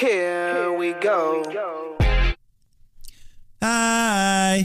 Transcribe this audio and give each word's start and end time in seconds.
here 0.00 0.76
we 0.78 0.94
go. 1.00 1.42
Hi! 3.60 4.64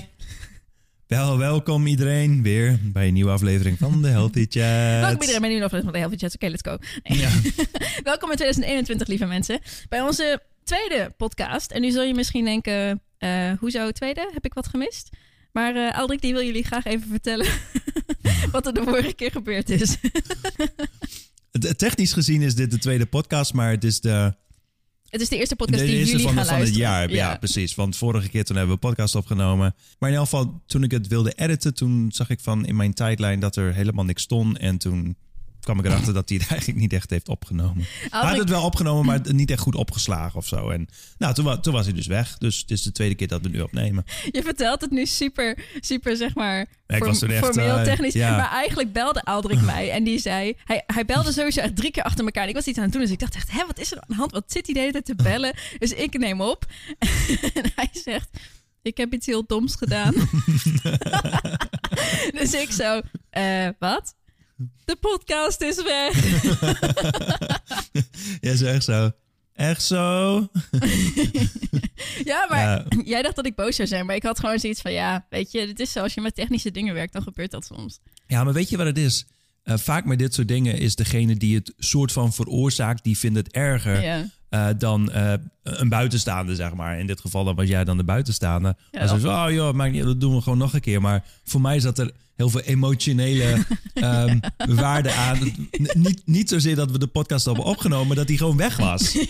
Wel, 1.08 1.38
welkom 1.38 1.88
iedereen 1.88 2.44
weer 2.44 2.80
bij 2.84 3.08
een 3.08 3.14
nieuwe 3.14 3.32
aflevering 3.32 3.78
van 3.78 4.02
de 4.02 4.08
Healthy 4.08 4.46
Chat. 4.50 4.64
Welkom 5.00 5.22
iedereen 5.22 5.42
bij 5.42 5.50
een 5.50 5.56
nieuwe 5.56 5.64
aflevering 5.64 5.84
van 5.84 5.94
de 5.94 6.00
Healthy 6.00 6.18
Chats. 6.18 6.36
Oké, 6.36 6.48
let's 6.48 6.62
go. 6.62 6.78
Nee. 7.04 7.20
Ja. 7.20 7.30
Welkom 8.12 8.30
in 8.30 8.36
2021, 8.36 9.08
lieve 9.08 9.26
mensen. 9.26 9.60
Bij 9.90 10.02
onze 10.02 10.42
tweede 10.64 11.14
podcast. 11.18 11.72
En 11.72 11.82
nu 11.82 11.92
zul 11.92 12.04
je 12.04 12.14
misschien 12.14 12.46
denken, 12.46 13.02
eh 13.18 13.52
hoezo 13.60 13.92
tweede? 13.92 14.30
Heb 14.34 14.46
ik 14.46 14.54
wat 14.54 14.68
gemist? 14.68 15.10
Maar 15.54 15.76
eh 15.76 15.98
Aldrik, 15.98 16.22
die 16.22 16.34
wil 16.34 16.44
jullie 16.44 16.64
graag 16.64 16.86
even 16.86 17.08
vertellen 17.10 17.48
wat 18.52 18.66
er 18.68 18.74
de 18.74 18.84
vorige 18.84 19.14
keer 19.14 19.32
gebeurd 19.32 19.70
is. 19.70 19.98
Het- 21.52 21.78
Technisch 21.78 22.14
gezien 22.14 22.42
is 22.42 22.56
dit 22.56 22.72
de 22.72 22.78
tweede 22.78 23.06
podcast, 23.06 23.54
maar 23.54 23.70
het 23.72 23.84
is 23.84 24.00
de, 24.02 24.34
het 25.10 25.22
is 25.22 25.30
de 25.30 25.38
eerste 25.38 25.56
de 25.56 25.66
podcast 25.66 25.86
die 25.86 25.98
jullie 26.06 26.12
van, 26.12 26.22
gaan 26.22 26.34
van 26.34 26.38
het 26.44 26.48
luisteren. 26.52 26.80
jaar. 26.90 27.10
Ja. 27.12 27.38
precies. 27.38 27.76
Want 27.76 27.98
vorige 27.98 28.30
keer 28.30 28.44
toen 28.44 28.56
hebben 28.58 28.76
we 28.76 28.82
een 28.84 28.90
podcast 28.90 29.16
opgenomen. 29.16 29.76
Maar 30.00 30.10
in 30.10 30.16
elk 30.16 30.24
geval, 30.26 30.62
toen 30.66 30.84
ik 30.84 30.92
het 30.92 31.08
wilde 31.08 31.34
editen, 31.36 31.74
toen 31.74 32.12
zag 32.12 32.30
ik 32.30 32.40
van 32.40 32.66
in 32.66 32.76
mijn 32.76 32.94
tijdlijn 32.94 33.40
dat 33.40 33.56
er 33.56 33.74
helemaal 33.74 34.06
niks 34.06 34.22
stond. 34.24 34.58
En 34.58 34.78
toen 34.78 35.18
kwam 35.64 35.80
ik 35.80 35.86
erachter 35.86 36.14
dat 36.14 36.30
hij 36.30 36.38
het 36.38 36.50
eigenlijk 36.52 36.80
niet 36.80 36.94
echt 36.94 37.10
heeft 37.10 37.30
opgenomen. 37.30 37.86
Hij 38.10 38.22
had 38.30 38.38
het 38.38 38.50
wel 38.50 38.64
opgenomen, 38.64 39.06
maar 39.06 39.34
niet 39.34 39.52
echt 39.52 39.62
goed 39.62 39.76
opgeslagen 39.76 40.38
of 40.40 40.48
zo. 40.48 40.70
En 40.70 40.88
nou, 41.18 41.34
toen, 41.34 41.46
wa- 41.46 41.58
toen 41.58 41.74
was 41.74 41.86
hij 41.86 41.94
dus 41.94 42.08
weg. 42.08 42.38
Dus 42.38 42.58
het 42.58 42.72
is 42.72 42.82
de 42.82 42.92
tweede 42.92 43.16
keer 43.16 43.28
dat 43.28 43.42
we 43.42 43.50
nu 43.50 43.62
opnemen. 43.62 44.04
Je 44.32 44.42
vertelt 44.44 44.82
het 44.82 44.92
nu 44.92 45.06
super, 45.06 45.58
super 45.80 46.16
zeg 46.18 46.36
maar, 46.36 46.66
ik 46.88 47.04
was 47.04 47.20
toen 47.20 47.30
echt, 47.30 47.46
formeel 47.46 47.78
eh, 47.78 47.84
technisch. 47.84 48.14
ja. 48.14 48.38
Maar 48.38 48.52
eigenlijk 48.52 48.94
belde 48.94 49.22
Aldrik 49.24 49.62
mij 49.72 49.92
en 49.92 50.04
die 50.04 50.20
zei... 50.20 50.54
Hij, 50.64 50.84
hij 50.88 51.06
belde 51.06 51.32
sowieso 51.32 51.60
echt 51.60 51.76
drie 51.76 51.92
keer 51.92 52.04
achter 52.04 52.26
elkaar. 52.26 52.44
En 52.44 52.50
ik 52.50 52.56
was 52.56 52.66
iets 52.68 52.78
aan 52.78 52.84
het 52.84 52.94
doen, 52.94 53.02
dus 53.02 53.12
ik 53.12 53.20
dacht 53.20 53.36
echt... 53.36 53.52
Hé, 53.52 53.66
wat 53.66 53.80
is 53.80 53.92
er 53.92 53.98
aan 53.98 54.08
de 54.08 54.16
hand? 54.16 54.32
Wat 54.32 54.44
zit 54.48 54.66
hij 54.66 54.74
de 54.74 54.80
hele 54.80 54.92
tijd 54.92 55.06
te 55.06 55.16
bellen? 55.30 55.54
Dus 55.80 55.94
ik 55.94 56.18
neem 56.18 56.42
op. 56.42 56.66
en 57.54 57.72
hij 57.76 57.90
zegt... 57.92 58.30
Ik 58.82 58.98
heb 58.98 59.14
iets 59.14 59.26
heel 59.26 59.44
doms 59.48 59.76
gedaan. 59.76 60.14
dus 62.32 62.54
ik 62.54 62.72
zo... 62.72 63.02
eh, 63.30 63.68
wat? 63.80 64.16
De 64.86 64.96
podcast 64.96 65.62
is 65.62 65.84
weg. 65.84 66.14
Ja, 68.42 68.56
zo 68.56 68.66
echt 68.66 68.84
zo. 68.84 69.12
Echt 69.54 69.84
zo? 69.84 70.34
ja, 72.32 72.46
maar 72.50 72.60
Ja. 72.62 72.86
jij 73.04 73.22
dacht 73.22 73.36
dat 73.36 73.46
ik 73.46 73.56
boos 73.56 73.76
zou 73.76 73.88
zijn. 73.88 74.06
Maar 74.06 74.16
ik 74.16 74.24
had 74.24 74.40
gewoon 74.40 74.60
zoiets 74.60 74.82
van... 74.82 74.92
Ja, 74.92 75.26
weet 75.30 75.52
je, 75.52 75.60
het 75.68 75.80
is 75.80 75.92
zo. 75.92 76.00
Als 76.02 76.14
je 76.14 76.22
met 76.22 76.36
technische 76.36 76.72
dingen 76.72 76.94
werkt, 76.94 77.14
dan 77.14 77.22
gebeurt 77.22 77.52
dat 77.52 77.66
soms. 77.66 78.00
Ja, 78.28 78.44
maar 78.44 78.54
weet 78.54 78.70
je 78.70 78.78
wat 78.78 78.86
het 78.86 78.98
is? 78.98 79.26
Eh, 79.64 79.78
vaak 79.78 80.06
met 80.06 80.20
dit 80.20 80.34
soort 80.34 80.48
dingen 80.48 80.78
is 80.78 80.96
degene 80.96 81.36
die 81.36 81.56
het 81.56 81.74
soort 81.78 82.12
van 82.12 82.34
veroorzaakt, 82.34 83.04
die 83.04 83.18
vindt 83.18 83.38
het 83.38 83.52
erger 83.52 84.02
Ja. 84.02 84.26
eh, 84.50 84.68
dan 84.78 85.12
eh, 85.12 85.34
een 85.64 85.90
buitenstaande, 85.90 86.56
zeg 86.56 86.74
maar. 86.74 87.00
In 87.00 87.08
dit 87.08 87.22
geval 87.22 87.44
dan 87.44 87.56
was 87.56 87.68
jij 87.68 87.84
dan 87.84 87.98
de 87.98 88.04
buitenstaande. 88.04 88.76
Ja. 88.92 89.02
Als 89.02 89.24
oh 89.24 89.46
joh, 89.52 89.74
maakt 89.74 89.92
niet, 89.94 90.04
dat 90.04 90.22
doen 90.22 90.36
we 90.36 90.42
gewoon 90.42 90.58
nog 90.58 90.74
een 90.74 90.82
keer. 90.82 91.02
Maar 91.02 91.24
voor 91.44 91.62
mij 91.62 91.80
zat 91.80 92.00
er 92.00 92.12
heel 92.36 92.50
veel 92.50 92.62
emotionele 92.62 93.66
ehm, 93.94 94.40
waarde 94.58 95.12
aan. 95.14 95.40
Niet, 95.94 96.22
niet 96.26 96.50
zozeer 96.50 96.76
dat 96.76 96.92
we 96.92 97.00
de 97.00 97.08
podcast 97.08 97.46
hebben 97.46 97.64
opgenomen, 97.64 98.08
maar 98.08 98.16
dat 98.16 98.28
die 98.28 98.38
gewoon 98.38 98.58
weg 98.58 98.78
was. 98.78 99.16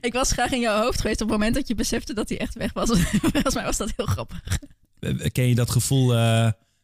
Ik 0.00 0.12
was 0.12 0.32
graag 0.32 0.52
in 0.52 0.60
jouw 0.60 0.82
hoofd 0.82 1.00
geweest 1.00 1.20
op 1.20 1.28
het 1.28 1.36
moment 1.38 1.54
dat 1.54 1.68
je 1.68 1.74
besefte 1.74 2.14
dat 2.14 2.28
hij 2.28 2.38
echt 2.38 2.54
weg 2.54 2.72
was. 2.72 2.88
Volgens 3.32 3.54
mij 3.54 3.64
was 3.64 3.76
dat 3.76 3.92
heel 3.96 4.06
grappig. 4.06 4.58
Ken 5.32 5.48
je 5.48 5.54
dat 5.54 5.70
gevoel 5.70 6.14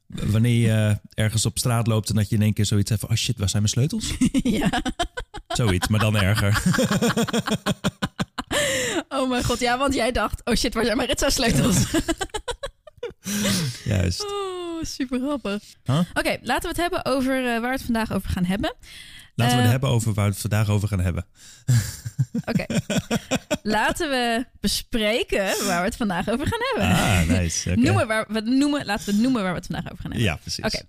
wanneer 0.06 0.60
je 0.60 0.72
eh, 0.72 1.24
ergens 1.24 1.46
op 1.46 1.58
straat 1.58 1.86
loopt 1.86 2.08
en 2.08 2.14
dat 2.14 2.28
je 2.28 2.36
in 2.36 2.42
één 2.42 2.52
keer 2.52 2.66
zoiets 2.66 2.88
hebt 2.90 3.00
van, 3.00 3.10
oh 3.10 3.16
shit, 3.16 3.38
waar 3.38 3.48
zijn 3.48 3.62
mijn 3.62 3.74
sleutels? 3.74 4.14
ja. 4.60 4.82
Zoiets, 5.48 5.88
maar 5.88 6.00
dan 6.00 6.16
erger. 6.16 6.62
Oh 9.08 9.28
mijn 9.28 9.44
god, 9.44 9.58
ja, 9.60 9.78
want 9.78 9.94
jij 9.94 10.12
dacht, 10.12 10.40
oh 10.44 10.54
shit, 10.54 10.74
waar 10.74 10.84
zijn 10.84 10.96
mijn 10.96 11.08
ritza-sleutels? 11.08 11.76
Juist. 13.84 14.24
oh, 14.24 14.84
super 14.84 15.18
grappig. 15.18 15.62
Huh? 15.84 15.98
Oké, 16.14 16.38
laten 16.42 16.62
we 16.62 16.68
het 16.68 16.76
hebben 16.76 17.04
over 17.04 17.36
eh, 17.36 17.42
waar 17.60 17.60
we 17.60 17.66
het 17.76 17.82
vandaag 17.82 18.12
over 18.12 18.30
gaan 18.30 18.44
hebben. 18.44 18.74
Laten 19.34 19.54
we 19.56 19.60
Eh, 19.60 19.62
het 19.62 19.70
hebben 19.70 19.88
over 19.90 20.14
waar 20.14 20.24
we 20.24 20.30
het 20.30 20.40
vandaag 20.40 20.68
over 20.68 20.88
gaan 20.88 21.00
hebben. 21.00 21.26
Oké, 22.44 22.64
laten 23.66 24.10
we 24.10 24.44
bespreken 24.60 25.44
waar 25.44 25.78
we 25.80 25.86
het 25.86 25.96
vandaag 25.96 26.28
over 26.28 26.46
gaan 26.46 26.60
hebben. 26.72 26.96
Ah, 26.96 27.38
nice. 27.38 27.70
Oké. 27.70 27.80
Noemen 27.80 28.06
waar, 28.06 28.26
we 28.28 28.40
noemen, 28.40 28.84
laten 28.84 29.14
we 29.14 29.20
noemen 29.20 29.42
waar 29.42 29.52
we 29.52 29.58
het 29.58 29.66
vandaag 29.66 29.92
over 29.92 30.02
gaan 30.02 30.10
hebben. 30.10 30.30
Ja, 30.30 30.36
precies. 30.36 30.64
Oké. 30.64 30.80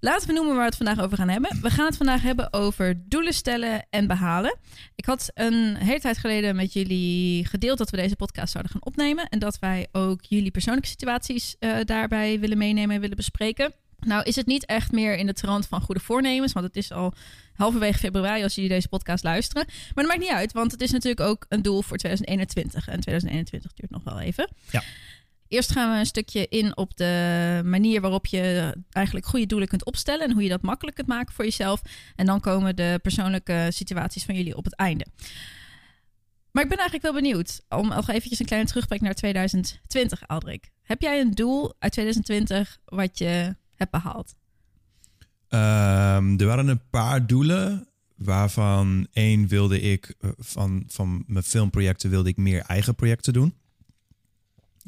Laten 0.00 0.26
we 0.26 0.32
noemen 0.32 0.52
waar 0.52 0.62
we 0.62 0.76
het 0.76 0.76
vandaag 0.76 1.04
over 1.04 1.16
gaan 1.16 1.28
hebben. 1.28 1.58
We 1.62 1.70
gaan 1.70 1.86
het 1.86 1.96
vandaag 1.96 2.22
hebben 2.22 2.52
over 2.52 3.02
doelen 3.08 3.32
stellen 3.32 3.86
en 3.90 4.06
behalen. 4.06 4.56
Ik 4.94 5.04
had 5.04 5.30
een 5.34 5.76
hele 5.76 6.00
tijd 6.00 6.18
geleden 6.18 6.56
met 6.56 6.72
jullie 6.72 7.46
gedeeld 7.46 7.78
dat 7.78 7.90
we 7.90 7.96
deze 7.96 8.16
podcast 8.16 8.52
zouden 8.52 8.72
gaan 8.72 8.84
opnemen. 8.84 9.28
En 9.28 9.38
dat 9.38 9.58
wij 9.58 9.86
ook 9.92 10.24
jullie 10.24 10.50
persoonlijke 10.50 10.88
situaties 10.88 11.56
eh, 11.58 11.76
daarbij 11.84 12.40
willen 12.40 12.58
meenemen 12.58 12.94
en 12.94 13.00
willen 13.00 13.16
bespreken. 13.16 13.72
Nou 13.98 14.22
is 14.22 14.36
het 14.36 14.46
niet 14.46 14.66
echt 14.66 14.92
meer 14.92 15.16
in 15.16 15.26
de 15.26 15.32
trant 15.32 15.66
van 15.66 15.80
goede 15.80 16.00
voornemens, 16.00 16.52
want 16.52 16.66
het 16.66 16.76
is 16.76 16.92
al 16.92 17.14
halverwege 17.54 17.98
februari 17.98 18.42
als 18.42 18.54
jullie 18.54 18.70
deze 18.70 18.88
podcast 18.88 19.24
luisteren. 19.24 19.66
Maar 19.66 20.04
dat 20.04 20.06
maakt 20.06 20.20
niet 20.20 20.38
uit, 20.38 20.52
want 20.52 20.72
het 20.72 20.80
is 20.80 20.90
natuurlijk 20.90 21.28
ook 21.28 21.46
een 21.48 21.62
doel 21.62 21.82
voor 21.82 21.96
2021. 21.96 22.88
En 22.88 23.00
2021 23.00 23.72
duurt 23.72 23.90
nog 23.90 24.04
wel 24.04 24.20
even. 24.20 24.48
Ja. 24.70 24.82
Eerst 25.48 25.72
gaan 25.72 25.92
we 25.92 25.98
een 25.98 26.06
stukje 26.06 26.48
in 26.48 26.76
op 26.76 26.96
de 26.96 27.60
manier 27.64 28.00
waarop 28.00 28.26
je 28.26 28.74
eigenlijk 28.90 29.26
goede 29.26 29.46
doelen 29.46 29.68
kunt 29.68 29.84
opstellen 29.84 30.26
en 30.26 30.32
hoe 30.32 30.42
je 30.42 30.48
dat 30.48 30.62
makkelijk 30.62 30.96
kunt 30.96 31.08
maken 31.08 31.34
voor 31.34 31.44
jezelf. 31.44 31.82
En 32.16 32.26
dan 32.26 32.40
komen 32.40 32.76
de 32.76 32.98
persoonlijke 33.02 33.66
situaties 33.68 34.24
van 34.24 34.34
jullie 34.34 34.56
op 34.56 34.64
het 34.64 34.76
einde. 34.76 35.06
Maar 36.50 36.62
ik 36.62 36.68
ben 36.68 36.78
eigenlijk 36.78 37.12
wel 37.12 37.22
benieuwd 37.22 37.60
om 37.68 37.88
nog 37.88 38.08
eventjes 38.08 38.38
een 38.38 38.46
kleine 38.46 38.68
terugblik 38.68 39.00
naar 39.00 39.14
2020, 39.14 40.26
Aldrik. 40.26 40.70
Heb 40.82 41.02
jij 41.02 41.20
een 41.20 41.30
doel 41.30 41.74
uit 41.78 41.92
2020 41.92 42.78
wat 42.84 43.18
je 43.18 43.56
hebt 43.78 43.90
behaald? 43.90 44.34
Ehm, 45.48 46.40
er 46.40 46.46
waren 46.46 46.68
een 46.68 46.88
paar 46.90 47.26
doelen. 47.26 47.88
Waarvan 48.16 49.06
één 49.12 49.48
wilde 49.48 49.80
ik 49.80 50.14
eh, 50.20 50.30
van, 50.38 50.84
van 50.86 51.24
mijn 51.26 51.44
filmprojecten 51.44 52.10
wilde 52.10 52.28
ik 52.28 52.36
meer 52.36 52.60
eigen 52.60 52.94
projecten 52.94 53.32
doen. 53.32 53.54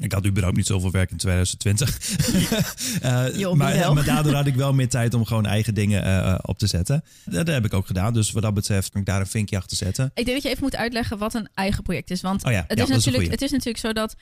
Ik 0.01 0.11
had 0.11 0.25
überhaupt 0.25 0.57
niet 0.57 0.65
zoveel 0.65 0.91
werk 0.91 1.11
in 1.11 1.17
2020. 1.17 1.99
Eh, 3.01 3.25
Joh, 3.35 3.55
maar, 3.55 4.05
daardoor 4.05 4.33
had 4.33 4.45
ik 4.45 4.55
wel 4.55 4.73
meer 4.73 4.89
tijd 4.89 5.13
om 5.13 5.25
gewoon 5.25 5.45
eigen 5.45 5.73
dingen 5.73 6.03
eh, 6.03 6.17
eh, 6.17 6.39
op 6.41 6.57
te 6.57 6.67
zetten. 6.67 7.03
Dat 7.25 7.47
heb 7.47 7.65
ik 7.65 7.73
ook 7.73 7.85
gedaan. 7.85 8.13
Dus 8.13 8.31
wat 8.31 8.43
dat 8.43 8.53
betreft 8.53 8.89
kan 8.89 9.01
ik 9.01 9.07
daar 9.07 9.19
een 9.19 9.27
vinkje 9.27 9.57
achter 9.57 9.77
zetten. 9.77 10.05
Ik 10.13 10.25
denk 10.25 10.27
dat 10.27 10.43
je 10.43 10.49
even 10.49 10.63
moet 10.63 10.75
uitleggen 10.75 11.17
wat 11.17 11.33
een 11.33 11.49
eigen 11.53 11.83
project 11.83 12.11
is. 12.11 12.21
Want 12.21 12.45
Oh 12.45 12.51
ja, 12.51 12.63
het, 12.67 12.77
ja, 12.77 12.83
is 12.83 12.89
natuurlijk, 12.89 13.31
het 13.31 13.41
is 13.41 13.51
natuurlijk 13.51 13.77
zo 13.77 13.93
dat 13.93 14.15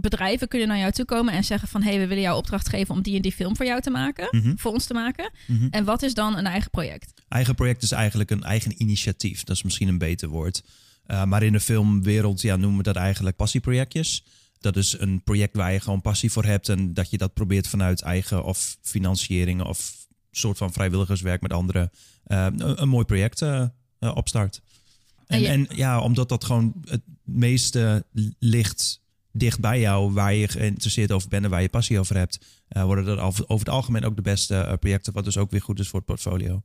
bedrijven 0.00 0.48
kunnen 0.48 0.68
naar 0.68 0.78
jou 0.78 0.92
toe 0.92 1.04
komen 1.04 1.32
en 1.34 1.44
zeggen 1.44 1.68
van... 1.68 1.82
hé, 1.82 1.90
hey, 1.90 1.98
we 1.98 2.06
willen 2.06 2.22
jou 2.22 2.36
opdracht 2.36 2.68
geven 2.68 2.94
om 2.94 3.02
die 3.02 3.16
en 3.16 3.22
die 3.22 3.32
film 3.32 3.56
voor 3.56 3.66
jou 3.66 3.80
te 3.80 3.90
maken. 3.90 4.28
Mhm. 4.30 4.52
Voor 4.56 4.72
ons 4.72 4.86
te 4.86 4.94
maken. 4.94 5.30
Mhm. 5.46 5.66
En 5.70 5.84
wat 5.84 6.02
is 6.02 6.14
dan 6.14 6.36
een 6.36 6.46
eigen 6.46 6.70
project? 6.70 7.12
Eigen 7.28 7.54
project 7.54 7.82
is 7.82 7.92
eigenlijk 7.92 8.30
een 8.30 8.42
eigen 8.42 8.82
initiatief. 8.82 9.44
Dat 9.44 9.56
is 9.56 9.62
misschien 9.62 9.88
een 9.88 9.98
beter 9.98 10.28
woord. 10.28 10.62
Uh, 11.06 11.24
maar 11.24 11.42
in 11.42 11.52
de 11.52 11.60
filmwereld 11.60 12.40
ja, 12.40 12.56
noemen 12.56 12.76
we 12.78 12.82
dat 12.82 12.96
eigenlijk 12.96 13.36
passieprojectjes. 13.36 14.24
Dat 14.60 14.76
is 14.76 14.98
een 14.98 15.22
project 15.22 15.56
waar 15.56 15.72
je 15.72 15.80
gewoon 15.80 16.00
passie 16.00 16.32
voor 16.32 16.44
hebt 16.44 16.68
en 16.68 16.94
dat 16.94 17.10
je 17.10 17.18
dat 17.18 17.34
probeert 17.34 17.68
vanuit 17.68 18.00
eigen 18.02 18.44
of 18.44 18.76
financieringen 18.82 19.66
of 19.66 20.06
soort 20.30 20.58
van 20.58 20.72
vrijwilligerswerk 20.72 21.40
met 21.42 21.52
anderen 21.52 21.90
uh, 22.26 22.44
een, 22.44 22.82
een, 22.82 22.88
mooi 22.88 23.04
project 23.04 23.40
uh, 23.40 23.66
opstart. 23.98 24.60
En, 25.26 25.36
En 25.36 25.40
je- 25.40 25.48
en 25.48 25.76
ja, 25.76 26.00
omdat 26.00 26.28
dat 26.28 26.44
gewoon 26.44 26.74
het 26.84 27.02
meeste 27.24 28.06
ligt 28.38 29.00
dicht 29.32 29.60
bij 29.60 29.80
jou, 29.80 30.12
waar 30.12 30.34
je 30.34 30.48
geïnteresseerd 30.48 31.12
over 31.12 31.28
bent 31.28 31.44
en 31.44 31.50
waar 31.50 31.62
je 31.62 31.68
passie 31.68 31.98
over 31.98 32.16
hebt, 32.16 32.38
uh, 32.76 32.82
worden 32.84 33.04
dat 33.04 33.18
over, 33.18 33.44
het 33.58 33.68
algemeen 33.68 34.04
ook 34.04 34.16
de 34.16 34.22
beste 34.22 34.54
uh, 34.54 34.72
projecten, 34.80 35.12
wat 35.12 35.24
dus 35.24 35.36
ook 35.36 35.50
weer 35.50 35.62
goed 35.62 35.78
is 35.78 35.88
voor 35.88 35.98
het 35.98 36.08
portfolio. 36.08 36.62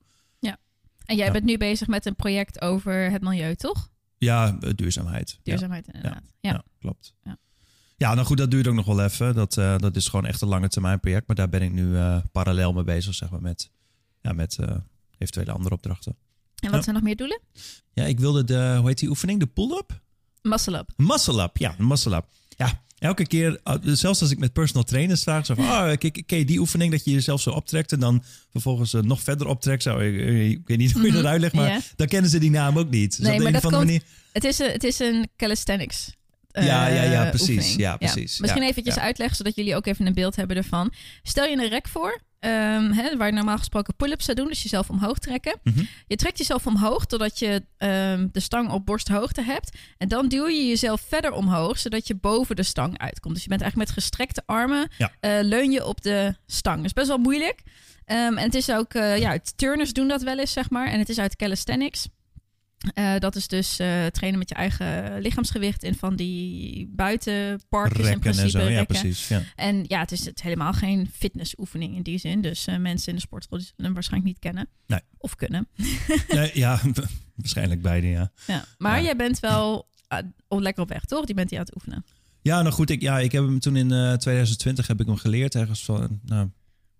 En 1.06 1.15
jij 1.15 1.25
Ja. 1.25 1.31
bent 1.31 1.45
nu 1.45 1.57
bezig 1.57 1.88
met 1.88 2.06
een 2.06 2.15
project 2.15 2.62
over 2.62 3.12
het 3.12 3.21
milieu, 3.21 3.56
toch? 3.56 3.89
Ja, 4.18 4.57
uh, 4.62 4.69
duurzaamheid. 4.75 5.30
Ja. 5.31 5.38
Duurzaamheid 5.44 5.88
inderdaad. 5.88 6.24
Ja. 6.39 6.51
Ja, 6.51 6.63
klopt. 6.80 7.13
Ja. 7.24 7.38
Ja. 7.98 8.13
nou 8.13 8.25
goed, 8.27 8.38
dat 8.38 8.51
duurt 8.51 8.68
ook 8.68 8.74
nog 8.74 8.86
wel 8.86 9.04
even. 9.04 9.36
Dat, 9.36 9.57
eh, 9.57 9.77
dat 9.77 9.95
is 9.95 10.07
gewoon 10.07 10.25
echt 10.25 10.42
een 10.42 10.48
lange 10.48 10.68
termijn 10.68 11.00
project. 11.00 11.27
Maar 11.27 11.36
daar 11.36 11.50
ben 11.50 11.62
ik 11.62 11.71
nu 11.71 11.98
eh, 11.98 12.18
parallel 12.31 12.74
mee 12.74 12.83
bezig, 12.83 13.13
zeg 13.13 13.30
maar, 13.30 13.42
met, 13.42 13.71
ja, 14.21 14.31
met 14.33 14.57
eh, 14.59 14.75
eventuele 15.18 15.51
andere 15.51 15.75
opdrachten. 15.75 16.16
En 16.59 16.69
wat 16.69 16.77
Ja. 16.77 16.81
zijn 16.81 16.95
nog 16.95 17.04
meer 17.04 17.16
doelen? 17.16 17.42
Ja, 17.94 18.04
ik 18.04 18.19
wilde 18.19 18.44
de, 18.44 18.75
hoe 18.77 18.88
heet 18.88 19.00
die 19.00 19.09
oefening? 19.09 19.39
De 19.39 19.48
pull-up? 19.48 20.01
Muscle 20.42 20.77
up. 20.77 20.89
Muscle 20.98 21.44
up, 21.44 21.57
ja, 21.57 21.75
een 21.77 21.88
muscle 21.88 22.16
up. 22.16 22.25
Ja, 22.58 22.82
elke 23.00 23.28
keer, 23.28 23.60
uh, 23.64 23.76
zelfs 23.84 24.22
als 24.22 24.32
ik 24.32 24.38
met 24.40 24.54
personal 24.54 24.84
trainers 24.84 25.24
vraag, 25.24 25.46
zo 25.46 25.54
van, 25.56 25.64
oh, 25.66 25.92
ken, 25.98 26.26
ken 26.26 26.46
die 26.46 26.60
oefening 26.60 26.92
dat 26.92 27.06
je 27.06 27.12
jezelf 27.12 27.42
zo 27.42 27.50
optrekt 27.50 27.92
en 27.92 28.00
dan 28.00 28.24
vervolgens 28.52 28.94
eh, 28.94 29.02
nog 29.02 29.22
verder 29.22 29.48
optrekt? 29.48 29.84
Zo, 29.84 30.00
ik, 30.00 30.16
ik 30.52 30.68
weet 30.68 30.78
niet 30.78 30.92
hoe 30.92 31.02
je 31.06 31.12
dat 31.12 31.22
Mhm, 31.22 31.32
uitlegt, 31.32 31.54
maar 31.54 31.70
ja. 31.70 31.80
dan 31.96 32.08
kennen 32.08 32.30
ze 32.32 32.40
die 32.40 32.52
naam 32.52 32.78
ook 32.80 32.90
niet. 32.90 33.18
Dus 33.18 33.28
Nee, 33.28 33.40
maar 33.42 33.52
dat 33.52 33.62
komt- 33.62 33.74
manier. 33.74 34.02
Het 34.32 34.44
is 34.44 34.60
een, 34.60 34.72
het 34.72 34.84
is 34.84 35.00
een 35.00 35.30
calisthenics. 35.38 36.12
eh, 36.52 36.66
Ja, 36.66 36.88
ja, 36.88 37.04
ja, 37.04 37.30
precies. 37.30 37.50
oefening. 37.50 37.80
Ja, 37.80 37.98
precies. 37.98 38.40
Misschien 38.40 38.62
Ja, 38.64 38.70
eventjes 38.70 38.96
ja. 38.96 39.02
uitleggen, 39.02 39.36
zodat 39.36 39.56
jullie 39.56 39.76
ook 39.76 39.86
even 39.86 40.06
een 40.06 40.14
beeld 40.14 40.36
hebben 40.36 40.58
ervan. 40.58 40.94
Stel 41.24 41.46
je 41.46 41.58
een 41.58 41.70
rek 41.70 41.88
voor 41.88 42.22
ehm, 42.44 42.92
hè, 42.92 43.18
waar 43.18 43.28
je 43.28 43.34
normaal 43.34 43.57
gesproken 43.57 43.95
pull-ups 43.95 44.25
zou 44.25 44.38
doen, 44.38 44.48
dus 44.48 44.63
jezelf 44.63 44.90
omhoog 44.90 45.18
trekken. 45.19 45.60
Mhm. 45.63 45.84
Je 46.07 46.16
trekt 46.16 46.38
jezelf 46.38 46.68
omhoog 46.68 47.06
totdat 47.06 47.40
je 47.40 47.63
ehm, 47.78 48.28
de 48.31 48.40
stang 48.40 48.69
op 48.72 48.86
borsthoogte 48.86 49.42
hebt. 49.42 49.78
En 49.98 50.07
dan 50.07 50.28
duw 50.28 50.48
je 50.48 50.68
jezelf 50.68 51.01
verder 51.07 51.31
omhoog, 51.31 51.80
zodat 51.80 52.07
je 52.07 52.16
boven 52.16 52.56
de 52.56 52.63
stang 52.63 52.98
uitkomt. 52.98 53.34
Dus 53.34 53.44
je 53.44 53.50
bent 53.50 53.62
eigenlijk 53.62 53.92
met 53.92 54.04
gestrekte 54.04 54.44
armen, 54.45 54.90
Ja. 54.98 55.12
eh, 55.19 55.31
leun 55.42 55.72
je 55.72 55.86
op 55.86 56.01
de 56.01 56.36
stang. 56.45 56.75
Dat 56.78 56.86
is 56.86 56.94
best 56.94 57.07
wel 57.07 57.18
moeilijk. 57.18 57.62
Ehm, 58.06 58.38
en 58.38 58.44
het 58.45 58.56
is 58.56 58.69
ook, 58.72 58.94
eh, 58.94 59.18
ja, 59.18 59.38
turners 59.56 59.94
doen 59.94 60.07
dat 60.07 60.22
wel 60.22 60.40
eens, 60.40 60.51
zeg 60.54 60.69
maar. 60.69 60.88
En 60.88 61.00
het 61.00 61.10
is 61.10 61.19
uit 61.19 61.36
calisthenics. 61.36 62.07
Eh, 62.94 63.18
dat 63.19 63.35
is 63.35 63.47
dus 63.47 63.80
eh, 63.80 64.06
trainen 64.06 64.39
met 64.39 64.50
je 64.50 64.56
eigen 64.56 65.21
lichaamsgewicht 65.21 65.83
in 65.83 65.95
van 65.95 66.15
die 66.15 66.88
buitenparkjes 66.95 68.07
in 68.09 68.19
principe. 68.19 68.44
en 68.44 68.50
zo. 68.65 68.69
Ja, 68.69 68.83
precies. 68.83 69.27
Ja. 69.27 69.41
En 69.56 69.85
ja, 69.88 70.00
het 70.00 70.12
is 70.12 70.25
het 70.25 70.41
helemaal 70.41 70.74
geen 70.74 71.09
fitnessoefening 71.13 71.95
in 71.95 72.01
die 72.01 72.18
zin. 72.18 72.41
Dus 72.41 72.68
eh, 72.68 72.77
mensen 72.77 73.09
in 73.09 73.15
de 73.15 73.21
sportschool 73.21 73.57
die 73.57 73.68
zullen 73.68 73.83
hem 73.85 73.94
waarschijnlijk 73.94 74.31
niet 74.33 74.39
kennen. 74.44 74.68
Nee. 74.88 75.00
Of 75.18 75.35
kunnen. 75.35 75.68
Nee, 76.27 76.51
ja, 76.53 76.80
waarschijnlijk 77.35 77.81
beide, 77.81 78.07
ja. 78.07 78.31
Ja. 78.47 78.65
Maar 78.77 78.97
Ja. 78.97 79.03
jij 79.03 79.15
bent 79.15 79.39
wel 79.39 79.88
uh, 80.13 80.19
lekker 80.59 80.83
op 80.83 80.89
weg, 80.89 81.06
toch? 81.06 81.25
Die 81.25 81.35
bent 81.35 81.50
hij 81.50 81.59
aan 81.59 81.65
het 81.65 81.75
oefenen. 81.75 82.06
Ja, 82.41 82.62
nou 82.62 82.74
goed, 82.74 82.89
ik, 82.89 83.01
ja, 83.01 83.19
ik 83.19 83.31
heb 83.31 83.44
hem 83.44 83.59
toen 83.59 83.75
in 83.75 83.91
eh 83.91 84.13
2020 84.13 84.88
heb 84.88 85.00
ik 85.00 85.06
hem 85.06 85.15
geleerd, 85.15 85.56
ergens 85.56 85.83
van 85.85 86.19
nou, 86.25 86.50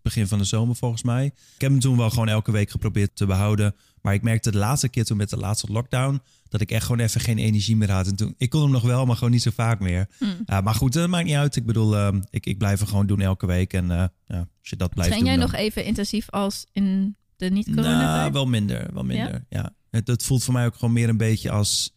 begin 0.04 0.28
van 0.28 0.38
de 0.38 0.44
zomer 0.44 0.76
volgens 0.76 1.04
mij. 1.04 1.26
Ik 1.26 1.62
heb 1.62 1.72
hem 1.72 1.80
toen 1.80 1.98
wel 1.98 2.10
gewoon 2.10 2.28
elke 2.28 2.52
week 2.52 2.70
geprobeerd 2.70 3.16
te 3.16 3.26
behouden. 3.26 3.76
Maar 4.02 4.14
ik 4.14 4.22
merkte 4.22 4.52
de 4.52 4.58
laatste 4.58 4.90
keer 4.90 5.06
toen 5.06 5.18
met 5.18 5.30
de 5.30 5.38
laatste 5.38 5.72
lockdown 5.72 6.22
dat 6.50 6.62
ik 6.62 6.72
echt 6.72 6.86
gewoon 6.86 7.00
even 7.00 7.22
geen 7.22 7.38
energie 7.38 7.76
meer 7.76 7.92
had. 7.92 8.08
En 8.08 8.16
toen, 8.16 8.36
ik 8.38 8.50
kon 8.50 8.62
hem 8.62 8.72
nog 8.72 8.82
wel, 8.82 9.06
maar 9.06 9.16
gewoon 9.16 9.32
niet 9.32 9.42
zo 9.42 9.52
vaak 9.54 9.80
meer. 9.80 10.08
Hm. 10.18 10.26
Ja, 10.46 10.62
maar 10.62 10.76
goed, 10.76 10.94
dat 10.94 11.10
maakt 11.10 11.26
niet 11.26 11.36
uit. 11.36 11.56
Ik 11.56 11.66
bedoel, 11.66 11.98
eh, 11.98 12.14
ik, 12.30 12.46
ik 12.46 12.58
blijf 12.58 12.82
er 12.82 12.88
gewoon 12.88 13.08
doen 13.08 13.22
elke 13.22 13.46
week. 13.46 13.74
En 13.74 13.92
eh, 13.92 14.06
ja, 14.26 14.38
als 14.60 14.70
je 14.70 14.76
dat 14.76 14.94
blijft 14.94 15.12
Train 15.12 15.26
doen, 15.26 15.34
jij 15.34 15.44
nog 15.44 15.54
even 15.54 15.86
intensief 15.86 16.30
als 16.30 16.66
in 16.72 17.16
de 17.36 17.50
niet-corona 17.50 18.18
Nou, 18.18 18.32
wel 18.32 18.46
minder, 18.46 18.94
wel 18.94 19.04
minder. 19.04 19.46
Ja. 19.50 19.74
Het, 19.90 20.08
het 20.08 20.24
voelt 20.24 20.44
voor 20.44 20.54
mij 20.54 20.66
ook 20.66 20.76
gewoon 20.76 20.94
meer 20.94 21.10
een 21.10 21.18
beetje 21.18 21.52
als, 21.52 21.94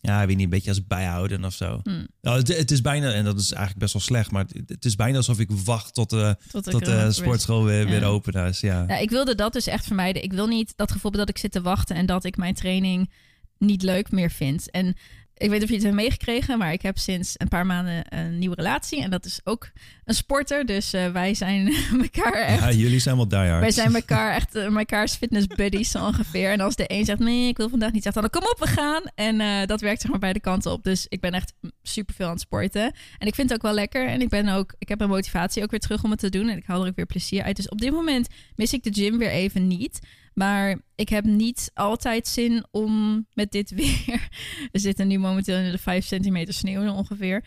ja, 0.00 0.26
weet 0.26 0.36
niet, 0.36 0.44
een 0.44 0.50
beetje 0.50 0.70
als 0.70 0.86
bijhouden 0.86 1.44
of 1.44 1.54
zo. 1.54 1.80
Hm. 1.82 2.04
Nou, 2.20 2.38
het, 2.38 2.56
het 2.56 2.70
is 2.70 2.80
bijna, 2.80 3.12
en 3.12 3.24
dat 3.24 3.38
is 3.38 3.50
eigenlijk 3.50 3.80
best 3.80 3.92
wel 3.92 4.02
slecht, 4.02 4.30
maar 4.30 4.44
het, 4.44 4.68
het 4.68 4.84
is 4.84 4.96
bijna 4.96 5.16
alsof 5.16 5.38
ik 5.38 5.50
wacht 5.50 5.94
tot 5.94 6.10
de, 6.10 6.36
Tot 6.50 6.64
de 6.64 6.70
tot 6.70 6.84
de 6.84 7.12
sportschool 7.12 7.64
weer, 7.64 7.84
Ja. 7.84 7.90
weer 7.90 8.04
open 8.04 8.46
is. 8.46 8.60
Ja. 8.60 8.84
Ja, 8.88 8.96
ik 8.98 9.10
wilde 9.10 9.34
dat 9.34 9.52
dus 9.52 9.66
echt 9.66 9.86
vermijden. 9.86 10.22
Ik 10.22 10.32
wil 10.32 10.46
niet 10.46 10.72
dat 10.76 10.92
gevoel 10.92 11.10
dat 11.10 11.28
ik 11.28 11.38
zit 11.38 11.52
te 11.52 11.62
wachten 11.62 11.96
en 11.96 12.06
dat 12.06 12.24
ik 12.24 12.36
mijn 12.36 12.54
training 12.54 13.10
niet 13.58 13.82
leuk 13.82 14.10
meer 14.10 14.30
vind. 14.30 14.70
En 14.70 14.96
ik 15.38 15.50
weet 15.50 15.50
niet 15.50 15.62
of 15.62 15.68
je 15.68 15.74
het 15.74 15.84
hebt 15.84 15.94
meegekregen, 15.94 16.58
maar 16.58 16.72
ik 16.72 16.82
heb 16.82 16.98
sinds 16.98 17.34
een 17.36 17.48
paar 17.48 17.66
maanden 17.66 18.04
een 18.08 18.38
nieuwe 18.38 18.54
relatie. 18.54 19.02
En 19.02 19.10
dat 19.10 19.24
is 19.24 19.40
ook 19.44 19.70
een 20.04 20.14
sporter. 20.14 20.66
Dus 20.66 20.92
eh, 20.92 21.10
wij 21.10 21.34
zijn 21.34 21.74
elkaar 22.12 22.32
echt 22.32 22.60
Ja, 22.60 22.72
jullie 22.72 22.98
zijn 22.98 23.16
wel 23.16 23.28
diehard. 23.28 23.60
Wij 23.60 23.70
zijn 23.70 23.94
elkaar 23.94 24.34
echt 24.34 24.70
mekaars 24.70 25.14
fitness 25.14 25.46
buddies 25.46 25.90
zo 25.90 26.04
ongeveer. 26.06 26.50
En 26.50 26.60
als 26.60 26.76
de 26.76 26.84
een 26.86 27.04
zegt, 27.04 27.18
nee, 27.18 27.48
ik 27.48 27.56
wil 27.56 27.68
vandaag 27.68 27.92
niet, 27.92 28.02
zegt 28.02 28.14
dan 28.14 28.30
kom 28.30 28.42
op, 28.42 28.56
we 28.58 28.66
gaan. 28.66 29.02
En 29.14 29.40
eh, 29.40 29.66
dat 29.66 29.80
werkt 29.80 30.00
zeg 30.00 30.10
maar 30.10 30.20
beide 30.20 30.40
kanten 30.40 30.72
op. 30.72 30.84
Dus 30.84 31.06
ik 31.08 31.20
ben 31.20 31.32
echt 31.32 31.52
super 31.82 32.14
veel 32.14 32.26
aan 32.26 32.32
het 32.32 32.40
sporten. 32.40 32.92
En 33.18 33.26
ik 33.26 33.34
vind 33.34 33.48
het 33.48 33.58
ook 33.58 33.64
wel 33.64 33.74
lekker. 33.74 34.08
En 34.08 34.20
ik 34.20 34.28
ben 34.28 34.48
ook, 34.48 34.74
ik 34.78 34.88
heb 34.88 34.98
mijn 34.98 35.10
motivatie 35.10 35.62
ook 35.62 35.70
weer 35.70 35.80
terug 35.80 36.04
om 36.04 36.10
het 36.10 36.20
te 36.20 36.28
doen. 36.28 36.48
En 36.48 36.56
ik 36.56 36.66
haal 36.66 36.82
er 36.82 36.88
ook 36.88 36.96
weer 36.96 37.06
plezier 37.06 37.42
uit. 37.42 37.56
Dus 37.56 37.68
op 37.68 37.80
dit 37.80 37.92
moment 37.92 38.28
mis 38.56 38.72
ik 38.72 38.82
de 38.82 38.92
gym 38.92 39.18
weer 39.18 39.30
even 39.30 39.66
niet. 39.66 40.00
Maar 40.38 40.78
ik 40.94 41.08
heb 41.08 41.24
niet 41.24 41.70
altijd 41.74 42.28
zin 42.28 42.66
om 42.70 43.26
met 43.34 43.52
dit 43.52 43.70
weer. 43.80 44.28
We 44.72 44.78
zitten 44.78 45.08
nu 45.08 45.18
momenteel 45.18 45.56
in 45.56 45.70
de 45.70 45.78
5 45.78 46.04
centimeter 46.06 46.54
sneeuw 46.54 46.92
ongeveer. 46.92 47.44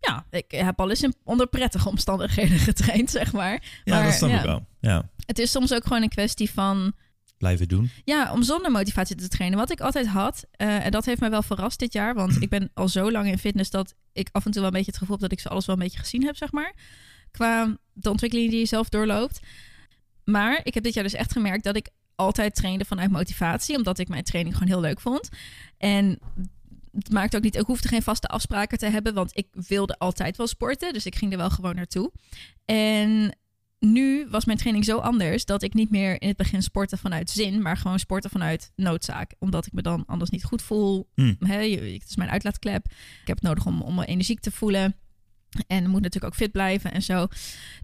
Ja, 0.00 0.26
ik 0.30 0.50
heb 0.50 0.80
al 0.80 0.90
eens 0.90 1.02
in, 1.02 1.14
onder 1.24 1.46
prettige 1.46 1.88
omstandigheden 1.88 2.58
getraind, 2.68 3.10
zeg 3.10 3.32
maar. 3.32 3.62
ja, 3.84 3.94
maar, 3.94 4.04
dat 4.04 4.14
snap 4.14 4.30
ja. 4.30 4.38
ik 4.38 4.44
wel. 4.44 4.66
Ja, 4.80 5.10
Het 5.26 5.38
is 5.38 5.50
soms 5.50 5.74
ook 5.74 5.82
gewoon 5.82 6.02
een 6.02 6.08
kwestie 6.08 6.50
van 6.50 6.92
blijven 7.36 7.68
doen. 7.68 7.90
ja, 8.04 8.32
om 8.32 8.42
zonder 8.42 8.70
motivatie 8.70 9.16
te 9.16 9.28
trainen. 9.28 9.58
Wat 9.58 9.70
ik 9.70 9.80
altijd 9.80 10.06
had, 10.06 10.44
eh, 10.50 10.84
en 10.84 10.90
dat 10.90 11.04
heeft 11.04 11.20
mij 11.20 11.30
wel 11.30 11.42
verrast 11.42 11.78
dit 11.78 11.92
jaar, 11.92 12.14
want 12.14 12.42
ik 12.42 12.48
ben 12.48 12.70
al 12.74 12.88
zo 12.88 13.10
lang 13.10 13.26
in 13.26 13.38
fitness 13.38 13.70
dat 13.70 13.94
ik 14.12 14.28
af 14.32 14.44
en 14.44 14.50
toe 14.50 14.60
wel 14.60 14.70
een 14.70 14.76
beetje 14.76 14.90
het 14.90 15.00
gevoel 15.00 15.16
heb 15.16 15.28
dat 15.28 15.38
ik 15.38 15.40
ze 15.40 15.48
alles 15.48 15.66
wel 15.66 15.76
een 15.76 15.82
beetje 15.82 15.98
gezien 15.98 16.24
heb, 16.24 16.36
zeg 16.36 16.52
maar. 16.52 16.74
Qua 17.30 17.76
de 17.92 18.10
ontwikkeling 18.10 18.50
die 18.50 18.58
je 18.58 18.66
zelf 18.66 18.88
doorloopt. 18.88 19.40
Maar 20.24 20.60
ik 20.62 20.74
heb 20.74 20.82
dit 20.82 20.94
jaar 20.94 21.04
dus 21.04 21.12
echt 21.12 21.32
gemerkt 21.32 21.64
dat 21.64 21.76
ik 21.76 21.88
altijd 22.18 22.54
trainde 22.54 22.84
vanuit 22.84 23.10
motivatie, 23.10 23.76
omdat 23.76 23.98
ik 23.98 24.08
mijn 24.08 24.24
training 24.24 24.54
gewoon 24.56 24.72
heel 24.72 24.80
leuk 24.80 25.00
vond. 25.00 25.28
En 25.78 26.18
het 26.92 27.10
maakt 27.12 27.36
ook 27.36 27.42
niet, 27.42 27.56
ik 27.56 27.66
hoefde 27.66 27.88
geen 27.88 28.02
vaste 28.02 28.26
afspraken 28.28 28.78
te 28.78 28.86
hebben, 28.86 29.14
want 29.14 29.30
ik 29.36 29.46
wilde 29.52 29.98
altijd 29.98 30.36
wel 30.36 30.46
sporten, 30.46 30.92
dus 30.92 31.06
ik 31.06 31.14
ging 31.14 31.32
er 31.32 31.38
wel 31.38 31.50
gewoon 31.50 31.74
naartoe. 31.74 32.12
En 32.64 33.36
nu 33.78 34.26
was 34.30 34.44
mijn 34.44 34.58
training 34.58 34.84
zo 34.84 34.98
anders 34.98 35.44
dat 35.44 35.62
ik 35.62 35.74
niet 35.74 35.90
meer 35.90 36.20
in 36.22 36.28
het 36.28 36.36
begin 36.36 36.62
sportte 36.62 36.96
vanuit 36.96 37.30
zin, 37.30 37.62
maar 37.62 37.76
gewoon 37.76 37.98
sporten 37.98 38.30
vanuit 38.30 38.72
noodzaak. 38.76 39.34
Omdat 39.38 39.66
ik 39.66 39.72
me 39.72 39.82
dan 39.82 40.04
anders 40.06 40.30
niet 40.30 40.44
goed 40.44 40.62
voel. 40.62 41.08
Hm. 41.14 41.34
Hè, 41.38 41.58
je- 41.60 41.80
het 41.80 42.08
is 42.08 42.16
mijn 42.16 42.30
uitlaatklep. 42.30 42.84
Ik 43.20 43.26
heb 43.26 43.36
het 43.36 43.42
nodig 43.46 43.66
om, 43.66 43.82
om 43.82 43.94
me 43.94 44.04
energiek 44.06 44.40
te 44.40 44.50
voelen. 44.50 44.96
En 45.66 45.82
moet 45.90 46.02
natuurlijk 46.02 46.32
ook 46.32 46.38
fit 46.40 46.52
blijven 46.52 46.92
en 46.92 47.02
zo. 47.02 47.26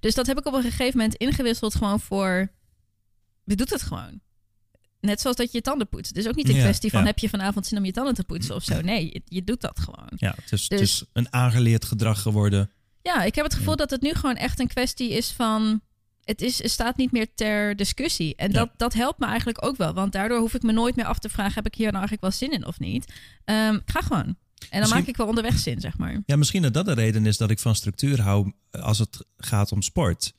Dus 0.01 0.15
dat 0.15 0.27
heb 0.27 0.39
ik 0.39 0.47
op 0.47 0.53
een 0.55 0.63
gegeven 0.63 0.99
moment 0.99 1.15
ingewisseld 1.15 1.75
gewoon 1.75 2.01
voor... 2.01 2.53
Je 3.45 3.57
doet 3.57 3.71
het 3.71 3.83
gewoon. 3.83 4.21
Net 5.01 5.21
zoals 5.21 5.37
dat 5.37 5.47
je 5.53 5.57
je 5.59 5.63
tanden 5.65 5.89
poetst. 5.89 6.09
Het 6.09 6.19
is 6.25 6.29
ook 6.29 6.35
niet 6.35 6.49
een 6.49 6.55
Ja, 6.55 6.63
kwestie 6.63 6.91
van 6.91 7.01
ja. 7.01 7.07
heb 7.07 7.19
je 7.19 7.29
vanavond 7.29 7.67
zin 7.67 7.79
om 7.79 7.85
je 7.85 7.93
tanden 7.93 8.15
te 8.15 8.25
poetsen 8.25 8.55
of 8.55 8.65
zo. 8.65 8.81
Nee, 8.81 9.05
je, 9.13 9.23
je 9.25 9.45
doet 9.45 9.61
dat 9.61 9.81
gewoon. 9.81 10.09
Ja, 10.17 10.35
het 10.43 10.53
is, 10.53 10.61
het 10.69 10.79
Dus- 10.79 10.81
is 10.81 11.05
een 11.13 11.33
aangeleerd 11.33 11.85
gedrag 11.85 12.23
geworden. 12.23 12.71
Ja, 13.03 13.23
ik 13.23 13.35
heb 13.35 13.45
het 13.45 13.55
gevoel 13.55 13.71
Ja. 13.71 13.77
dat 13.77 13.91
het 13.91 14.01
nu 14.01 14.15
gewoon 14.15 14.37
echt 14.37 14.61
een 14.61 14.69
kwestie 14.69 15.11
is 15.11 15.31
van. 15.31 15.81
Het, 16.25 16.43
is, 16.43 16.63
het 16.63 16.71
staat 16.71 16.97
niet 16.97 17.13
meer 17.13 17.35
ter 17.35 17.77
discussie. 17.77 18.37
En 18.37 18.49
Ja. 18.53 18.59
dat, 18.59 18.71
dat 18.77 18.93
helpt 18.95 19.19
me 19.19 19.27
eigenlijk 19.27 19.65
ook 19.65 19.77
wel. 19.77 19.93
Want 19.95 20.13
daardoor 20.13 20.39
hoef 20.39 20.55
ik 20.55 20.63
me 20.63 20.73
nooit 20.73 20.97
meer 20.97 21.05
af 21.07 21.19
te 21.19 21.29
vragen: 21.29 21.55
heb 21.55 21.67
ik 21.67 21.75
hier 21.75 21.93
nou 21.93 22.07
eigenlijk 22.07 22.23
wel 22.23 22.31
zin 22.49 22.53
in 22.61 22.67
of 22.67 22.79
niet? 22.79 23.05
Ik 23.45 23.83
ga 23.85 24.01
gewoon. 24.01 24.25
En 24.25 24.35
dan 24.71 24.81
Misschien- 24.81 24.99
maak 25.01 25.09
ik 25.09 25.17
wel 25.17 25.27
onderweg 25.27 25.59
zin, 25.59 25.81
zeg 25.81 25.99
maar. 25.99 26.23
Ja, 26.27 26.37
misschien 26.37 26.63
dat 26.63 26.75
dat 26.75 26.85
de 26.87 26.93
reden 26.93 27.27
is 27.27 27.37
dat 27.37 27.51
ik 27.51 27.59
van 27.59 27.75
structuur 27.75 28.21
hou 28.21 28.53
eh, 28.71 28.83
als 28.83 28.99
het 28.99 29.25
gaat 29.37 29.73
om 29.73 29.83
sport. 29.83 30.33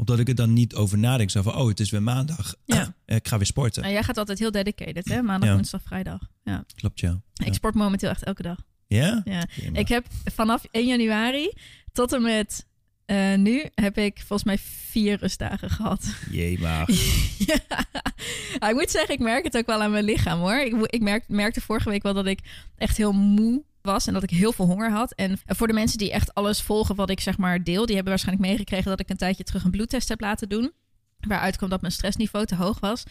Omdat 0.00 0.18
ik 0.18 0.28
er 0.28 0.34
dan 0.34 0.52
niet 0.52 0.74
over 0.74 0.98
nadenk. 0.98 1.30
Zo 1.30 1.42
van, 1.42 1.54
oh, 1.54 1.68
het 1.68 1.80
is 1.80 1.90
weer 1.90 2.02
maandag. 2.02 2.54
Ja. 2.64 2.94
ik 3.06 3.28
ga 3.28 3.36
weer 3.36 3.46
sporten. 3.46 3.82
Nou, 3.82 3.94
jij 3.94 4.02
gaat 4.02 4.18
altijd 4.18 4.38
heel 4.38 4.50
dedicated, 4.50 5.08
hè? 5.08 5.22
Maandag, 5.22 5.48
Ja. 5.48 5.54
woensdag, 5.54 5.82
vrijdag. 5.82 6.20
Ja. 6.44 6.64
Klopt, 6.74 7.00
ja. 7.00 7.20
Ja? 7.32 7.46
Ik 7.46 7.54
sport 7.54 7.74
momenteel 7.74 8.10
echt 8.10 8.22
elke 8.22 8.42
dag. 8.42 8.58
Ja? 8.86 9.20
Ja. 9.24 9.46
Prima. 9.56 9.78
Ik 9.78 9.88
heb 9.88 10.06
vanaf 10.24 10.64
1 10.70 10.86
januari 10.86 11.52
tot 11.92 12.12
en 12.12 12.22
met 12.22 12.66
eh, 13.06 13.34
nu 13.36 13.64
heb 13.74 13.98
ik 13.98 14.16
volgens 14.18 14.44
mij 14.44 14.58
vier 14.58 15.16
rustdagen 15.18 15.70
gehad. 15.70 16.14
Jee, 16.30 16.58
maar. 16.58 16.90
ja. 17.50 18.68
Ik 18.68 18.74
moet 18.74 18.90
zeggen, 18.90 19.14
ik 19.14 19.20
merk 19.20 19.44
het 19.44 19.56
ook 19.56 19.66
wel 19.66 19.82
aan 19.82 19.90
mijn 19.90 20.04
lichaam 20.04 20.38
hoor. 20.40 20.58
Ik, 20.58 20.86
ik 20.86 21.00
merk, 21.00 21.24
merkte 21.28 21.60
vorige 21.60 21.88
week 21.88 22.02
wel 22.02 22.14
dat 22.14 22.26
ik 22.26 22.40
echt 22.76 22.96
heel 22.96 23.12
moe 23.12 23.62
was 23.82 24.06
en 24.06 24.12
dat 24.12 24.22
ik 24.22 24.30
heel 24.30 24.52
veel 24.52 24.66
honger 24.66 24.90
had. 24.90 25.12
En 25.12 25.38
voor 25.46 25.66
de 25.66 25.72
mensen 25.72 25.98
die 25.98 26.12
echt 26.12 26.34
alles 26.34 26.62
volgen 26.62 26.94
wat 26.94 27.10
ik 27.10 27.20
zeg 27.20 27.38
maar 27.38 27.64
deel, 27.64 27.86
die 27.86 27.94
hebben 27.94 28.12
waarschijnlijk 28.12 28.48
meegekregen 28.48 28.90
dat 28.90 29.00
ik 29.00 29.10
een 29.10 29.16
tijdje 29.16 29.44
terug 29.44 29.64
een 29.64 29.70
bloedtest 29.70 30.08
heb 30.08 30.20
laten 30.20 30.48
doen. 30.48 30.72
Waaruit 31.20 31.56
kwam 31.56 31.68
dat 31.68 31.80
mijn 31.80 31.92
stressniveau 31.92 32.46
te 32.46 32.54
hoog 32.54 32.80
was. 32.80 33.02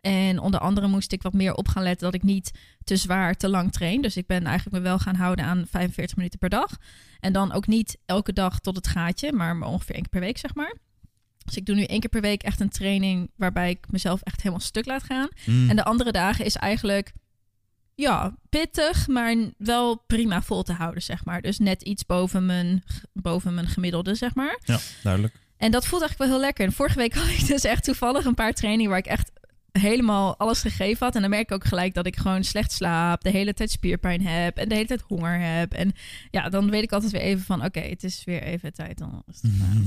En 0.00 0.38
onder 0.38 0.60
andere 0.60 0.86
moest 0.86 1.12
ik 1.12 1.22
wat 1.22 1.32
meer 1.32 1.54
op 1.54 1.68
gaan 1.68 1.82
letten 1.82 2.04
dat 2.04 2.14
ik 2.14 2.22
niet 2.22 2.50
te 2.84 2.96
zwaar, 2.96 3.34
te 3.34 3.48
lang 3.48 3.72
train. 3.72 4.02
Dus 4.02 4.16
ik 4.16 4.26
ben 4.26 4.44
eigenlijk 4.44 4.76
me 4.76 4.82
wel 4.82 4.98
gaan 4.98 5.14
houden 5.14 5.44
aan 5.44 5.66
45 5.70 6.16
minuten 6.16 6.38
per 6.38 6.48
dag. 6.48 6.76
En 7.20 7.32
dan 7.32 7.52
ook 7.52 7.66
niet 7.66 7.98
elke 8.06 8.32
dag 8.32 8.60
tot 8.60 8.76
het 8.76 8.86
gaatje, 8.86 9.32
maar 9.32 9.56
maar 9.56 9.68
ongeveer 9.68 9.94
één 9.94 10.02
keer 10.02 10.12
per 10.12 10.20
week, 10.20 10.38
zeg 10.38 10.54
maar. 10.54 10.74
Dus 11.44 11.56
ik 11.56 11.66
doe 11.66 11.74
nu 11.74 11.84
één 11.84 12.00
keer 12.00 12.10
per 12.10 12.20
week 12.20 12.42
echt 12.42 12.60
een 12.60 12.68
training 12.68 13.30
waarbij 13.36 13.70
ik 13.70 13.86
mezelf 13.90 14.20
echt 14.22 14.36
helemaal 14.36 14.60
stuk 14.60 14.86
laat 14.86 15.02
gaan. 15.02 15.28
Mm. 15.46 15.70
En 15.70 15.76
de 15.76 15.84
andere 15.84 16.12
dagen 16.12 16.44
is 16.44 16.56
eigenlijk, 16.56 17.12
ja, 17.94 18.34
pittig, 18.48 19.08
maar 19.08 19.36
wel 19.58 19.96
prima 20.06 20.42
vol 20.42 20.62
te 20.62 20.72
houden, 20.72 21.02
zeg 21.02 21.24
maar. 21.24 21.42
Dus 21.42 21.58
net 21.58 21.82
iets 21.82 22.06
boven 22.06 22.46
mijn, 22.46 22.84
boven 23.12 23.54
mijn 23.54 23.66
gemiddelde, 23.66 24.14
zeg 24.14 24.34
maar. 24.34 24.58
Ja, 24.64 24.78
duidelijk. 25.02 25.34
En 25.56 25.70
dat 25.70 25.86
voelt 25.86 26.02
eigenlijk 26.02 26.30
wel 26.30 26.38
heel 26.40 26.46
lekker. 26.46 26.64
En 26.64 26.72
vorige 26.72 26.98
week 26.98 27.14
had 27.18 27.28
ik 27.28 27.46
dus 27.46 27.64
echt 27.64 27.84
toevallig 27.84 28.24
een 28.24 28.34
paar 28.34 28.52
trainingen 28.52 28.90
waar 28.90 28.98
ik 28.98 29.06
echt 29.06 29.30
helemaal 29.72 30.36
alles 30.36 30.60
gegeven 30.60 31.06
had. 31.06 31.14
En 31.14 31.20
dan 31.20 31.30
merk 31.30 31.42
ik 31.42 31.52
ook 31.52 31.64
gelijk 31.64 31.94
dat 31.94 32.06
ik 32.06 32.16
gewoon 32.16 32.44
slecht 32.44 32.72
slaap, 32.72 33.22
de 33.22 33.30
hele 33.30 33.54
tijd 33.54 33.70
spierpijn 33.70 34.26
heb 34.26 34.56
en 34.56 34.68
de 34.68 34.74
hele 34.74 34.86
tijd 34.86 35.00
honger 35.00 35.40
heb. 35.40 35.72
En 35.72 35.92
ja, 36.30 36.48
dan 36.48 36.70
weet 36.70 36.82
ik 36.82 36.92
altijd 36.92 37.12
weer 37.12 37.20
even 37.20 37.44
van, 37.44 37.64
oké, 37.64 37.80
het 37.80 38.04
is 38.04 38.24
weer 38.24 38.42
even 38.42 38.72
tijd 38.72 39.00
om 39.00 39.22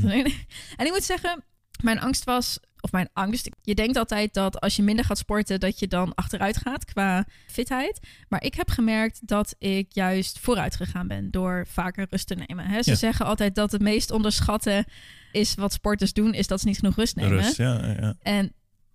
doen. 0.02 0.12
En 0.78 0.86
ik 0.86 0.92
moet 0.92 1.04
zeggen, 1.04 1.44
mijn 1.84 2.00
angst 2.00 2.24
was, 2.24 2.60
of 2.82 2.92
mijn 2.92 3.10
angst, 3.14 3.50
je 3.62 3.76
denkt 3.76 3.98
altijd 3.98 4.34
dat 4.34 4.60
als 4.60 4.76
je 4.76 4.84
minder 4.84 5.06
gaat 5.06 5.18
sporten, 5.18 5.60
dat 5.60 5.80
je 5.80 5.88
dan 5.88 6.16
achteruit 6.16 6.58
gaat 6.58 6.86
qua 6.86 7.26
fitheid. 7.48 8.00
Maar 8.30 8.44
ik 8.44 8.54
heb 8.54 8.70
gemerkt 8.70 9.28
dat 9.28 9.56
ik 9.60 9.88
juist 9.94 10.40
vooruit 10.40 10.76
gegaan 10.76 11.08
ben 11.08 11.32
door 11.32 11.66
vaker 11.70 12.08
rust 12.10 12.28
te 12.28 12.36
nemen. 12.36 12.84
Ze 12.84 12.90
Ja. 12.90 12.96
zeggen 12.96 13.26
altijd 13.26 13.56
dat 13.56 13.72
het 13.72 13.82
meest 13.82 14.12
onderschatten 14.12 14.86
is 15.32 15.56
wat 15.56 15.74
sporters 15.74 16.14
doen, 16.14 16.34
is 16.34 16.48
dat 16.48 16.60
ze 16.62 16.68
niet 16.68 16.78
genoeg 16.80 16.96
rust 16.96 17.16
nemen. 17.16 17.38
Rust, 17.42 17.58
ja, 17.58 17.96
ja. 18.00 18.14
En 18.22 18.54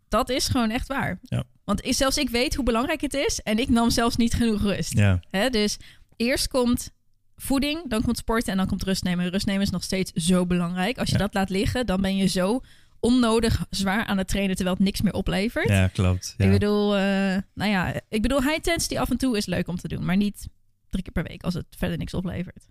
dat 0.09 0.29
is 0.31 0.49
gewoon 0.49 0.71
echt 0.71 0.89
waar. 0.89 1.19
Ja. 1.23 1.45
Want 1.65 1.85
ik- 1.87 1.95
zelfs 1.95 2.17
ik 2.19 2.31
weet 2.31 2.55
hoe 2.55 2.65
belangrijk 2.65 3.01
het 3.01 3.15
is 3.15 3.41
en 3.41 3.59
ik 3.59 3.69
nam 3.69 3.91
zelfs 3.91 4.17
niet 4.17 4.35
genoeg 4.35 4.63
rust. 4.63 4.97
Ja, 4.97 5.21
Hè? 5.31 5.51
Dus 5.51 5.77
eerst 6.17 6.49
komt 6.49 6.91
voeding, 7.37 7.89
dan 7.91 8.03
komt 8.03 8.17
sporten 8.19 8.51
en 8.53 8.57
dan 8.59 8.67
komt 8.67 8.83
rust 8.83 9.03
nemen. 9.03 9.29
Rust 9.31 9.47
nemen 9.47 9.63
is 9.63 9.71
nog 9.71 9.83
steeds 9.83 10.13
zo 10.13 10.47
belangrijk. 10.47 10.99
Als 10.99 11.11
je 11.11 11.19
dat 11.19 11.35
laat 11.35 11.51
liggen, 11.51 11.87
dan 11.87 12.01
ben 12.01 12.17
je 12.17 12.27
zo 12.27 12.61
onnodig 13.03 13.65
zwaar 13.71 14.05
aan 14.05 14.19
het 14.19 14.29
trainen 14.29 14.55
terwijl 14.57 14.77
het 14.77 14.85
niks 14.85 15.01
meer 15.01 15.13
oplevert. 15.13 15.69
Ja, 15.69 15.87
klopt. 15.89 16.35
Ja. 16.37 16.45
Ik 16.45 16.51
bedoel, 16.51 16.97
eh, 16.97 17.03
nou 17.55 17.71
ja, 17.71 18.01
ik 18.09 18.23
bedoel, 18.23 18.41
high 18.43 18.55
intensity 18.55 18.99
af 18.99 19.11
en 19.11 19.17
toe 19.17 19.37
is 19.37 19.47
leuk 19.47 19.69
om 19.69 19.77
te 19.77 19.89
doen, 19.89 20.05
maar 20.05 20.17
niet 20.17 20.49
drie 20.91 21.03
keer 21.03 21.13
per 21.13 21.23
week 21.23 21.43
als 21.43 21.55
het 21.55 21.67
verder 21.79 21.99
niks 21.99 22.15
oplevert. 22.15 22.67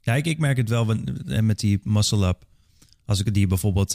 Ja, 0.00 0.14
ik, 0.14 0.26
ik 0.26 0.38
merk 0.38 0.56
het 0.56 0.68
wel 0.68 0.90
eh, 0.90 1.40
met 1.40 1.58
die 1.58 1.80
muscle 1.82 2.26
up. 2.26 2.44
Als 3.06 3.20
ik 3.20 3.34
die 3.34 3.46
bijvoorbeeld 3.46 3.92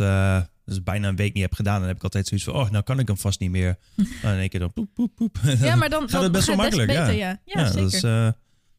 dus 0.66 0.84
bijna 0.84 1.08
een 1.08 1.16
week 1.16 1.34
niet 1.34 1.44
heb 1.44 1.54
gedaan, 1.54 1.80
dan 1.80 1.88
heb 1.88 1.98
ik 1.98 2.04
altijd 2.04 2.28
zoiets 2.28 2.46
van, 2.46 2.56
oh, 2.56 2.70
nou 2.70 2.84
kan 2.84 3.00
ik 3.00 3.08
hem 3.08 3.18
vast 3.18 3.40
niet 3.40 3.50
meer. 3.52 3.78
En 3.96 4.34
in 4.34 4.40
één 4.40 4.50
keer 4.50 4.60
dan 4.60 4.74
poep, 4.74 4.90
poep, 4.94 5.16
poep. 5.16 5.38
Ja, 5.60 5.76
maar 5.82 5.90
dan 5.90 6.10
gaat 6.10 6.22
het 6.24 6.32
best 6.32 6.48
wel 6.48 6.56
makkelijk. 6.56 6.88
beter, 6.88 7.14
ja, 7.14 7.40
ja. 7.46 7.64
Ja, 7.72 7.90
zeker. 7.90 8.34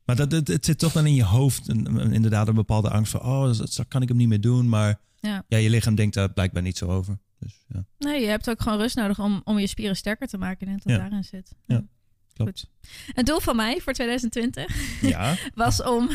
maar 0.05 0.17
dat, 0.17 0.33
het, 0.33 0.49
het 0.49 0.65
zit 0.65 0.79
toch 0.79 0.93
dan 0.93 1.07
in 1.07 1.15
je 1.15 1.25
hoofd, 1.25 1.69
een- 1.69 2.13
inderdaad, 2.13 2.49
een 2.49 2.55
bepaalde 2.55 2.91
angst 2.91 3.13
van, 3.13 3.21
oh, 3.23 3.43
dat, 3.45 3.57
dat 3.57 3.89
kan 3.89 4.03
ik 4.03 4.09
hem 4.09 4.17
niet 4.17 4.29
meer 4.29 4.41
doen. 4.41 4.69
Maar 4.69 5.01
Ja. 5.21 5.45
ja, 5.49 5.59
je 5.59 5.71
lichaam 5.71 5.95
denkt 5.95 6.15
daar 6.15 6.33
blijkbaar 6.33 6.63
niet 6.63 6.79
zo 6.79 6.87
over. 6.87 7.19
Dus 7.41 7.65
ja, 7.69 7.85
Nee, 7.99 8.21
je 8.21 8.27
hebt 8.27 8.51
ook 8.51 8.61
gewoon 8.63 8.79
rust 8.79 8.97
nodig 8.97 9.19
om, 9.21 9.41
om 9.45 9.59
je 9.59 9.67
spieren 9.67 9.97
sterker 9.97 10.29
te 10.29 10.39
maken. 10.39 10.67
En 10.67 10.73
dat 10.73 10.83
Ja. 10.93 10.99
daarin 10.99 11.25
zit. 11.25 11.53
Ja. 11.67 11.85
klopt. 12.35 12.71
Een 13.15 13.25
doel 13.25 13.41
van 13.41 13.57
mij 13.57 13.81
voor 13.81 13.93
2020 13.93 15.01
Ja, 15.01 15.37
was 15.55 15.83
om... 15.83 16.09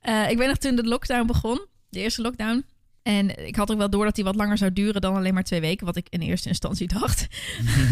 eh, 0.00 0.30
ik 0.30 0.38
weet 0.38 0.48
nog 0.48 0.56
toen 0.56 0.76
de 0.76 0.84
lockdown 0.84 1.26
begon, 1.26 1.66
de 1.88 2.00
eerste 2.00 2.22
lockdown. 2.22 2.64
En 3.02 3.46
ik 3.46 3.56
had 3.56 3.70
ook 3.72 3.78
wel 3.78 3.90
door 3.90 4.04
dat 4.04 4.14
die 4.14 4.24
wat 4.24 4.34
langer 4.34 4.58
zou 4.58 4.72
duren 4.72 5.00
dan 5.00 5.14
alleen 5.16 5.34
maar 5.34 5.42
twee 5.44 5.60
weken. 5.60 5.86
Wat 5.86 5.96
ik 5.96 6.06
in 6.08 6.20
eerste 6.20 6.48
instantie 6.48 6.86
dacht. 6.88 7.26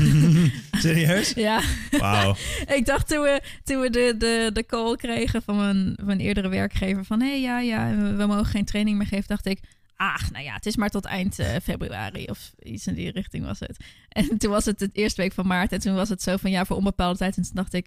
serieus? 0.84 1.32
ja, 1.48 1.60
Wauw. 1.90 2.34
ik 2.66 2.82
dacht 2.86 3.08
toen 3.08 3.20
we, 3.22 3.42
toen 3.64 3.80
we 3.80 3.90
de, 3.90 4.14
de, 4.18 4.50
de 4.52 4.66
call 4.66 4.96
kregen 4.96 5.42
van 5.42 5.56
mijn, 5.56 5.92
van 5.96 6.06
mijn 6.06 6.20
eerdere 6.20 6.48
werkgever... 6.48 7.04
van 7.04 7.20
hé, 7.20 7.28
hey, 7.28 7.40
ja, 7.40 7.60
ja, 7.60 7.96
we 8.16 8.26
mogen 8.26 8.44
geen 8.46 8.64
training 8.64 8.98
meer 8.98 9.06
geven. 9.06 9.26
dacht 9.26 9.46
ik, 9.46 9.60
ach, 10.02 10.30
nou 10.30 10.44
ja, 10.44 10.54
het 10.54 10.66
is 10.66 10.76
maar 10.76 10.90
tot 10.90 11.04
eind 11.04 11.38
eh, 11.38 11.56
februari 11.62 12.24
of 12.24 12.52
iets 12.62 12.86
in 12.86 12.94
die 12.94 13.10
richting 13.10 13.44
was 13.44 13.60
het. 13.60 13.84
En 14.08 14.38
toen 14.38 14.50
was 14.50 14.64
het 14.64 14.78
de 14.78 14.88
eerste 14.92 15.20
week 15.20 15.32
van 15.32 15.46
maart. 15.46 15.72
En 15.72 15.80
toen 15.80 15.94
was 15.94 16.08
het 16.08 16.22
zo 16.22 16.36
van 16.36 16.50
ja, 16.50 16.64
voor 16.64 16.76
onbepaalde 16.76 17.18
tijd. 17.18 17.36
En 17.36 17.42
toen 17.42 17.54
dacht 17.54 17.72
ik, 17.72 17.86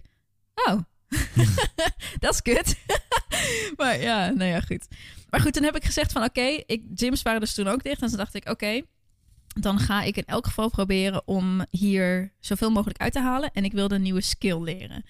oh, 0.54 0.80
dat 2.20 2.34
is 2.34 2.42
kut. 2.42 2.78
maar 3.78 4.00
ja, 4.00 4.30
nou 4.30 4.50
ja, 4.50 4.60
goed. 4.60 4.88
Maar 5.30 5.40
goed, 5.40 5.54
toen 5.54 5.64
heb 5.64 5.76
ik 5.76 5.86
gezegd 5.86 6.12
van 6.12 6.24
oké, 6.24 6.64
gyms 6.96 7.22
waren 7.22 7.40
dus 7.40 7.54
toen 7.54 7.68
ook 7.68 7.84
dicht. 7.84 8.02
En 8.02 8.08
toen 8.08 8.18
dacht 8.18 8.36
ik, 8.36 8.50
oké, 8.50 8.82
dan 9.48 9.80
ga 9.80 10.02
ik 10.02 10.18
in 10.18 10.26
elk 10.26 10.46
geval 10.46 10.70
proberen 10.70 11.28
om 11.28 11.66
hier 11.70 12.34
zoveel 12.40 12.72
mogelijk 12.72 13.02
uit 13.02 13.14
te 13.14 13.20
halen. 13.20 13.52
En 13.54 13.64
ik 13.64 13.72
wilde 13.72 13.96
een 13.96 14.02
nieuwe 14.02 14.22
skill 14.22 14.62
leren. 14.62 15.06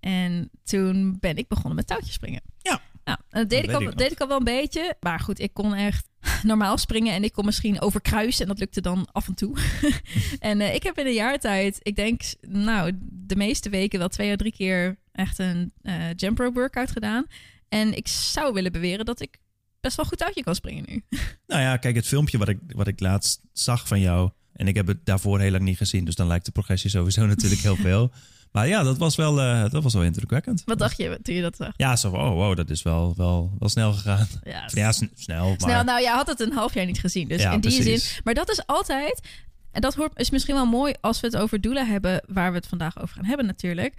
En 0.00 0.50
toen 0.64 1.16
ben 1.20 1.36
ik 1.36 1.48
begonnen 1.48 1.74
met 1.74 1.86
touwtjes 1.86 2.14
springen. 2.14 2.42
Ja. 2.58 2.80
Nou, 3.06 3.18
en 3.30 3.40
dat 3.40 3.50
deed, 3.50 3.66
Dat 3.66 3.80
ik 3.80 3.86
al, 3.86 3.92
ik 3.92 3.98
deed 3.98 4.12
ik 4.12 4.20
al 4.20 4.28
wel 4.28 4.38
een 4.38 4.44
beetje. 4.44 4.96
Maar 5.00 5.20
goed, 5.20 5.40
ik 5.40 5.54
kon 5.54 5.74
echt 5.74 6.08
normaal 6.42 6.78
springen 6.78 7.14
en 7.14 7.24
ik 7.24 7.32
kon 7.32 7.44
misschien 7.44 7.80
overkruisen. 7.80 8.42
En 8.42 8.48
dat 8.48 8.58
lukte 8.58 8.80
dan 8.80 9.08
af 9.12 9.28
en 9.28 9.34
toe. 9.34 9.56
en 10.38 10.60
eh, 10.60 10.74
ik 10.74 10.82
heb 10.82 10.98
in 10.98 11.06
een 11.06 11.12
jaar 11.12 11.38
tijd, 11.38 11.78
ik 11.82 11.96
denk, 11.96 12.22
nou, 12.40 12.92
de 13.00 13.36
meeste 13.36 13.70
weken 13.70 13.98
wel 13.98 14.08
twee 14.08 14.30
of 14.30 14.36
drie 14.36 14.52
keer 14.52 14.98
echt 15.12 15.38
een 15.38 15.72
eh 15.82 15.94
jump 16.16 16.38
rope 16.38 16.58
workout 16.58 16.90
gedaan. 16.90 17.26
En 17.68 17.96
ik 17.96 18.08
zou 18.08 18.52
willen 18.52 18.72
beweren 18.72 19.04
dat 19.04 19.20
ik 19.20 19.38
best 19.80 19.96
wel 19.96 20.06
goed 20.06 20.18
touwtje 20.18 20.42
kan 20.42 20.54
springen 20.54 20.84
nu. 20.88 21.02
Nou 21.46 21.62
ja, 21.62 21.76
kijk, 21.76 21.96
het 21.96 22.06
filmpje 22.06 22.38
wat 22.38 22.48
ik, 22.48 22.58
wat 22.66 22.86
ik 22.86 23.00
laatst 23.00 23.40
zag 23.52 23.88
van 23.88 24.00
jou. 24.00 24.30
En 24.56 24.68
ik 24.68 24.74
heb 24.74 24.86
het 24.86 24.98
daarvoor 25.04 25.40
heel 25.40 25.50
lang 25.50 25.62
niet 25.62 25.76
gezien. 25.76 26.04
Dus 26.04 26.14
dan 26.14 26.26
lijkt 26.26 26.44
de 26.44 26.52
progressie 26.52 26.90
sowieso 26.90 27.26
natuurlijk 27.36 27.60
heel 27.60 27.76
veel. 27.76 28.12
Maar 28.52 28.68
ja, 28.68 28.82
dat 28.82 28.98
was 28.98 29.16
wel, 29.16 29.40
eh, 29.40 29.70
dat 29.70 29.82
was 29.82 29.92
wel 29.94 30.02
indrukwekkend. 30.02 30.62
Wat 30.64 30.78
dacht 30.78 30.96
je 30.96 31.18
toen 31.22 31.34
je 31.34 31.42
dat 31.42 31.56
zag? 31.56 31.72
Ja, 31.76 31.96
zo 31.96 32.10
van, 32.10 32.20
oh 32.20 32.30
wow, 32.34 32.56
dat 32.56 32.70
is 32.70 32.82
wel, 32.82 33.14
wel, 33.16 33.52
wel 33.58 33.68
snel 33.68 33.92
gegaan. 33.92 34.26
Ja, 34.44 34.68
Ja, 34.74 34.92
sn- 34.92 35.10
snel, 35.14 35.48
maar... 35.48 35.60
Snel, 35.60 35.84
nou, 35.84 36.02
jij 36.02 36.12
had 36.12 36.26
het 36.26 36.40
een 36.40 36.52
half 36.52 36.74
jaar 36.74 36.86
niet 36.86 37.00
gezien. 37.00 37.28
Dus 37.28 37.42
Ja, 37.42 37.52
in 37.52 37.60
die 37.60 37.74
precies. 37.74 38.12
zin. 38.12 38.20
Maar 38.24 38.34
dat 38.34 38.50
is 38.50 38.66
altijd. 38.66 39.20
En 39.72 39.80
dat 39.80 39.94
hoort, 39.94 40.18
is 40.18 40.30
misschien 40.30 40.54
wel 40.54 40.66
mooi 40.66 40.94
als 41.00 41.20
we 41.20 41.26
het 41.26 41.36
over 41.36 41.60
doelen 41.60 41.88
hebben, 41.88 42.22
waar 42.26 42.50
we 42.50 42.56
het 42.56 42.66
vandaag 42.66 43.00
over 43.02 43.14
gaan 43.16 43.24
hebben, 43.24 43.46
natuurlijk. 43.46 43.94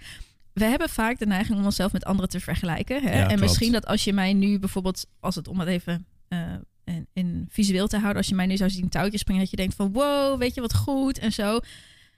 We 0.52 0.64
hebben 0.64 0.88
vaak 0.88 1.18
de 1.18 1.26
neiging 1.26 1.58
om 1.58 1.64
onszelf 1.64 1.92
met 1.92 2.04
anderen 2.04 2.30
te 2.30 2.40
vergelijken. 2.40 3.02
Hè? 3.02 3.10
Ja, 3.10 3.20
en 3.20 3.26
klopt. 3.26 3.40
misschien 3.40 3.72
dat 3.72 3.86
als 3.86 4.04
je 4.04 4.12
mij 4.12 4.32
nu 4.32 4.58
bijvoorbeeld, 4.58 5.06
als 5.20 5.34
het 5.34 5.48
om 5.48 5.58
het 5.60 5.68
even 5.68 6.06
eh, 6.28 6.38
in, 6.88 7.06
in 7.12 7.46
visueel 7.50 7.86
te 7.86 7.96
houden, 7.96 8.16
als 8.16 8.28
je 8.28 8.34
mij 8.34 8.46
nu 8.46 8.56
zou 8.56 8.70
zien 8.70 8.88
touwtjes 8.88 9.20
springen, 9.20 9.42
dat 9.42 9.50
je 9.50 9.56
denkt 9.56 9.74
van 9.74 9.92
wow, 9.92 10.38
weet 10.38 10.54
je 10.54 10.60
wat 10.60 10.74
goed 10.74 11.18
en 11.18 11.32
zo. 11.32 11.58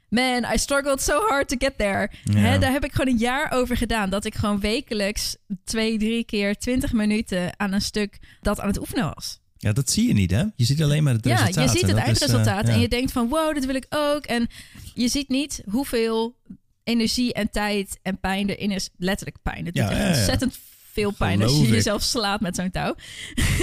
Man, 0.09 0.45
I 0.55 0.59
struggled 0.59 1.03
so 1.03 1.27
hard 1.29 1.49
to 1.49 1.57
get 1.59 1.79
there. 1.79 2.11
Ja. 2.25 2.39
Hè, 2.39 2.59
daar 2.59 2.73
heb 2.73 2.85
ik 2.85 2.93
gewoon 2.93 3.13
een 3.15 3.21
jaar 3.21 3.51
over 3.53 3.77
gedaan. 3.77 4.11
Dat 4.11 4.25
ik 4.25 4.35
gewoon 4.35 4.61
wekelijks 4.61 5.37
twee, 5.65 5.99
drie 5.99 6.25
keer 6.25 6.57
twintig 6.57 6.93
minuten 6.93 7.59
aan 7.59 7.73
een 7.73 7.81
stuk 7.81 8.19
dat 8.41 8.61
aan 8.61 8.67
het 8.69 8.79
oefenen 8.81 9.13
was. 9.15 9.41
Ja, 9.57 9.73
dat 9.73 9.91
zie 9.91 10.07
je 10.09 10.13
niet, 10.15 10.31
hè? 10.31 10.45
Je 10.57 10.65
ziet 10.65 10.83
alleen 10.83 11.03
maar 11.03 11.15
het 11.15 11.25
Ja, 11.25 11.37
resultaat. 11.37 11.65
je 11.65 11.71
ziet 11.79 11.83
en 11.83 11.89
het 11.89 11.97
dat 11.97 12.07
is, 12.07 12.21
eh, 12.21 12.27
eindresultaat 12.29 12.65
en 12.69 12.75
ja. 12.75 12.81
je 12.81 12.89
denkt 12.89 13.13
van 13.13 13.29
wow, 13.29 13.55
dit 13.55 13.67
wil 13.67 13.75
ik 13.75 13.87
ook. 13.89 14.25
En 14.25 14.47
je 14.95 15.09
ziet 15.09 15.29
niet 15.29 15.63
hoeveel 15.71 16.37
energie 16.85 17.33
en 17.33 17.51
tijd 17.51 17.99
en 18.03 18.21
pijn 18.21 18.49
erin 18.49 18.71
is. 18.71 18.91
Letterlijk 18.97 19.37
pijn. 19.43 19.65
Het 19.65 19.75
doet 19.75 19.85
Ja, 19.85 19.91
echt 19.91 19.99
ja, 19.99 20.05
ja. 20.09 20.17
ontzettend 20.17 20.59
veel 20.93 21.11
pijn 21.13 21.43
als 21.43 21.57
je 21.57 21.63
ik. 21.63 21.69
jezelf 21.69 22.03
slaat 22.03 22.41
met 22.41 22.57
zo'n 22.57 22.71
touw. 22.71 22.95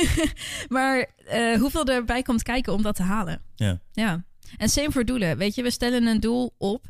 maar 0.75 1.05
eh, 1.25 1.59
hoeveel 1.59 1.85
erbij 1.85 2.21
komt 2.21 2.43
kijken 2.43 2.73
om 2.73 2.81
dat 2.81 2.95
te 2.95 3.03
halen. 3.03 3.41
Ja. 3.55 3.79
Ja. 3.91 4.25
En 4.57 4.69
same 4.69 4.91
voor 4.91 5.05
doelen. 5.05 5.37
Weet 5.37 5.55
je, 5.55 5.63
we 5.63 5.71
stellen 5.71 6.05
een 6.05 6.19
doel 6.19 6.55
op. 6.57 6.85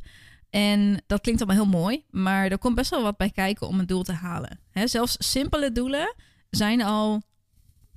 En 0.50 1.04
dat 1.08 1.22
klinkt 1.22 1.42
allemaal 1.42 1.64
heel 1.64 1.80
mooi. 1.80 2.04
Maar 2.10 2.48
er 2.48 2.58
komt 2.58 2.76
best 2.76 2.90
wel 2.90 3.02
wat 3.02 3.18
bij 3.18 3.30
kijken 3.30 3.68
om 3.68 3.80
een 3.80 3.86
doel 3.86 4.04
te 4.04 4.14
halen. 4.14 4.60
Hè, 4.72 4.88
zelfs 4.88 5.16
simpele 5.20 5.72
doelen 5.72 6.16
zijn 6.50 6.82
al, 6.82 7.22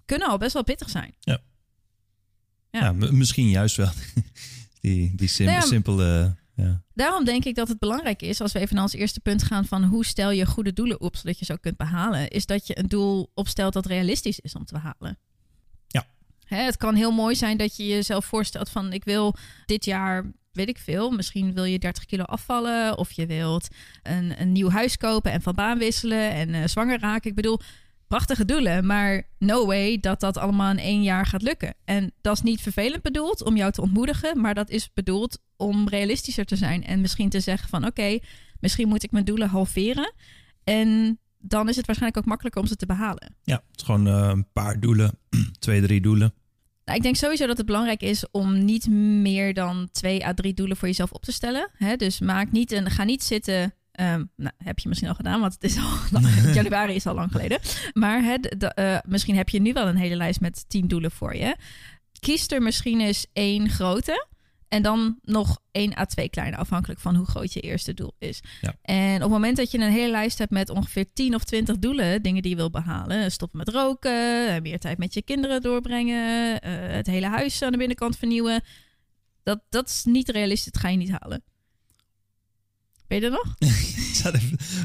kunnen 0.04 0.28
al 0.28 0.38
best 0.38 0.52
wel 0.52 0.64
pittig 0.64 0.90
zijn. 0.90 1.14
Ja. 1.20 1.38
Ja, 2.70 2.92
misschien 2.92 3.49
juist 3.49 3.76
wel. 3.76 3.90
die 4.80 5.14
die 5.16 5.28
sim- 5.28 5.47
Nou 5.47 5.59
ja, 5.59 5.66
simpele... 5.66 6.37
Ja. 6.60 6.82
Daarom 6.94 7.24
denk 7.24 7.44
ik 7.44 7.54
dat 7.54 7.68
het 7.68 7.78
belangrijk 7.78 8.22
is, 8.22 8.40
als 8.40 8.52
we 8.52 8.58
even 8.58 8.74
naar 8.74 8.84
ons 8.84 8.92
eerste 8.92 9.20
punt 9.20 9.42
gaan 9.42 9.64
van 9.64 9.84
hoe 9.84 10.04
stel 10.04 10.30
je 10.30 10.46
goede 10.46 10.72
doelen 10.72 11.00
op 11.00 11.16
zodat 11.16 11.38
je 11.38 11.44
ze 11.44 11.52
ook 11.52 11.60
kunt 11.60 11.76
behalen, 11.76 12.28
is 12.28 12.46
dat 12.46 12.66
je 12.66 12.78
een 12.78 12.88
doel 12.88 13.30
opstelt 13.34 13.72
dat 13.72 13.86
realistisch 13.86 14.40
is 14.40 14.54
om 14.54 14.64
te 14.64 14.74
behalen. 14.74 15.18
Ja. 15.86 16.06
Hè, 16.44 16.62
het 16.62 16.76
kan 16.76 16.94
heel 16.94 17.12
mooi 17.12 17.34
zijn 17.34 17.56
dat 17.56 17.76
je 17.76 17.86
jezelf 17.86 18.24
voorstelt 18.24 18.68
van 18.68 18.92
ik 18.92 19.04
wil 19.04 19.34
dit 19.66 19.84
jaar, 19.84 20.32
weet 20.52 20.68
ik 20.68 20.78
veel, 20.78 21.10
misschien 21.10 21.54
wil 21.54 21.64
je 21.64 21.78
30 21.78 22.04
kilo 22.04 22.22
afvallen 22.22 22.98
of 22.98 23.12
je 23.12 23.26
wilt 23.26 23.68
een, 24.02 24.40
een 24.40 24.52
nieuw 24.52 24.70
huis 24.70 24.96
kopen 24.96 25.32
en 25.32 25.42
van 25.42 25.54
baan 25.54 25.78
wisselen 25.78 26.30
en 26.30 26.54
eh, 26.54 26.66
zwanger 26.66 27.00
raken. 27.00 27.30
Ik 27.30 27.36
bedoel, 27.36 27.60
prachtige 28.10 28.44
doelen, 28.44 28.86
maar 28.86 29.22
no 29.38 29.66
way 29.66 29.98
dat 29.98 30.20
dat 30.20 30.36
allemaal 30.36 30.70
in 30.70 30.78
één 30.78 31.02
jaar 31.02 31.26
gaat 31.26 31.42
lukken. 31.42 31.74
En 31.84 32.12
dat 32.20 32.36
is 32.36 32.42
niet 32.42 32.60
vervelend 32.60 33.02
bedoeld 33.02 33.44
om 33.44 33.56
jou 33.56 33.72
te 33.72 33.80
ontmoedigen, 33.80 34.40
maar 34.40 34.54
dat 34.54 34.70
is 34.70 34.92
bedoeld 34.92 35.38
om 35.56 35.88
realistischer 35.88 36.44
te 36.44 36.56
zijn 36.56 36.84
en 36.84 37.00
misschien 37.00 37.28
te 37.28 37.40
zeggen 37.40 37.68
van 37.68 37.86
oké, 37.86 38.18
misschien 38.60 38.88
moet 38.88 39.02
ik 39.02 39.10
mijn 39.10 39.24
doelen 39.24 39.48
halveren 39.48 40.12
en 40.64 41.18
dan 41.38 41.68
is 41.68 41.76
het 41.76 41.86
waarschijnlijk 41.86 42.22
ook 42.22 42.28
makkelijker 42.28 42.60
om 42.60 42.68
ze 42.68 42.76
te 42.76 42.86
behalen. 42.86 43.34
ja, 43.42 43.62
het 43.70 43.80
is 43.80 43.84
gewoon 43.84 44.06
eh, 44.06 44.28
een 44.32 44.52
paar 44.52 44.80
doelen. 44.80 45.18
Twee, 45.58 45.82
drie 45.82 46.00
doelen. 46.00 46.34
Nou, 46.84 46.98
ik 46.98 47.02
denk 47.02 47.16
sowieso 47.16 47.46
dat 47.46 47.56
het 47.56 47.66
belangrijk 47.66 48.02
is 48.02 48.30
om 48.30 48.64
niet 48.64 48.88
meer 49.22 49.54
dan 49.54 49.88
twee 49.92 50.26
à 50.26 50.34
drie 50.34 50.54
doelen 50.54 50.76
voor 50.76 50.88
jezelf 50.88 51.12
op 51.12 51.24
te 51.24 51.32
stellen. 51.32 51.70
Hè? 51.72 51.96
Dus 51.96 52.20
maak 52.20 52.52
niet 52.52 52.72
een, 52.72 52.90
ga 52.90 53.04
niet 53.04 53.22
zitten. 53.22 53.74
Ehm, 54.00 54.25
nou, 54.37 54.54
heb 54.59 54.78
je 54.78 54.88
misschien 54.88 55.09
al 55.09 55.14
gedaan, 55.14 55.40
want 55.40 55.52
het 55.52 55.64
is 55.64 55.76
al 55.76 56.21
januari 56.54 56.95
is 56.95 57.07
al 57.07 57.14
lang 57.14 57.30
geleden. 57.33 57.59
Maar 57.92 58.38
de- 58.40 58.66
eh, 58.75 58.99
misschien 59.07 59.37
heb 59.37 59.49
je 59.49 59.61
nu 59.61 59.73
wel 59.73 59.88
een 59.88 59.97
hele 59.97 60.16
lijst 60.16 60.40
met 60.40 60.64
tien 60.69 60.88
doelen 60.88 61.11
voor 61.11 61.37
je. 61.37 61.57
Kies 62.21 62.49
er 62.49 62.62
misschien 62.62 63.00
eens 63.00 63.26
één 63.33 63.69
grote. 63.69 64.26
En 64.69 64.83
dan 64.83 65.19
nog 65.23 65.59
één 65.71 65.99
à 65.99 66.04
twee 66.04 66.28
kleine, 66.28 66.57
afhankelijk 66.57 67.00
van 67.00 67.14
hoe 67.14 67.26
groot 67.26 67.52
je 67.52 67.61
eerste 67.61 67.95
doel 67.95 68.12
is. 68.19 68.40
Ja. 68.61 68.75
En 68.83 69.14
op 69.14 69.21
het 69.21 69.30
moment 69.30 69.57
dat 69.57 69.71
je 69.71 69.78
een 69.78 69.92
hele 69.92 70.11
lijst 70.11 70.38
hebt 70.38 70.50
met 70.50 70.71
ongeveer 70.71 71.12
10 71.12 71.35
of 71.35 71.45
20 71.45 71.78
doelen, 71.78 72.23
dingen 72.23 72.42
die 72.42 72.50
je 72.50 72.57
wil 72.57 72.71
behalen, 72.71 73.30
stoppen 73.33 73.59
met 73.59 73.69
roken, 73.69 74.49
eh, 74.54 74.61
meer 74.61 74.78
tijd 74.78 74.99
met 74.99 75.14
je 75.14 75.23
kinderen 75.23 75.62
doorbrengen, 75.62 76.61
eh, 76.61 76.73
het 76.97 77.07
hele 77.07 77.26
huis 77.26 77.62
aan 77.62 77.73
de 77.73 77.78
binnenkant 77.78 78.16
vernieuwen, 78.16 78.62
dat, 79.42 79.61
dat 79.69 79.88
is 79.88 80.04
niet 80.04 80.28
realistisch, 80.28 80.73
dat 80.73 80.83
ga 80.83 80.88
je 80.88 80.97
niet 80.97 81.11
halen. 81.21 81.42
Ben 83.10 83.20
je 83.20 83.24
er 83.24 83.30
nog? 83.30 83.54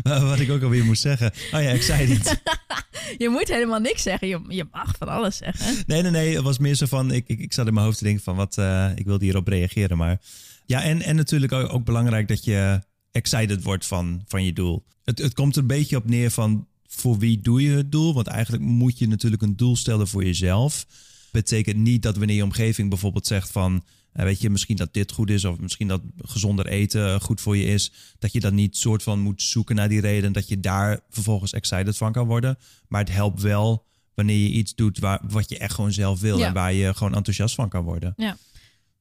Wat 0.29 0.39
ik 0.39 0.49
ook 0.49 0.61
alweer 0.61 0.85
moest 0.85 1.01
zeggen. 1.01 1.31
Oh 1.51 1.61
ja, 1.61 1.69
ik 1.69 1.81
zei 1.81 2.07
dit. 2.07 2.41
Je 3.23 3.29
moet 3.29 3.47
helemaal 3.47 3.79
niks 3.79 4.01
zeggen. 4.01 4.27
Je, 4.27 4.41
je 4.47 4.67
mag 4.71 4.95
van 4.97 5.07
alles 5.07 5.37
zeggen. 5.37 5.83
Nee, 5.87 6.01
nee, 6.01 6.11
nee. 6.11 6.35
Het 6.35 6.43
was 6.43 6.57
meer 6.57 6.75
zo 6.75 6.85
van... 6.85 7.11
Ik, 7.11 7.23
ik, 7.27 7.39
ik 7.39 7.53
zat 7.53 7.67
in 7.67 7.73
mijn 7.73 7.85
hoofd 7.85 7.97
te 7.97 8.03
denken 8.03 8.23
van 8.23 8.35
wat... 8.35 8.57
eh, 8.57 8.91
ik 8.95 9.05
wilde 9.05 9.25
hierop 9.25 9.47
reageren, 9.47 9.97
maar... 9.97 10.21
Ja, 10.65 10.83
en, 10.83 11.01
en 11.01 11.15
natuurlijk 11.15 11.51
ook, 11.51 11.73
ook 11.73 11.85
belangrijk 11.85 12.27
dat 12.27 12.43
je 12.43 12.81
excited 13.11 13.63
wordt 13.63 13.85
van, 13.85 14.23
van 14.27 14.43
je 14.43 14.53
doel. 14.53 14.85
Het, 15.03 15.17
het 15.17 15.33
komt 15.33 15.55
er 15.55 15.61
een 15.61 15.67
beetje 15.67 15.97
op 15.97 16.09
neer 16.09 16.31
van... 16.31 16.67
Voor 16.87 17.17
wie 17.17 17.41
doe 17.41 17.61
je 17.61 17.75
het 17.75 17.91
doel? 17.91 18.13
Want 18.13 18.27
eigenlijk 18.27 18.63
moet 18.63 18.99
je 18.99 19.07
natuurlijk 19.07 19.41
een 19.41 19.55
doel 19.55 19.75
stellen 19.75 20.07
voor 20.07 20.23
jezelf. 20.23 20.85
Betekent 21.31 21.77
niet 21.77 22.01
dat 22.01 22.17
wanneer 22.17 22.35
je 22.35 22.43
omgeving 22.43 22.89
bijvoorbeeld 22.89 23.27
zegt 23.27 23.51
van... 23.51 23.83
weet 24.23 24.41
je, 24.41 24.49
misschien 24.49 24.75
dat 24.75 24.93
dit 24.93 25.11
goed 25.11 25.29
is 25.29 25.45
of 25.45 25.59
misschien 25.59 25.87
dat 25.87 26.01
gezonder 26.17 26.67
eten 26.67 27.13
eh, 27.13 27.19
goed 27.19 27.41
voor 27.41 27.57
je 27.57 27.65
is. 27.65 27.91
Dat 28.19 28.31
je 28.31 28.39
dan 28.39 28.55
niet 28.55 28.77
soort 28.77 29.03
van 29.03 29.19
moet 29.19 29.41
zoeken 29.41 29.75
naar 29.75 29.89
die 29.89 30.01
reden. 30.01 30.31
Dat 30.31 30.47
je 30.47 30.59
daar 30.59 30.99
vervolgens 31.09 31.53
excited 31.53 31.97
van 31.97 32.11
kan 32.11 32.27
worden. 32.27 32.57
Maar 32.87 33.01
het 33.01 33.13
helpt 33.13 33.41
wel 33.41 33.85
wanneer 34.13 34.37
je 34.37 34.49
iets 34.49 34.75
doet 34.75 34.99
waar, 34.99 35.21
wat 35.29 35.49
je 35.49 35.57
echt 35.57 35.73
gewoon 35.73 35.91
zelf 35.91 36.19
wil. 36.19 36.37
Ja. 36.37 36.47
En 36.47 36.53
waar 36.53 36.73
je 36.73 36.93
gewoon 36.93 37.15
enthousiast 37.15 37.55
van 37.55 37.69
kan 37.69 37.83
worden. 37.83 38.13
Ja. 38.17 38.37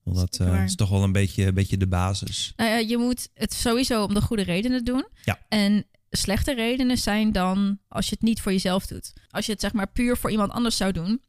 Want 0.03 0.17
dat 0.17 0.49
eh, 0.49 0.65
is 0.65 0.75
toch 0.75 0.89
wel 0.89 1.03
een 1.03 1.13
beetje, 1.13 1.45
een 1.45 1.55
beetje 1.55 1.77
de 1.77 1.87
basis. 1.87 2.53
Nou 2.57 2.71
ja, 2.71 2.77
je 2.77 2.99
moet 2.99 3.29
het 3.35 3.53
sowieso 3.53 4.05
om 4.05 4.15
de 4.15 4.21
goede 4.21 4.43
redenen 4.43 4.85
doen. 4.85 5.07
Ja. 5.25 5.39
En 5.49 5.87
slechte 6.11 6.55
redenen 6.55 6.99
zijn 6.99 7.33
dan 7.33 7.79
als 7.89 8.09
je 8.09 8.15
het 8.15 8.23
niet 8.23 8.41
voor 8.41 8.53
jezelf 8.53 8.87
doet. 8.87 9.13
Als 9.31 9.47
je 9.47 9.53
het 9.53 9.61
zeg 9.61 9.73
maar 9.73 9.93
puur 9.93 10.17
voor 10.17 10.31
iemand 10.31 10.53
anders 10.53 10.77
zou 10.77 10.93
doen. 10.93 11.21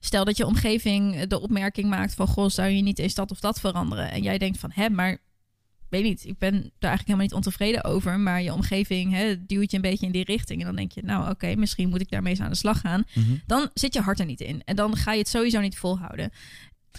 Stel 0.00 0.24
dat 0.24 0.36
je 0.36 0.46
omgeving 0.46 1.22
de 1.22 1.40
opmerking 1.40 1.88
maakt 1.88 2.14
van... 2.14 2.26
goh, 2.26 2.48
zou 2.48 2.68
je 2.68 2.82
niet 2.82 2.98
eens 2.98 3.14
dat 3.14 3.30
of 3.30 3.40
dat 3.40 3.60
veranderen? 3.60 4.10
En 4.10 4.22
jij 4.22 4.38
denkt 4.38 4.58
van, 4.58 4.70
hè, 4.74 4.90
maar 4.90 5.18
weet 5.92 6.02
niet, 6.02 6.24
ik 6.26 6.38
ben 6.38 6.52
daar 6.52 6.90
eigenlijk 6.90 7.06
helemaal 7.06 7.24
niet 7.24 7.34
ontevreden 7.34 7.84
over. 7.84 8.20
Maar 8.20 8.42
je 8.42 8.52
omgeving 8.52 9.12
hè, 9.12 9.46
duwt 9.46 9.70
je 9.70 9.76
een 9.76 9.82
beetje 9.82 10.06
in 10.06 10.12
die 10.12 10.24
richting. 10.24 10.60
En 10.60 10.66
dan 10.66 10.76
denk 10.76 10.92
je, 10.92 11.02
nou 11.02 11.30
oké, 11.30 11.54
misschien 11.54 11.88
moet 11.88 12.00
ik 12.00 12.10
daarmee 12.10 12.32
eens 12.32 12.42
aan 12.42 12.50
de 12.50 12.56
slag 12.56 12.80
gaan. 12.80 13.04
Mhm. 13.14 13.36
Dan 13.46 13.70
zit 13.74 13.94
je 13.94 14.00
hart 14.00 14.20
er 14.20 14.26
niet 14.26 14.40
in. 14.40 14.62
En 14.64 14.76
dan 14.76 14.96
ga 14.96 15.12
je 15.12 15.18
het 15.18 15.28
sowieso 15.28 15.60
niet 15.60 15.78
volhouden. 15.78 16.30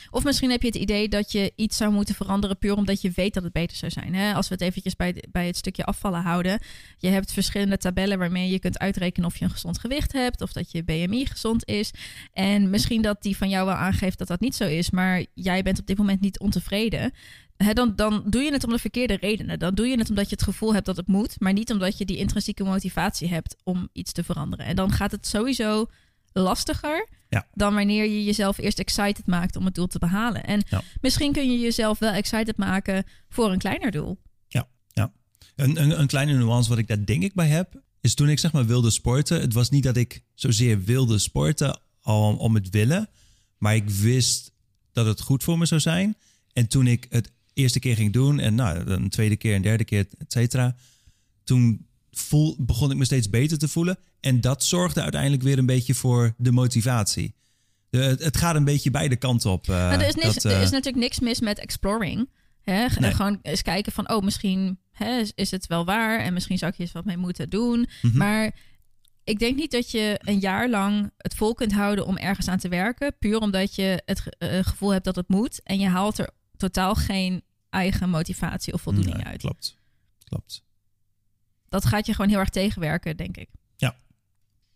Of 0.10 0.24
misschien 0.24 0.50
heb 0.52 0.62
je 0.62 0.68
het 0.68 0.76
idee 0.76 1.10
dat 1.10 1.32
je 1.32 1.52
iets 1.56 1.78
zou 1.78 1.92
moeten 1.92 2.16
veranderen 2.16 2.58
puur 2.58 2.76
omdat 2.76 3.02
je 3.02 3.12
weet 3.16 3.34
dat 3.34 3.44
het 3.44 3.54
beter 3.54 3.78
zou 3.78 3.92
zijn. 3.92 4.16
Hè? 4.16 4.34
Als 4.34 4.48
we 4.48 4.54
het 4.54 4.64
eventjes 4.64 4.96
bij, 4.96 5.14
de- 5.14 5.28
bij 5.32 5.46
het 5.48 5.58
stukje 5.58 5.84
afvallen 5.86 6.22
houden. 6.22 6.60
Je 6.98 7.08
hebt 7.10 7.34
verschillende 7.34 7.78
tabellen 7.78 8.18
waarmee 8.18 8.50
je 8.50 8.60
kunt 8.60 8.80
uitrekenen 8.80 9.28
of 9.30 9.38
je 9.38 9.46
een 9.46 9.52
gezond 9.52 9.80
gewicht 9.80 10.12
hebt. 10.12 10.42
Of 10.42 10.54
dat 10.54 10.72
je 10.72 10.84
BMI 10.84 11.26
gezond 11.26 11.68
is. 11.68 11.92
En 12.34 12.70
misschien 12.70 13.02
dat 13.02 13.22
die 13.22 13.38
van 13.38 13.50
jou 13.50 13.66
wel 13.66 13.76
aangeeft 13.76 14.18
dat 14.18 14.28
dat 14.28 14.40
niet 14.40 14.56
zo 14.56 14.64
is. 14.64 14.90
Maar 14.92 15.26
jij 15.34 15.64
bent 15.64 15.80
op 15.80 15.88
dit 15.88 15.98
moment 15.98 16.22
niet 16.22 16.40
ontevreden. 16.40 17.12
Dan, 17.74 17.96
dan 17.96 18.24
doe 18.26 18.42
je 18.42 18.52
het 18.52 18.64
om 18.64 18.70
de 18.70 18.78
verkeerde 18.80 19.18
redenen. 19.22 19.60
Dan 19.60 19.76
doe 19.76 19.88
je 19.88 19.98
het 19.98 20.10
omdat 20.10 20.30
je 20.30 20.36
het 20.36 20.44
gevoel 20.44 20.74
hebt 20.74 20.86
dat 20.86 20.98
het 20.98 21.08
moet. 21.08 21.40
Maar 21.40 21.54
niet 21.54 21.72
omdat 21.72 21.98
je 21.98 22.06
die 22.06 22.18
intrinsieke 22.18 22.64
motivatie 22.64 23.30
hebt 23.30 23.56
om 23.64 23.90
iets 23.94 24.12
te 24.12 24.24
veranderen. 24.24 24.66
En 24.66 24.76
dan 24.76 24.92
gaat 24.92 25.12
het 25.12 25.28
sowieso 25.28 25.86
lastiger 26.34 27.08
Ja. 27.34 27.48
dan 27.54 27.74
wanneer 27.74 28.04
je 28.04 28.24
jezelf 28.24 28.58
eerst 28.58 28.80
excited 28.80 29.26
maakt 29.28 29.56
om 29.56 29.66
het 29.66 29.76
doel 29.76 29.88
te 29.88 30.00
behalen. 30.00 30.44
En 30.44 30.64
Ja. 30.70 30.82
misschien 31.02 31.32
kun 31.32 31.52
je 31.52 31.60
jezelf 31.60 32.00
wel 32.00 32.12
excited 32.12 32.58
maken 32.58 33.04
voor 33.30 33.52
een 33.52 33.58
kleiner 33.58 33.92
doel. 33.92 34.18
Een, 35.56 35.82
een, 35.82 36.00
een 36.00 36.08
kleine 36.08 36.34
nuance 36.34 36.70
wat 36.70 36.78
ik 36.78 36.88
daar 36.88 37.06
denk 37.06 37.24
ik 37.24 37.34
bij 37.34 37.48
heb, 37.48 37.82
is 38.02 38.14
toen 38.14 38.30
ik 38.30 38.40
zeg 38.40 38.52
maar 38.52 38.66
wilde 38.66 38.90
sporten. 38.90 39.42
Het 39.42 39.54
was 39.54 39.70
niet 39.70 39.84
dat 39.84 39.98
ik 39.98 40.24
zozeer 40.34 40.84
wilde 40.84 41.18
sporten 41.18 41.80
al 42.02 42.36
om 42.36 42.56
het 42.56 42.70
willen, 42.70 43.10
maar 43.58 43.76
ik 43.76 43.90
wist 43.90 44.52
dat 44.92 45.06
het 45.06 45.22
goed 45.22 45.44
voor 45.44 45.58
me 45.58 45.66
zou 45.66 45.82
zijn. 45.82 46.18
En 46.54 46.68
toen 46.68 46.88
ik 46.88 47.06
het 47.10 47.32
eerste 47.54 47.80
keer 47.80 47.96
ging 47.96 48.14
doen 48.14 48.40
en 48.40 48.56
nou, 48.56 48.90
een 48.90 49.10
tweede 49.10 49.36
keer, 49.36 49.56
een 49.56 49.62
derde 49.62 49.84
keer, 49.84 50.06
et 50.18 50.32
cetera, 50.32 50.76
toen 51.44 51.88
voel, 52.14 52.56
begon 52.60 52.92
ik 52.92 52.98
me 52.98 53.06
steeds 53.06 53.30
beter 53.30 53.58
te 53.58 53.68
voelen. 53.68 53.98
En 54.20 54.42
dat 54.42 54.64
zorgde 54.64 55.02
uiteindelijk 55.02 55.44
weer 55.44 55.58
een 55.58 55.66
beetje 55.66 55.94
voor 55.94 56.34
de 56.38 56.52
motivatie. 56.52 57.34
De, 57.90 57.98
het, 58.20 58.38
gaat 58.38 58.56
een 58.56 58.64
beetje 58.64 58.92
beide 58.92 59.16
kanten 59.16 59.52
op. 59.52 59.70
eh, 59.70 59.76
Nou, 59.76 60.02
er, 60.02 60.08
is 60.08 60.16
niks, 60.16 60.34
dat, 60.34 60.44
er 60.44 60.52
eh, 60.52 60.62
is 60.62 60.70
natuurlijk 60.70 61.04
niks 61.04 61.20
mis 61.20 61.40
met 61.40 61.60
exploring. 61.60 62.30
Hè? 62.62 62.90
G- 62.90 63.00
Nee. 63.00 63.14
Gewoon 63.14 63.40
eens 63.42 63.62
kijken 63.62 63.92
van, 63.92 64.10
oh, 64.10 64.24
misschien 64.24 64.80
hè, 64.92 65.18
is- 65.20 65.32
is 65.36 65.52
het 65.52 65.68
wel 65.68 65.86
waar 65.86 66.20
en 66.20 66.34
misschien 66.34 66.58
zou 66.58 66.72
ik 66.72 66.78
hier 66.78 66.86
eens 66.86 66.96
wat 66.96 67.06
mee 67.06 67.18
moeten 67.18 67.50
doen. 67.50 67.88
mhm. 68.02 68.18
Maar 68.18 68.56
ik 69.24 69.40
denk 69.40 69.56
niet 69.58 69.72
dat 69.72 69.92
je 69.92 70.20
een 70.22 70.40
jaar 70.40 70.70
lang 70.70 71.12
het 71.18 71.36
vol 71.36 71.54
kunt 71.54 71.74
houden 71.74 72.06
om 72.06 72.18
ergens 72.18 72.48
aan 72.48 72.58
te 72.58 72.68
werken, 72.70 73.16
puur 73.20 73.38
omdat 73.40 73.76
je 73.76 74.02
het 74.06 74.20
ge- 74.20 74.36
eh, 74.38 74.60
gevoel 74.64 74.90
hebt 74.90 75.06
dat 75.06 75.16
het 75.16 75.28
moet 75.28 75.62
en 75.64 75.80
je 75.80 75.88
haalt 75.88 76.18
er 76.18 76.30
totaal 76.58 76.96
geen 76.96 77.42
eigen 77.70 78.10
motivatie 78.10 78.74
of 78.74 78.82
voldoening 78.82 79.16
Nee, 79.16 79.26
uit. 79.26 79.40
Klopt. 79.40 79.78
Klopt. 80.24 80.64
Dat 81.74 81.86
gaat 81.86 82.06
je 82.06 82.14
gewoon 82.14 82.30
heel 82.30 82.40
erg 82.40 82.50
tegenwerken, 82.50 83.18
denk 83.18 83.38
ik. 83.38 83.50
Ja. 83.76 83.96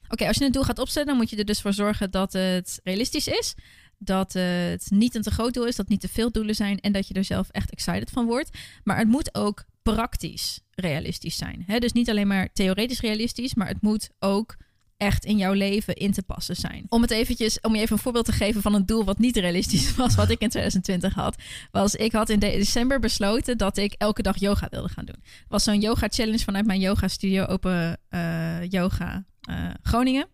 Oké, 0.08 0.28
als 0.28 0.38
je 0.38 0.46
een 0.46 0.52
doel 0.52 0.64
gaat 0.64 0.80
opzetten, 0.80 1.06
dan 1.06 1.18
moet 1.18 1.30
je 1.30 1.36
er 1.36 1.46
dus 1.46 1.62
voor 1.62 1.74
zorgen 1.74 2.12
dat 2.12 2.34
het 2.34 2.80
realistisch 2.84 3.28
is. 3.28 3.56
Dat 3.98 4.34
het 4.34 4.88
niet 4.90 5.16
een 5.16 5.22
te 5.22 5.32
groot 5.32 5.54
doel 5.54 5.68
is, 5.68 5.76
dat 5.76 5.88
niet 5.88 6.02
te 6.02 6.08
veel 6.08 6.32
doelen 6.32 6.56
zijn 6.56 6.80
en 6.80 6.92
dat 6.92 7.08
je 7.08 7.14
er 7.14 7.24
zelf 7.24 7.50
echt 7.50 7.72
excited 7.72 8.10
van 8.10 8.26
wordt. 8.26 8.58
Maar 8.84 8.98
het 8.98 9.08
moet 9.08 9.36
ook 9.36 9.66
praktisch 9.82 10.60
realistisch 10.72 11.38
zijn. 11.38 11.64
Hè? 11.68 11.80
Dus 11.80 11.92
niet 11.92 12.10
alleen 12.10 12.28
maar 12.28 12.54
theoretisch 12.54 13.00
realistisch, 13.00 13.56
maar 13.56 13.68
het 13.68 13.82
moet 13.82 14.10
ook 14.20 14.58
echt 14.98 15.26
in 15.26 15.38
jouw 15.38 15.54
leven 15.54 15.96
in 15.96 16.12
te 16.12 16.24
passen 16.24 16.56
zijn. 16.56 16.86
Om 16.90 17.02
het 17.02 17.12
eventjes, 17.12 17.60
om 17.62 17.76
je 17.76 17.82
even 17.82 17.96
een 17.96 18.02
voorbeeld 18.02 18.26
te 18.26 18.32
geven 18.32 18.62
van 18.62 18.74
een 18.74 18.86
doel 18.86 19.06
wat 19.06 19.20
niet 19.20 19.38
realistisch 19.38 19.96
was, 19.96 20.16
wat 20.16 20.30
ik 20.30 20.40
in 20.40 20.50
2020 20.50 21.14
had, 21.14 21.36
was 21.72 21.96
ik 21.96 22.12
had 22.12 22.30
in 22.30 22.40
de- 22.40 22.50
december 22.52 23.00
besloten 23.00 23.58
dat 23.58 23.78
ik 23.78 23.94
elke 23.98 24.22
dag 24.22 24.38
yoga 24.38 24.68
wilde 24.70 24.90
gaan 24.90 25.06
doen. 25.06 25.24
Was 25.48 25.64
zo'n 25.64 25.80
yoga 25.80 26.08
challenge 26.10 26.44
vanuit 26.44 26.66
mijn 26.66 26.80
yoga 26.80 27.08
studio 27.08 27.46
Open 27.46 28.00
eh, 28.10 28.70
Yoga 28.70 29.26
eh, 29.42 29.70
Groningen. 29.82 30.28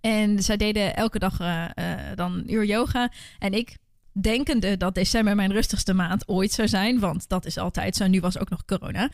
En 0.00 0.42
zij 0.42 0.56
deden 0.56 0.96
elke 0.96 1.18
dag 1.18 1.40
eh, 1.40 1.64
dan 2.14 2.32
een 2.32 2.52
uur 2.52 2.64
yoga. 2.64 3.12
En 3.38 3.52
ik, 3.52 3.76
denkende 4.20 4.76
dat 4.76 4.94
december 4.94 5.34
mijn 5.34 5.52
rustigste 5.52 5.94
maand 5.94 6.28
ooit 6.28 6.52
zou 6.52 6.68
zijn, 6.68 6.98
want 6.98 7.28
dat 7.28 7.46
is 7.46 7.58
altijd 7.58 7.96
zo. 7.96 8.06
Nu 8.06 8.20
was 8.20 8.38
ook 8.38 8.50
nog 8.50 8.64
corona. 8.64 9.10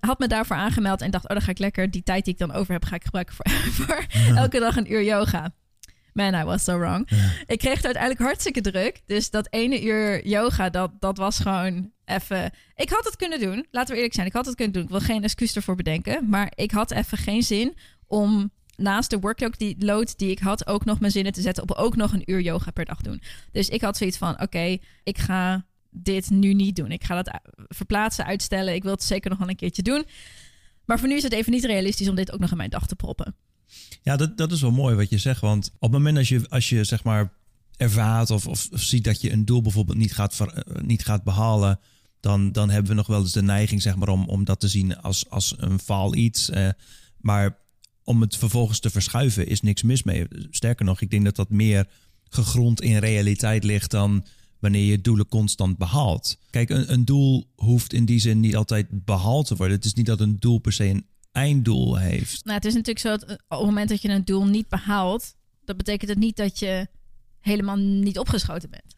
Had 0.00 0.18
me 0.18 0.26
daarvoor 0.26 0.56
aangemeld 0.56 1.00
en 1.00 1.10
dacht, 1.10 1.24
oh, 1.24 1.30
dan 1.30 1.42
ga 1.42 1.50
ik 1.50 1.58
lekker 1.58 1.90
die 1.90 2.02
tijd 2.02 2.24
die 2.24 2.32
ik 2.32 2.38
dan 2.38 2.52
over 2.52 2.72
heb, 2.72 2.84
ga 2.84 2.94
ik 2.94 3.04
gebruiken 3.04 3.34
voor, 3.34 3.46
voor 3.86 4.06
elke 4.36 4.58
dag 4.58 4.76
een 4.76 4.92
uur 4.92 5.04
yoga. 5.04 5.52
Man, 6.12 6.34
I 6.34 6.44
was 6.44 6.64
so 6.64 6.78
wrong. 6.78 7.08
Ik 7.46 7.58
kreeg 7.58 7.76
het 7.76 7.84
uiteindelijk 7.84 8.22
hartstikke 8.22 8.60
druk. 8.60 9.00
Dus 9.06 9.30
dat 9.30 9.46
ene 9.50 9.82
uur 9.82 10.26
yoga, 10.26 10.70
dat, 10.70 10.90
dat 10.98 11.16
was 11.16 11.38
gewoon 11.38 11.90
even... 12.04 12.50
Ik 12.74 12.90
had 12.90 13.04
het 13.04 13.16
kunnen 13.16 13.40
doen. 13.40 13.66
Laten 13.70 13.90
we 13.90 13.96
eerlijk 13.96 14.14
zijn. 14.14 14.26
Ik 14.26 14.32
had 14.32 14.46
het 14.46 14.54
kunnen 14.54 14.74
doen. 14.74 14.82
Ik 14.82 14.88
wil 14.88 15.00
geen 15.00 15.22
excuus 15.22 15.56
ervoor 15.56 15.74
bedenken. 15.74 16.28
Maar 16.28 16.52
ik 16.54 16.70
had 16.70 16.90
even 16.90 17.18
geen 17.18 17.42
zin 17.42 17.76
om 18.06 18.50
naast 18.76 19.10
de 19.10 19.18
workload 19.18 19.58
die, 19.58 19.76
load 19.78 20.18
die 20.18 20.30
ik 20.30 20.38
had... 20.38 20.66
ook 20.66 20.84
nog 20.84 21.00
mijn 21.00 21.12
zinnen 21.12 21.32
te 21.32 21.40
zetten 21.40 21.62
op 21.62 21.70
ook 21.72 21.96
nog 21.96 22.12
een 22.12 22.30
uur 22.30 22.40
yoga 22.40 22.70
per 22.70 22.84
dag 22.84 23.00
doen. 23.00 23.22
Dus 23.52 23.68
ik 23.68 23.80
had 23.80 23.96
zoiets 23.96 24.16
van, 24.18 24.40
oké, 24.42 24.78
ik 25.04 25.18
ga 25.18 25.66
dit 25.90 26.30
nu 26.30 26.54
niet 26.54 26.76
doen. 26.76 26.90
Ik 26.90 27.04
ga 27.04 27.22
dat 27.22 27.28
u- 27.28 27.64
verplaatsen, 27.68 28.24
uitstellen. 28.26 28.74
Ik 28.74 28.82
wil 28.82 28.92
het 28.92 29.02
zeker 29.02 29.30
nog 29.30 29.38
wel 29.38 29.48
een 29.48 29.56
keertje 29.56 29.82
doen. 29.82 30.04
Maar 30.84 30.98
voor 30.98 31.08
nu 31.08 31.16
is 31.16 31.22
het 31.22 31.32
even 31.32 31.52
niet 31.52 31.64
realistisch 31.64 32.08
om 32.08 32.14
dit 32.14 32.32
ook 32.32 32.40
nog 32.40 32.50
in 32.50 32.56
mijn 32.56 32.70
dag 32.70 32.86
te 32.86 32.96
proppen. 32.96 33.34
Ja, 34.02 34.16
dat, 34.16 34.36
dat 34.36 34.52
is 34.52 34.60
wel 34.60 34.70
mooi 34.70 34.94
wat 34.94 35.10
je 35.10 35.18
zegt. 35.18 35.40
Want 35.40 35.66
op 35.66 35.80
het 35.80 35.90
moment 35.90 36.16
als 36.18 36.28
je, 36.28 36.48
als 36.48 36.68
je 36.68 36.84
zeg 36.84 37.04
maar 37.04 37.32
ervaart 37.76 38.30
of, 38.30 38.46
of, 38.46 38.68
ziet 38.70 39.04
dat 39.04 39.20
je 39.20 39.32
een 39.32 39.44
doel 39.44 39.62
bijvoorbeeld 39.62 39.98
niet 39.98 40.14
gaat, 40.14 40.40
eh, 40.40 40.46
niet 40.82 41.04
gaat 41.04 41.24
behalen, 41.24 41.80
dan, 42.20 42.52
dan 42.52 42.70
hebben 42.70 42.90
we 42.90 42.96
nog 42.96 43.06
wel 43.06 43.20
eens 43.20 43.32
de 43.32 43.42
neiging 43.42 43.82
zeg 43.82 43.96
maar, 43.96 44.08
om, 44.08 44.28
om 44.28 44.44
dat 44.44 44.60
te 44.60 44.68
zien 44.68 44.96
als, 45.00 45.30
als 45.30 45.54
een 45.58 45.78
faal 45.78 46.14
iets. 46.14 46.50
eh, 46.50 46.68
maar 47.20 47.58
om 48.06 48.20
het 48.20 48.36
vervolgens 48.36 48.80
te 48.80 48.90
verschuiven 48.90 49.46
is 49.46 49.60
niks 49.60 49.82
mis 49.82 50.02
mee. 50.02 50.26
Sterker 50.50 50.84
nog, 50.84 51.00
ik 51.00 51.10
denk 51.10 51.24
dat 51.24 51.36
dat 51.36 51.50
meer 51.50 51.88
gegrond 52.28 52.80
in 52.80 52.96
realiteit 52.98 53.64
ligt 53.64 53.90
dan 53.90 54.24
wanneer 54.58 54.84
je 54.84 55.00
doelen 55.00 55.28
constant 55.28 55.78
behaalt. 55.78 56.38
Kijk, 56.50 56.70
een, 56.70 56.92
een 56.92 57.04
doel 57.04 57.50
hoeft 57.54 57.92
in 57.92 58.04
die 58.04 58.20
zin 58.20 58.40
niet 58.40 58.56
altijd 58.56 58.86
behaald 58.90 59.46
te 59.46 59.56
worden. 59.56 59.76
Het 59.76 59.84
is 59.84 59.94
niet 59.94 60.06
dat 60.06 60.20
een 60.20 60.36
doel 60.38 60.58
per 60.58 60.72
se 60.72 60.84
een 60.84 61.06
einddoel 61.32 61.96
heeft. 61.96 62.44
Nou, 62.44 62.56
het 62.56 62.64
is 62.64 62.74
natuurlijk 62.74 62.98
zo 62.98 63.10
dat 63.10 63.22
eh, 63.22 63.32
op 63.48 63.58
het 63.58 63.66
moment 63.66 63.88
dat 63.88 64.02
je 64.02 64.08
een 64.08 64.24
doel 64.24 64.46
niet 64.46 64.68
behaalt, 64.68 65.34
dat 65.64 65.76
betekent 65.76 66.10
het 66.10 66.18
niet 66.18 66.36
dat 66.36 66.58
je 66.58 66.88
helemaal 67.40 67.76
niet 67.76 68.18
opgeschoten 68.18 68.70
bent. 68.70 68.96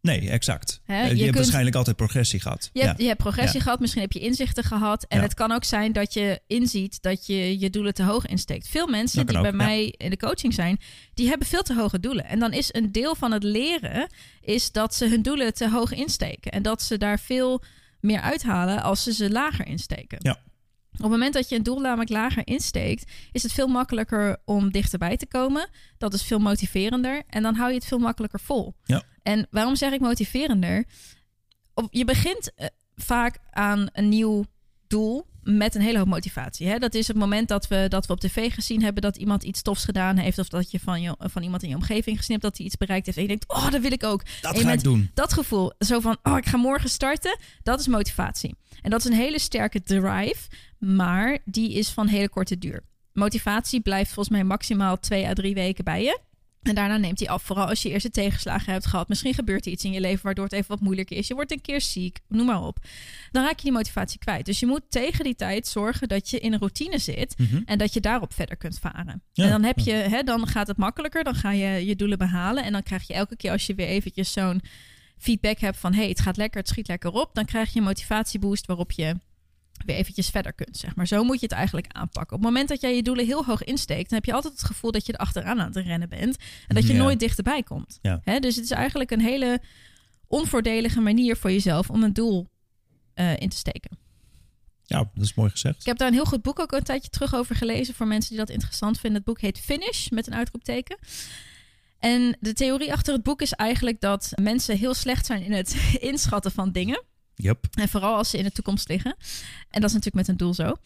Nee, 0.00 0.30
exact. 0.30 0.77
Hè, 0.88 0.96
je 0.96 1.02
je, 1.02 1.08
hebt 1.08 1.22
kunt- 1.22 1.34
waarschijnlijk 1.34 1.76
altijd 1.76 1.96
progressie 1.96 2.40
gehad. 2.40 2.70
Je 2.72 2.82
hebt, 2.84 3.00
je 3.00 3.06
hebt 3.06 3.18
progressie 3.18 3.58
Ja. 3.58 3.62
gehad, 3.64 3.80
misschien 3.80 4.02
heb 4.02 4.12
je 4.12 4.18
inzichten 4.18 4.64
gehad. 4.64 5.04
En 5.08 5.16
Ja. 5.16 5.22
het 5.22 5.34
kan 5.34 5.52
ook 5.52 5.64
zijn 5.64 5.92
dat 5.92 6.12
je 6.12 6.40
inziet 6.46 7.02
dat 7.02 7.26
je 7.26 7.58
je 7.58 7.70
doelen 7.70 7.94
te 7.94 8.02
hoog 8.02 8.26
insteekt. 8.26 8.68
Veel 8.68 8.86
mensen 8.86 9.26
die 9.26 9.40
bij 9.40 9.52
mij 9.52 9.94
in 9.96 10.10
de 10.10 10.16
coaching 10.16 10.54
zijn, 10.54 10.78
die 11.14 11.28
hebben 11.28 11.46
veel 11.46 11.62
te 11.62 11.74
hoge 11.74 12.00
doelen. 12.00 12.24
En 12.24 12.38
dan 12.38 12.52
is 12.52 12.68
een 12.74 12.92
deel 12.92 13.14
van 13.14 13.32
het 13.32 13.42
leren 13.42 14.06
is 14.40 14.72
dat 14.72 14.94
ze 14.94 15.08
hun 15.08 15.22
doelen 15.22 15.54
te 15.54 15.70
hoog 15.70 15.92
insteken. 15.92 16.52
En 16.52 16.62
dat 16.62 16.82
ze 16.82 16.98
daar 16.98 17.18
veel 17.20 17.62
meer 18.00 18.20
uithalen 18.20 18.82
als 18.82 19.02
ze 19.02 19.12
ze 19.12 19.30
lager 19.30 19.66
insteken. 19.66 20.18
Ja. 20.20 20.38
Op 20.98 21.04
het 21.04 21.12
moment 21.12 21.34
dat 21.34 21.48
je 21.48 21.56
een 21.56 21.62
doel 21.62 21.80
namelijk 21.80 22.10
lager 22.10 22.46
insteekt, 22.46 23.12
is 23.32 23.42
het 23.42 23.52
veel 23.52 23.66
makkelijker 23.66 24.36
om 24.44 24.72
dichterbij 24.72 25.16
te 25.16 25.26
komen. 25.26 25.68
Dat 25.98 26.14
is 26.14 26.22
veel 26.22 26.38
motiverender. 26.38 27.22
En 27.26 27.42
dan 27.42 27.54
hou 27.54 27.68
je 27.68 27.74
het 27.74 27.84
veel 27.84 27.98
makkelijker 27.98 28.40
vol. 28.40 28.74
Ja. 28.84 29.02
En 29.22 29.46
waarom 29.50 29.76
zeg 29.76 29.92
ik 29.92 30.00
motiverender? 30.00 30.84
Je 31.90 32.04
begint 32.04 32.54
eh, 32.54 32.66
vaak 32.94 33.38
aan 33.50 33.88
een 33.92 34.08
nieuw 34.08 34.44
doel 34.86 35.26
met 35.42 35.74
een 35.74 35.80
hele 35.80 35.98
hoop 35.98 36.06
motivatie. 36.06 36.66
Hè? 36.66 36.78
Dat 36.78 36.94
is 36.94 37.08
het 37.08 37.16
moment 37.16 37.48
dat 37.48 37.68
we, 37.68 37.86
dat 37.88 38.06
we 38.06 38.12
op 38.12 38.20
tv 38.20 38.52
gezien 38.54 38.82
hebben 38.82 39.02
dat 39.02 39.16
iemand 39.16 39.42
iets 39.42 39.62
tofs 39.62 39.84
gedaan 39.84 40.16
heeft. 40.16 40.38
Of 40.38 40.48
dat 40.48 40.70
je 40.70 40.80
van, 40.80 41.00
je 41.00 41.16
van 41.18 41.42
iemand 41.42 41.62
in 41.62 41.68
je 41.68 41.74
omgeving 41.74 42.16
gezien 42.16 42.30
hebt 42.32 42.42
dat 42.42 42.56
hij 42.56 42.66
iets 42.66 42.76
bereikt 42.76 43.06
heeft. 43.06 43.18
En 43.18 43.22
je 43.22 43.28
denkt, 43.28 43.48
oh, 43.48 43.70
dat 43.70 43.80
wil 43.80 43.92
ik 43.92 44.04
ook. 44.04 44.22
Dat 44.40 44.54
En 44.54 44.60
ga 44.60 44.72
ik 44.72 44.82
doen. 44.82 45.10
Dat 45.14 45.32
gevoel, 45.32 45.72
zo 45.78 46.00
van, 46.00 46.16
oh, 46.22 46.36
ik 46.36 46.46
ga 46.46 46.56
morgen 46.56 46.90
starten. 46.90 47.38
Dat 47.62 47.80
is 47.80 47.86
motivatie. 47.86 48.54
En 48.82 48.90
dat 48.90 48.98
is 48.98 49.06
een 49.06 49.16
hele 49.16 49.38
sterke 49.38 49.82
drive, 49.82 50.48
maar 50.78 51.38
die 51.44 51.72
is 51.72 51.88
van 51.88 52.06
hele 52.06 52.28
korte 52.28 52.58
duur. 52.58 52.84
Motivatie 53.12 53.80
blijft 53.80 54.12
volgens 54.12 54.36
mij 54.36 54.44
maximaal 54.44 54.98
twee 54.98 55.26
à 55.26 55.32
drie 55.32 55.54
weken 55.54 55.84
bij 55.84 56.02
je. 56.02 56.18
En 56.62 56.74
daarna 56.74 56.96
neemt 56.96 57.18
hij 57.18 57.28
af, 57.28 57.42
vooral 57.42 57.66
als 57.68 57.82
je 57.82 57.90
eerste 57.90 58.10
tegenslagen 58.10 58.72
hebt 58.72 58.86
gehad. 58.86 59.08
Misschien 59.08 59.34
gebeurt 59.34 59.66
er 59.66 59.72
iets 59.72 59.84
in 59.84 59.92
je 59.92 60.00
leven 60.00 60.24
waardoor 60.24 60.44
het 60.44 60.52
even 60.52 60.68
wat 60.68 60.80
moeilijker 60.80 61.16
is. 61.16 61.26
Je 61.28 61.34
wordt 61.34 61.52
een 61.52 61.60
keer 61.60 61.80
ziek, 61.80 62.18
noem 62.28 62.46
maar 62.46 62.62
op. 62.62 62.78
Dan 63.30 63.42
raak 63.44 63.56
je 63.56 63.62
die 63.62 63.72
motivatie 63.72 64.18
kwijt. 64.18 64.46
Dus 64.46 64.60
je 64.60 64.66
moet 64.66 64.82
tegen 64.88 65.24
die 65.24 65.34
tijd 65.34 65.66
zorgen 65.66 66.08
dat 66.08 66.30
je 66.30 66.38
in 66.40 66.52
een 66.52 66.58
routine 66.58 66.98
zit 66.98 67.38
Mhm. 67.38 67.62
en 67.64 67.78
dat 67.78 67.92
je 67.92 68.00
daarop 68.00 68.32
verder 68.34 68.56
kunt 68.56 68.78
varen. 68.78 69.22
Ja, 69.32 69.44
en 69.44 69.50
dan, 69.50 69.62
heb 69.62 69.78
je, 69.78 69.92
hè, 69.92 70.22
dan 70.22 70.46
gaat 70.46 70.66
het 70.66 70.76
makkelijker, 70.76 71.24
dan 71.24 71.34
ga 71.34 71.50
je 71.50 71.86
je 71.86 71.96
doelen 71.96 72.18
behalen. 72.18 72.64
En 72.64 72.72
dan 72.72 72.82
krijg 72.82 73.06
je 73.06 73.14
elke 73.14 73.36
keer 73.36 73.50
als 73.50 73.66
je 73.66 73.74
weer 73.74 73.86
eventjes 73.88 74.32
zo'n 74.32 74.60
feedback 75.18 75.58
hebt 75.58 75.76
van 75.78 75.94
hey, 75.94 76.08
het 76.08 76.20
gaat 76.20 76.36
lekker, 76.36 76.60
het 76.60 76.68
schiet 76.68 76.88
lekker 76.88 77.10
op, 77.10 77.30
dan 77.34 77.44
krijg 77.44 77.72
je 77.72 77.78
een 77.78 77.84
motivatieboost 77.84 78.66
waarop 78.66 78.92
je 78.92 79.16
weer 79.86 79.96
eventjes 79.96 80.28
verder 80.28 80.52
kunt, 80.52 80.76
zeg 80.76 80.96
maar. 80.96 81.06
Zo 81.06 81.24
moet 81.24 81.40
je 81.40 81.46
het 81.46 81.54
eigenlijk 81.54 81.86
aanpakken. 81.92 82.36
Op 82.36 82.42
het 82.42 82.50
moment 82.50 82.68
dat 82.68 82.80
jij 82.80 82.96
je 82.96 83.02
doelen 83.02 83.26
heel 83.26 83.44
hoog 83.44 83.64
insteekt, 83.64 84.08
dan 84.10 84.18
heb 84.18 84.24
je 84.26 84.32
altijd 84.32 84.52
het 84.52 84.64
gevoel 84.64 84.90
dat 84.90 85.06
je 85.06 85.12
er 85.12 85.18
achteraan 85.18 85.60
aan 85.60 85.66
het 85.66 85.76
rennen 85.76 86.08
bent 86.08 86.36
en 86.66 86.74
dat 86.74 86.86
je 86.86 86.92
Ja. 86.92 86.98
nooit 86.98 87.18
dichterbij 87.20 87.62
komt. 87.62 87.98
Ja. 88.02 88.20
Hè? 88.24 88.38
Dus 88.38 88.54
het 88.56 88.64
is 88.64 88.70
eigenlijk 88.70 89.10
een 89.10 89.20
hele 89.20 89.60
onvoordelige 90.26 91.00
manier 91.00 91.36
voor 91.36 91.50
jezelf 91.52 91.90
om 91.90 92.02
een 92.02 92.12
doel 92.12 92.48
eh, 93.14 93.36
in 93.36 93.48
te 93.48 93.56
steken. 93.56 93.98
Ja, 94.84 95.10
dat 95.14 95.24
is 95.24 95.34
mooi 95.34 95.50
gezegd. 95.50 95.80
Ik 95.80 95.86
heb 95.86 95.98
daar 95.98 96.08
een 96.08 96.14
heel 96.14 96.24
goed 96.24 96.42
boek 96.42 96.58
ook 96.58 96.72
een 96.72 96.82
tijdje 96.82 97.10
terug 97.10 97.34
over 97.34 97.56
gelezen 97.56 97.94
voor 97.94 98.06
mensen 98.06 98.30
die 98.30 98.38
dat 98.38 98.50
interessant 98.50 98.98
vinden. 99.00 99.18
Het 99.18 99.26
boek 99.28 99.40
heet 99.40 99.60
Finish 99.60 100.08
met 100.08 100.26
een 100.26 100.34
uitroepteken. 100.34 100.98
En 101.98 102.36
de 102.40 102.52
theorie 102.52 102.92
achter 102.92 103.14
het 103.14 103.22
boek 103.22 103.42
is 103.42 103.52
eigenlijk 103.52 104.00
dat 104.00 104.32
mensen 104.42 104.76
heel 104.78 104.94
slecht 104.94 105.26
zijn 105.26 105.42
in 105.42 105.52
het 105.52 105.76
inschatten 106.10 106.52
van 106.52 106.72
dingen. 106.72 107.02
Yep. 107.40 107.66
En 107.70 107.88
vooral 107.88 108.16
als 108.16 108.30
ze 108.30 108.38
in 108.38 108.44
de 108.44 108.52
toekomst 108.52 108.88
liggen. 108.88 109.16
En 109.70 109.80
dat 109.80 109.90
is 109.90 109.96
natuurlijk 109.96 110.14
met 110.14 110.28
een 110.28 110.36
doel 110.36 110.54
zo. 110.54 110.76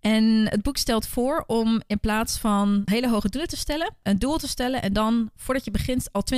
En 0.00 0.48
het 0.48 0.62
boek 0.62 0.76
stelt 0.76 1.06
voor 1.06 1.44
om 1.46 1.82
in 1.86 2.00
plaats 2.00 2.38
van 2.38 2.82
hele 2.84 3.08
hoge 3.08 3.28
doelen 3.28 3.50
te 3.50 3.56
stellen, 3.56 3.94
een 4.02 4.18
doel 4.18 4.38
te 4.38 4.48
stellen 4.48 4.82
en 4.82 4.92
dan 4.92 5.30
voordat 5.36 5.64
je 5.64 5.70
begint 5.70 6.12
al 6.12 6.24
20% 6.34 6.36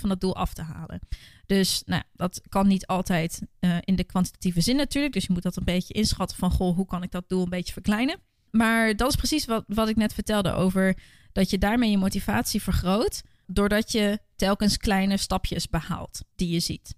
van 0.00 0.08
dat 0.08 0.20
doel 0.20 0.36
af 0.36 0.54
te 0.54 0.62
halen. 0.62 1.00
Dus 1.46 1.82
nou, 1.86 2.02
dat 2.12 2.40
kan 2.48 2.66
niet 2.66 2.86
altijd 2.86 3.40
eh, 3.58 3.76
in 3.80 3.96
de 3.96 4.04
kwantitatieve 4.04 4.60
zin 4.60 4.76
natuurlijk. 4.76 5.14
Dus 5.14 5.26
je 5.26 5.32
moet 5.32 5.42
dat 5.42 5.56
een 5.56 5.64
beetje 5.64 5.94
inschatten 5.94 6.36
van 6.36 6.50
goh, 6.50 6.76
hoe 6.76 6.86
kan 6.86 7.02
ik 7.02 7.10
dat 7.10 7.28
doel 7.28 7.42
een 7.42 7.48
beetje 7.48 7.72
verkleinen. 7.72 8.20
Maar 8.50 8.96
dat 8.96 9.08
is 9.08 9.16
precies 9.16 9.44
wat, 9.44 9.64
wat 9.66 9.88
ik 9.88 9.96
net 9.96 10.14
vertelde 10.14 10.52
over 10.52 10.96
dat 11.32 11.50
je 11.50 11.58
daarmee 11.58 11.90
je 11.90 11.98
motivatie 11.98 12.62
vergroot. 12.62 13.22
Doordat 13.46 13.92
je 13.92 14.18
telkens 14.36 14.76
kleine 14.76 15.16
stapjes 15.16 15.68
behaalt 15.68 16.20
die 16.34 16.48
je 16.48 16.60
ziet. 16.60 16.94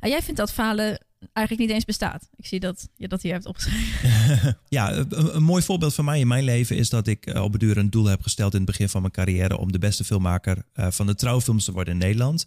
Ja. 0.00 0.06
Ah, 0.06 0.10
jij 0.10 0.22
vindt 0.22 0.40
dat 0.40 0.52
falen 0.52 0.98
eigenlijk 1.32 1.66
niet 1.66 1.76
eens 1.76 1.84
bestaat. 1.84 2.28
Ik 2.36 2.46
zie 2.46 2.60
dat 2.60 2.88
je 2.96 3.08
dat 3.08 3.22
hier 3.22 3.32
hebt 3.32 3.46
opgeschreven. 3.46 4.58
Ja, 4.68 4.92
een, 4.92 5.36
een 5.36 5.42
mooi 5.42 5.62
voorbeeld 5.62 5.94
van 5.94 6.04
mij 6.04 6.20
in 6.20 6.26
mijn 6.26 6.44
leven 6.44 6.76
is 6.76 6.88
dat 6.88 7.06
ik 7.06 7.32
op 7.34 7.52
het 7.52 7.60
duur 7.60 7.76
een 7.76 7.90
doel 7.90 8.04
heb 8.04 8.22
gesteld 8.22 8.52
in 8.52 8.58
het 8.58 8.66
begin 8.66 8.88
van 8.88 9.00
mijn 9.00 9.12
carrière 9.12 9.58
om 9.58 9.72
de 9.72 9.78
beste 9.78 10.04
filmmaker 10.04 10.64
eh, 10.72 10.90
van 10.90 11.06
de 11.06 11.14
trouwfilms 11.14 11.64
te 11.64 11.72
worden 11.72 11.92
in 11.92 12.00
Nederland. 12.00 12.46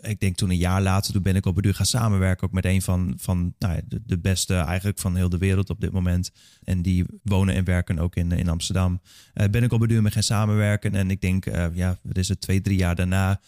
Ik 0.00 0.20
denk 0.20 0.36
toen 0.36 0.50
een 0.50 0.56
jaar 0.56 0.82
later, 0.82 1.12
toen 1.12 1.22
ben 1.22 1.36
ik 1.36 1.46
op 1.46 1.54
het 1.54 1.64
duur 1.64 1.74
gaan 1.74 1.86
samenwerken 1.86 2.46
ook 2.46 2.52
met 2.52 2.64
een 2.64 2.82
van, 2.82 3.14
van 3.16 3.54
nou, 3.58 3.80
de, 3.88 4.02
de 4.06 4.18
beste 4.18 4.54
eigenlijk 4.54 4.98
van 4.98 5.16
heel 5.16 5.28
de 5.28 5.38
wereld 5.38 5.70
op 5.70 5.80
dit 5.80 5.92
moment. 5.92 6.30
En 6.64 6.82
die 6.82 7.04
wonen 7.22 7.54
en 7.54 7.64
werken 7.64 7.98
ook 7.98 8.16
in, 8.16 8.32
in 8.32 8.48
Amsterdam. 8.48 9.00
Eh, 9.34 9.48
ben 9.48 9.62
ik 9.62 9.72
op 9.72 9.80
het 9.80 9.88
duur 9.88 10.02
mee 10.02 10.12
gaan 10.12 10.22
samenwerken 10.22 10.94
en 10.94 11.10
ik 11.10 11.20
denk, 11.20 11.46
eh, 11.46 11.66
ja, 11.72 11.98
wat 12.02 12.18
is 12.18 12.28
het, 12.28 12.40
twee, 12.40 12.60
drie 12.60 12.78
jaar 12.78 12.94
daarna. 12.94 13.40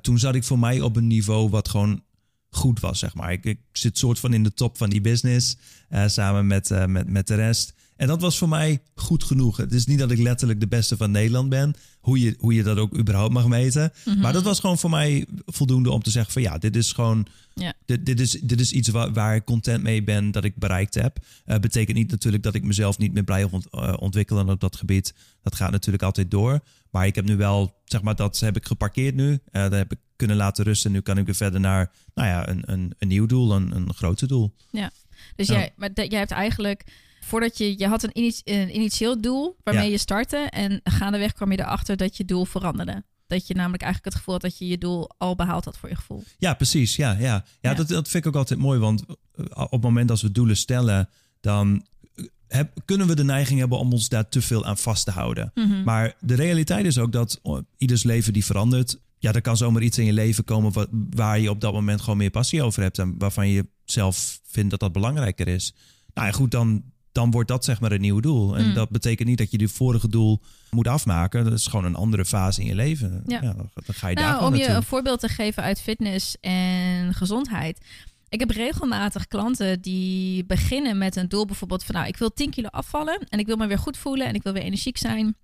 toen 0.00 0.18
zat 0.18 0.34
ik 0.34 0.44
voor 0.44 0.58
mij 0.58 0.80
op 0.80 0.96
een 0.96 1.06
niveau 1.06 1.48
wat 1.48 1.68
gewoon 1.68 2.02
goed 2.50 2.80
was, 2.80 2.98
zeg 2.98 3.14
maar. 3.14 3.32
Ik, 3.32 3.44
ik 3.44 3.60
zit 3.72 3.98
soort 3.98 4.18
van 4.18 4.34
in 4.34 4.42
de 4.42 4.54
top 4.54 4.76
van 4.76 4.90
die 4.90 5.00
business, 5.00 5.56
eh, 5.88 6.06
samen 6.06 6.46
met, 6.46 6.70
eh, 6.70 6.86
met, 6.86 7.08
met 7.08 7.26
de 7.26 7.34
rest. 7.34 7.74
En 7.98 8.06
dat 8.06 8.20
was 8.20 8.38
voor 8.38 8.48
mij 8.48 8.80
goed 8.94 9.24
genoeg. 9.24 9.56
Het 9.56 9.72
is 9.72 9.86
niet 9.86 9.98
dat 9.98 10.10
ik 10.10 10.18
letterlijk 10.18 10.60
de 10.60 10.68
beste 10.68 10.96
van 10.96 11.10
Nederland 11.10 11.48
ben, 11.48 11.74
hoe 12.00 12.20
je, 12.20 12.34
hoe 12.38 12.54
je 12.54 12.62
dat 12.62 12.78
ook 12.78 12.98
überhaupt 12.98 13.32
mag 13.32 13.46
meten. 13.48 13.92
Maar 14.18 14.32
dat 14.32 14.42
was 14.42 14.60
gewoon 14.60 14.78
voor 14.78 14.90
mij 14.90 15.26
voldoende 15.46 15.90
om 15.90 16.02
te 16.02 16.10
zeggen 16.10 16.32
van 16.32 16.42
ja, 16.42 16.58
dit 16.58 16.76
is 16.76 16.92
gewoon, 16.92 17.26
Ja. 17.54 17.72
dit, 17.86 18.06
dit, 18.06 18.20
is, 18.20 18.30
dit 18.30 18.60
is 18.60 18.72
iets 18.72 18.88
waar, 18.88 19.12
waar 19.12 19.34
ik 19.34 19.44
content 19.44 19.82
mee 19.82 20.02
ben 20.04 20.30
dat 20.30 20.44
ik 20.44 20.56
bereikt 20.56 20.94
heb. 20.94 21.18
Eh 21.44 21.58
betekent 21.58 21.96
niet 21.96 22.10
natuurlijk 22.10 22.42
dat 22.42 22.54
ik 22.54 22.64
mezelf 22.64 22.98
niet 22.98 23.12
meer 23.12 23.24
blijf 23.24 23.52
ont, 23.52 23.70
eh, 23.70 23.94
ontwikkelen 23.98 24.48
op 24.48 24.60
dat 24.60 24.76
gebied. 24.76 25.14
Dat 25.42 25.54
gaat 25.54 25.70
natuurlijk 25.70 26.02
altijd 26.04 26.30
door. 26.30 26.60
Maar 26.90 27.06
ik 27.06 27.14
heb 27.14 27.24
nu 27.24 27.36
wel, 27.36 27.74
zeg 27.84 28.02
maar, 28.02 28.16
dat 28.16 28.38
heb 28.40 28.56
ik 28.56 28.66
geparkeerd 28.66 29.14
nu. 29.14 29.38
Eh 29.50 29.62
dat 29.62 29.72
heb 29.72 29.92
ik 29.92 29.98
kunnen 30.16 30.36
laten 30.36 30.64
rusten. 30.64 30.92
Nu 30.92 31.00
kan 31.00 31.18
ik 31.18 31.24
weer 31.26 31.34
verder 31.34 31.60
naar, 31.60 31.92
nou 32.14 32.28
ja, 32.28 32.48
een, 32.48 32.62
een, 32.72 32.94
een 32.98 33.08
nieuw 33.08 33.26
doel, 33.26 33.52
een, 33.54 33.76
een 33.76 33.94
groter 33.94 34.28
doel. 34.28 34.54
Dus 35.36 35.46
Ja. 35.46 35.54
jij, 35.54 35.72
maar 35.76 35.94
dat- 35.94 36.10
jij 36.10 36.18
hebt 36.18 36.30
eigenlijk, 36.30 36.84
voordat 37.28 37.58
je, 37.58 37.78
je 37.78 37.86
had 37.86 38.02
een, 38.02 38.10
ini- 38.12 38.40
een 38.44 38.74
initieel 38.74 39.20
doel 39.20 39.56
waarmee 39.62 39.84
Ja. 39.84 39.90
je 39.90 39.98
startte. 39.98 40.36
En 40.36 40.80
gaandeweg 40.84 41.32
kwam 41.32 41.52
je 41.52 41.58
erachter 41.58 41.96
dat 41.96 42.16
je 42.16 42.24
doel 42.24 42.44
veranderde. 42.44 43.02
Dat 43.26 43.46
je 43.46 43.54
namelijk 43.54 43.82
eigenlijk 43.82 44.12
het 44.14 44.22
gevoel 44.24 44.34
had 44.40 44.50
dat 44.50 44.58
je 44.58 44.68
je 44.68 44.78
doel 44.78 45.10
al 45.18 45.34
behaald 45.34 45.64
had 45.64 45.76
voor 45.78 45.88
je 45.88 45.94
gevoel. 45.94 46.22
Ja, 46.38 46.54
precies. 46.54 46.96
Ja, 46.96 47.10
ja. 47.12 47.18
ja, 47.18 47.44
Ja. 47.60 47.74
Dat, 47.74 47.88
dat 47.88 48.08
vind 48.08 48.24
ik 48.24 48.30
ook 48.30 48.36
altijd 48.38 48.60
mooi. 48.60 48.78
Want 48.78 49.04
eh, 49.34 49.44
op 49.62 49.70
het 49.70 49.80
moment 49.82 50.08
dat 50.08 50.20
we 50.20 50.32
doelen 50.32 50.56
stellen, 50.56 51.08
dan 51.40 51.86
eh, 52.14 52.24
heb, 52.48 52.72
kunnen 52.84 53.06
we 53.06 53.14
de 53.14 53.24
neiging 53.24 53.58
hebben 53.58 53.78
om 53.78 53.92
ons 53.92 54.08
daar 54.08 54.28
te 54.28 54.40
veel 54.42 54.64
aan 54.64 54.78
vast 54.78 55.04
te 55.04 55.10
houden. 55.10 55.50
Mhm. 55.54 55.82
Maar 55.82 56.14
de 56.20 56.34
realiteit 56.34 56.84
is 56.86 56.98
ook 56.98 57.12
dat 57.12 57.38
oh, 57.42 57.58
ieders 57.76 58.02
leven 58.02 58.32
die 58.32 58.44
verandert. 58.44 58.98
Ja, 59.18 59.32
er 59.32 59.40
kan 59.40 59.56
zomaar 59.56 59.82
iets 59.82 59.98
in 59.98 60.04
je 60.04 60.12
leven 60.12 60.44
komen 60.44 60.72
wat, 60.72 60.88
waar 61.10 61.38
je 61.40 61.50
op 61.50 61.60
dat 61.60 61.72
moment 61.72 62.00
gewoon 62.00 62.16
meer 62.16 62.30
passie 62.30 62.62
over 62.62 62.82
hebt. 62.82 62.98
En 62.98 63.14
waarvan 63.18 63.48
je 63.48 63.66
zelf 63.84 64.40
vindt 64.44 64.70
dat 64.70 64.80
dat 64.80 64.92
belangrijker 64.92 65.48
is. 65.48 65.74
Nou 66.14 66.26
ja, 66.26 66.32
goed, 66.32 66.50
dan, 66.50 66.82
dan 67.12 67.30
wordt 67.30 67.48
dat 67.48 67.64
zeg 67.64 67.80
maar 67.80 67.92
een 67.92 68.00
nieuw 68.00 68.20
doel. 68.20 68.56
En 68.56 68.66
Mm. 68.68 68.74
dat 68.74 68.88
betekent 68.90 69.28
niet 69.28 69.38
dat 69.38 69.50
je 69.50 69.58
die 69.58 69.68
vorige 69.68 70.08
doel 70.08 70.40
moet 70.70 70.88
afmaken. 70.88 71.44
Dat 71.44 71.52
is 71.52 71.66
gewoon 71.66 71.84
een 71.84 71.94
andere 71.94 72.24
fase 72.24 72.60
in 72.60 72.66
je 72.66 72.74
leven. 72.74 73.22
Ja. 73.26 73.40
dan, 73.40 73.56
dan 73.74 73.94
ga 73.94 74.08
je 74.08 74.14
daar 74.14 74.24
Nou, 74.24 74.36
gewoon 74.36 74.52
om 74.52 74.54
je 74.58 74.60
naartoe. 74.64 74.76
een 74.82 74.88
voorbeeld 74.88 75.20
te 75.20 75.28
geven 75.28 75.62
uit 75.62 75.80
fitness 75.80 76.36
en 76.40 77.14
gezondheid. 77.14 77.80
Ik 78.28 78.40
heb 78.40 78.50
regelmatig 78.50 79.26
klanten 79.28 79.80
die 79.80 80.44
beginnen 80.44 80.98
met 80.98 81.16
een 81.16 81.28
doel 81.28 81.46
bijvoorbeeld 81.46 81.84
van... 81.84 81.94
nou, 81.94 82.06
ik 82.06 82.16
wil 82.16 82.32
10 82.32 82.50
kilo 82.50 82.68
afvallen 82.68 83.18
en 83.28 83.38
ik 83.38 83.46
wil 83.46 83.56
me 83.56 83.66
weer 83.66 83.78
goed 83.78 83.96
voelen 83.96 84.26
en 84.26 84.34
ik 84.34 84.42
wil 84.42 84.52
weer 84.52 84.62
energiek 84.62 84.98
zijn. 84.98 85.36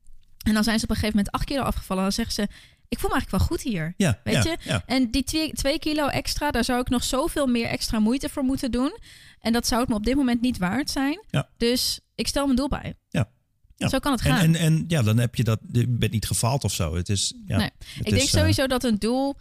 En 0.47 0.55
dan 0.55 0.65
zijn 0.65 0.79
ze 0.79 0.85
op 0.85 0.91
een 0.91 0.97
gegeven 0.97 1.17
moment 1.17 1.35
8 1.35 1.45
kilo 1.45 1.63
afgevallen. 1.63 2.03
Dan 2.03 2.13
zeggen 2.13 2.35
ze, 2.35 2.49
ik 2.95 3.01
voel 3.01 3.11
me 3.11 3.17
eigenlijk 3.17 3.31
wel 3.31 3.57
goed 3.57 3.63
hier. 3.63 3.95
Ja, 3.97 4.21
Weet 4.25 4.35
ja, 4.35 4.43
je? 4.43 4.57
Ja. 4.61 4.83
En 4.87 5.11
die 5.11 5.53
2 5.53 5.79
kilo 5.79 6.07
extra, 6.07 6.51
daar 6.51 6.65
zou 6.65 6.81
ik 6.81 6.89
nog 6.89 7.05
zoveel 7.05 7.47
meer 7.47 7.67
extra 7.67 7.99
moeite 7.99 8.29
voor 8.29 8.43
moeten 8.43 8.71
doen. 8.71 8.99
En 9.41 9.53
dat 9.53 9.67
zou 9.67 9.81
het 9.81 9.89
me 9.91 9.95
op 9.95 10.05
dit 10.05 10.15
moment 10.17 10.41
niet 10.41 10.59
waard 10.59 10.91
zijn. 10.91 11.25
Ja. 11.31 11.49
Dus 11.57 12.01
ik 12.15 12.27
stel 12.29 12.45
mijn 12.45 12.57
doel 12.57 12.69
bij. 12.69 12.95
Ja. 13.09 13.31
Ja. 13.77 13.89
Zo 13.89 13.99
kan 13.99 14.13
het 14.13 14.21
En, 14.21 14.27
gaan. 14.27 14.41
en, 14.41 14.55
en 14.55 14.85
ja, 14.89 15.03
dan 15.03 15.19
heb 15.19 15.35
je 15.35 15.45
dat. 15.45 15.61
Je 15.73 15.89
bent 15.89 16.13
niet 16.13 16.27
gefaald 16.27 16.65
of 16.65 16.73
zo. 16.73 16.95
Het 16.97 17.09
is. 17.09 17.35
Ja, 17.47 17.57
Nee. 17.57 17.71
het 17.77 18.07
Ik 18.07 18.07
is, 18.07 18.13
denk 18.13 18.23
eh, 18.23 18.41
sowieso 18.41 18.67
dat 18.67 18.85
een 18.85 18.99
doel. 18.99 19.37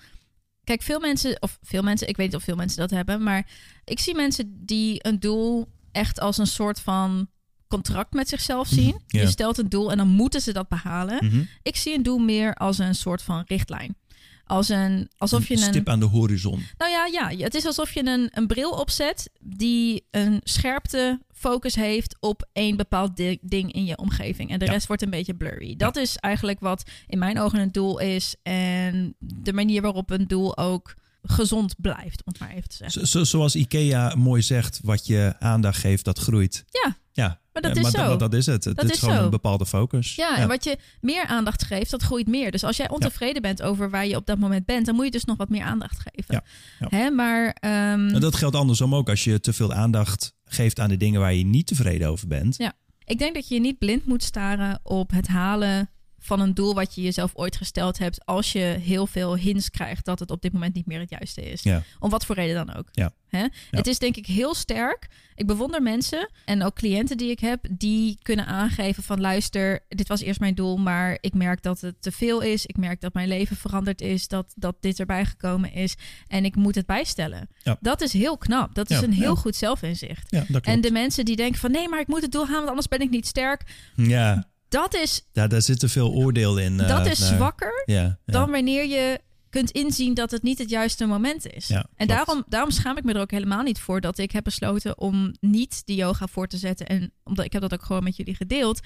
Kijk, 0.63 0.81
veel 0.81 0.99
mensen, 0.99 1.41
of 1.41 1.57
veel 1.61 1.81
mensen, 1.83 2.07
ik 2.07 2.17
weet 2.17 2.25
niet 2.27 2.35
of 2.35 2.43
veel 2.43 2.55
mensen 2.55 2.77
dat 2.77 2.89
hebben, 2.89 3.23
maar 3.23 3.47
ik 3.83 3.99
zie 3.99 4.15
mensen 4.15 4.65
die 4.65 5.07
een 5.07 5.19
doel 5.19 5.67
echt 5.91 6.19
als 6.19 6.37
een 6.37 6.47
soort 6.47 6.79
van 6.79 7.27
contract 7.75 8.13
met 8.13 8.29
zichzelf 8.29 8.67
zien. 8.67 8.95
Mhm. 9.07 9.17
Je 9.17 9.27
stelt 9.27 9.57
een 9.57 9.69
doel 9.69 9.91
en 9.91 9.97
dan 9.97 10.07
moeten 10.07 10.41
ze 10.41 10.53
dat 10.53 10.67
behalen. 10.67 11.25
mhm. 11.25 11.41
Ik 11.63 11.75
zie 11.75 11.95
een 11.95 12.03
doel 12.03 12.17
meer 12.17 12.53
als 12.53 12.77
een 12.77 12.95
soort 12.95 13.21
van 13.21 13.43
richtlijn. 13.47 13.95
Als 14.45 14.69
een, 14.69 15.09
alsof 15.17 15.47
je 15.47 15.55
een 15.55 15.62
een. 15.62 15.67
stip 15.67 15.89
aan 15.89 15.99
de 15.99 16.05
horizon. 16.05 16.63
Nou 16.77 16.91
ja, 16.91 17.05
ja, 17.05 17.43
het 17.43 17.55
is 17.55 17.65
alsof 17.65 17.93
je 17.93 18.05
een, 18.05 18.29
een 18.33 18.47
bril 18.47 18.71
opzet 18.71 19.29
die 19.39 20.07
een 20.12 20.39
scherpte 20.43 21.19
focus 21.33 21.75
heeft 21.75 22.17
op 22.19 22.49
één 22.53 22.77
bepaald 22.77 23.15
di- 23.17 23.38
ding 23.41 23.71
in 23.73 23.86
je 23.86 23.97
omgeving. 23.97 24.49
En 24.49 24.59
de 24.59 24.65
Ja. 24.65 24.71
rest 24.71 24.88
wordt 24.88 25.01
een 25.01 25.09
beetje 25.09 25.36
blurry. 25.36 25.75
Dat 25.75 25.95
is 25.95 26.17
eigenlijk 26.17 26.59
wat 26.59 26.83
in 27.07 27.19
mijn 27.19 27.39
ogen 27.39 27.59
een 27.59 27.71
doel 27.71 27.99
is. 27.99 28.36
En 28.43 29.15
de 29.19 29.53
manier 29.53 29.81
waarop 29.81 30.09
een 30.09 30.27
doel 30.27 30.57
ook 30.57 30.95
gezond 31.23 31.75
blijft, 31.77 32.23
om 32.25 32.31
het 32.31 32.39
maar 32.39 32.51
even 32.51 32.69
te 32.69 32.75
zeggen. 32.75 33.07
Zo- 33.07 33.23
zoals 33.23 33.55
IKEA 33.55 34.15
mooi 34.15 34.41
zegt, 34.41 34.79
wat 34.83 35.05
je 35.07 35.36
aandacht 35.39 35.79
geeft, 35.79 36.05
dat 36.05 36.19
groeit. 36.19 36.63
Ja, 36.69 36.97
Ja, 37.12 37.39
Maar 37.53 37.61
dat 37.61 37.75
is 37.75 37.83
dat, 37.91 37.91
zo. 37.91 38.17
dat 38.17 38.33
is 38.33 38.45
het. 38.45 38.63
Het 38.63 38.75
Dat 38.75 38.85
is, 38.85 38.91
is 38.91 38.99
gewoon 38.99 39.15
zo. 39.15 39.23
een 39.23 39.29
bepaalde 39.29 39.65
focus. 39.65 40.15
ja, 40.15 40.37
en 40.37 40.47
wat 40.47 40.63
je 40.63 40.77
meer 41.01 41.25
aandacht 41.25 41.63
geeft, 41.63 41.91
dat 41.91 42.01
groeit 42.03 42.27
meer. 42.27 42.51
Dus 42.51 42.63
als 42.63 42.77
jij 42.77 42.89
ontevreden 42.89 43.41
bent 43.41 43.61
over 43.61 43.89
waar 43.89 44.07
je 44.07 44.15
op 44.15 44.25
dat 44.25 44.37
moment 44.37 44.65
bent, 44.65 44.85
dan 44.85 44.95
moet 44.95 45.05
je 45.05 45.11
dus 45.11 45.25
nog 45.25 45.37
wat 45.37 45.49
meer 45.49 45.63
aandacht 45.63 45.99
geven. 46.11 46.43
Hè, 46.79 47.09
maar 47.09 47.55
ehm, 47.59 47.73
En 48.09 48.19
dat 48.19 48.35
geldt 48.35 48.55
andersom 48.55 48.95
ook. 48.95 49.09
Als 49.09 49.23
je 49.23 49.39
te 49.39 49.53
veel 49.53 49.73
aandacht 49.73 50.33
geeft 50.45 50.79
aan 50.79 50.89
de 50.89 50.97
dingen 50.97 51.19
waar 51.19 51.33
je 51.33 51.45
niet 51.45 51.67
tevreden 51.67 52.07
over 52.09 52.27
bent. 52.27 52.57
Ja. 52.57 52.73
Ik 53.05 53.17
denk 53.19 53.33
dat 53.33 53.47
je 53.47 53.59
niet 53.59 53.77
blind 53.77 54.05
moet 54.05 54.23
staren 54.23 54.79
op 54.83 55.11
het 55.11 55.27
halen 55.27 55.89
van 56.23 56.39
een 56.39 56.53
doel 56.53 56.73
wat 56.73 56.95
je 56.95 57.01
jezelf 57.01 57.31
ooit 57.36 57.55
gesteld 57.55 57.97
hebt. 57.97 58.25
Als 58.25 58.51
je 58.51 58.59
heel 58.59 59.07
veel 59.07 59.38
hints 59.38 59.69
krijgt 59.69 60.05
dat 60.05 60.19
het 60.19 60.31
op 60.31 60.41
dit 60.41 60.53
moment 60.53 60.73
niet 60.73 60.86
meer 60.86 60.99
het 60.99 61.09
juiste 61.09 61.51
is. 61.51 61.63
Ja. 61.63 61.83
Om 61.99 62.09
wat 62.09 62.25
voor 62.25 62.36
reden 62.36 62.65
dan 62.65 62.75
ook. 62.75 62.88
Ja. 62.91 63.12
Hè? 63.27 63.47
Het 63.71 63.88
is 63.88 63.99
denk 63.99 64.15
ik 64.15 64.25
heel 64.25 64.53
sterk. 64.53 65.07
Ik 65.36 65.47
bewonder 65.47 65.81
mensen 65.81 66.29
en 66.45 66.63
ook 66.63 66.75
cliënten 66.75 67.17
die 67.17 67.31
ik 67.31 67.39
heb, 67.39 67.65
die 67.71 68.17
kunnen 68.21 68.45
aangeven 68.45 69.03
van 69.03 69.21
luister, 69.21 69.79
dit 69.88 70.07
was 70.07 70.21
eerst 70.21 70.39
mijn 70.39 70.55
doel, 70.55 70.77
maar 70.77 71.17
ik 71.21 71.33
merk 71.33 71.62
dat 71.62 71.81
het 71.81 72.01
te 72.01 72.12
veel 72.12 72.41
is. 72.41 72.65
Ik 72.65 72.77
merk 72.77 73.01
dat 73.01 73.13
mijn 73.13 73.27
leven 73.27 73.55
veranderd 73.55 74.01
is, 74.01 74.27
dat, 74.27 74.53
dat 74.55 74.75
dit 74.79 74.99
erbij 74.99 75.25
gekomen 75.25 75.73
is 75.73 75.95
en 76.27 76.45
ik 76.45 76.55
moet 76.55 76.75
het 76.75 76.86
bijstellen. 76.86 77.49
Ja. 77.63 77.77
Dat 77.79 78.01
is 78.01 78.13
heel 78.13 78.38
knap. 78.38 78.75
Dat 78.75 78.89
is 78.89 79.01
een 79.01 79.13
heel 79.13 79.36
goed 79.36 79.55
zelfinzicht. 79.55 80.36
En 80.62 80.81
de 80.81 80.91
mensen 80.91 81.25
die 81.25 81.36
denken 81.36 81.59
van 81.59 81.71
nee, 81.71 81.89
maar 81.89 81.99
ik 81.99 82.07
moet 82.07 82.21
het 82.21 82.31
doel 82.31 82.41
halen, 82.41 82.57
want 82.57 82.69
anders 82.69 82.88
ben 82.88 83.01
ik 83.01 83.09
niet 83.09 83.27
sterk. 83.27 83.63
ja, 83.95 84.51
Dat 84.73 84.95
is, 84.95 85.21
ja, 85.31 85.47
daar 85.47 85.62
zit 85.62 85.79
te 85.79 85.89
veel 85.89 86.12
oordeel 86.12 86.57
in. 86.57 86.79
eh, 86.79 86.88
dat 86.88 87.05
is 87.05 87.19
naar- 87.19 87.36
zwakker 87.36 87.83
Ja, 87.86 88.01
ja. 88.01 88.17
dan 88.25 88.51
wanneer 88.51 88.86
je 88.86 89.19
kunt 89.49 89.71
inzien 89.71 90.13
dat 90.13 90.31
het 90.31 90.43
niet 90.43 90.57
het 90.57 90.69
juiste 90.69 91.05
moment 91.05 91.47
is. 91.47 91.67
Ja, 91.67 91.86
en 91.95 92.07
daarom, 92.07 92.43
daarom 92.47 92.71
schaam 92.71 92.97
ik 92.97 93.03
me 93.03 93.13
er 93.13 93.21
ook 93.21 93.31
helemaal 93.31 93.63
niet 93.63 93.79
voor 93.79 94.01
dat 94.01 94.17
ik 94.17 94.31
heb 94.31 94.43
besloten 94.43 94.97
om 94.97 95.33
niet 95.39 95.81
die 95.86 95.95
yoga 95.95 96.27
voor 96.27 96.47
te 96.47 96.57
zetten. 96.57 96.88
En 96.88 97.12
omdat 97.23 97.45
ik 97.45 97.53
heb 97.53 97.62
dat 97.62 97.73
ook 97.73 97.83
gewoon 97.83 98.03
met 98.03 98.15
jullie 98.15 98.36
gedeeld. 98.36 98.79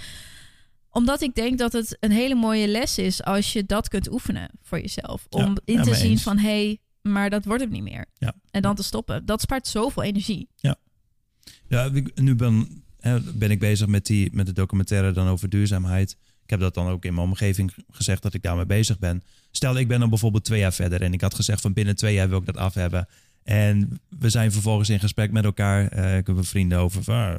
Omdat 0.89 1.21
ik 1.21 1.36
denk 1.36 1.58
dat 1.58 1.73
het 1.73 1.97
een 2.00 2.12
hele 2.12 2.36
mooie 2.36 2.67
les 2.67 2.97
is 2.97 3.23
als 3.23 3.54
je 3.54 3.65
dat 3.65 3.88
kunt 3.88 4.12
oefenen 4.12 4.50
voor 4.63 4.80
jezelf. 4.80 5.26
Om 5.30 5.41
Ja, 5.41 5.54
in 5.65 5.76
ja, 5.78 5.82
te 5.84 5.93
zien 5.95 6.10
eens. 6.12 6.23
van 6.23 6.38
hé, 6.38 6.50
hey, 6.65 6.80
maar 7.02 7.30
dat 7.30 7.45
wordt 7.45 7.62
het 7.62 7.71
niet 7.71 7.84
meer. 7.84 8.06
Ja. 8.17 8.34
En 8.52 8.62
dan 8.62 8.76
te 8.76 8.84
stoppen, 8.84 9.26
dat 9.26 9.41
spaart 9.41 9.67
zoveel 9.67 10.04
energie. 10.04 10.50
Ja, 11.69 11.84
ik- 11.93 12.19
nu 12.19 12.36
ben, 12.36 12.84
ben 13.34 13.52
ik 13.52 13.60
bezig 13.60 13.88
met, 13.88 14.06
die, 14.06 14.30
met 14.34 14.46
de 14.46 14.54
documentaire 14.54 15.12
dan 15.12 15.28
over 15.28 15.50
duurzaamheid. 15.50 16.17
Ik 16.43 16.50
heb 16.50 16.60
dat 16.60 16.74
dan 16.74 16.88
ook 16.88 17.06
in 17.06 17.13
mijn 17.13 17.28
omgeving 17.28 17.74
gezegd 17.91 18.22
dat 18.22 18.34
ik 18.34 18.41
daarmee 18.41 18.65
bezig 18.65 19.00
ben. 19.00 19.24
Stel, 19.52 19.78
ik 19.78 19.88
ben 19.88 20.00
dan 20.00 20.10
bijvoorbeeld 20.10 20.43
twee 20.43 20.60
jaar 20.60 20.74
verder 20.74 21.02
en 21.02 21.13
ik 21.13 21.22
had 21.22 21.34
gezegd 21.34 21.62
van 21.62 21.74
binnen 21.74 21.96
twee 21.96 22.13
jaar 22.13 22.30
wil 22.30 22.39
ik 22.39 22.46
dat 22.46 22.58
af 22.58 22.74
hebben. 22.74 23.08
En 23.43 24.00
we 24.20 24.30
zijn 24.30 24.52
vervolgens 24.52 24.89
in 24.89 25.00
gesprek 25.00 25.32
met 25.32 25.43
elkaar. 25.43 25.88
Eh, 25.88 26.17
ik 26.17 26.28
heb 26.28 26.38
een 26.38 26.43
vrienden 26.43 26.80
over 26.80 27.04
van, 27.04 27.15
ah, 27.15 27.38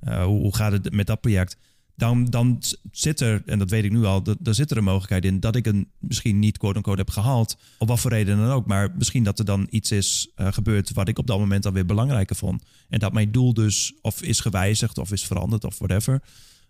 eh, 0.00 0.24
hoe, 0.24 0.40
hoe 0.40 0.56
gaat 0.56 0.72
het 0.72 0.92
met 0.92 1.06
dat 1.06 1.20
project? 1.20 1.56
Dan, 1.98 2.24
dan 2.24 2.62
zit 2.90 3.20
er, 3.20 3.42
en 3.46 3.58
dat 3.58 3.70
weet 3.70 3.84
ik 3.84 3.92
nu 3.92 4.04
al, 4.04 4.22
daar 4.22 4.54
zit 4.54 4.70
er 4.70 4.76
een 4.76 4.84
mogelijkheid 4.84 5.24
in 5.24 5.40
dat 5.40 5.56
ik 5.56 5.66
een 5.66 5.90
misschien 5.98 6.38
niet 6.38 6.58
quote-unquote 6.58 7.00
heb 7.00 7.10
gehaald. 7.10 7.56
Op 7.78 7.88
wat 7.88 8.00
voor 8.00 8.10
reden 8.10 8.38
dan 8.38 8.50
ook. 8.50 8.66
Maar 8.66 8.94
misschien 8.96 9.24
dat 9.24 9.38
er 9.38 9.44
dan 9.44 9.66
iets 9.70 9.90
is 9.90 10.30
eh, 10.34 10.52
gebeurd 10.52 10.92
wat 10.92 11.08
ik 11.08 11.18
op 11.18 11.26
dat 11.26 11.38
moment 11.38 11.66
alweer 11.66 11.86
belangrijker 11.86 12.36
vond. 12.36 12.62
En 12.88 12.98
dat 12.98 13.12
mijn 13.12 13.32
doel 13.32 13.54
dus 13.54 13.94
of 14.02 14.22
is 14.22 14.40
gewijzigd 14.40 14.98
of 14.98 15.12
is 15.12 15.24
veranderd 15.24 15.64
of 15.64 15.78
whatever. 15.78 16.22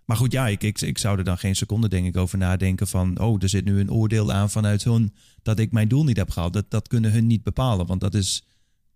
Maar 0.04 0.16
goed, 0.16 0.32
ja, 0.32 0.48
ik, 0.48 0.62
ik, 0.62 0.80
ik 0.80 0.98
zou 0.98 1.18
er 1.18 1.24
dan 1.24 1.38
geen 1.38 1.56
seconde 1.56 1.88
denk 1.88 2.06
ik 2.06 2.16
over 2.16 2.38
nadenken 2.38 2.88
van... 2.88 3.20
oh, 3.20 3.42
er 3.42 3.48
zit 3.48 3.64
nu 3.64 3.80
een 3.80 3.92
oordeel 3.92 4.32
aan 4.32 4.50
vanuit 4.50 4.84
hun 4.84 5.14
dat 5.42 5.58
ik 5.58 5.72
mijn 5.72 5.88
doel 5.88 6.04
niet 6.04 6.16
heb 6.16 6.30
gehaald. 6.30 6.52
Dat, 6.52 6.70
dat 6.70 6.88
kunnen 6.88 7.12
hun 7.12 7.26
niet 7.26 7.42
bepalen, 7.42 7.86
want 7.86 8.00
dat 8.00 8.14
is, 8.14 8.44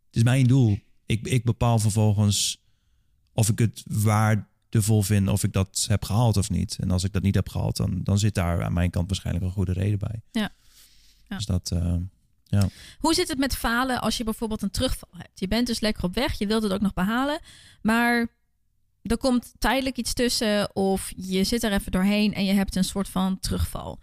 het 0.06 0.16
is 0.16 0.22
mijn 0.22 0.46
doel. 0.46 0.78
Ik, 1.06 1.26
ik 1.26 1.44
bepaal 1.44 1.78
vervolgens 1.78 2.62
of 3.32 3.48
ik 3.48 3.58
het 3.58 3.82
waardevol 4.72 5.02
vind 5.02 5.28
of 5.28 5.44
ik 5.44 5.52
dat 5.52 5.84
heb 5.88 6.04
gehaald 6.04 6.36
of 6.36 6.50
niet. 6.50 6.76
En 6.80 6.90
als 6.90 7.04
ik 7.04 7.12
dat 7.12 7.22
niet 7.22 7.34
heb 7.34 7.48
gehaald, 7.48 7.76
dan, 7.76 8.00
dan 8.02 8.18
zit 8.18 8.34
daar 8.34 8.64
aan 8.64 8.72
mijn 8.72 8.90
kant 8.90 9.06
waarschijnlijk 9.06 9.44
een 9.44 9.52
goede 9.52 9.72
reden 9.72 9.98
bij. 9.98 10.20
Ja. 10.30 10.50
Ja. 11.28 11.36
Dus 11.36 11.46
dat, 11.46 11.70
eh, 11.70 11.94
ja. 12.44 12.68
Hoe 12.98 13.14
zit 13.14 13.28
het 13.28 13.38
met 13.38 13.56
falen 13.56 14.00
als 14.00 14.16
je 14.16 14.24
bijvoorbeeld 14.24 14.62
een 14.62 14.70
terugval 14.70 15.08
hebt? 15.16 15.40
Je 15.40 15.48
bent 15.48 15.66
dus 15.66 15.80
lekker 15.80 16.04
op 16.04 16.14
weg, 16.14 16.38
je 16.38 16.46
wilt 16.46 16.62
het 16.62 16.72
ook 16.72 16.80
nog 16.80 16.94
behalen, 16.94 17.40
maar 17.82 18.26
er 19.02 19.18
komt 19.18 19.52
tijdelijk 19.58 19.96
iets 19.96 20.12
tussen 20.12 20.76
of 20.76 21.12
je 21.16 21.44
zit 21.44 21.62
er 21.62 21.72
even 21.72 21.92
doorheen 21.92 22.34
en 22.34 22.44
je 22.44 22.52
hebt 22.52 22.76
een 22.76 22.84
soort 22.84 23.08
van 23.08 23.38
terugval. 23.40 23.98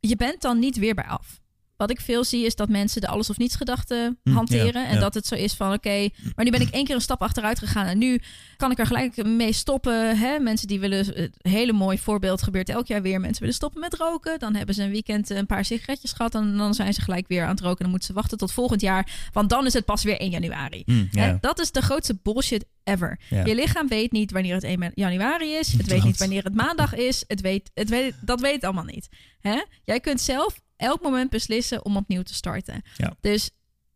Je 0.00 0.16
bent 0.16 0.40
dan 0.40 0.58
niet 0.58 0.76
weer 0.76 0.94
bij 0.94 1.06
af. 1.06 1.40
Wat 1.86 1.92
ik 1.98 2.00
veel 2.04 2.24
zie 2.24 2.44
is 2.44 2.54
dat 2.54 2.68
mensen 2.68 3.00
de 3.00 3.06
alles 3.06 3.30
of 3.30 3.38
niets 3.38 3.56
gedachte 3.56 4.16
Hm, 4.22 4.30
hanteren. 4.32 4.82
ja, 4.82 4.88
en 4.88 4.94
ja. 4.94 5.00
dat 5.00 5.14
het 5.14 5.26
zo 5.26 5.34
is 5.34 5.52
van 5.54 5.72
oké, 5.72 6.08
maar 6.34 6.44
nu 6.44 6.50
ben 6.50 6.60
ik 6.60 6.68
één 6.68 6.84
keer 6.84 6.94
een 6.94 7.00
stap 7.00 7.22
achteruit 7.22 7.58
gegaan 7.58 7.86
en 7.86 7.98
nu 7.98 8.20
kan 8.56 8.70
ik 8.70 8.78
er 8.78 8.86
gelijk 8.86 9.24
mee 9.24 9.52
stoppen. 9.52 10.18
Hè? 10.18 10.38
Mensen 10.38 10.68
die 10.68 10.80
willen, 10.80 11.20
een 11.22 11.32
hele 11.42 11.72
mooi 11.72 11.98
voorbeeld 11.98 12.42
gebeurt 12.42 12.68
elk 12.68 12.86
jaar 12.86 13.02
weer. 13.02 13.20
Mensen 13.20 13.40
willen 13.40 13.54
stoppen 13.54 13.80
met 13.80 13.94
roken. 13.94 14.38
Dan 14.38 14.54
hebben 14.54 14.74
ze 14.74 14.82
een 14.82 14.90
weekend 14.90 15.30
een 15.30 15.46
paar 15.46 15.64
sigaretjes 15.64 16.12
gehad 16.12 16.34
en 16.34 16.56
dan 16.56 16.74
zijn 16.74 16.94
ze 16.94 17.00
gelijk 17.00 17.28
weer 17.28 17.42
aan 17.42 17.50
het 17.50 17.60
roken. 17.60 17.78
Dan 17.82 17.90
moeten 17.90 18.08
ze 18.08 18.14
wachten 18.14 18.38
tot 18.38 18.52
volgend 18.52 18.80
jaar, 18.80 19.28
want 19.32 19.50
dan 19.50 19.66
is 19.66 19.72
het 19.72 19.84
pas 19.84 20.02
weer 20.02 20.20
1 20.20 20.30
januari. 20.30 20.82
Hm? 20.86 21.36
Dat 21.40 21.60
is 21.60 21.72
de 21.72 21.82
grootste 21.82 22.18
bullshit 22.22 22.64
ever. 22.84 23.18
Je 23.44 23.54
lichaam 23.54 23.88
weet 23.88 24.12
niet 24.12 24.30
wanneer 24.30 24.54
het 24.54 24.64
1 24.64 24.92
januari 24.94 25.52
is. 25.52 25.72
Het 25.72 25.86
weet 25.86 26.04
niet 26.04 26.18
wanneer 26.18 26.44
het 26.44 26.54
maandag 26.54 26.94
is. 26.94 27.24
Het 27.26 27.40
weet, 27.40 27.70
het 27.74 27.88
weet, 27.88 28.14
dat 28.20 28.40
weet 28.40 28.54
het 28.54 28.64
allemaal 28.64 28.84
niet. 28.84 29.08
Hè? 29.40 29.62
Jij 29.84 30.00
kunt 30.00 30.20
zelf 30.20 30.60
elk 30.76 31.02
moment 31.02 31.30
beslissen 31.30 31.84
om 31.84 31.96
opnieuw 31.96 32.22
te 32.22 32.34
starten. 32.34 32.82
Ja. 32.96 33.16
Dus 33.20 33.50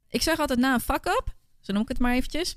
ik 0.09 0.23
zeg 0.23 0.39
altijd 0.39 0.59
na 0.59 0.75
een 0.75 0.81
fuck-up, 0.81 1.35
zo 1.61 1.73
noem 1.73 1.83
ik 1.83 1.89
het 1.89 1.99
maar 1.99 2.15
eventjes. 2.15 2.57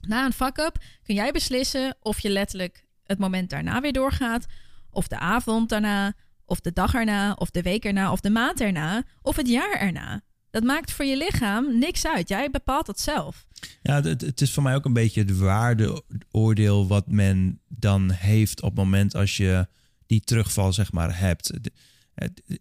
Na 0.00 0.24
een 0.24 0.32
fuck-up 0.32 0.82
kun 1.02 1.14
jij 1.14 1.32
beslissen 1.32 1.96
of 2.00 2.20
je 2.20 2.30
letterlijk 2.30 2.86
het 3.04 3.18
moment 3.18 3.50
daarna 3.50 3.80
weer 3.80 3.92
doorgaat. 3.92 4.46
Of 4.90 5.08
de 5.08 5.18
avond 5.18 5.68
daarna, 5.68 6.12
of 6.44 6.60
de 6.60 6.72
dag 6.72 6.94
erna, 6.94 7.32
of 7.32 7.50
de 7.50 7.62
week 7.62 7.84
erna, 7.84 8.12
of 8.12 8.20
de 8.20 8.30
maand 8.30 8.60
erna, 8.60 9.02
of 9.22 9.36
het 9.36 9.48
jaar 9.48 9.72
erna. 9.80 10.20
Dat 10.50 10.62
maakt 10.62 10.92
voor 10.92 11.04
je 11.04 11.16
lichaam 11.16 11.78
niks 11.78 12.06
uit. 12.06 12.28
Jij 12.28 12.50
bepaalt 12.50 12.86
dat 12.86 13.00
zelf. 13.00 13.46
Ja, 13.82 14.02
het, 14.02 14.20
het 14.20 14.40
is 14.40 14.52
voor 14.52 14.62
mij 14.62 14.74
ook 14.74 14.84
een 14.84 14.92
beetje 14.92 15.20
het 15.20 15.38
waardeoordeel 15.38 16.86
wat 16.86 17.06
men 17.06 17.60
dan 17.68 18.10
heeft 18.10 18.62
op 18.62 18.68
het 18.68 18.78
moment 18.78 19.14
als 19.14 19.36
je 19.36 19.66
die 20.06 20.20
terugval 20.20 20.72
zeg 20.72 20.92
maar 20.92 21.18
hebt. 21.18 21.52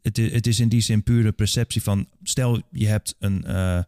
Het, 0.01 0.17
het, 0.17 0.47
is 0.47 0.59
in 0.59 0.69
die 0.69 0.81
zin 0.81 1.03
pure 1.03 1.31
perceptie 1.31 1.81
van, 1.81 2.07
stel 2.23 2.61
je 2.71 2.87
hebt 2.87 3.15
een 3.19 3.43
uh, 3.47 3.79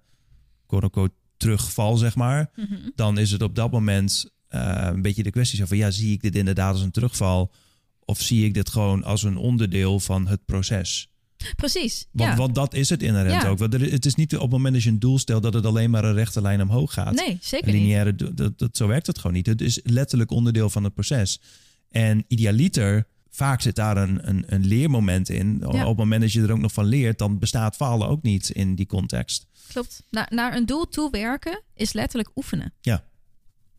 quote-unquote 0.66 1.14
terugval 1.38 1.98
zeg 1.98 2.16
maar, 2.16 2.52
dan 2.96 3.18
is 3.18 3.32
het 3.32 3.42
op 3.42 3.56
dat 3.56 3.72
moment 3.72 4.32
uh, 4.50 4.88
een 4.94 5.02
beetje 5.02 5.24
de 5.24 5.32
kwestie 5.32 5.66
van, 5.66 5.78
ja, 5.78 5.92
zie 5.92 6.12
ik 6.12 6.22
dit 6.22 6.36
inderdaad 6.36 6.74
als 6.74 6.82
een 6.82 6.92
terugval 6.92 7.52
of 8.06 8.22
zie 8.22 8.46
ik 8.46 8.54
dit 8.54 8.70
gewoon 8.70 9.04
als 9.04 9.24
een 9.24 9.38
onderdeel 9.38 10.00
van 10.00 10.28
het 10.28 10.46
proces? 10.46 11.08
Precies. 11.56 12.08
Want, 12.12 12.30
ja. 12.30 12.36
want 12.38 12.56
dat 12.56 12.74
is 12.74 12.90
het 12.90 13.04
inherent 13.04 13.42
Ja. 13.42 13.50
ook. 13.50 13.58
Want 13.58 13.74
er- 13.74 13.92
het 13.92 14.06
is 14.06 14.16
niet 14.16 14.36
op 14.36 14.42
het 14.42 14.52
moment 14.52 14.74
dat 14.74 14.84
je 14.84 14.90
een 14.90 15.00
doel 15.00 15.20
stelt 15.20 15.44
dat 15.44 15.54
het 15.54 15.66
alleen 15.66 15.90
maar 15.90 16.04
een 16.04 16.14
rechte 16.14 16.42
lijn 16.42 16.62
omhoog 16.62 16.94
gaat. 16.94 17.14
Nee, 17.16 17.38
zeker 17.42 17.68
Een 17.68 17.74
niet. 17.74 17.84
lineaire, 17.84 18.16
do- 18.16 18.34
dat, 18.34 18.60
dat, 18.60 18.78
zo 18.78 18.88
werkt 18.88 19.08
het 19.08 19.18
gewoon 19.18 19.36
niet. 19.36 19.46
Het 19.46 19.62
is 19.62 19.80
letterlijk 19.84 20.32
onderdeel 20.32 20.70
van 20.70 20.84
het 20.84 20.94
proces. 20.94 21.40
En 21.90 22.26
idealiter, 22.28 23.08
vaak 23.36 23.62
zit 23.62 23.76
daar 23.76 23.98
een, 23.98 24.30
een, 24.30 24.44
een 24.48 24.66
leermoment 24.66 25.30
in. 25.30 25.58
Ja. 25.60 25.82
Op 25.82 25.88
het 25.88 25.98
moment 25.98 26.22
dat 26.22 26.32
je 26.32 26.42
er 26.42 26.52
ook 26.52 26.60
nog 26.60 26.74
van 26.74 26.86
leert, 26.86 27.18
dan 27.18 27.40
bestaat 27.40 27.76
falen 27.76 28.08
ook 28.08 28.22
niet 28.22 28.50
in 28.50 28.76
die 28.76 28.86
context. 28.86 29.48
Klopt. 29.68 30.04
Na, 30.10 30.28
naar 30.30 30.56
een 30.56 30.66
doel 30.66 30.88
toe 30.88 31.10
werken 31.12 31.62
is 31.74 31.94
letterlijk 31.94 32.32
oefenen. 32.36 32.74
Ja. 32.82 33.04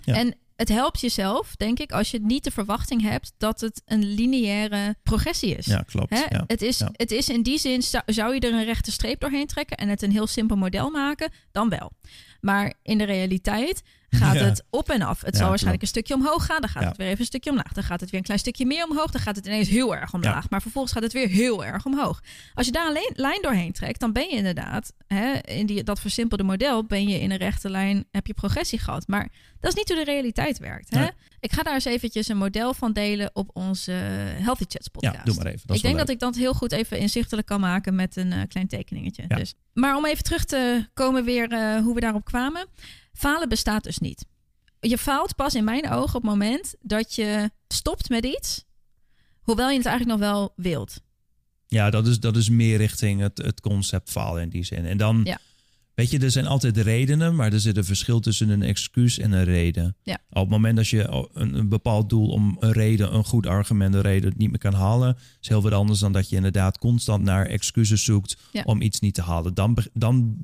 Ja. 0.04 0.14
En 0.14 0.36
het 0.56 0.68
helpt 0.68 1.00
jezelf, 1.00 1.56
denk 1.56 1.78
ik, 1.78 1.92
als 1.92 2.10
je 2.10 2.20
niet 2.20 2.44
de 2.44 2.50
verwachting 2.50 3.02
hebt 3.02 3.32
dat 3.36 3.60
het 3.60 3.82
een 3.84 4.14
lineaire 4.14 4.96
progressie 5.02 5.56
is. 5.56 5.66
Ja, 5.66 5.82
klopt. 5.86 6.10
Hè? 6.10 6.24
Ja. 6.28 6.44
Het, 6.46 6.62
is, 6.62 6.80
het 6.92 7.10
is 7.10 7.28
in 7.28 7.42
die 7.42 7.58
zin, 7.58 7.82
zou, 7.82 8.02
zou 8.06 8.34
je 8.34 8.40
er 8.40 8.52
een 8.52 8.64
rechte 8.64 8.90
streep 8.90 9.20
doorheen 9.20 9.46
trekken 9.46 9.76
en 9.76 9.88
het 9.88 10.02
een 10.02 10.12
heel 10.12 10.26
simpel 10.26 10.56
model 10.56 10.90
maken, 10.90 11.32
dan 11.52 11.68
wel. 11.68 11.92
Maar 12.40 12.74
in 12.82 12.98
de 12.98 13.04
realiteit 13.04 13.82
gaat 14.14 14.34
Ja. 14.34 14.44
het 14.44 14.62
op 14.70 14.90
en 14.90 15.02
af. 15.02 15.20
Het 15.20 15.32
Ja, 15.32 15.38
zal 15.38 15.48
waarschijnlijk 15.48 15.82
een 15.82 15.88
stukje 15.88 16.14
omhoog 16.14 16.46
gaan, 16.46 16.60
dan 16.60 16.70
gaat 16.70 16.82
Ja. 16.82 16.88
het 16.88 16.96
weer 16.96 17.06
even 17.06 17.20
een 17.20 17.26
stukje 17.26 17.50
omlaag. 17.50 17.72
Dan 17.72 17.84
gaat 17.84 18.00
het 18.00 18.10
weer 18.10 18.18
een 18.18 18.26
klein 18.26 18.40
stukje 18.40 18.66
meer 18.66 18.84
omhoog, 18.90 19.10
dan 19.10 19.20
gaat 19.20 19.36
het 19.36 19.46
ineens 19.46 19.68
heel 19.68 19.96
erg 19.96 20.12
omlaag. 20.14 20.50
Maar 20.50 20.62
vervolgens 20.62 20.92
gaat 20.94 21.02
het 21.02 21.12
weer 21.12 21.28
heel 21.28 21.64
erg 21.64 21.84
omhoog. 21.84 22.20
Als 22.54 22.66
je 22.66 22.72
daar 22.72 22.86
een 22.86 22.92
le- 22.92 23.12
lijn 23.14 23.42
doorheen 23.42 23.72
trekt, 23.72 24.00
dan 24.00 24.12
ben 24.12 24.22
je 24.30 24.36
inderdaad, 24.36 24.92
hè, 25.06 25.32
in 25.32 25.66
die, 25.66 25.82
dat 25.82 26.00
versimpelde 26.00 26.42
model, 26.44 26.84
ben 26.84 27.08
je 27.08 27.20
in 27.20 27.30
een 27.30 27.36
rechte 27.36 27.70
lijn, 27.70 28.04
heb 28.10 28.26
je 28.26 28.34
progressie 28.34 28.78
gehad. 28.78 29.08
Maar 29.08 29.28
dat 29.60 29.72
is 29.72 29.78
niet 29.78 29.88
hoe 29.88 30.04
de 30.04 30.10
realiteit 30.10 30.58
werkt. 30.58 30.90
Hè? 30.90 31.00
Nee. 31.00 31.10
Ik 31.40 31.52
ga 31.52 31.62
daar 31.62 31.74
eens 31.74 31.84
eventjes 31.84 32.28
een 32.28 32.36
model 32.36 32.74
van 32.74 32.92
delen 32.92 33.30
op 33.32 33.50
onze 33.52 33.90
Healthy 33.92 34.64
Chats 34.68 34.88
podcast. 34.88 35.14
Ja, 35.16 35.22
doe 35.24 35.34
maar 35.34 35.46
even. 35.46 35.74
Ik 35.74 35.82
denk 35.82 35.96
dat 35.98 36.08
ik 36.08 36.18
dat 36.18 36.34
heel 36.34 36.52
goed 36.54 36.72
even 36.72 36.98
inzichtelijk 36.98 37.46
kan 37.46 37.60
maken 37.60 37.94
met 37.94 38.16
een 38.16 38.32
eh, 38.32 38.40
klein 38.48 38.68
tekeningetje. 38.68 39.24
Ja. 39.28 39.36
Dus. 39.36 39.54
Maar 39.72 39.96
om 39.96 40.06
even 40.06 40.24
terug 40.24 40.44
te 40.44 40.88
komen 40.94 41.24
weer 41.24 41.52
eh, 41.52 41.76
hoe 41.82 41.94
we 41.94 42.00
daarop 42.00 42.24
kwamen. 42.24 42.66
Falen 43.14 43.48
bestaat 43.48 43.82
dus 43.84 43.98
niet. 43.98 44.24
Je 44.80 44.98
faalt 44.98 45.36
pas 45.36 45.54
in 45.54 45.64
mijn 45.64 45.90
ogen 45.90 46.14
op 46.16 46.22
het 46.22 46.30
moment 46.30 46.74
dat 46.80 47.14
je 47.14 47.50
stopt 47.68 48.08
met 48.08 48.24
iets, 48.24 48.64
hoewel 49.40 49.70
je 49.70 49.76
het 49.76 49.86
eigenlijk 49.86 50.18
nog 50.20 50.28
wel 50.30 50.52
wilt. 50.56 51.00
Ja, 51.66 51.90
dat 51.90 52.06
is, 52.06 52.20
dat 52.20 52.36
is 52.36 52.48
meer 52.48 52.76
richting 52.76 53.20
het, 53.20 53.38
het 53.38 53.60
concept 53.60 54.10
falen 54.10 54.42
in 54.42 54.48
die 54.48 54.64
zin. 54.64 54.84
En 54.86 54.96
dan, 54.96 55.20
Ja. 55.24 55.38
weet 55.94 56.10
je, 56.10 56.18
er 56.18 56.30
zijn 56.30 56.46
altijd 56.46 56.76
redenen, 56.76 57.34
maar 57.34 57.52
er 57.52 57.60
zit 57.60 57.76
een 57.76 57.84
verschil 57.84 58.20
tussen 58.20 58.48
een 58.48 58.62
excuus 58.62 59.18
en 59.18 59.32
een 59.32 59.44
reden. 59.44 59.96
Ja. 60.02 60.18
Op 60.30 60.40
het 60.40 60.48
moment 60.48 60.76
dat 60.76 60.88
je 60.88 61.28
een, 61.32 61.54
een 61.54 61.68
bepaald 61.68 62.08
doel 62.08 62.28
om 62.28 62.56
een 62.60 62.72
reden, 62.72 63.14
een 63.14 63.24
goed 63.24 63.46
argument, 63.46 63.94
een 63.94 64.00
reden 64.00 64.32
niet 64.36 64.50
meer 64.50 64.58
kan 64.58 64.74
halen, 64.74 65.16
is 65.40 65.48
heel 65.48 65.62
wat 65.62 65.72
anders 65.72 65.98
dan 65.98 66.12
dat 66.12 66.28
je 66.28 66.36
inderdaad 66.36 66.78
constant 66.78 67.22
naar 67.24 67.46
excuses 67.46 68.04
zoekt 68.04 68.36
Ja. 68.52 68.62
om 68.62 68.80
iets 68.82 69.00
niet 69.00 69.14
te 69.14 69.22
halen. 69.22 69.54
Dan, 69.54 69.78
dan 69.92 70.36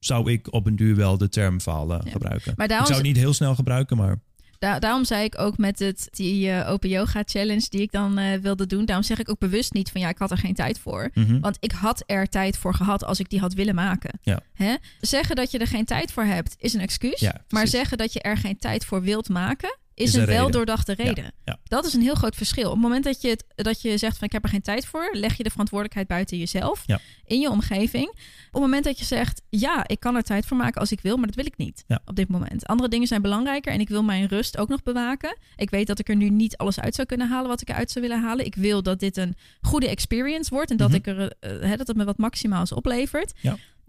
zou 0.00 0.32
ik 0.32 0.52
op 0.52 0.66
een 0.66 0.76
duur 0.76 0.96
wel 0.96 1.18
de 1.18 1.28
term 1.28 1.60
falen 1.60 2.00
Ja. 2.04 2.10
gebruiken. 2.10 2.52
Maar 2.56 2.64
ik 2.64 2.70
daarom, 2.70 2.86
zou 2.86 2.98
het 2.98 3.06
niet 3.08 3.16
heel 3.16 3.32
snel 3.34 3.54
gebruiken, 3.54 3.96
maar 3.96 4.16
Da- 4.58 4.78
daarom 4.78 5.04
zei 5.04 5.24
ik 5.24 5.38
ook 5.38 5.58
met 5.58 5.78
het, 5.78 6.08
die 6.10 6.50
eh, 6.50 6.70
Open 6.72 6.88
Yoga 6.88 7.22
Challenge 7.24 7.66
die 7.68 7.80
ik 7.80 7.92
dan 7.92 8.18
eh, 8.18 8.38
wilde 8.40 8.66
doen. 8.66 8.84
Daarom 8.84 9.04
zeg 9.04 9.18
ik 9.18 9.28
ook 9.30 9.38
bewust 9.38 9.72
niet 9.72 9.90
van 9.90 10.00
ja, 10.00 10.08
ik 10.08 10.18
had 10.18 10.30
er 10.30 10.38
geen 10.38 10.54
tijd 10.54 10.78
voor. 10.78 11.10
mhm. 11.14 11.40
Want 11.40 11.56
ik 11.60 11.72
had 11.72 12.02
er 12.06 12.26
tijd 12.28 12.56
voor 12.56 12.74
gehad 12.74 13.04
als 13.04 13.20
ik 13.20 13.28
die 13.30 13.40
had 13.40 13.54
willen 13.54 13.74
maken. 13.74 14.18
Ja. 14.22 14.40
Hè? 14.54 14.74
Zeggen 15.00 15.36
dat 15.36 15.50
je 15.50 15.58
er 15.58 15.66
geen 15.66 15.84
tijd 15.84 16.12
voor 16.12 16.24
hebt 16.24 16.54
is 16.58 16.72
een 16.74 16.80
excuus. 16.80 17.20
Ja, 17.20 17.44
maar 17.48 17.66
zeggen 17.66 17.98
dat 17.98 18.12
je 18.12 18.20
er 18.20 18.36
geen 18.36 18.58
tijd 18.58 18.84
voor 18.84 19.02
wilt 19.02 19.28
maken 19.28 19.78
is, 19.94 20.04
Is 20.06 20.14
een, 20.14 20.20
een 20.20 20.26
reden. 20.26 20.40
wel 20.42 20.50
doordachte 20.50 20.92
reden. 20.94 21.32
ja. 21.44 21.58
Dat 21.64 21.84
is 21.86 21.94
een 21.94 22.00
heel 22.00 22.14
groot 22.14 22.36
verschil. 22.36 22.66
Op 22.66 22.72
het 22.72 22.82
moment 22.82 23.04
dat 23.04 23.20
je, 23.20 23.28
het, 23.28 23.44
dat 23.54 23.82
je 23.82 23.98
zegt 23.98 24.18
van 24.18 24.26
ik 24.26 24.32
heb 24.32 24.42
er 24.44 24.48
geen 24.50 24.62
tijd 24.62 24.86
voor, 24.86 25.08
leg 25.12 25.36
je 25.36 25.42
de 25.42 25.50
verantwoordelijkheid 25.50 26.08
buiten 26.08 26.38
jezelf, 26.38 26.82
Ja. 26.86 27.00
in 27.24 27.40
je 27.40 27.50
omgeving. 27.50 28.08
Op 28.08 28.16
het 28.52 28.60
moment 28.62 28.84
dat 28.84 28.98
je 28.98 29.04
zegt 29.04 29.42
ja, 29.48 29.86
ik 29.88 30.00
kan 30.00 30.16
er 30.16 30.22
tijd 30.22 30.46
voor 30.46 30.56
maken 30.56 30.80
als 30.80 30.92
ik 30.92 31.00
wil, 31.00 31.16
maar 31.16 31.26
dat 31.26 31.34
wil 31.34 31.46
ik 31.46 31.56
niet 31.56 31.84
op 32.04 32.16
dit 32.16 32.28
moment. 32.28 32.66
Andere 32.66 32.88
dingen 32.88 33.06
zijn 33.06 33.22
belangrijker 33.22 33.72
en 33.72 33.80
ik 33.80 33.88
wil 33.88 34.02
mijn 34.02 34.26
rust 34.28 34.58
ook 34.58 34.68
nog 34.68 34.82
bewaken. 34.82 35.36
Ik 35.56 35.70
weet 35.70 35.86
dat 35.86 35.98
ik 35.98 36.08
er 36.08 36.16
nu 36.16 36.28
niet 36.30 36.56
alles 36.56 36.80
uit 36.80 36.94
zou 36.94 37.06
kunnen 37.06 37.28
halen 37.28 37.48
wat 37.48 37.60
ik 37.60 37.68
eruit 37.68 37.90
zou 37.90 38.06
willen 38.06 38.22
halen. 38.22 38.44
Ik 38.44 38.54
wil 38.54 38.82
dat 38.82 39.00
dit 39.00 39.16
een 39.16 39.36
goede 39.60 39.88
experience 39.88 40.50
wordt 40.54 40.70
en 40.70 40.76
dat, 40.76 40.88
Mhm. 40.88 40.96
ik 40.96 41.06
er, 41.06 41.32
hè, 41.40 41.76
dat 41.76 41.86
het 41.86 41.96
me 41.96 42.04
wat 42.04 42.18
maximaals 42.18 42.72
oplevert. 42.72 43.32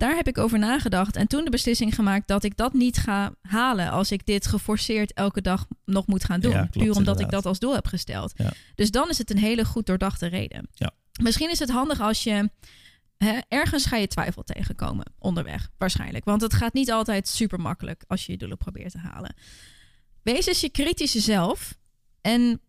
Daar 0.02 0.16
heb 0.16 0.28
ik 0.28 0.38
over 0.38 0.60
nagedacht 0.60 1.16
en 1.16 1.28
toen 1.28 1.44
de 1.44 1.50
beslissing 1.50 1.96
gemaakt 1.96 2.28
dat 2.28 2.44
ik 2.44 2.58
dat 2.58 2.74
niet 2.74 2.98
ga 2.98 3.36
halen 3.42 3.92
als 3.92 4.12
ik 4.12 4.26
dit 4.26 4.48
geforceerd 4.48 5.14
elke 5.14 5.42
dag 5.42 5.66
nog 5.86 6.08
moet 6.08 6.24
gaan 6.24 6.40
doen. 6.40 6.52
Ja, 6.52 6.58
klopt, 6.58 6.78
puur 6.78 6.96
omdat 6.96 7.20
ik 7.20 7.30
dat 7.30 7.46
als 7.46 7.60
doel 7.60 7.74
heb 7.74 7.86
gesteld. 7.86 8.34
Ja. 8.36 8.52
Dus 8.76 8.92
dan 8.92 9.10
is 9.10 9.18
het 9.18 9.30
een 9.30 9.38
hele 9.38 9.66
goed 9.66 9.86
doordachte 9.86 10.28
reden. 10.28 10.68
Ja. 10.74 10.92
Misschien 11.22 11.50
is 11.50 11.60
het 11.60 11.70
handig 11.70 12.00
als 12.00 12.24
je 12.24 12.50
ergens 13.48 13.86
ga 13.86 13.96
je 13.96 14.08
twijfel 14.08 14.44
tegenkomen 14.44 15.06
onderweg, 15.20 15.70
waarschijnlijk. 15.78 16.26
Want 16.26 16.42
het 16.42 16.54
gaat 16.54 16.74
niet 16.74 16.92
altijd 16.92 17.28
super 17.28 17.60
makkelijk 17.60 18.04
als 18.08 18.26
je 18.26 18.32
je 18.32 18.38
doelen 18.38 18.58
probeert 18.58 18.92
te 18.92 18.98
halen. 18.98 19.36
Wees 20.24 20.46
eens 20.46 20.62
je 20.62 20.70
kritische 20.70 21.20
zelf. 21.20 21.78
En 22.22 22.62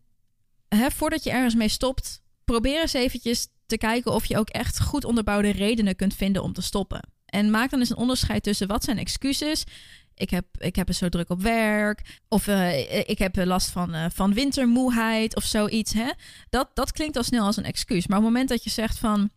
voordat 0.69 1.23
je 1.23 1.31
ergens 1.31 1.55
mee 1.55 1.69
stopt, 1.69 2.21
probeer 2.45 2.81
eens 2.81 2.93
eventjes 2.93 3.47
te 3.65 3.77
kijken 3.77 4.11
of 4.13 4.25
je 4.25 4.37
ook 4.37 4.49
echt 4.49 4.81
goed 4.81 5.05
onderbouwde 5.05 5.49
redenen 5.49 5.95
kunt 5.95 6.15
vinden 6.15 6.43
om 6.43 6.53
te 6.53 6.61
stoppen. 6.61 7.11
En 7.33 7.49
maak 7.49 7.69
dan 7.69 7.79
eens 7.79 7.89
een 7.89 7.95
onderscheid 7.95 8.43
tussen 8.43 8.67
wat 8.67 8.83
zijn 8.83 8.97
excuses. 8.97 9.63
Ik 10.15 10.29
heb, 10.29 10.45
ik 10.57 10.75
heb 10.75 10.93
zo 10.93 11.09
druk 11.09 11.29
op 11.29 11.41
werk. 11.41 12.19
Of 12.27 12.47
eh, 12.47 13.09
ik 13.09 13.17
heb 13.17 13.35
last 13.35 13.69
van, 13.69 13.95
uh, 13.95 14.05
van 14.13 14.33
wintermoeheid 14.33 15.35
of 15.35 15.43
zoiets. 15.43 15.93
Hè? 15.93 16.09
Dat, 16.49 16.69
dat 16.73 16.91
klinkt 16.91 17.17
al 17.17 17.23
snel 17.23 17.45
als 17.45 17.57
een 17.57 17.63
excuus. 17.63 18.07
Maar 18.07 18.17
op 18.17 18.23
het 18.23 18.33
moment 18.33 18.49
dat 18.49 18.63
je 18.63 18.69
zegt 18.69 18.99
van 18.99 19.29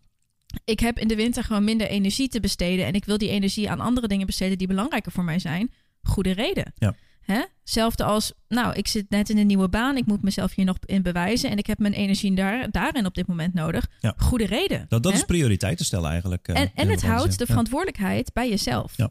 ik 0.64 0.80
heb 0.80 0.98
in 0.98 1.09
de 1.09 1.16
winter 1.16 1.44
gewoon 1.44 1.64
minder 1.64 1.87
energie 1.87 2.28
te 2.28 2.40
besteden 2.40 2.87
en 2.87 2.94
ik 2.94 3.04
wil 3.04 3.18
die 3.18 3.30
energie 3.30 3.70
aan 3.70 3.80
andere 3.80 4.09
dingen 4.09 4.26
besteden 4.26 4.59
die 4.59 4.66
belangrijker 4.66 5.12
voor 5.12 5.24
mij 5.24 5.38
zijn, 5.38 5.72
goede 6.02 6.32
reden. 6.32 6.72
Ja. 6.74 6.94
Hè? 7.27 7.43
Hetzelfde 7.61 8.05
als, 8.05 8.33
nou, 8.49 8.75
ik 8.75 8.89
zit 8.89 9.11
net 9.11 9.31
in 9.31 9.39
een 9.39 9.47
nieuwe 9.47 9.69
baan, 9.69 9.97
ik 9.97 10.07
moet 10.07 10.23
mezelf 10.23 10.55
hier 10.55 10.65
nog 10.65 10.77
in 10.85 11.03
bewijzen 11.03 11.51
en 11.51 11.59
ik 11.59 11.67
heb 11.67 11.79
mijn 11.79 11.93
energie 11.93 12.35
daar, 12.35 12.71
daarin 12.71 13.07
op 13.07 13.15
dit 13.15 13.27
moment 13.27 13.55
nodig. 13.55 13.87
Ja. 14.01 14.15
Goede 14.17 14.47
reden. 14.47 14.87
Dat, 14.89 15.03
dat 15.03 15.12
hè? 15.12 15.19
is 15.19 15.25
prioriteiten 15.25 15.85
stellen 15.85 16.11
eigenlijk. 16.11 16.49
uh, 16.49 16.61
En, 16.61 16.71
en 16.75 16.89
het 16.89 17.03
houdt 17.03 17.39
de 17.39 17.47
verantwoordelijkheid 17.47 18.33
bij 18.33 18.49
jezelf. 18.49 18.97
Ja. 18.97 19.11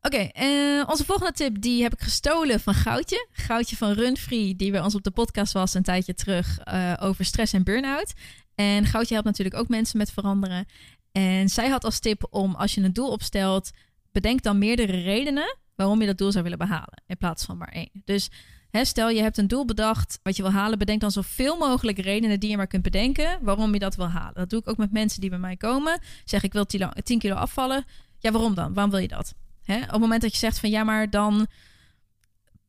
Oké, 0.00 0.16
eh, 0.16 0.88
onze 0.88 1.04
volgende 1.04 1.32
tip 1.32 1.60
die 1.60 1.82
heb 1.82 1.92
ik 1.92 2.00
gestolen 2.00 2.60
van 2.60 2.74
Goudje. 2.74 3.28
Goudje 3.32 3.76
van 3.76 3.92
Runfree, 3.92 4.56
die 4.56 4.70
bij 4.70 4.80
ons 4.80 4.94
op 4.94 5.02
de 5.02 5.10
podcast 5.10 5.52
was 5.52 5.74
een 5.74 5.82
tijdje 5.82 6.14
terug 6.14 6.58
uh, 6.72 6.92
over 7.00 7.24
stress 7.24 7.52
en 7.52 7.64
burn-out. 7.64 8.12
En 8.54 8.86
Goudje 8.86 9.12
helpt 9.12 9.28
natuurlijk 9.28 9.56
ook 9.56 9.68
mensen 9.68 9.98
met 9.98 10.12
veranderen. 10.12 10.66
En 11.12 11.48
zij 11.48 11.68
had 11.68 11.84
als 11.84 11.98
tip 11.98 12.26
om 12.30 12.54
als 12.54 12.74
je 12.74 12.80
een 12.80 12.92
doel 12.92 13.10
opstelt, 13.10 13.70
bedenk 14.12 14.42
dan 14.42 14.58
meerdere 14.58 15.00
redenen 15.00 15.56
waarom 15.74 16.00
je 16.00 16.06
dat 16.06 16.18
doel 16.18 16.32
zou 16.32 16.42
willen 16.42 16.58
behalen. 16.58 17.02
In 17.06 17.16
plaats 17.16 17.44
van 17.44 17.56
maar 17.56 17.68
één. 17.72 17.90
Dus 18.04 18.30
hè, 18.70 18.84
stel 18.84 19.08
je 19.08 19.22
hebt 19.22 19.38
een 19.38 19.48
doel 19.48 19.64
bedacht 19.64 20.18
wat 20.22 20.36
je 20.36 20.42
wil 20.42 20.52
halen, 20.52 20.78
bedenk 20.78 21.00
dan 21.00 21.10
zoveel 21.10 21.56
mogelijk 21.56 21.98
redenen 21.98 22.40
die 22.40 22.50
je 22.50 22.56
maar 22.56 22.66
kunt 22.66 22.82
bedenken 22.82 23.38
waarom 23.42 23.72
je 23.72 23.78
dat 23.78 23.96
wil 23.96 24.08
halen. 24.08 24.34
Dat 24.34 24.50
doe 24.50 24.60
ik 24.60 24.68
ook 24.68 24.76
met 24.76 24.92
mensen 24.92 25.20
die 25.20 25.30
bij 25.30 25.38
mij 25.38 25.56
komen. 25.56 26.00
Zeg 26.24 26.42
ik 26.42 26.52
wil 26.52 26.66
10 26.66 27.18
kilo 27.18 27.34
afvallen. 27.34 27.84
Ja, 28.18 28.30
waarom 28.30 28.54
dan? 28.54 28.74
Waarom 28.74 28.92
wil 28.92 29.00
je 29.00 29.08
dat? 29.08 29.34
Hè? 29.62 29.76
Op 29.76 29.90
het 29.90 30.00
moment 30.00 30.22
dat 30.22 30.32
je 30.32 30.38
zegt 30.38 30.58
van 30.58 30.70
ja, 30.70 30.84
maar 30.84 31.10
dan 31.10 31.46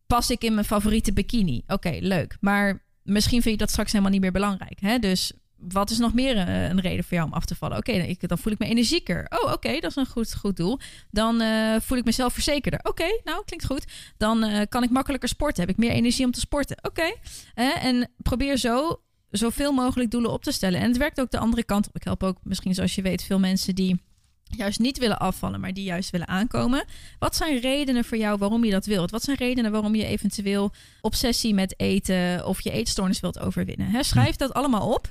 pas 0.08 0.30
ik 0.30 0.44
in 0.44 0.54
mijn 0.54 0.66
favoriete 0.66 1.14
bikini. 1.14 1.64
Oké, 1.68 1.98
leuk. 2.00 2.38
Maar 2.40 2.84
misschien 3.04 3.42
vind 3.42 3.54
je 3.54 3.60
dat 3.60 3.70
straks 3.70 3.92
helemaal 3.92 4.12
niet 4.12 4.22
meer 4.22 4.32
belangrijk. 4.32 4.80
Hè? 4.80 5.00
Dus 5.00 5.32
wat 5.68 5.90
is 5.90 5.98
nog 5.98 6.14
meer 6.14 6.38
een, 6.38 6.48
een 6.48 6.80
reden 6.80 7.04
voor 7.04 7.14
jou 7.18 7.28
om 7.30 7.34
af 7.34 7.46
te 7.46 7.56
vallen? 7.56 7.78
Oké, 7.78 7.98
dan, 7.98 8.16
dan 8.20 8.38
voel 8.38 8.54
ik 8.54 8.60
me 8.60 8.66
energieker. 8.66 9.26
Oh, 9.30 9.52
oké, 9.52 9.80
dat 9.80 9.90
is 9.90 9.96
een 9.96 10.06
goed, 10.06 10.36
goed 10.36 10.58
doel. 10.58 10.80
Dan 11.12 11.42
uh, 11.42 11.76
voel 11.80 11.98
ik 11.98 12.06
mezelf 12.06 12.34
verzekerder. 12.34 12.80
Oké, 12.84 13.20
nou, 13.24 13.44
klinkt 13.46 13.66
goed. 13.66 13.86
Dan 14.18 14.44
uh, 14.44 14.62
kan 14.70 14.84
ik 14.84 14.90
makkelijker 14.90 15.30
sporten. 15.30 15.62
Heb 15.62 15.72
ik 15.72 15.78
meer 15.78 15.92
energie 15.92 16.26
om 16.26 16.32
te 16.32 16.40
sporten. 16.40 16.78
Oké. 16.82 17.14
Uh, 17.56 17.86
en 17.86 18.12
probeer 18.18 18.58
zo 18.58 19.02
zoveel 19.30 19.72
mogelijk 19.72 20.12
doelen 20.12 20.32
op 20.32 20.44
te 20.44 20.52
stellen. 20.52 20.80
En 20.80 20.88
het 20.88 20.98
werkt 20.98 21.22
ook 21.22 21.32
de 21.32 21.40
andere 21.40 21.64
kant 21.64 21.88
op. 21.88 21.96
Ik 21.96 22.04
help 22.04 22.24
ook 22.24 22.38
misschien, 22.44 22.74
zoals 22.74 22.96
je 22.96 23.02
weet, 23.02 23.24
veel 23.24 23.40
mensen 23.40 23.76
die 23.76 24.02
juist 24.44 24.80
niet 24.80 24.98
willen 24.98 25.20
afvallen, 25.20 25.60
maar 25.60 25.74
die 25.74 25.84
juist 25.84 26.10
willen 26.10 26.28
aankomen. 26.28 26.86
Wat 27.20 27.36
zijn 27.36 27.60
redenen 27.60 28.06
voor 28.06 28.18
jou 28.18 28.38
waarom 28.38 28.66
je 28.66 28.72
dat 28.72 28.86
wilt? 28.86 29.12
Wat 29.12 29.24
zijn 29.24 29.38
redenen 29.38 29.72
waarom 29.72 29.96
je 29.96 30.06
eventueel 30.06 30.72
obsessie 31.02 31.54
met 31.54 31.80
eten 31.80 32.46
of 32.46 32.62
je 32.62 32.72
eetstoornis 32.72 33.20
wilt 33.20 33.40
overwinnen? 33.40 33.90
He, 33.90 34.04
schrijf 34.04 34.36
dat 34.36 34.54
allemaal 34.54 34.94
op. 34.94 35.10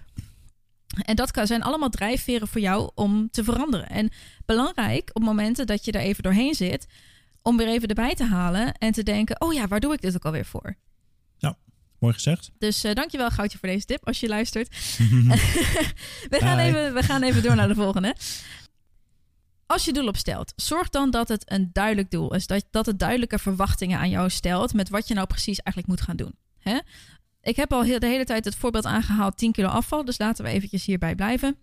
En 0.93 1.17
dat 1.17 1.41
zijn 1.43 1.63
allemaal 1.63 1.89
drijfveren 1.89 2.49
voor 2.49 2.61
jou 2.61 2.91
om 2.95 3.31
te 3.31 3.45
veranderen. 3.45 3.89
En 3.89 4.11
belangrijk 4.45 5.11
op 5.13 5.23
momenten 5.23 5.67
dat 5.67 5.85
je 5.85 5.93
er 5.93 6.01
even 6.01 6.23
doorheen 6.23 6.55
zit, 6.55 6.87
om 7.43 7.57
weer 7.57 7.69
even 7.69 7.89
erbij 7.89 8.15
te 8.15 8.25
halen 8.25 8.75
en 8.75 8.93
te 8.93 9.03
denken: 9.03 9.41
oh 9.41 9.53
ja, 9.53 9.69
waar 9.69 9.81
doe 9.81 9.93
ik 9.93 10.01
dit 10.01 10.15
ook 10.15 10.25
alweer 10.25 10.45
voor? 10.45 10.77
Ja, 11.39 11.57
mooi 11.99 12.15
gezegd. 12.15 12.51
Dus 12.59 12.85
uh, 12.85 12.93
dankjewel, 12.93 13.31
Goudje, 13.31 13.59
voor 13.59 13.69
deze 13.69 13.87
tip 13.87 14.07
als 14.07 14.21
je 14.21 14.29
luistert. 14.29 14.69
we, 16.33 16.39
gaan 16.39 16.59
even, 16.59 16.95
we 16.95 17.03
gaan 17.03 17.23
even 17.23 17.43
door 17.43 17.57
naar 17.57 17.69
de 17.69 17.75
volgende. 17.75 18.15
Als 19.67 19.85
je 19.85 19.93
doel 19.93 20.09
opstelt, 20.09 20.53
zorg 20.57 20.89
dan 20.89 21.11
dat 21.11 21.29
het 21.29 21.51
een 21.51 21.71
duidelijk 21.73 22.11
doel 22.11 22.35
is. 22.35 22.47
Dat, 22.47 22.65
dat 22.71 22.87
het 22.87 22.99
duidelijke 22.99 23.39
verwachtingen 23.39 23.99
aan 23.99 24.11
jou 24.11 24.31
stelt 24.31 24.75
met 24.75 24.89
wat 24.89 25.09
je 25.09 25.15
nou 25.15 25.27
precies 25.27 25.59
eigenlijk 25.59 25.87
moet 25.87 26.07
gaan 26.07 26.17
doen. 26.17 26.35
Hè? 26.59 26.79
Ik 27.43 27.57
heb 27.57 27.73
al 27.73 27.83
heel, 27.83 27.99
de 27.99 28.07
hele 28.07 28.25
tijd 28.25 28.45
het 28.45 28.57
voorbeeld 28.57 28.85
aangehaald 28.85 29.37
10 29.37 29.53
kilo 29.53 29.69
afval. 29.69 30.05
Dus 30.05 30.19
laten 30.19 30.45
we 30.45 30.51
eventjes 30.51 30.85
hierbij 30.85 31.15
blijven. 31.15 31.57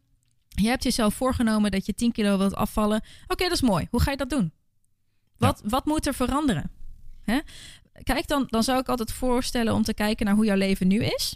Je 0.47 0.67
hebt 0.67 0.83
jezelf 0.83 1.13
voorgenomen 1.13 1.71
dat 1.71 1.85
je 1.85 1.95
10 1.95 2.11
kilo 2.11 2.37
wilt 2.37 2.55
afvallen. 2.55 2.97
Oké, 2.97 3.33
okay, 3.33 3.47
dat 3.47 3.57
is 3.57 3.69
mooi. 3.69 3.87
Hoe 3.89 4.01
ga 4.01 4.11
je 4.11 4.17
dat 4.17 4.29
doen? 4.29 4.51
Wat, 5.37 5.59
ja. 5.63 5.69
wat 5.69 5.85
moet 5.85 6.07
er 6.07 6.13
veranderen? 6.13 6.71
Hè? 7.21 7.39
Kijk, 8.03 8.27
dan, 8.27 8.45
dan 8.47 8.63
zou 8.63 8.79
ik 8.79 8.89
altijd 8.89 9.11
voorstellen 9.11 9.73
om 9.73 9.83
te 9.83 9.93
kijken 9.93 10.25
naar 10.25 10.35
hoe 10.35 10.45
jouw 10.45 10.57
leven 10.57 10.87
nu 10.87 11.03
is. 11.03 11.35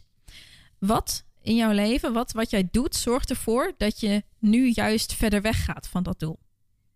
Wat 0.80 1.26
in 1.42 1.56
jouw 1.56 1.72
leven, 1.72 2.14
wat, 2.14 2.32
wat 2.32 2.50
jij 2.50 2.68
doet, 2.72 2.96
zorgt 2.96 3.30
ervoor 3.30 3.74
dat 3.78 4.00
je 4.00 4.24
nu 4.40 4.70
juist 4.70 5.14
verder 5.14 5.42
weg 5.42 5.66
gaat 5.66 5.88
van 5.88 6.04
dat 6.04 6.20
doel. 6.20 6.40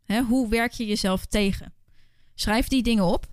Hè? 0.04 0.22
Hoe 0.22 0.50
werk 0.50 0.72
je 0.72 0.86
jezelf 0.86 1.26
tegen? 1.26 1.74
Schrijf 2.36 2.68
die 2.68 2.84
dingen 2.84 3.04
op 3.04 3.28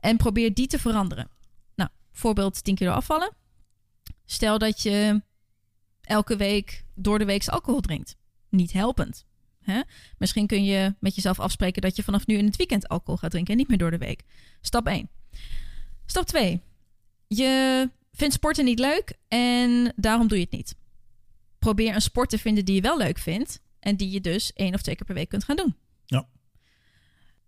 en 0.00 0.16
probeer 0.16 0.54
die 0.54 0.66
te 0.66 0.78
veranderen. 0.78 1.28
Voorbeeld 2.14 2.64
10 2.64 2.74
kilo 2.74 2.90
afvallen. 2.90 3.34
Stel 4.24 4.58
dat 4.58 4.82
je 4.82 5.22
elke 6.00 6.36
week 6.36 6.84
door 6.94 7.18
de 7.18 7.24
week 7.24 7.48
alcohol 7.48 7.80
drinkt. 7.80 8.16
Niet 8.48 8.72
helpend. 8.72 9.26
Hè? 9.60 9.80
Misschien 10.18 10.46
kun 10.46 10.64
je 10.64 10.94
met 11.00 11.14
jezelf 11.14 11.40
afspreken 11.40 11.82
dat 11.82 11.96
je 11.96 12.02
vanaf 12.02 12.26
nu 12.26 12.36
in 12.36 12.46
het 12.46 12.56
weekend 12.56 12.88
alcohol 12.88 13.16
gaat 13.16 13.30
drinken 13.30 13.52
en 13.52 13.58
niet 13.58 13.68
meer 13.68 13.78
door 13.78 13.90
de 13.90 13.98
week. 13.98 14.22
Stap 14.60 14.86
1. 14.86 15.08
Stap 16.06 16.26
2. 16.26 16.60
Je 17.26 17.90
vindt 18.12 18.34
sporten 18.34 18.64
niet 18.64 18.78
leuk 18.78 19.12
en 19.28 19.92
daarom 19.96 20.28
doe 20.28 20.38
je 20.38 20.44
het 20.44 20.52
niet. 20.52 20.76
Probeer 21.58 21.94
een 21.94 22.02
sport 22.02 22.30
te 22.30 22.38
vinden 22.38 22.64
die 22.64 22.74
je 22.74 22.80
wel 22.80 22.98
leuk 22.98 23.18
vindt 23.18 23.60
en 23.80 23.96
die 23.96 24.10
je 24.10 24.20
dus 24.20 24.52
één 24.52 24.74
of 24.74 24.82
twee 24.82 24.96
keer 24.96 25.06
per 25.06 25.14
week 25.14 25.28
kunt 25.28 25.44
gaan 25.44 25.56
doen. 25.56 25.76
Ja. 26.04 26.28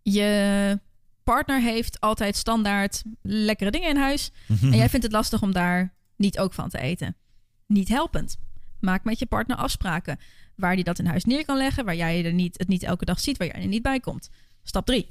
Je 0.02 0.80
partner 1.26 1.60
heeft 1.60 2.00
altijd 2.00 2.36
standaard 2.36 3.02
lekkere 3.22 3.70
dingen 3.70 3.88
in 3.88 3.96
huis. 3.96 4.32
en 4.62 4.76
jij 4.76 4.88
vindt 4.88 5.04
het 5.04 5.14
lastig 5.14 5.42
om 5.42 5.52
daar 5.52 5.94
niet 6.16 6.38
ook 6.38 6.52
van 6.52 6.68
te 6.68 6.78
eten. 6.78 7.16
Niet 7.66 7.88
helpend. 7.88 8.36
Maak 8.80 9.04
met 9.04 9.18
je 9.18 9.26
partner 9.26 9.56
afspraken 9.56 10.18
waar 10.56 10.74
hij 10.74 10.82
dat 10.82 10.98
in 10.98 11.06
huis 11.06 11.24
neer 11.24 11.44
kan 11.44 11.56
leggen, 11.56 11.84
waar 11.84 11.96
jij 11.96 12.24
er 12.24 12.32
niet, 12.32 12.58
het 12.58 12.68
niet 12.68 12.82
elke 12.82 13.04
dag 13.04 13.20
ziet, 13.20 13.36
waar 13.36 13.46
jij 13.46 13.62
er 13.62 13.68
niet 13.68 13.82
bij 13.82 14.00
komt. 14.00 14.30
Stap 14.62 14.86
3. 14.86 15.08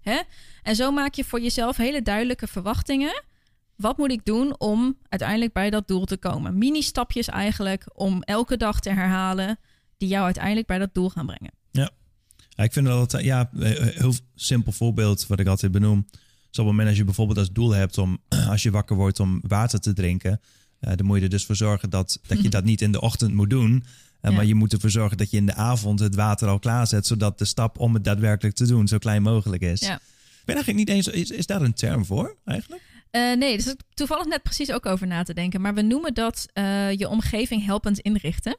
Hè? 0.00 0.20
En 0.62 0.76
zo 0.76 0.90
maak 0.90 1.14
je 1.14 1.24
voor 1.24 1.40
jezelf 1.40 1.76
hele 1.76 2.02
duidelijke 2.02 2.46
verwachtingen. 2.46 3.22
Wat 3.76 3.96
moet 3.96 4.10
ik 4.10 4.24
doen 4.24 4.60
om 4.60 4.98
uiteindelijk 5.08 5.52
bij 5.52 5.70
dat 5.70 5.88
doel 5.88 6.04
te 6.04 6.16
komen? 6.16 6.58
Mini-stapjes 6.58 7.28
eigenlijk 7.28 7.84
om 7.94 8.22
elke 8.22 8.56
dag 8.56 8.80
te 8.80 8.90
herhalen 8.90 9.58
die 9.96 10.08
jou 10.08 10.24
uiteindelijk 10.24 10.66
bij 10.66 10.78
dat 10.78 10.94
doel 10.94 11.10
gaan 11.10 11.26
brengen. 11.26 11.57
Ja, 12.58 12.64
ik 12.64 12.72
vind 12.72 12.86
dat 12.86 13.16
ja, 13.20 13.50
een 13.52 13.92
heel 13.94 14.14
simpel 14.34 14.72
voorbeeld 14.72 15.26
wat 15.26 15.40
ik 15.40 15.46
altijd 15.46 15.72
benoem. 15.72 16.06
Is 16.10 16.58
op 16.58 16.64
het 16.64 16.64
moment 16.64 16.88
als 16.88 16.96
je 16.96 17.04
bijvoorbeeld 17.04 17.38
als 17.38 17.52
doel 17.52 17.70
hebt 17.70 17.98
om 17.98 18.18
als 18.50 18.62
je 18.62 18.70
wakker 18.70 18.96
wordt 18.96 19.20
om 19.20 19.40
water 19.42 19.80
te 19.80 19.92
drinken, 19.92 20.40
uh, 20.80 20.92
dan 20.96 21.06
moet 21.06 21.16
je 21.16 21.22
er 21.22 21.30
dus 21.30 21.44
voor 21.44 21.56
zorgen 21.56 21.90
dat, 21.90 22.20
dat 22.26 22.42
je 22.42 22.48
dat 22.48 22.64
niet 22.64 22.82
in 22.82 22.92
de 22.92 23.00
ochtend 23.00 23.34
moet 23.34 23.50
doen. 23.50 23.70
Uh, 23.72 23.80
ja. 24.20 24.30
Maar 24.30 24.44
je 24.44 24.54
moet 24.54 24.72
ervoor 24.72 24.90
zorgen 24.90 25.16
dat 25.16 25.30
je 25.30 25.36
in 25.36 25.46
de 25.46 25.54
avond 25.54 26.00
het 26.00 26.14
water 26.14 26.48
al 26.48 26.58
klaarzet, 26.58 27.06
zodat 27.06 27.38
de 27.38 27.44
stap 27.44 27.78
om 27.78 27.94
het 27.94 28.04
daadwerkelijk 28.04 28.56
te 28.56 28.66
doen 28.66 28.88
zo 28.88 28.98
klein 28.98 29.22
mogelijk 29.22 29.62
is. 29.62 29.80
Ja. 29.80 29.94
Ik 29.94 30.44
ben 30.44 30.54
eigenlijk 30.54 30.86
niet 30.86 30.96
eens, 30.96 31.08
is, 31.08 31.30
is 31.30 31.46
daar 31.46 31.62
een 31.62 31.74
term 31.74 32.04
voor 32.04 32.36
eigenlijk? 32.44 32.82
Uh, 33.12 33.36
nee, 33.36 33.56
dus 33.56 33.74
toevallig 33.94 34.26
net 34.26 34.42
precies 34.42 34.72
ook 34.72 34.86
over 34.86 35.06
na 35.06 35.22
te 35.22 35.34
denken. 35.34 35.60
Maar 35.60 35.74
we 35.74 35.82
noemen 35.82 36.14
dat 36.14 36.46
je 36.96 37.08
omgeving 37.08 37.64
helpend 37.64 37.98
inrichten. 37.98 38.58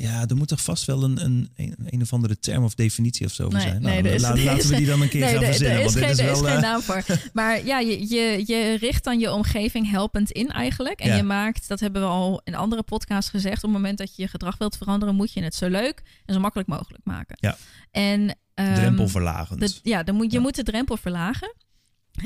Ja, 0.00 0.26
er 0.26 0.36
moet 0.36 0.48
toch 0.48 0.62
vast 0.62 0.84
wel 0.84 1.02
een, 1.02 1.24
een, 1.24 1.50
een, 1.56 1.74
een 1.86 2.02
of 2.02 2.12
andere 2.12 2.38
term 2.38 2.64
of 2.64 2.74
definitie 2.74 3.26
of 3.26 3.32
zo 3.32 3.48
nee, 3.48 3.60
zijn. 3.60 3.82
Nee, 3.82 4.02
nou, 4.02 4.14
is, 4.14 4.22
laten, 4.22 4.44
laten 4.44 4.68
we 4.68 4.76
die 4.76 4.86
dan 4.86 5.02
een 5.02 5.08
keer 5.08 5.20
nee, 5.24 5.30
gaan 5.32 5.42
er, 5.42 5.46
verzinnen. 5.46 5.76
Er 5.78 5.84
is, 5.84 5.94
want 5.94 6.06
geen, 6.06 6.16
dit 6.16 6.18
is, 6.18 6.24
er 6.26 6.42
wel, 6.42 6.44
is 6.44 6.50
geen 6.50 6.56
uh, 6.56 6.62
naam 6.62 6.80
voor. 6.82 7.04
Maar 7.32 7.64
ja, 7.66 7.78
je, 7.78 8.08
je, 8.08 8.42
je 8.46 8.76
richt 8.80 9.04
dan 9.04 9.18
je 9.18 9.32
omgeving 9.32 9.90
helpend 9.90 10.30
in 10.30 10.50
eigenlijk. 10.50 11.00
En 11.00 11.08
Ja. 11.08 11.16
je 11.16 11.22
maakt, 11.22 11.68
dat 11.68 11.80
hebben 11.80 12.02
we 12.02 12.08
al 12.08 12.40
in 12.44 12.54
andere 12.54 12.82
podcasts 12.82 13.30
gezegd... 13.30 13.56
op 13.56 13.62
het 13.62 13.72
moment 13.72 13.98
dat 13.98 14.16
je 14.16 14.22
je 14.22 14.28
gedrag 14.28 14.58
wilt 14.58 14.76
veranderen... 14.76 15.14
moet 15.14 15.32
je 15.32 15.42
het 15.42 15.54
zo 15.54 15.68
leuk 15.68 16.02
en 16.24 16.34
zo 16.34 16.40
makkelijk 16.40 16.68
mogelijk 16.68 17.04
maken. 17.04 17.36
Ja. 17.40 17.56
En, 17.90 18.38
drempelverlagend. 18.54 19.60
de- 19.60 19.90
ja, 19.90 20.02
dan 20.02 20.14
moet, 20.14 20.30
je 20.30 20.36
Ja. 20.36 20.42
moet 20.42 20.54
de 20.56 20.62
drempel 20.62 20.96
verlagen. 20.96 21.54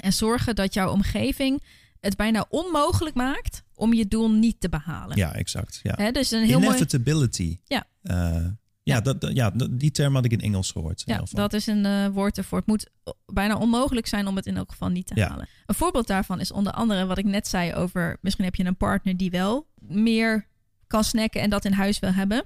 En 0.01 0.13
zorgen 0.13 0.55
dat 0.55 0.75
jouw 0.75 0.91
omgeving 0.91 1.63
het 2.01 2.17
bijna 2.17 2.47
onmogelijk 2.49 3.15
maakt... 3.15 3.63
om 3.75 3.93
je 3.95 4.09
doel 4.09 4.31
niet 4.31 4.61
te 4.61 4.69
behalen. 4.69 5.17
ja, 5.17 5.35
exact. 5.35 5.81
Ja. 5.83 5.95
Hè, 5.97 6.11
dus 6.11 6.31
een 6.31 6.45
heel 6.45 6.59
mooi... 6.61 6.67
Inevitability. 6.77 7.59
Ja. 7.65 7.87
Eh, 8.03 8.15
ja, 8.83 8.95
Ja. 8.95 9.01
Dat, 9.01 9.31
ja, 9.33 9.51
die 9.71 9.91
term 9.91 10.15
had 10.15 10.25
ik 10.25 10.33
in 10.33 10.41
Engels 10.41 10.71
gehoord. 10.71 11.03
in 11.07 11.15
Ja, 11.15 11.23
dat 11.31 11.53
is 11.53 11.67
een 11.67 11.87
eh, 11.87 12.07
woord 12.09 12.39
ervoor. 12.39 12.59
Het 12.59 12.67
moet 12.67 12.91
bijna 13.27 13.57
onmogelijk 13.59 14.07
zijn 14.07 14.27
om 14.27 14.37
het 14.37 14.47
in 14.47 14.57
elk 14.57 14.71
geval 14.71 14.89
niet 14.89 15.07
te 15.07 15.15
Ja. 15.17 15.29
halen. 15.29 15.49
Een 15.67 15.75
voorbeeld 15.75 16.07
daarvan 16.07 16.41
is 16.41 16.53
onder 16.53 16.73
andere 16.73 17.07
wat 17.07 17.19
ik 17.19 17.25
net 17.25 17.49
zei 17.49 17.75
over... 17.75 18.19
misschien 18.21 18.45
heb 18.45 18.55
je 18.55 18.65
een 18.65 18.77
partner 18.77 19.17
die 19.17 19.31
wel 19.31 19.67
meer 19.81 20.47
kan 20.87 21.05
snacken 21.05 21.41
en 21.41 21.51
dat 21.51 21.65
in 21.65 21.73
huis 21.73 21.99
wil 21.99 22.13
hebben. 22.13 22.45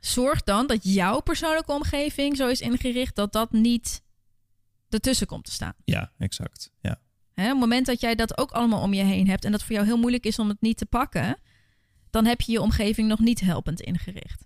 zorg 0.00 0.42
dan 0.42 0.66
dat 0.66 0.84
jouw 0.84 1.20
persoonlijke 1.20 1.72
omgeving 1.72 2.36
zo 2.36 2.48
is 2.48 2.60
ingericht 2.60 3.14
dat 3.16 3.32
dat 3.32 3.52
niet 3.52 4.02
ertussen 4.88 5.26
komt 5.26 5.44
te 5.44 5.52
staan. 5.52 5.74
Ja, 5.84 6.12
exact. 6.18 6.70
Ja. 6.80 7.00
Hè, 7.40 7.46
op 7.46 7.50
het 7.52 7.60
moment 7.60 7.86
dat 7.86 8.00
jij 8.00 8.14
dat 8.14 8.38
ook 8.38 8.50
allemaal 8.50 8.82
om 8.82 8.92
je 8.94 9.02
heen 9.02 9.28
hebt 9.28 9.44
en 9.44 9.52
dat 9.52 9.62
voor 9.62 9.72
jou 9.74 9.86
heel 9.86 9.98
moeilijk 9.98 10.24
is 10.26 10.38
om 10.38 10.48
het 10.48 10.60
niet 10.60 10.76
te 10.76 10.86
pakken, 10.86 11.36
dan 12.10 12.24
heb 12.24 12.40
je 12.40 12.52
je 12.52 12.60
omgeving 12.60 13.08
nog 13.08 13.18
niet 13.18 13.40
helpend 13.40 13.80
ingericht. 13.80 14.44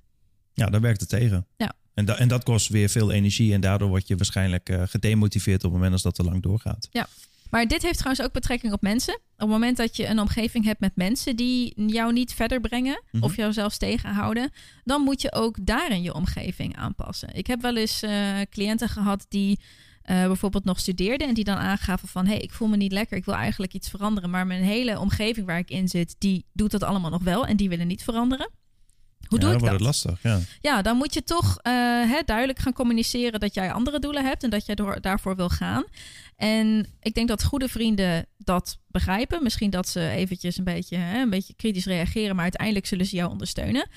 ja, 0.53 0.67
dan 0.67 0.81
werkt 0.81 1.01
het 1.01 1.09
tegen. 1.09 1.47
Ja. 1.57 1.73
En, 1.95 2.05
da- 2.05 2.17
en 2.19 2.29
dat 2.29 2.45
kost 2.45 2.69
weer 2.69 2.89
veel 2.89 3.11
energie. 3.13 3.53
En 3.53 3.61
daardoor 3.61 3.89
word 3.89 4.09
je 4.09 4.17
waarschijnlijk 4.17 4.69
eh, 4.69 4.83
gedemotiveerd 4.87 5.57
op 5.57 5.63
het 5.63 5.73
moment 5.73 5.93
als 5.93 6.03
dat 6.03 6.15
te 6.15 6.23
lang 6.25 6.43
doorgaat. 6.43 6.89
Maar 7.51 7.67
dit 7.67 7.83
heeft 7.83 7.99
trouwens 7.99 8.25
ook 8.27 8.33
betrekking 8.33 8.73
op 8.73 8.83
mensen. 8.83 9.15
Op 9.15 9.21
het 9.37 9.49
moment 9.49 9.77
dat 9.77 9.97
je 9.97 10.07
een 10.07 10.19
omgeving 10.21 10.65
hebt 10.65 10.81
met 10.81 10.97
mensen 10.97 11.37
die 11.37 11.83
jou 11.87 12.13
niet 12.13 12.33
verder 12.35 12.61
brengen 12.61 13.03
Mhm. 13.11 13.25
of 13.25 13.37
jou 13.37 13.53
zelfs 13.53 13.79
tegenhouden, 13.79 14.51
dan 14.85 15.01
moet 15.03 15.23
je 15.23 15.33
ook 15.33 15.67
daarin 15.67 16.03
je 16.03 16.15
omgeving 16.15 16.77
aanpassen. 16.77 17.35
Ik 17.35 17.47
heb 17.47 17.61
wel 17.63 17.77
eens 17.77 18.03
eh, 18.03 18.41
cliënten 18.51 18.89
gehad 18.89 19.27
die 19.29 19.59
eh, 20.05 20.27
bijvoorbeeld 20.27 20.65
nog 20.65 20.81
studeerden 20.81 21.29
en 21.29 21.35
die 21.35 21.45
dan 21.45 21.57
aangaven 21.57 22.09
van 22.09 22.27
hé, 22.27 22.33
hey, 22.33 22.41
ik 22.41 22.53
voel 22.53 22.69
me 22.69 22.77
niet 22.77 22.93
lekker, 22.93 23.17
ik 23.17 23.25
wil 23.25 23.35
eigenlijk 23.35 23.73
iets 23.73 23.89
veranderen, 23.89 24.31
maar 24.31 24.47
mijn 24.47 24.63
hele 24.63 24.99
omgeving 24.99 25.47
waar 25.47 25.59
ik 25.59 25.71
in 25.71 25.89
zit, 25.89 26.17
die 26.19 26.45
doet 26.53 26.71
dat 26.71 26.83
allemaal 26.83 27.11
nog 27.11 27.23
wel 27.23 27.47
en 27.47 27.57
die 27.57 27.69
willen 27.69 27.87
niet 27.87 28.05
veranderen. 28.05 28.51
Hoe 29.29 29.39
ja, 29.39 29.45
doe 29.47 29.49
dan 29.49 29.53
ik 29.53 29.59
wordt 29.59 29.85
dat? 29.85 29.95
het 29.95 30.05
lastig. 30.05 30.23
Ja. 30.23 30.41
Ja, 30.61 30.83
dan 30.83 30.97
moet 30.97 31.15
je 31.15 31.23
toch 31.23 31.59
eh, 31.63 31.73
hè, 32.11 32.21
duidelijk 32.25 32.59
gaan 32.59 32.73
communiceren 32.73 33.41
dat 33.41 33.55
jij 33.55 33.73
andere 33.73 33.99
doelen 33.99 34.25
hebt 34.25 34.43
en 34.43 34.51
dat 34.51 34.67
jij 34.67 34.75
door, 34.75 35.01
daarvoor 35.01 35.37
wil 35.37 35.49
gaan. 35.49 35.85
En 36.37 36.87
ik 37.01 37.15
denk 37.15 37.29
dat 37.29 37.45
goede 37.45 37.69
vrienden 37.69 38.27
dat 38.39 38.79
begrijpen. 38.87 39.43
Misschien 39.43 39.71
dat 39.71 39.89
ze 39.89 40.09
eventjes 40.09 40.59
een 40.59 40.65
beetje, 40.65 40.97
hè, 40.97 41.21
een 41.21 41.31
beetje 41.31 41.55
kritisch 41.55 41.87
reageren, 41.87 42.35
maar 42.35 42.45
uiteindelijk 42.45 42.87
zullen 42.87 43.07
ze 43.07 43.17
jou 43.17 43.31
ondersteunen. 43.31 43.89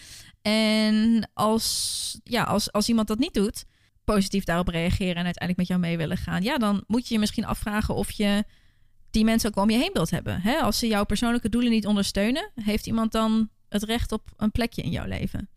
En 0.42 1.30
als, 1.34 2.20
ja, 2.24 2.44
als, 2.44 2.72
als 2.72 2.90
iemand 2.90 3.08
dat 3.08 3.20
niet 3.20 3.34
doet, 3.34 3.66
positief 4.14 4.44
daarop 4.44 4.68
reageren 4.68 5.16
en 5.16 5.24
uiteindelijk 5.26 5.58
met 5.58 5.68
jou 5.68 5.80
mee 5.80 5.98
willen 5.98 6.18
gaan, 6.18 6.44
ja, 6.44 6.58
dan 6.58 6.84
moet 6.88 7.08
je 7.08 7.14
je 7.14 7.20
misschien 7.20 7.46
afvragen 7.46 7.96
of 7.96 8.12
je 8.12 8.44
die 9.12 9.24
mensen 9.24 9.50
ook 9.50 9.56
wel 9.56 9.64
om 9.64 9.70
je 9.70 9.78
heen 9.78 9.94
wilt 9.94 10.10
hebben. 10.10 10.42
Hè? 10.42 10.58
Als 10.58 10.80
ze 10.80 10.88
jouw 10.88 11.04
persoonlijke 11.04 11.50
doelen 11.50 11.72
niet 11.72 11.86
ondersteunen, 11.86 12.52
heeft 12.56 12.88
iemand 12.88 13.12
dan 13.12 13.50
het 13.70 13.84
recht 13.84 14.12
op 14.12 14.34
een 14.38 14.52
plekje 14.52 14.82
in 14.82 14.92
jouw 14.92 15.06
leven? 15.06 15.50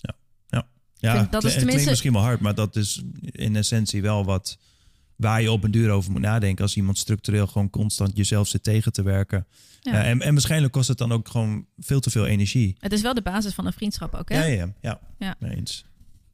Ja, 1.02 1.16
vind- 1.18 1.32
dat 1.32 1.44
is 1.44 1.54
tenminste- 1.54 1.90
misschien 1.90 2.12
wel 2.12 2.22
hard, 2.22 2.40
maar 2.40 2.54
dat 2.54 2.76
is 2.76 3.02
in 3.22 3.56
essentie 3.56 4.02
wel 4.02 4.24
wat 4.24 4.58
waar 5.16 5.42
je 5.42 5.52
op 5.52 5.64
een 5.64 5.70
duur 5.70 5.90
over 5.90 6.10
moet 6.10 6.20
nadenken. 6.20 6.64
Als 6.64 6.76
iemand 6.76 6.98
structureel 6.98 7.46
gewoon 7.46 7.70
constant 7.70 8.16
jezelf 8.16 8.48
zit 8.48 8.62
tegen 8.62 8.92
te 8.92 9.02
werken. 9.02 9.46
Ja. 9.80 10.04
En, 10.04 10.20
en 10.20 10.32
waarschijnlijk 10.32 10.72
kost 10.72 10.88
het 10.88 10.98
dan 10.98 11.12
ook 11.12 11.28
gewoon 11.28 11.66
veel 11.78 12.00
te 12.00 12.10
veel 12.10 12.26
energie. 12.26 12.76
Het 12.78 12.92
is 12.92 13.02
wel 13.02 13.14
de 13.14 13.22
basis 13.22 13.54
van 13.54 13.66
een 13.66 13.72
vriendschap 13.72 14.14
ook, 14.14 14.28
hè? 14.28 14.44
Ja, 14.44 14.44
ja, 14.44 14.72
ja. 14.80 15.00
Ja. 15.18 15.36
Eens. 15.40 15.84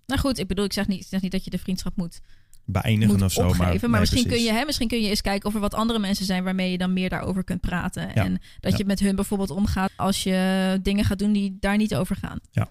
Nou 0.07 0.21
goed, 0.21 0.39
ik 0.39 0.47
bedoel, 0.47 0.65
ik 0.65 0.73
zeg 0.73 0.87
niet, 0.87 1.01
ik 1.01 1.07
zeg 1.07 1.21
niet 1.21 1.33
dat 1.33 1.45
je 1.45 1.51
de 1.51 1.59
vriendschap 1.59 1.97
moet, 1.97 2.21
Beëindigen 2.65 3.15
moet 3.15 3.23
of 3.25 3.33
zo. 3.33 3.41
opgeven. 3.47 3.65
Maar, 3.65 3.91
nee, 3.91 4.01
misschien, 4.01 4.23
precies. 4.23 4.45
kun 4.45 4.53
je, 4.53 4.59
hè, 4.59 4.65
misschien 4.65 4.89
kun 4.89 5.03
je 5.03 5.09
eens 5.09 5.21
kijken 5.21 5.49
of 5.49 5.55
er 5.55 5.61
wat 5.61 5.75
andere 5.75 5.99
mensen 5.99 6.25
zijn 6.25 6.45
waarmee 6.45 6.71
je 6.71 6.79
dan 6.79 6.93
meer 6.93 7.09
daarover 7.09 7.45
kunt 7.45 7.61
praten. 7.61 8.03
Ja. 8.03 8.15
En 8.25 8.41
dat 8.61 8.73
Ja. 8.73 8.79
je 8.79 8.85
met 8.85 9.01
hun 9.01 9.15
bijvoorbeeld 9.17 9.51
omgaat 9.51 9.91
als 9.97 10.23
je 10.23 10.79
dingen 10.83 11.05
gaat 11.05 11.19
doen 11.19 11.33
die 11.33 11.57
daar 11.61 11.77
niet 11.77 11.95
over 11.95 12.17
gaan. 12.17 12.39
Ja. 12.51 12.69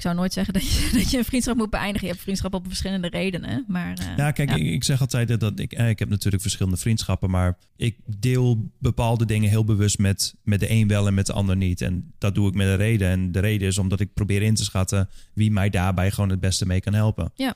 Ik 0.00 0.06
zou 0.06 0.18
nooit 0.18 0.32
zeggen 0.32 0.54
dat 0.54 0.72
je, 0.72 0.90
dat 0.98 1.10
je 1.10 1.18
een 1.18 1.24
vriendschap 1.24 1.56
moet 1.56 1.70
beëindigen. 1.70 2.06
Je 2.06 2.12
hebt 2.12 2.22
vriendschap 2.24 2.54
op 2.54 2.66
verschillende 2.66 3.08
redenen. 3.08 3.64
Maar, 3.68 3.98
eh, 3.98 4.16
Ja, 4.16 4.30
kijk, 4.30 4.50
Ik, 4.50 4.66
ik 4.66 4.84
zeg 4.84 5.00
altijd 5.00 5.40
dat 5.40 5.58
ik, 5.58 5.72
eh, 5.72 5.88
ik 5.88 5.98
heb 5.98 6.08
natuurlijk 6.08 6.42
verschillende 6.42 6.76
vriendschappen, 6.78 7.30
maar 7.30 7.58
ik 7.76 7.98
deel 8.04 8.70
bepaalde 8.78 9.26
dingen 9.26 9.50
heel 9.50 9.64
bewust 9.64 9.98
met, 9.98 10.34
met 10.42 10.60
de 10.60 10.70
een 10.70 10.88
wel 10.88 11.06
en 11.06 11.14
met 11.14 11.26
de 11.26 11.32
ander 11.32 11.56
niet. 11.56 11.80
En 11.80 12.12
dat 12.18 12.34
doe 12.34 12.48
ik 12.48 12.54
met 12.54 12.66
een 12.66 12.76
reden. 12.76 13.08
En 13.08 13.32
de 13.32 13.38
reden 13.38 13.68
is 13.68 13.78
omdat 13.78 14.00
ik 14.00 14.14
probeer 14.14 14.42
in 14.42 14.54
te 14.54 14.64
schatten 14.64 15.08
wie 15.34 15.50
mij 15.50 15.70
daarbij 15.70 16.10
gewoon 16.10 16.30
het 16.30 16.40
beste 16.40 16.66
mee 16.66 16.80
kan 16.80 16.94
helpen. 16.94 17.30
Ja. 17.34 17.54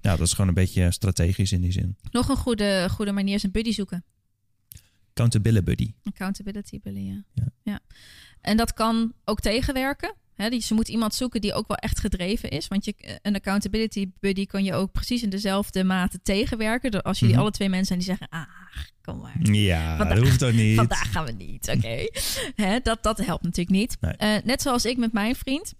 Ja, 0.00 0.16
dat 0.16 0.26
is 0.26 0.32
gewoon 0.32 0.48
een 0.48 0.54
beetje 0.54 0.90
strategisch 0.90 1.52
in 1.52 1.60
die 1.60 1.72
zin. 1.72 1.96
Nog 2.10 2.28
een 2.28 2.36
goede, 2.36 2.88
goede 2.90 3.12
manier 3.12 3.34
is 3.34 3.42
een 3.42 3.50
buddy 3.50 3.72
zoeken. 3.72 4.04
Accountability 5.08 5.64
buddy. 5.64 5.92
Accountability 6.02 6.80
buddy, 6.82 7.00
ja. 7.00 7.24
Ja. 7.34 7.46
ja. 7.62 7.80
En 8.40 8.56
dat 8.56 8.72
kan 8.74 9.12
ook 9.24 9.40
tegenwerken. 9.40 10.14
Hè, 10.38 10.48
die, 10.50 10.60
ze 10.60 10.74
moet 10.74 10.88
iemand 10.88 11.14
zoeken 11.14 11.40
die 11.40 11.54
ook 11.54 11.68
wel 11.68 11.76
echt 11.76 11.98
gedreven 12.00 12.50
is. 12.50 12.68
Want 12.68 12.84
je, 12.84 13.18
een 13.22 13.34
accountability 13.34 14.10
buddy 14.20 14.46
kan 14.46 14.64
je 14.64 14.74
ook 14.74 14.92
precies 14.92 15.22
in 15.22 15.30
dezelfde 15.30 15.84
mate 15.84 16.20
tegenwerken. 16.22 17.02
Als 17.02 17.18
jullie 17.18 17.34
Mhm. 17.34 17.42
alle 17.42 17.52
twee 17.52 17.68
mensen 17.68 17.86
zijn 17.86 17.98
die 17.98 18.08
zeggen... 18.08 18.28
Ah, 18.30 18.48
kom 19.02 19.20
maar. 19.20 19.52
Ja, 19.52 19.96
Vandaag- 19.96 20.16
dat 20.18 20.26
hoeft 20.26 20.44
ook 20.44 20.52
niet. 20.52 20.76
Vandaag 20.84 21.12
gaan 21.12 21.24
we 21.24 21.32
niet, 21.32 21.68
oké. 21.76 22.06
Hè, 22.64 22.78
dat, 22.82 23.02
dat 23.02 23.18
helpt 23.18 23.42
natuurlijk 23.42 23.76
niet. 23.76 23.96
Nee. 24.00 24.12
Eh, 24.12 24.42
net 24.44 24.62
zoals 24.62 24.84
ik 24.84 24.96
met 24.96 25.12
mijn 25.12 25.34
vriend. 25.36 25.74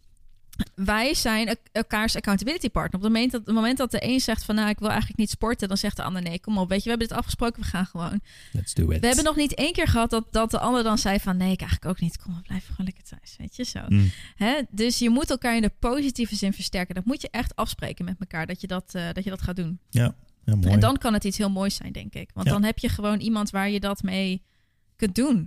Wij 0.74 1.14
zijn 1.14 1.48
ek- 1.48 1.68
elkaars 1.72 2.16
accountability 2.16 2.68
partner. 2.68 2.94
Op 2.94 3.02
het 3.02 3.12
moment 3.12 3.32
dat, 3.32 3.46
het 3.46 3.54
moment 3.54 3.78
dat 3.78 3.90
de 3.90 4.04
een 4.08 4.20
zegt 4.20 4.44
van... 4.44 4.54
nou, 4.54 4.68
ik 4.68 4.78
wil 4.78 4.88
eigenlijk 4.88 5.18
niet 5.18 5.30
sporten... 5.30 5.68
dan 5.68 5.76
zegt 5.76 5.96
de 5.96 6.02
ander 6.02 6.22
nee, 6.22 6.40
kom 6.40 6.58
op. 6.58 6.68
Weet 6.68 6.78
je, 6.78 6.84
we 6.84 6.90
hebben 6.90 7.08
dit 7.08 7.16
afgesproken, 7.16 7.62
we 7.62 7.68
gaan 7.68 7.86
gewoon. 7.86 8.20
Let's 8.52 8.74
do 8.74 8.90
it. 8.90 9.00
We 9.00 9.06
hebben 9.06 9.24
nog 9.24 9.36
niet 9.36 9.54
één 9.54 9.72
keer 9.72 9.86
gehad 9.88 10.10
dat, 10.10 10.24
dat 10.30 10.50
de 10.50 10.58
ander 10.58 10.82
dan 10.82 10.98
zei 10.98 11.18
van... 11.20 11.36
nee, 11.36 11.52
ik 11.52 11.60
eigenlijk 11.60 11.90
ook 11.90 12.00
niet. 12.00 12.18
Kom, 12.22 12.34
we 12.34 12.42
blijven 12.42 12.68
gewoon 12.70 12.86
lekker 12.86 13.04
thuis. 13.04 13.34
Weet 13.38 13.56
je, 13.56 13.64
zo. 13.64 13.80
Mm. 13.88 14.10
Hè? 14.36 14.60
Dus 14.70 14.98
je 14.98 15.10
moet 15.10 15.30
elkaar 15.30 15.56
in 15.56 15.62
de 15.62 15.72
positieve 15.78 16.36
zin 16.36 16.52
versterken. 16.52 16.94
Dat 16.94 17.04
moet 17.04 17.22
je 17.22 17.28
echt 17.30 17.56
afspreken 17.56 18.04
met 18.04 18.16
elkaar, 18.18 18.46
dat 18.46 18.60
je 18.60 18.66
dat, 18.66 18.94
eh, 18.94 19.08
dat, 19.12 19.24
je 19.24 19.30
dat 19.30 19.42
gaat 19.42 19.56
doen. 19.56 19.78
Ja, 19.90 20.14
ja 20.44 20.54
mooi. 20.54 20.72
En 20.72 20.80
dan 20.80 20.98
kan 20.98 21.12
het 21.12 21.24
iets 21.24 21.38
heel 21.38 21.50
moois 21.50 21.74
zijn, 21.74 21.92
denk 21.92 22.14
ik. 22.14 22.30
Want 22.34 22.46
Ja. 22.46 22.52
dan 22.52 22.62
heb 22.64 22.78
je 22.78 22.88
gewoon 22.88 23.20
iemand 23.20 23.50
waar 23.50 23.70
je 23.70 23.80
dat 23.80 24.02
mee 24.02 24.42
kunt 24.96 25.14
doen. 25.14 25.40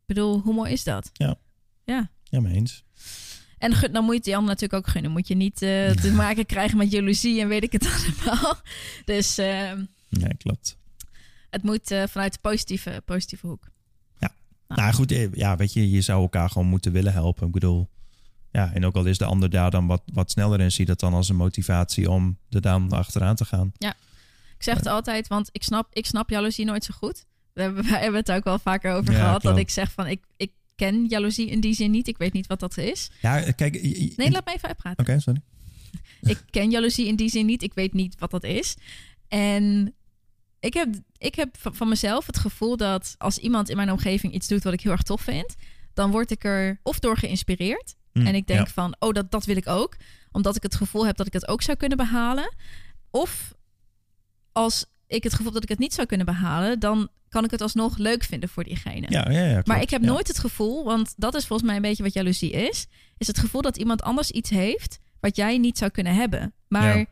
Ik 0.00 0.06
bedoel, 0.16 0.38
hoe 0.40 0.54
mooi 0.54 0.72
is 0.72 0.84
dat? 0.84 1.10
Ja. 1.12 1.34
Ja. 1.84 2.10
Ja, 2.24 2.40
mee 2.40 2.54
eens. 2.54 2.84
En 3.60 3.72
gun- 3.74 3.92
dan 3.92 4.02
moet 4.02 4.10
je 4.10 4.16
het 4.16 4.24
die 4.24 4.36
ander 4.36 4.50
natuurlijk 4.54 4.86
ook 4.86 4.92
gunnen. 4.92 5.10
Moet 5.10 5.28
je 5.28 5.34
niet 5.34 5.62
eh, 5.62 5.90
te 5.90 6.12
maken 6.12 6.46
krijgen 6.46 6.76
met 6.78 6.90
jaloezie 6.90 7.40
en 7.40 7.48
weet 7.48 7.62
ik 7.62 7.72
het 7.72 7.86
allemaal. 8.24 8.54
Dus 9.04 9.38
eh, 9.38 9.72
Nee, 10.08 10.36
klopt. 10.38 10.76
het 11.50 11.62
moet 11.62 11.90
eh, 11.90 12.02
vanuit 12.08 12.32
de 12.32 12.38
positieve, 12.40 13.02
positieve 13.04 13.46
hoek. 13.46 13.68
Nou 14.74 14.92
goed, 14.92 15.12
eh, 15.12 15.32
ja, 15.32 15.56
weet 15.56 15.72
je, 15.72 15.90
je 15.90 16.00
zou 16.00 16.22
elkaar 16.22 16.50
gewoon 16.50 16.66
moeten 16.68 16.92
willen 16.92 17.12
helpen. 17.12 17.46
Ik 17.46 17.52
bedoel, 17.52 17.88
ja, 18.50 18.72
en 18.74 18.84
ook 18.84 18.94
al 18.94 19.04
is 19.04 19.18
de 19.18 19.24
ander 19.24 19.50
daar 19.50 19.70
dan 19.70 19.86
wat, 19.86 20.02
wat 20.12 20.30
sneller 20.30 20.60
in, 20.60 20.72
zie 20.72 20.84
dat 20.86 21.00
dan 21.00 21.14
als 21.14 21.28
een 21.28 21.36
motivatie 21.36 22.10
om 22.10 22.38
er 22.50 22.60
dan 22.60 22.90
achteraan 22.92 23.36
te 23.36 23.44
gaan. 23.44 23.72
Ik 23.78 24.62
zeg 24.66 24.76
het 24.76 24.86
altijd, 24.86 25.28
want 25.28 25.48
ik 25.52 25.62
snap, 25.62 25.88
ik 25.92 26.06
snap 26.06 26.30
jaloezie 26.30 26.64
nooit 26.64 26.84
zo 26.84 26.94
goed. 26.96 27.24
We 27.52 27.62
hebben, 27.62 27.84
wij 27.90 28.00
hebben 28.00 28.20
het 28.20 28.32
ook 28.32 28.44
wel 28.44 28.58
vaker 28.58 28.92
over 28.92 29.12
Ja, 29.12 29.18
gehad. 29.18 29.42
Dat 29.42 29.58
ik 29.58 29.70
zeg 29.70 29.92
van, 29.92 30.06
ik, 30.06 30.24
ik 30.36 30.52
ken 30.80 31.06
jaloezie 31.06 31.50
in 31.50 31.60
die 31.60 31.74
zin 31.74 31.90
niet. 31.90 32.08
Ik 32.08 32.18
weet 32.18 32.32
niet 32.32 32.46
wat 32.46 32.60
dat 32.60 32.78
is. 32.78 33.10
Ja, 33.20 33.52
kijk. 33.52 33.82
Nee, 34.16 34.30
laat 34.30 34.44
me 34.44 34.52
even 34.52 34.68
uitpraten. 34.68 35.08
Oké, 35.08 35.20
sorry. 35.20 35.40
Ik 36.32 36.38
ken 36.50 36.70
jaloezie 36.70 37.06
in 37.06 37.16
die 37.16 37.28
zin 37.28 37.46
niet. 37.46 37.62
Ik 37.62 37.74
weet 37.74 37.92
niet 37.92 38.18
wat 38.18 38.30
dat 38.30 38.44
is. 38.44 38.76
En 39.28 39.94
ik 40.60 40.74
heb, 40.74 40.88
ik 41.18 41.34
heb 41.34 41.56
van 41.60 41.88
mezelf 41.88 42.26
het 42.26 42.38
gevoel 42.38 42.76
dat 42.76 43.14
als 43.18 43.38
iemand 43.38 43.68
in 43.68 43.76
mijn 43.76 43.90
omgeving 43.90 44.32
iets 44.32 44.48
doet 44.48 44.62
wat 44.62 44.72
ik 44.72 44.80
heel 44.80 44.92
erg 44.92 45.02
tof 45.02 45.20
vind, 45.20 45.54
dan 45.94 46.10
word 46.10 46.30
ik 46.30 46.44
er 46.44 46.80
of 46.82 46.98
door 46.98 47.16
geïnspireerd. 47.16 47.94
Mm, 48.12 48.26
en 48.26 48.34
ik 48.34 48.46
denk 48.46 48.66
ja. 48.66 48.72
van, 48.72 48.96
oh, 48.98 49.12
dat, 49.12 49.30
dat 49.30 49.44
wil 49.44 49.56
ik 49.56 49.68
ook. 49.68 49.96
Omdat 50.32 50.56
ik 50.56 50.62
het 50.62 50.74
gevoel 50.74 51.06
heb 51.06 51.16
dat 51.16 51.26
ik 51.26 51.32
het 51.32 51.48
ook 51.48 51.62
zou 51.62 51.76
kunnen 51.76 51.98
behalen. 51.98 52.54
Of 53.10 53.54
als 54.52 54.86
ik 55.10 55.22
het 55.22 55.34
gevoel 55.34 55.52
dat 55.52 55.62
ik 55.62 55.68
het 55.68 55.78
niet 55.78 55.94
zou 55.94 56.06
kunnen 56.06 56.26
behalen, 56.26 56.78
dan 56.78 57.08
kan 57.28 57.44
ik 57.44 57.50
het 57.50 57.60
alsnog 57.60 57.98
leuk 57.98 58.22
vinden 58.24 58.48
voor 58.48 58.64
diegene. 58.64 59.06
Ja, 59.08 59.30
ja, 59.30 59.44
ja, 59.44 59.52
klopt. 59.52 59.66
Maar 59.66 59.82
ik 59.82 59.90
heb 59.90 60.02
nooit 60.02 60.28
het 60.28 60.38
gevoel, 60.38 60.84
want 60.84 61.14
dat 61.16 61.34
is 61.34 61.46
volgens 61.46 61.68
mij 61.68 61.76
een 61.76 61.82
beetje 61.82 62.02
wat 62.02 62.12
jaloezie 62.12 62.50
is, 62.50 62.86
is 63.18 63.26
het 63.26 63.38
gevoel 63.38 63.62
dat 63.62 63.76
iemand 63.76 64.02
anders 64.02 64.30
iets 64.30 64.50
heeft 64.50 64.98
wat 65.20 65.36
jij 65.36 65.58
niet 65.58 65.78
zou 65.78 65.90
kunnen 65.90 66.14
hebben. 66.14 66.52
Maar 66.68 67.06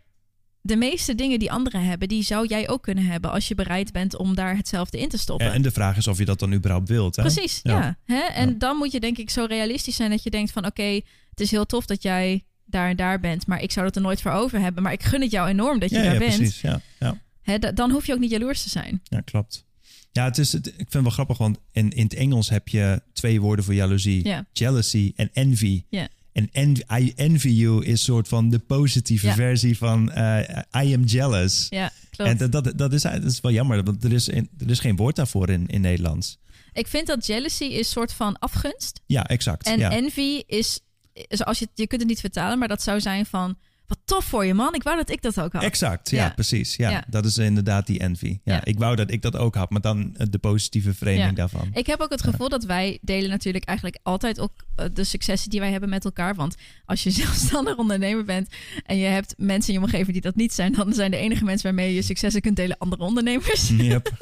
de 0.61 0.77
meeste 0.77 1.15
dingen 1.15 1.39
die 1.39 1.53
anderen 1.53 1.85
hebben, 1.85 2.09
die 2.09 2.23
zou 2.23 2.47
jij 2.47 2.69
ook 2.69 2.83
kunnen 2.83 3.05
hebben 3.05 3.31
als 3.31 3.49
je 3.49 3.55
bereid 3.55 3.93
bent 3.93 4.17
om 4.17 4.35
daar 4.35 4.57
hetzelfde 4.57 4.99
in 4.99 5.09
te 5.09 5.19
stoppen. 5.19 5.53
En 5.53 5.63
de 5.63 5.71
vraag 5.71 5.97
is 5.97 6.07
of 6.07 6.19
je 6.19 6.25
dat 6.25 6.39
dan 6.39 6.53
überhaupt 6.53 6.89
wilt. 6.89 7.17
Hè? 7.17 7.23
Precies, 7.23 7.61
Ja. 7.63 7.97
Hè? 8.05 8.21
En 8.21 8.59
dan 8.59 8.77
moet 8.77 8.93
je 8.93 9.01
denk 9.01 9.19
ik 9.19 9.31
zo 9.31 9.45
realistisch 9.45 9.97
zijn 9.97 10.11
dat 10.11 10.23
je 10.23 10.31
denkt 10.31 10.51
van 10.51 10.67
oké, 10.67 11.01
het 11.31 11.41
is 11.41 11.51
heel 11.51 11.67
tof 11.67 11.87
dat 11.87 12.03
jij 12.03 12.45
daar 12.65 12.89
en 12.89 12.97
daar 12.97 13.21
bent, 13.21 13.47
maar 13.47 13.63
ik 13.63 13.71
zou 13.71 13.87
dat 13.87 13.97
er 13.97 14.03
nooit 14.03 14.21
voor 14.21 14.31
over 14.31 14.61
hebben. 14.61 14.83
Maar 14.83 14.93
ik 14.93 15.03
gun 15.03 15.21
het 15.21 15.31
jou 15.31 15.49
enorm 15.49 15.79
dat 15.79 15.91
je 15.91 15.97
daar 15.97 16.13
ja, 16.13 16.19
bent. 16.19 16.37
precies. 16.37 16.61
Ja, 16.61 16.81
ja. 16.99 17.21
Hè, 17.51 17.73
dan 17.73 17.91
hoef 17.91 18.07
je 18.07 18.13
ook 18.13 18.19
niet 18.19 18.31
jaloers 18.31 18.63
te 18.63 18.69
zijn. 18.69 19.01
ja, 19.05 19.21
klopt. 19.21 19.67
Ja, 20.13 20.25
het 20.25 20.39
is, 20.39 20.53
het, 20.53 20.67
ik 20.67 20.75
vind 20.75 20.93
het 20.93 21.03
wel 21.03 21.11
grappig, 21.11 21.39
want 21.39 21.59
in, 21.73 21.91
in 21.91 22.03
het 22.03 22.15
Engels 22.15 22.49
heb 22.49 22.69
je 22.69 23.03
twee 23.13 23.41
woorden 23.41 23.65
voor 23.65 23.75
jaloezie. 23.75 24.27
Ja. 24.27 24.47
Jealousy 24.53 25.13
en 25.17 25.31
envy. 25.33 25.85
En 26.33 26.49
envy, 26.53 26.83
I 26.99 27.13
envy 27.17 27.49
you 27.49 27.85
is 27.85 28.05
soort 28.05 28.29
van 28.29 28.51
de 28.51 28.59
positieve 28.59 29.33
versie 29.33 29.79
van 29.79 30.11
eh, 30.11 30.85
I 30.85 30.95
am 30.95 31.05
jealous. 31.05 31.67
Ja, 31.69 31.93
klopt. 32.11 32.31
En 32.31 32.51
dat, 32.51 32.65
dat, 32.65 32.79
dat, 32.79 32.93
is, 32.93 33.03
dat 33.03 33.25
is 33.25 33.41
wel 33.41 33.53
jammer, 33.53 33.83
want 33.83 34.05
er 34.05 34.13
is, 34.13 34.29
er 34.29 34.47
is 34.67 34.79
geen 34.79 34.97
woord 34.97 35.17
daarvoor 35.17 35.49
in, 35.49 35.67
in 35.67 35.81
Nederlands. 35.81 36.39
Ik 36.73 36.87
vind 36.87 37.07
dat 37.07 37.27
jealousy 37.27 37.65
is 37.65 37.91
soort 37.91 38.13
van 38.13 38.39
afgunst. 38.39 39.01
Ja, 39.07 39.27
exact. 39.27 39.67
En 39.67 39.79
ja. 39.79 39.91
envy 39.91 40.43
is, 40.47 40.81
is 41.13 41.45
als 41.45 41.59
je, 41.59 41.69
je 41.75 41.87
kunt 41.87 42.01
het 42.01 42.11
niet 42.11 42.21
vertalen, 42.21 42.59
maar 42.59 42.69
dat 42.69 42.83
zou 42.83 43.01
zijn 43.01 43.27
van 43.27 43.59
wat 43.89 43.99
tof 44.05 44.25
voor 44.25 44.45
je, 44.45 44.55
man. 44.55 44.75
Ik 44.75 44.83
wou 44.83 44.97
dat 44.97 45.11
ik 45.11 45.23
dat 45.23 45.41
ook 45.41 45.53
had. 45.53 45.63
Exact, 45.63 46.11
ja, 46.11 46.25
Ja. 46.25 46.31
precies. 46.31 46.77
Ja, 46.77 46.91
Ja. 46.91 47.05
Dat 47.09 47.25
is 47.25 47.39
inderdaad 47.39 47.87
die 47.87 47.99
envy. 47.99 48.39
Ja, 48.45 48.55
Ja. 48.55 48.65
Ik 48.65 48.79
wou 48.79 48.97
dat 48.97 49.11
ik 49.11 49.23
dat 49.23 49.37
ook 49.37 49.55
had, 49.55 49.71
maar 49.71 49.81
dan 49.81 50.15
eh, 50.17 50.27
de 50.31 50.39
positieve 50.39 50.95
framing 50.95 51.37
daarvan. 51.37 51.71
Ik 51.73 51.87
heb 51.87 52.01
ook 52.01 52.11
het 52.11 52.23
gevoel 52.23 52.49
dat 52.49 52.65
wij 52.65 52.99
delen 53.03 53.31
natuurlijk 53.31 53.65
eigenlijk 53.65 53.99
altijd 54.03 54.41
ook 54.41 54.53
eh, 54.75 54.87
de 54.93 55.05
successen 55.05 55.51
die 55.51 55.61
wij 55.61 55.71
hebben 55.71 55.89
met 55.89 56.05
elkaar. 56.05 56.35
Want 56.35 56.57
als 56.85 57.03
je 57.03 57.11
zelfstandig 57.23 57.77
ondernemer 57.77 58.25
bent 58.25 58.49
en 58.87 58.97
je 58.97 59.07
hebt 59.07 59.35
mensen 59.37 59.75
in 59.75 59.81
je 59.81 59.85
omgeving 59.87 60.13
die 60.13 60.21
dat 60.21 60.37
niet 60.37 60.53
zijn, 60.53 60.73
dan 60.73 60.93
zijn 60.93 61.11
de 61.11 61.17
enige 61.17 61.45
mensen 61.45 61.67
waarmee 61.67 61.89
je 61.89 61.95
je 61.95 62.03
successen 62.03 62.41
kunt 62.41 62.57
delen 62.57 62.79
andere 62.79 63.03
ondernemers. 63.03 63.69
Yep. 63.69 64.11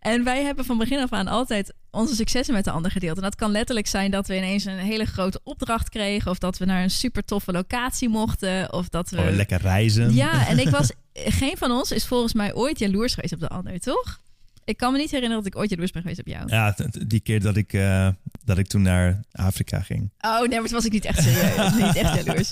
En 0.00 0.24
wij 0.24 0.42
hebben 0.44 0.64
van 0.64 0.78
begin 0.78 0.98
af 0.98 1.12
aan 1.12 1.26
altijd 1.26 1.74
onze 1.96 2.14
successen 2.14 2.54
met 2.54 2.64
de 2.64 2.70
ander 2.70 2.90
gedeeld. 2.90 3.16
En 3.16 3.22
dat 3.22 3.34
kan 3.34 3.50
letterlijk 3.50 3.86
zijn 3.86 4.10
dat 4.10 4.26
we 4.26 4.36
ineens 4.36 4.64
een 4.64 4.78
hele 4.78 5.04
grote 5.04 5.40
opdracht 5.42 5.88
kregen, 5.88 6.30
of 6.30 6.38
dat 6.38 6.58
we 6.58 6.64
naar 6.64 6.82
een 6.82 6.90
super 6.90 7.24
toffe 7.24 7.52
locatie 7.52 8.08
mochten, 8.08 8.72
of 8.72 8.88
dat 8.88 9.10
we. 9.10 9.18
Oh, 9.18 9.30
lekker 9.30 9.60
reizen. 9.60 10.14
Ja, 10.14 10.46
en 10.46 10.58
ik 10.58 10.68
was. 10.78 10.90
Geen 11.12 11.56
van 11.56 11.70
ons 11.70 11.90
is 11.90 12.06
volgens 12.06 12.32
mij 12.32 12.54
ooit 12.54 12.78
jaloers 12.78 13.14
geweest 13.14 13.32
op 13.32 13.40
de 13.40 13.48
ander, 13.48 13.80
toch? 13.80 14.20
Ik 14.66 14.76
kan 14.76 14.92
me 14.92 14.98
niet 14.98 15.10
herinneren 15.10 15.44
dat 15.44 15.52
ik 15.52 15.58
ooit 15.58 15.70
jaloers 15.70 15.90
ben 15.90 16.02
geweest 16.02 16.20
op 16.20 16.26
jou. 16.26 16.44
Ja, 16.46 16.74
die 17.06 17.20
keer 17.20 17.40
dat 17.40 17.56
ik, 17.56 17.72
eh, 17.72 18.08
dat 18.44 18.58
ik 18.58 18.66
toen 18.66 18.82
naar 18.82 19.20
Afrika 19.32 19.80
ging. 19.80 20.10
Oh 20.20 20.40
nee, 20.40 20.48
maar 20.48 20.62
toen 20.62 20.76
was 20.76 20.84
ik 20.84 20.92
niet 20.92 21.04
echt 21.04 21.22
serieus. 21.22 21.74
niet 21.84 21.96
echt 21.96 22.24
jaloers. 22.24 22.48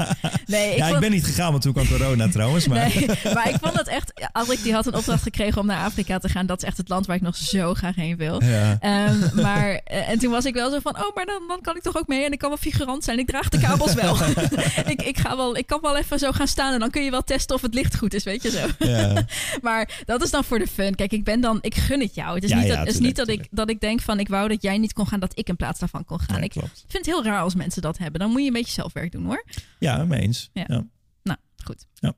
Nee, 0.46 0.70
ik 0.70 0.76
ja, 0.76 0.84
vond, 0.84 0.94
ik 0.94 1.00
ben 1.00 1.10
niet 1.10 1.24
gegaan, 1.24 1.50
want 1.50 1.62
toen 1.62 1.72
kwam 1.72 1.88
corona 1.88 2.28
trouwens. 2.28 2.68
Maar 2.68 2.78
Nee, 2.94 3.06
maar 3.34 3.48
ik 3.48 3.56
vond 3.60 3.78
het 3.78 3.88
echt... 3.88 4.12
Als 4.32 4.48
ik 4.48 4.62
die 4.62 4.72
had 4.72 4.86
een 4.86 4.94
opdracht 4.94 5.22
gekregen 5.22 5.60
om 5.60 5.66
naar 5.66 5.84
Afrika 5.84 6.18
te 6.18 6.28
gaan... 6.28 6.46
dat 6.46 6.62
is 6.62 6.68
echt 6.68 6.76
het 6.76 6.88
land 6.88 7.06
waar 7.06 7.16
ik 7.16 7.22
nog 7.22 7.36
zo 7.36 7.74
graag 7.74 7.94
heen 7.94 8.16
wil. 8.16 8.42
ja. 8.42 8.76
Ehm, 8.80 9.40
maar, 9.42 9.80
eh, 9.84 10.08
en 10.08 10.18
toen 10.18 10.30
was 10.30 10.44
ik 10.44 10.54
wel 10.54 10.70
zo 10.70 10.78
van... 10.78 10.96
oh, 10.96 11.14
maar 11.14 11.26
dan, 11.26 11.42
dan 11.48 11.60
kan 11.60 11.76
ik 11.76 11.82
toch 11.82 11.96
ook 11.96 12.08
mee... 12.08 12.24
en 12.24 12.32
ik 12.32 12.38
kan 12.38 12.48
wel 12.48 12.58
figurant 12.58 13.04
zijn. 13.04 13.18
Ik 13.18 13.26
draag 13.26 13.48
de 13.48 13.60
kabels 13.60 13.94
wel. 14.02 14.16
ik, 14.92 15.02
ik, 15.02 15.18
ga 15.18 15.36
wel. 15.36 15.56
ik 15.56 15.66
kan 15.66 15.80
wel 15.80 15.96
even 15.96 16.18
zo 16.18 16.32
gaan 16.32 16.48
staan... 16.48 16.72
en 16.72 16.78
dan 16.78 16.90
kun 16.90 17.02
je 17.02 17.10
wel 17.10 17.24
testen 17.24 17.56
of 17.56 17.62
het 17.62 17.74
licht 17.74 17.96
goed 17.96 18.14
is, 18.14 18.24
weet 18.24 18.42
je 18.42 18.50
zo. 18.50 18.86
ja. 18.86 19.24
Maar 19.62 20.02
dat 20.04 20.22
is 20.22 20.30
dan 20.30 20.44
voor 20.44 20.58
de 20.58 20.66
fun. 20.66 20.94
Kijk, 20.94 21.12
ik 21.12 21.24
ben 21.24 21.40
dan... 21.40 21.58
Ik 21.60 21.74
gun 21.74 22.02
het 22.04 22.14
jou. 22.14 22.34
Het 22.34 22.44
is 22.44 22.50
Ja, 22.50 22.56
niet, 22.56 22.66
ja, 22.66 22.70
dat, 22.76 22.86
het 22.86 22.94
is 22.94 23.00
niet 23.00 23.16
dat, 23.16 23.28
ik, 23.28 23.48
dat 23.50 23.70
ik 23.70 23.80
denk 23.80 24.00
van... 24.00 24.18
ik 24.20 24.28
wou 24.28 24.48
dat 24.48 24.62
jij 24.62 24.78
niet 24.78 24.92
kon 24.92 25.06
gaan... 25.06 25.20
dat 25.20 25.38
ik 25.38 25.48
in 25.48 25.56
plaats 25.56 25.78
daarvan 25.80 26.04
kon 26.04 26.18
gaan. 26.20 26.36
Ja, 26.38 26.42
ik 26.42 26.50
klopt. 26.50 26.84
vind 26.88 26.92
het 26.92 27.14
heel 27.14 27.24
raar 27.24 27.40
als 27.40 27.54
mensen 27.54 27.82
dat 27.82 27.98
hebben. 27.98 28.20
Dan 28.20 28.30
moet 28.30 28.40
je 28.40 28.46
een 28.46 28.52
beetje 28.52 28.72
zelfwerk 28.72 29.12
doen, 29.12 29.24
hoor. 29.24 29.44
Ja, 29.78 30.04
mee 30.04 30.20
eens. 30.20 30.50
Ja. 30.52 30.64
Ja. 30.66 30.86
Nou, 31.22 31.38
goed. 31.64 31.86
Ja. 31.94 32.12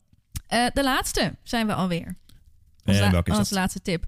Eh, 0.46 0.66
de 0.72 0.82
laatste 0.82 1.36
zijn 1.42 1.66
we 1.66 1.74
alweer. 1.74 2.16
Onze, 2.84 3.10
la- 3.10 3.36
onze 3.38 3.54
laatste 3.54 3.80
tip. 3.82 4.04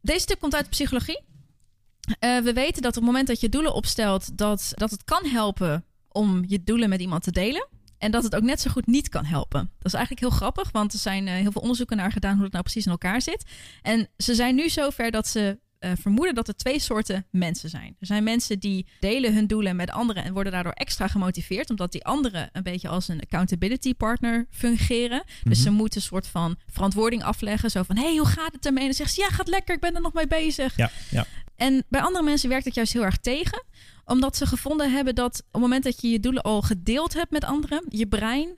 Deze 0.00 0.26
tip 0.26 0.40
komt 0.40 0.54
uit 0.54 0.64
de 0.64 0.70
psychologie. 0.70 1.22
Eh, 2.18 2.38
we 2.38 2.52
weten 2.52 2.82
dat 2.82 2.90
op 2.96 3.02
het 3.02 3.04
moment 3.04 3.26
dat 3.26 3.40
je 3.40 3.48
doelen 3.48 3.74
opstelt, 3.74 4.38
dat, 4.38 4.72
dat 4.74 4.90
het 4.90 5.04
kan 5.04 5.24
helpen 5.26 5.84
om 6.08 6.44
je 6.46 6.62
doelen 6.64 6.88
met 6.88 7.00
iemand 7.00 7.22
te 7.22 7.30
delen. 7.30 7.68
En 8.02 8.10
dat 8.10 8.22
het 8.22 8.34
ook 8.34 8.42
net 8.42 8.60
zo 8.60 8.70
goed 8.70 8.86
niet 8.86 9.08
kan 9.08 9.24
helpen. 9.24 9.70
Dat 9.78 9.86
is 9.86 9.92
eigenlijk 9.92 10.20
heel 10.26 10.38
grappig, 10.38 10.70
want 10.70 10.92
er 10.92 10.98
zijn 10.98 11.28
eh, 11.28 11.34
heel 11.34 11.52
veel 11.52 11.60
onderzoeken 11.60 11.96
naar 11.96 12.12
gedaan 12.12 12.34
hoe 12.34 12.42
het 12.42 12.52
nou 12.52 12.64
precies 12.64 12.84
in 12.84 12.90
elkaar 12.90 13.22
zit. 13.22 13.44
En 13.82 14.08
ze 14.16 14.34
zijn 14.34 14.54
nu 14.54 14.68
zover 14.68 15.10
dat 15.10 15.28
ze 15.28 15.58
eh, 15.78 15.90
vermoeden 16.00 16.34
dat 16.34 16.48
er 16.48 16.56
twee 16.56 16.78
soorten 16.78 17.26
mensen 17.30 17.68
zijn. 17.70 17.96
Er 17.98 18.06
zijn 18.06 18.24
mensen 18.24 18.58
die 18.58 18.86
delen 19.00 19.34
hun 19.34 19.46
doelen 19.46 19.76
met 19.76 19.90
anderen 19.90 20.24
en 20.24 20.32
worden 20.32 20.52
daardoor 20.52 20.72
extra 20.72 21.08
gemotiveerd, 21.08 21.70
omdat 21.70 21.92
die 21.92 22.04
anderen 22.04 22.48
een 22.52 22.62
beetje 22.62 22.88
als 22.88 23.08
een 23.08 23.20
accountability 23.20 23.94
partner 23.94 24.46
fungeren. 24.50 25.22
Dus 25.42 25.62
ze 25.62 25.70
moeten 25.70 26.00
een 26.00 26.06
soort 26.06 26.26
van 26.26 26.56
verantwoording 26.66 27.22
afleggen. 27.22 27.70
Zo 27.70 27.82
van, 27.82 27.96
hey, 27.96 28.16
hoe 28.16 28.26
gaat 28.26 28.52
het 28.52 28.66
ermee? 28.66 28.82
En 28.82 28.88
dan 28.88 28.96
zegt 28.96 29.14
ze, 29.14 29.20
ja, 29.20 29.28
gaat 29.28 29.48
lekker, 29.48 29.74
ik 29.74 29.80
ben 29.80 29.94
er 29.94 30.00
nog 30.00 30.12
mee 30.12 30.26
bezig. 30.26 30.76
Ja, 30.76 30.90
ja. 31.10 31.26
En 31.56 31.84
bij 31.88 32.00
andere 32.00 32.24
mensen 32.24 32.48
werkt 32.48 32.64
het 32.64 32.74
juist 32.74 32.92
heel 32.92 33.04
erg 33.04 33.16
tegen. 33.16 33.62
Omdat 34.04 34.36
ze 34.36 34.46
gevonden 34.46 34.92
hebben 34.92 35.14
dat 35.14 35.38
op 35.46 35.52
het 35.52 35.60
moment 35.62 35.84
dat 35.84 36.00
je 36.00 36.08
je 36.08 36.20
doelen 36.20 36.42
al 36.42 36.62
gedeeld 36.62 37.14
hebt 37.14 37.30
met 37.30 37.44
anderen, 37.44 37.84
je 37.88 38.06
brein 38.06 38.48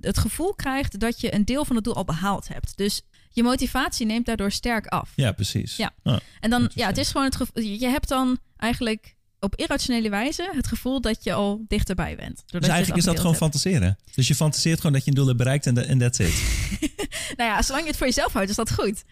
het 0.00 0.18
gevoel 0.18 0.54
krijgt 0.54 1.00
dat 1.00 1.20
je 1.20 1.34
een 1.34 1.44
deel 1.44 1.64
van 1.64 1.76
het 1.76 1.84
doel 1.84 1.94
al 1.94 2.04
behaald 2.04 2.48
hebt. 2.48 2.76
Dus 2.76 3.02
je 3.30 3.42
motivatie 3.42 4.06
neemt 4.06 4.26
daardoor 4.26 4.50
sterk 4.52 4.86
af. 4.86 5.12
ja, 5.16 5.32
precies. 5.32 5.76
Ja. 5.76 5.90
Ah, 6.02 6.16
En 6.40 6.50
dan, 6.50 6.70
ja, 6.74 6.86
het 6.86 6.98
is 6.98 7.10
gewoon 7.10 7.26
het 7.26 7.36
gevoel. 7.36 7.62
Je 7.62 7.86
hebt 7.86 8.08
dan 8.08 8.38
eigenlijk 8.56 9.14
op 9.40 9.56
irrationele 9.56 10.10
wijze 10.10 10.50
het 10.52 10.66
gevoel 10.66 11.00
dat 11.00 11.24
je 11.24 11.32
al 11.32 11.64
dichterbij 11.68 12.16
bent. 12.16 12.42
Dus 12.46 12.66
eigenlijk 12.68 12.98
is 12.98 13.04
dat 13.04 13.20
gewoon 13.20 13.36
fantaseren. 13.36 13.98
Dus 14.14 14.28
je 14.28 14.34
fantaseert 14.34 14.76
gewoon 14.76 14.92
dat 14.92 15.04
je 15.04 15.10
een 15.10 15.16
doel 15.16 15.26
hebt 15.26 15.38
bereikt 15.38 15.66
en 15.66 15.98
that's 15.98 16.18
it. 16.18 16.42
Nou 17.36 17.50
ja, 17.50 17.62
zolang 17.62 17.82
je 17.84 17.88
het 17.90 17.98
voor 17.98 18.06
jezelf 18.06 18.32
houdt, 18.32 18.50
is 18.50 18.56
dat 18.56 18.72
goed. 18.72 19.02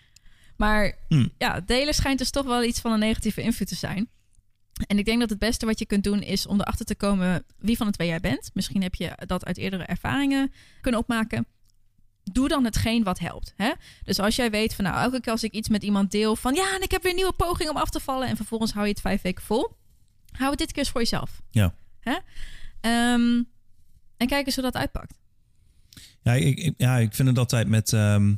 Maar 0.56 0.98
Hmm. 1.08 1.32
ja, 1.38 1.60
delen 1.60 1.94
schijnt 1.94 2.18
dus 2.18 2.30
toch 2.30 2.44
wel 2.46 2.62
iets 2.64 2.80
van 2.80 2.92
een 2.92 2.98
negatieve 2.98 3.42
invloed 3.42 3.68
te 3.68 3.74
zijn. 3.74 4.08
En 4.86 4.98
ik 4.98 5.04
denk 5.04 5.20
dat 5.20 5.30
het 5.30 5.38
beste 5.38 5.66
wat 5.66 5.78
je 5.78 5.86
kunt 5.86 6.04
doen 6.04 6.22
is 6.22 6.46
om 6.46 6.60
erachter 6.60 6.86
te 6.86 6.94
komen 6.94 7.44
wie 7.58 7.76
van 7.76 7.86
de 7.86 7.92
twee 7.92 8.08
jij 8.08 8.20
bent. 8.20 8.50
Misschien 8.54 8.82
heb 8.82 8.94
je 8.94 9.12
dat 9.26 9.44
uit 9.44 9.56
eerdere 9.58 9.84
ervaringen 9.84 10.52
kunnen 10.80 11.00
opmaken. 11.00 11.46
Doe 12.24 12.48
dan 12.48 12.64
hetgeen 12.64 13.02
wat 13.02 13.18
helpt. 13.18 13.52
Hè? 13.56 13.72
Dus 14.04 14.18
als 14.18 14.36
jij 14.36 14.50
weet 14.50 14.74
van 14.74 14.84
nou, 14.84 14.96
elke 15.02 15.20
keer 15.20 15.32
als 15.32 15.42
ik 15.44 15.52
iets 15.52 15.68
met 15.68 15.82
iemand 15.82 16.10
deel 16.10 16.36
van 16.36 16.54
ja, 16.54 16.74
en 16.74 16.82
ik 16.82 16.90
heb 16.90 17.02
weer 17.02 17.10
een 17.10 17.16
nieuwe 17.16 17.32
poging 17.32 17.70
om 17.70 17.76
af 17.76 17.90
te 17.90 18.00
vallen 18.00 18.28
en 18.28 18.36
vervolgens 18.36 18.72
hou 18.72 18.84
je 18.86 18.92
het 18.92 19.00
vijf 19.00 19.22
weken 19.22 19.44
vol. 19.44 19.76
Hou 20.30 20.50
het 20.50 20.58
dit 20.58 20.68
keer 20.72 20.78
eens 20.78 20.90
voor 20.90 21.00
jezelf. 21.00 21.40
Ja. 21.50 21.74
Hè? 22.00 22.16
Ehm, 22.80 23.42
en 24.16 24.26
kijk 24.26 24.46
eens 24.46 24.54
hoe 24.54 24.64
dat 24.64 24.76
uitpakt. 24.76 25.18
Ja, 26.22 26.32
ik, 26.32 26.58
ik- 26.58 26.74
ja, 26.76 26.96
ik 26.98 27.14
vind 27.14 27.28
het 27.28 27.38
altijd 27.38 27.68
met... 27.68 27.92
ehm, 27.92 28.28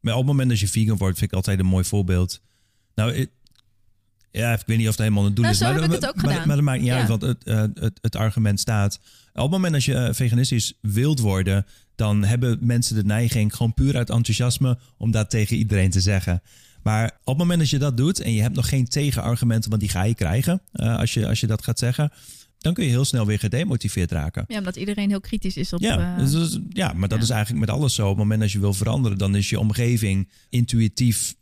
met 0.00 0.12
op 0.12 0.18
het 0.18 0.26
moment 0.28 0.48
dat 0.48 0.60
je 0.60 0.68
vegan 0.68 0.96
wordt, 0.96 1.18
vind 1.18 1.30
ik 1.30 1.36
altijd 1.36 1.58
een 1.58 1.66
mooi 1.66 1.84
voorbeeld. 1.84 2.40
Nou, 2.94 3.26
ja, 4.30 4.52
ik 4.52 4.62
weet 4.66 4.76
niet 4.76 4.86
of 4.86 4.92
het 4.92 5.02
helemaal 5.02 5.26
een 5.26 5.34
doel 5.34 5.44
Nou, 5.44 5.54
is. 5.56 5.60
maar, 5.60 5.72
heb 5.72 5.82
ik 5.82 5.86
maar- 5.88 5.96
het 5.96 6.06
ook 6.08 6.14
maar, 6.16 6.24
gedaan. 6.32 6.46
Maar 6.46 6.56
dat 6.56 6.64
maakt 6.64 6.78
niet 6.80 6.88
Ja. 6.88 6.98
uit, 6.98 7.08
want 7.08 7.22
het, 7.22 7.44
eh, 7.44 7.64
het, 7.74 7.98
het 8.00 8.16
argument 8.16 8.60
staat... 8.60 9.00
Op 9.32 9.42
het 9.44 9.50
moment 9.52 9.72
dat 9.72 9.84
je 9.84 9.94
eh, 9.94 10.14
veganistisch 10.14 10.72
wilt 10.80 11.20
worden... 11.20 11.66
dan 11.96 12.24
hebben 12.24 12.58
mensen 12.60 12.94
de 12.94 13.04
neiging, 13.04 13.54
gewoon 13.54 13.74
puur 13.74 13.96
uit 13.96 14.10
enthousiasme... 14.10 14.78
om 14.96 15.10
dat 15.10 15.30
tegen 15.30 15.56
iedereen 15.56 15.90
te 15.90 16.00
zeggen. 16.00 16.42
Maar 16.82 17.04
op 17.06 17.26
het 17.26 17.36
moment 17.36 17.58
dat 17.58 17.70
je 17.70 17.78
dat 17.78 17.96
doet... 17.96 18.20
en 18.20 18.32
je 18.32 18.42
hebt 18.42 18.54
nog 18.54 18.68
geen 18.68 18.88
tegenargumenten, 18.88 19.70
want 19.70 19.82
die 19.82 19.90
ga 19.90 20.02
je 20.02 20.14
krijgen... 20.14 20.60
eh, 20.72 20.96
als, 20.98 21.14
je, 21.14 21.26
als 21.28 21.40
je 21.40 21.46
dat 21.46 21.64
gaat 21.64 21.78
zeggen... 21.78 22.10
dan 22.58 22.74
kun 22.74 22.84
je 22.84 22.90
heel 22.90 23.04
snel 23.04 23.26
weer 23.26 23.38
gedemotiveerd 23.38 24.10
raken. 24.12 24.44
Ja, 24.48 24.58
omdat 24.58 24.76
iedereen 24.76 25.08
heel 25.08 25.20
kritisch 25.20 25.56
is 25.56 25.72
op. 25.72 25.80
Ja, 25.80 26.16
dus 26.16 26.32
is- 26.32 26.58
ja 26.68 26.92
maar 26.92 27.08
dat 27.08 27.18
ja. 27.18 27.24
is 27.24 27.30
eigenlijk 27.30 27.66
met 27.66 27.70
alles 27.76 27.94
zo. 27.94 28.02
Op 28.02 28.08
het 28.08 28.18
moment 28.18 28.40
dat 28.40 28.52
je 28.52 28.58
wil 28.58 28.74
veranderen, 28.74 29.18
dan 29.18 29.34
is 29.36 29.50
je 29.50 29.58
omgeving 29.58 30.28
intuïtief. 30.48 31.34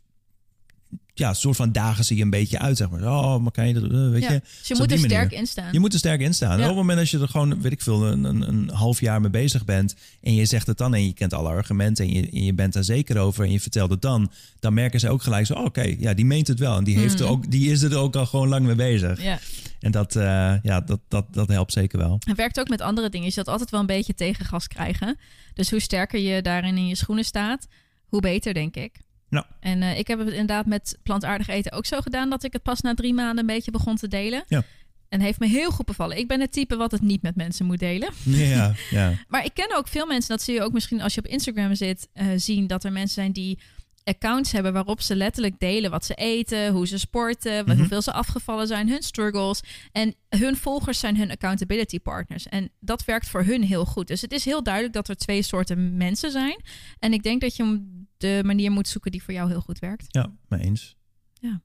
Ja, 1.17 1.33
soort 1.33 1.55
van 1.55 1.71
dagen 1.71 2.05
ze 2.05 2.15
je 2.15 2.21
een 2.21 2.29
beetje 2.29 2.59
uit, 2.59 2.77
zeg 2.77 2.89
maar. 2.89 3.01
Oh, 3.01 3.37
maar 3.37 3.51
kan 3.51 3.67
je 3.67 3.73
dat, 3.73 3.83
eh, 3.83 4.09
weet 4.09 4.21
ja. 4.21 4.31
je? 4.31 4.41
Dus 4.59 4.67
je 4.67 4.75
moet 4.75 4.91
er 4.91 4.97
sterk 4.97 5.31
in 5.31 5.47
staan. 5.47 5.69
Je 5.71 5.79
moet 5.79 5.93
er 5.93 5.99
sterk 5.99 6.21
in 6.21 6.33
staan. 6.33 6.57
Ja. 6.57 6.63
op 6.63 6.67
het 6.67 6.75
moment 6.75 6.97
dat 6.97 7.09
je 7.09 7.19
er 7.19 7.27
gewoon, 7.27 7.61
weet 7.61 7.71
ik 7.71 7.81
veel, 7.81 8.07
een, 8.07 8.23
een, 8.23 8.47
een 8.47 8.69
half 8.69 8.99
jaar 8.99 9.21
mee 9.21 9.29
bezig 9.29 9.65
bent. 9.65 9.95
en 10.21 10.33
je 10.33 10.45
zegt 10.45 10.67
het 10.67 10.77
dan 10.77 10.93
en 10.93 11.05
je 11.05 11.13
kent 11.13 11.33
alle 11.33 11.49
argumenten. 11.49 12.05
en 12.05 12.13
je, 12.13 12.29
en 12.29 12.43
je 12.43 12.53
bent 12.53 12.73
daar 12.73 12.83
zeker 12.83 13.17
over 13.17 13.45
en 13.45 13.51
je 13.51 13.59
vertelt 13.59 13.89
het 13.89 14.01
dan. 14.01 14.31
dan 14.59 14.73
merken 14.73 14.99
ze 14.99 15.09
ook 15.09 15.23
gelijk 15.23 15.45
zo: 15.45 15.53
oh, 15.53 15.65
oké, 15.65 15.95
ja, 15.99 16.13
die 16.13 16.25
meent 16.25 16.47
het 16.47 16.59
wel. 16.59 16.77
En 16.77 16.83
die, 16.83 16.97
heeft 16.97 17.19
er 17.19 17.27
ook, 17.27 17.51
die 17.51 17.71
is 17.71 17.81
er 17.81 17.97
ook 17.97 18.15
al 18.15 18.25
gewoon 18.25 18.47
lang 18.47 18.65
mee 18.65 18.75
bezig. 18.75 19.17
Hmm. 19.17 19.25
Ja. 19.25 19.39
En 19.79 19.91
dat, 19.91 20.15
eh, 20.15 20.53
ja, 20.63 20.81
dat, 20.81 20.99
dat, 21.07 21.25
dat 21.31 21.47
helpt 21.47 21.71
zeker 21.71 21.99
wel. 21.99 22.19
Het 22.25 22.37
werkt 22.37 22.59
ook 22.59 22.69
met 22.69 22.81
andere 22.81 23.09
dingen. 23.09 23.27
Je 23.27 23.33
zult 23.33 23.47
altijd 23.47 23.69
wel 23.69 23.79
een 23.79 23.85
beetje 23.85 24.13
tegengas 24.13 24.67
krijgen. 24.67 25.17
Dus 25.53 25.69
hoe 25.69 25.79
sterker 25.79 26.19
je 26.19 26.41
daarin 26.41 26.77
in 26.77 26.87
je 26.87 26.95
schoenen 26.95 27.25
staat, 27.25 27.67
hoe 28.07 28.21
beter, 28.21 28.53
denk 28.53 28.75
ik. 28.75 28.91
Ja. 29.29 29.47
En 29.59 29.81
eh, 29.81 29.99
ik 29.99 30.07
heb 30.07 30.19
het 30.19 30.29
inderdaad 30.29 30.65
met 30.65 30.97
plantaardig 31.03 31.47
eten 31.47 31.71
ook 31.71 31.85
zo 31.85 32.01
gedaan 32.01 32.29
dat 32.29 32.43
ik 32.43 32.53
het 32.53 32.63
pas 32.63 32.81
na 32.81 32.93
drie 32.93 33.13
maanden 33.13 33.37
een 33.37 33.45
beetje 33.45 33.71
begon 33.71 33.95
te 33.95 34.07
delen. 34.07 34.43
Ja. 34.47 34.63
En 35.09 35.21
heeft 35.21 35.39
me 35.39 35.47
heel 35.47 35.71
goed 35.71 35.85
bevallen. 35.85 36.17
Ik 36.17 36.27
ben 36.27 36.41
het 36.41 36.51
type 36.51 36.75
wat 36.75 36.91
het 36.91 37.01
niet 37.01 37.21
met 37.21 37.35
mensen 37.35 37.65
moet 37.65 37.79
delen. 37.79 38.09
Ja, 38.23 38.73
ja. 38.89 39.13
Maar 39.27 39.45
ik 39.45 39.53
ken 39.53 39.75
ook 39.75 39.87
veel 39.87 40.05
mensen, 40.05 40.29
dat 40.29 40.41
zie 40.41 40.53
je 40.53 40.61
ook 40.61 40.73
misschien 40.73 41.01
als 41.01 41.13
je 41.13 41.19
op 41.19 41.27
Instagram 41.27 41.75
zit, 41.75 42.07
eh, 42.13 42.27
zien 42.35 42.67
dat 42.67 42.83
er 42.83 42.91
mensen 42.91 43.13
zijn 43.13 43.31
die 43.31 43.59
accounts 44.07 44.51
hebben 44.51 44.73
waarop 44.73 45.01
ze 45.01 45.15
letterlijk 45.15 45.59
delen 45.59 45.91
wat 45.91 46.05
ze 46.05 46.13
eten, 46.13 46.71
hoe 46.71 46.87
ze 46.87 46.97
sporten, 46.97 47.65
Mhm. 47.65 47.77
hoeveel 47.77 48.01
ze 48.01 48.11
afgevallen 48.11 48.67
zijn, 48.67 48.89
hun 48.89 49.01
struggles. 49.01 49.61
En 49.91 50.15
hun 50.29 50.55
volgers 50.57 50.99
zijn 50.99 51.17
hun 51.17 51.31
accountability 51.31 51.99
partners. 51.99 52.47
En 52.47 52.69
dat 52.79 53.05
werkt 53.05 53.27
voor 53.29 53.43
hun 53.43 53.63
heel 53.63 53.85
goed. 53.85 54.07
Dus 54.07 54.21
het 54.21 54.31
is 54.31 54.45
heel 54.45 54.63
duidelijk 54.63 54.93
dat 54.93 55.07
er 55.09 55.15
twee 55.15 55.41
soorten 55.41 55.97
mensen 55.97 56.31
zijn. 56.31 56.61
En 56.99 57.13
ik 57.13 57.23
denk 57.23 57.41
dat 57.41 57.55
je 57.55 57.85
de 58.17 58.41
manier 58.45 58.71
moet 58.71 58.87
zoeken 58.87 59.11
die 59.11 59.23
voor 59.23 59.33
jou 59.33 59.49
heel 59.49 59.61
goed 59.61 59.79
werkt. 59.79 60.05
Ja, 60.07 60.33
mee 60.47 60.59
eens. 60.61 60.95
Ja. 61.39 61.61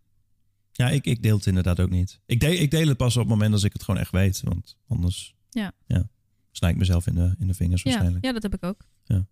Ja, 0.73 0.89
ik, 0.89 1.05
ik 1.05 1.23
deel 1.23 1.37
het 1.37 1.47
inderdaad 1.47 1.81
ook 1.81 1.91
niet. 1.91 2.21
Ik, 2.27 2.41
deel, 2.41 2.53
ik 2.53 2.71
deel 2.71 2.89
het 2.89 2.97
pas 2.97 3.15
op 3.17 3.21
het 3.23 3.31
moment 3.31 3.53
als 3.53 3.63
ik 3.65 3.73
het 3.73 3.83
gewoon 3.83 4.01
echt 4.01 4.11
weet. 4.11 4.41
Want 4.45 4.77
anders 4.89 5.35
Ja. 5.51 5.73
Ja, 5.87 6.09
snij 6.51 6.71
ik 6.71 6.77
mezelf 6.77 7.07
in 7.07 7.15
de, 7.15 7.35
in 7.39 7.47
de 7.47 7.55
vingers 7.55 7.83
Ja, 7.83 7.89
waarschijnlijk. 7.91 8.25
ja, 8.25 8.33
dat 8.33 8.43
heb 8.43 8.55
ik 8.55 8.65
ook. 8.65 8.81
Ja. 9.05 9.27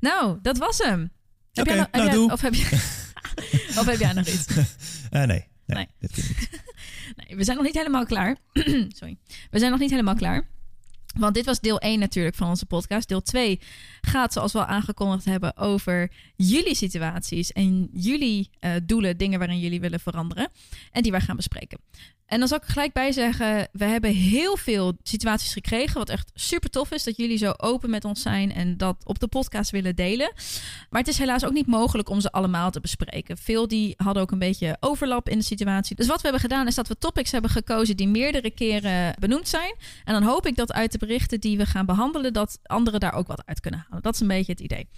Nou, 0.00 0.38
dat 0.42 0.58
was 0.58 0.78
hem. 0.78 1.10
Oké, 1.60 1.74
nou, 1.74 1.88
jij- 1.92 2.08
doe. 2.08 2.32
Of 2.32 2.40
heb, 2.40 2.54
je, 2.54 2.64
of 3.80 3.86
heb 3.86 3.98
jij 3.98 4.12
nog 4.12 4.26
iets? 4.26 4.46
Eh, 5.10 5.22
nee, 5.22 5.26
nee, 5.26 5.76
Nee. 5.76 5.86
dit 5.98 6.12
keer 6.12 6.24
niet. 6.28 6.50
Nee, 7.16 7.36
we 7.36 7.44
zijn 7.44 7.56
nog 7.56 7.66
niet 7.66 7.74
helemaal 7.74 8.04
klaar. 8.04 8.36
Sorry. 8.98 9.16
We 9.50 9.58
zijn 9.58 9.70
nog 9.70 9.80
niet 9.80 9.90
helemaal 9.90 10.14
klaar. 10.14 10.48
Want 11.18 11.34
dit 11.34 11.44
was 11.44 11.60
deel 11.60 11.78
1 11.78 11.98
natuurlijk 11.98 12.34
van 12.36 12.48
onze 12.48 12.66
podcast. 12.66 13.08
Deel 13.08 13.22
2 13.22 13.60
gaat, 14.00 14.32
zoals 14.32 14.52
we 14.52 14.58
al 14.58 14.64
aangekondigd 14.64 15.24
hebben, 15.24 15.56
over 15.56 16.10
jullie 16.36 16.74
situaties 16.74 17.52
en 17.52 17.88
jullie 17.92 18.50
eh, 18.58 18.72
doelen, 18.82 19.16
dingen 19.16 19.38
waarin 19.38 19.58
jullie 19.58 19.80
willen 19.80 20.00
veranderen. 20.00 20.48
En 20.90 21.02
die 21.02 21.10
wij 21.12 21.20
gaan 21.20 21.36
bespreken. 21.36 21.78
En 22.26 22.38
dan 22.38 22.48
zal 22.48 22.56
ik 22.56 22.64
er 22.64 22.70
gelijk 22.70 22.92
bij 22.92 23.12
zeggen, 23.12 23.68
we 23.72 23.84
hebben 23.84 24.10
heel 24.10 24.56
veel 24.56 24.96
situaties 25.02 25.52
gekregen, 25.52 25.98
wat 25.98 26.08
echt 26.08 26.30
super 26.34 26.70
tof 26.70 26.90
is, 26.90 27.04
dat 27.04 27.16
jullie 27.16 27.36
zo 27.36 27.52
open 27.56 27.90
met 27.90 28.04
ons 28.04 28.22
zijn 28.22 28.52
en 28.52 28.76
dat 28.76 28.96
op 29.04 29.18
de 29.18 29.26
podcast 29.26 29.70
willen 29.70 29.96
delen. 29.96 30.32
Maar 30.90 31.00
het 31.00 31.10
is 31.10 31.18
helaas 31.18 31.44
ook 31.44 31.52
niet 31.52 31.66
mogelijk 31.66 32.08
om 32.08 32.20
ze 32.20 32.32
allemaal 32.32 32.70
te 32.70 32.80
bespreken. 32.80 33.36
Veel 33.36 33.68
die 33.68 33.94
hadden 33.96 34.22
ook 34.22 34.30
een 34.30 34.38
beetje 34.38 34.76
overlap 34.80 35.28
in 35.28 35.38
de 35.38 35.44
situatie. 35.44 35.96
Dus 35.96 36.06
wat 36.06 36.16
we 36.16 36.22
hebben 36.22 36.40
gedaan 36.40 36.66
is 36.66 36.74
dat 36.74 36.88
we 36.88 36.98
topics 36.98 37.30
hebben 37.30 37.50
gekozen 37.50 37.96
die 37.96 38.08
meerdere 38.08 38.50
keren 38.50 39.14
benoemd 39.18 39.48
zijn. 39.48 39.74
En 40.04 40.12
dan 40.12 40.22
hoop 40.22 40.46
ik 40.46 40.56
dat 40.56 40.72
uit 40.72 40.92
de 40.92 40.98
berichten 40.98 41.40
die 41.40 41.56
we 41.56 41.66
gaan 41.66 41.86
behandelen, 41.86 42.32
dat 42.32 42.58
anderen 42.62 43.00
daar 43.00 43.14
ook 43.14 43.26
wat 43.26 43.42
uit 43.46 43.60
kunnen 43.60 43.86
halen. 43.88 44.02
Dat 44.02 44.14
is 44.14 44.20
een 44.20 44.26
beetje 44.26 44.52
het 44.52 44.60
idee. 44.60 44.88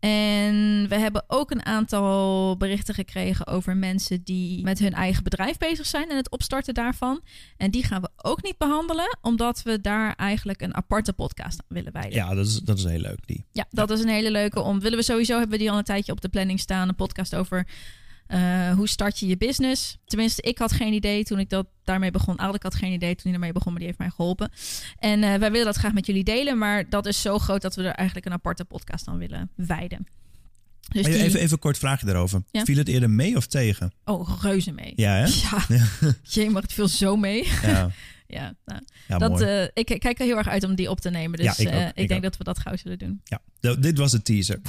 En 0.00 0.86
we 0.88 0.94
hebben 0.94 1.24
ook 1.26 1.50
een 1.50 1.64
aantal 1.64 2.56
berichten 2.56 2.94
gekregen 2.94 3.46
over 3.46 3.76
mensen 3.76 4.22
die 4.22 4.62
met 4.62 4.78
hun 4.78 4.92
eigen 4.92 5.22
bedrijf 5.22 5.58
bezig 5.58 5.86
zijn 5.86 6.10
en 6.10 6.16
het 6.16 6.30
opstarten 6.30 6.74
daarvan. 6.74 7.20
En 7.56 7.70
die 7.70 7.84
gaan 7.84 8.00
we 8.00 8.08
ook 8.16 8.42
niet 8.42 8.58
behandelen, 8.58 9.18
omdat 9.20 9.62
we 9.62 9.80
daar 9.80 10.14
eigenlijk 10.14 10.62
een 10.62 10.74
aparte 10.74 11.12
podcast 11.12 11.60
aan 11.60 11.76
willen 11.76 11.92
wijden. 11.92 12.12
Ja, 12.12 12.34
dat 12.34 12.46
is, 12.46 12.58
dat 12.60 12.78
is 12.78 12.84
heel 12.84 13.00
leuk. 13.00 13.26
Die. 13.26 13.44
Ja, 13.52 13.66
dat 13.70 13.90
is 13.90 14.00
een 14.00 14.08
hele 14.08 14.30
leuke 14.30 14.60
om. 14.60 14.80
Willen 14.80 14.98
we 14.98 15.04
sowieso 15.04 15.32
hebben 15.32 15.52
we 15.52 15.58
die 15.58 15.70
al 15.70 15.78
een 15.78 15.84
tijdje 15.84 16.12
op 16.12 16.20
de 16.20 16.28
planning 16.28 16.60
staan. 16.60 16.88
Een 16.88 16.94
podcast 16.94 17.34
over 17.34 17.66
uh, 18.32 18.72
hoe 18.72 18.88
start 18.88 19.18
je 19.18 19.26
je 19.26 19.36
business? 19.36 19.98
Tenminste, 20.04 20.42
ik 20.42 20.58
had 20.58 20.72
geen 20.72 20.92
idee 20.92 21.24
toen 21.24 21.38
ik 21.38 21.50
dat 21.50 21.66
daarmee 21.84 22.10
begon. 22.10 22.34
Eigenlijk 22.34 22.62
had 22.62 22.74
geen 22.74 22.92
idee 22.92 23.14
toen 23.14 23.24
hij 23.24 23.32
ermee 23.32 23.52
begon, 23.52 23.70
maar 23.72 23.78
die 23.78 23.88
heeft 23.88 23.98
mij 23.98 24.10
geholpen. 24.10 24.50
En 24.98 25.22
uh, 25.22 25.34
wij 25.34 25.50
willen 25.50 25.66
dat 25.66 25.76
graag 25.76 25.92
met 25.92 26.06
jullie 26.06 26.24
delen, 26.24 26.58
maar 26.58 26.88
dat 26.88 27.06
is 27.06 27.20
zo 27.20 27.38
groot 27.38 27.62
dat 27.62 27.74
we 27.74 27.82
er 27.82 27.94
eigenlijk 27.94 28.26
een 28.26 28.32
aparte 28.32 28.64
podcast 28.64 29.08
aan 29.08 29.18
willen 29.18 29.50
wijden. 29.54 30.06
Dus 30.88 31.04
die... 31.04 31.14
even, 31.14 31.40
even 31.40 31.52
een 31.52 31.58
kort 31.58 31.78
vraagje 31.78 32.06
daarover. 32.06 32.42
Ja? 32.50 32.64
Viel 32.64 32.76
het 32.76 32.88
eerder 32.88 33.10
mee 33.10 33.36
of 33.36 33.46
tegen? 33.46 33.92
Oh, 34.04 34.38
reuze 34.42 34.72
mee. 34.72 34.92
Ja, 34.96 35.14
hè? 35.14 35.26
Ja. 35.48 36.14
Jee, 36.22 36.50
maar 36.50 36.62
het 36.62 36.72
viel 36.72 36.88
zo 36.88 37.16
mee. 37.16 37.48
Ja. 37.62 37.90
ja, 38.26 38.54
nou, 38.64 38.80
ja 39.08 39.18
dat, 39.18 39.40
uh, 39.40 39.62
ik 39.62 39.96
kijk 39.98 40.18
er 40.18 40.24
heel 40.24 40.36
erg 40.36 40.48
uit 40.48 40.64
om 40.64 40.74
die 40.74 40.90
op 40.90 41.00
te 41.00 41.10
nemen. 41.10 41.38
Dus 41.38 41.56
ja, 41.56 41.64
ik, 41.68 41.74
uh, 41.74 41.86
ik, 41.86 41.92
ik, 41.94 42.08
denk 42.08 42.12
ook. 42.12 42.22
dat 42.22 42.36
we 42.36 42.44
dat 42.44 42.58
gauw 42.58 42.76
zullen 42.76 42.98
doen. 42.98 43.20
Ja, 43.24 43.74
dit 43.74 43.98
was 43.98 44.10
de 44.10 44.22
teaser. 44.22 44.60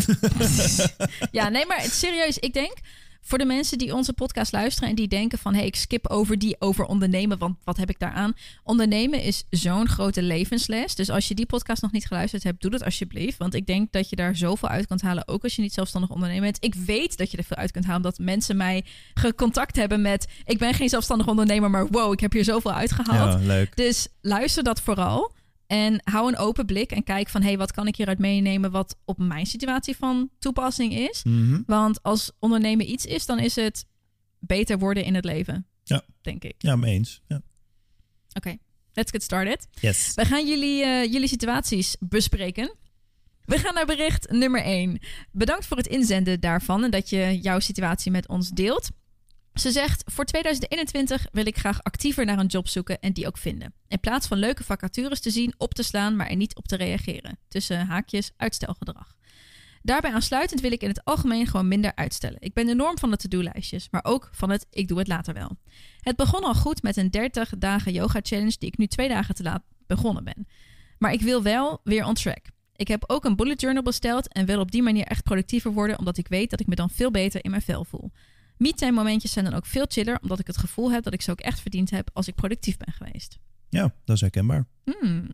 ja, 1.32 1.49
nee, 1.49 1.66
maar 1.66 1.82
serieus, 1.82 2.38
ik 2.38 2.53
denk 2.53 2.74
voor 3.22 3.38
de 3.38 3.45
mensen 3.45 3.78
die 3.78 3.95
onze 3.95 4.13
podcast 4.13 4.51
luisteren 4.51 4.89
en 4.89 4.95
die 4.95 5.07
denken 5.07 5.38
van... 5.38 5.51
hé, 5.53 5.57
hey, 5.57 5.67
ik 5.67 5.76
skip 5.76 6.07
over 6.07 6.39
die 6.39 6.55
over 6.59 6.86
ondernemen, 6.86 7.38
want 7.38 7.57
wat 7.63 7.78
heb 7.78 7.89
ik 7.89 7.99
daaraan? 7.99 8.34
Ondernemen 8.63 9.22
is 9.22 9.43
zo'n 9.49 9.88
grote 9.88 10.22
levensles. 10.22 10.95
Dus 10.95 11.09
als 11.09 11.28
je 11.28 11.36
die 11.36 11.45
podcast 11.45 11.82
nog 11.82 11.91
niet 11.91 12.07
geluisterd 12.07 12.43
hebt, 12.43 12.61
doe 12.61 12.72
dat 12.72 12.84
alsjeblieft. 12.84 13.38
Want 13.38 13.53
ik 13.53 13.67
denk 13.67 13.91
dat 13.91 14.09
je 14.09 14.15
daar 14.15 14.36
zoveel 14.36 14.69
uit 14.69 14.88
kunt 14.88 15.01
halen, 15.01 15.28
ook 15.28 15.43
als 15.43 15.55
je 15.55 15.61
niet 15.61 15.74
zelfstandig 15.74 16.09
ondernemer 16.09 16.43
bent. 16.43 16.63
Ik 16.63 16.76
weet 16.76 17.17
dat 17.17 17.32
je 17.32 17.38
er 17.38 17.43
veel 17.43 17.57
uit 17.57 17.72
kunt 17.72 17.86
halen, 17.86 18.01
dat 18.01 18.19
mensen 18.19 18.57
mij 18.57 18.84
gecontact 19.13 19.76
hebben 19.76 20.01
met... 20.01 20.28
ik 20.45 20.57
ben 20.57 20.74
geen 20.74 20.89
zelfstandig 20.89 21.28
ondernemer, 21.28 21.69
maar 21.69 21.88
wow, 21.88 22.13
ik 22.13 22.19
heb 22.19 22.32
hier 22.32 22.43
zoveel 22.43 22.74
uitgehaald. 22.74 23.41
Ja, 23.41 23.47
leuk. 23.47 23.76
Dus 23.76 24.07
luister 24.22 24.63
dat 24.63 24.82
vooral. 24.82 25.32
En 25.72 26.01
hou 26.03 26.28
een 26.28 26.38
open 26.38 26.65
blik 26.65 26.91
en 26.91 27.03
kijk 27.03 27.30
van... 27.30 27.41
hé, 27.41 27.47
hey, 27.47 27.57
wat 27.57 27.72
kan 27.72 27.88
ik 27.88 27.95
hieruit 27.95 28.19
meenemen 28.19 28.72
wat 28.72 28.97
op 29.05 29.17
mijn 29.17 29.45
situatie 29.45 29.95
van 29.97 30.30
toepassing 30.39 30.93
is? 30.93 31.24
Mhm. 31.24 31.61
Want 31.65 32.03
als 32.03 32.32
ondernemen 32.39 32.91
iets 32.91 33.05
is, 33.05 33.26
dan 33.26 33.39
is 33.39 33.55
het 33.55 33.86
beter 34.39 34.80
worden 34.80 35.03
in 35.03 35.15
het 35.15 35.26
leven. 35.26 35.67
Ja. 35.84 36.03
Denk 36.22 36.43
ik. 36.43 36.55
Ja, 36.57 36.76
mee 36.76 36.93
eens. 36.93 37.22
Ja. 37.28 37.41
Oké, 38.34 38.57
let's 38.93 39.11
get 39.11 39.24
started. 39.24 39.67
Yes. 39.72 40.13
We 40.15 40.26
gaan 40.26 40.47
jullie, 40.47 40.84
uh, 40.84 41.03
jullie 41.03 41.28
situaties 41.28 41.95
bespreken. 41.99 42.76
We 43.45 43.57
gaan 43.57 43.74
naar 43.74 43.86
bericht 43.86 44.32
nummer 44.32 44.63
1. 44.63 44.99
Bedankt 45.32 45.65
voor 45.65 45.78
het 45.78 45.88
inzenden 45.88 46.39
daarvan 46.39 46.84
en 46.84 46.91
dat 46.91 47.09
je 47.09 47.39
jouw 47.41 47.59
situatie 47.59 48.11
met 48.11 48.28
ons 48.28 48.49
deelt. 48.49 48.89
Ze 49.54 49.72
zegt: 49.72 50.04
Voor 50.06 50.26
2021 50.26 51.26
wil 51.32 51.45
ik 51.45 51.58
graag 51.58 51.84
actiever 51.84 52.26
naar 52.26 52.39
een 52.39 52.45
job 52.45 52.68
zoeken 52.68 52.99
en 52.99 53.14
die 53.14 53.28
ook 53.28 53.38
vinden. 53.38 53.74
In 53.88 53.99
plaats 53.99 54.28
van 54.28 54.38
leuke 54.38 54.64
vacatures 54.64 55.20
te 55.20 55.30
zien, 55.30 55.54
op 55.58 55.74
te 55.74 55.84
slaan, 55.84 56.16
maar 56.16 56.30
er 56.30 56.36
niet 56.36 56.56
op 56.56 56.68
te 56.68 56.76
reageren. 56.76 57.38
Tussen 57.47 57.86
haakjes 57.86 58.32
uitstelgedrag. 58.38 59.16
Daarbij 59.82 60.14
aansluitend 60.14 60.62
wil 60.62 60.72
ik 60.72 60.82
in 60.82 60.89
het 60.89 61.04
algemeen 61.04 61.47
gewoon 61.47 61.68
minder 61.68 61.95
uitstellen. 61.95 62.41
Ik 62.41 62.54
ben 62.54 62.70
enorm 62.70 62.97
van 62.97 63.12
de 63.12 63.18
to-do-lijstjes, 63.18 63.88
maar 63.91 64.04
ook 64.04 64.30
van 64.32 64.49
het 64.49 64.68
ik 64.70 64.88
doe 64.88 64.97
het 64.97 65.08
later 65.08 65.34
wel. 65.34 65.58
Het 66.02 66.16
begon 66.16 66.43
al 66.43 66.56
goed 66.56 66.82
met 66.82 66.97
een 66.97 67.12
30 67.12 67.54
dagen 67.58 67.91
yoga 67.91 68.20
challenge 68.24 68.56
die 68.60 68.70
ik 68.70 68.78
nu 68.78 68.88
twee 68.88 69.08
dagen 69.08 69.36
te 69.36 69.43
laat 69.43 69.64
begonnen 69.88 70.24
ben. 70.24 70.47
Maar 70.97 71.14
ik 71.14 71.22
wil 71.22 71.43
wel 71.43 71.82
weer 71.84 72.06
on 72.06 72.14
track. 72.14 72.45
Ik 72.76 72.88
heb 72.88 73.04
ook 73.08 73.26
een 73.26 73.36
bullet 73.36 73.62
journal 73.62 73.84
besteld 73.84 74.34
en 74.34 74.45
wil 74.45 74.60
op 74.60 74.72
die 74.72 74.84
manier 74.84 75.06
echt 75.06 75.24
productiever 75.24 75.72
worden, 75.72 75.99
omdat 75.99 76.18
ik 76.18 76.28
weet 76.28 76.49
dat 76.49 76.60
ik 76.60 76.68
me 76.68 76.76
dan 76.76 76.89
veel 76.89 77.12
beter 77.12 77.43
in 77.43 77.49
mijn 77.49 77.62
vel 77.62 77.86
voel. 77.86 78.12
Me-time 78.62 78.91
momentjes 78.91 79.32
zijn 79.32 79.45
dan 79.45 79.53
ook 79.53 79.66
veel 79.66 79.86
chiller, 79.88 80.20
omdat 80.22 80.39
ik 80.39 80.47
het 80.47 80.57
gevoel 80.57 80.91
heb 80.91 81.03
dat 81.03 81.14
ik 81.14 81.22
ze 81.22 81.32
ook 81.32 81.39
echt 81.39 81.59
verdiend 81.59 81.89
heb 81.89 82.09
als 82.14 82.28
ik 82.28 82.36
productief 82.36 82.78
ben 82.78 82.93
geweest. 82.93 83.38
Ja, 83.70 83.93
dat 84.05 84.16
is 84.16 84.22
herkenbaar. 84.22 84.68
Hmm. 84.84 85.30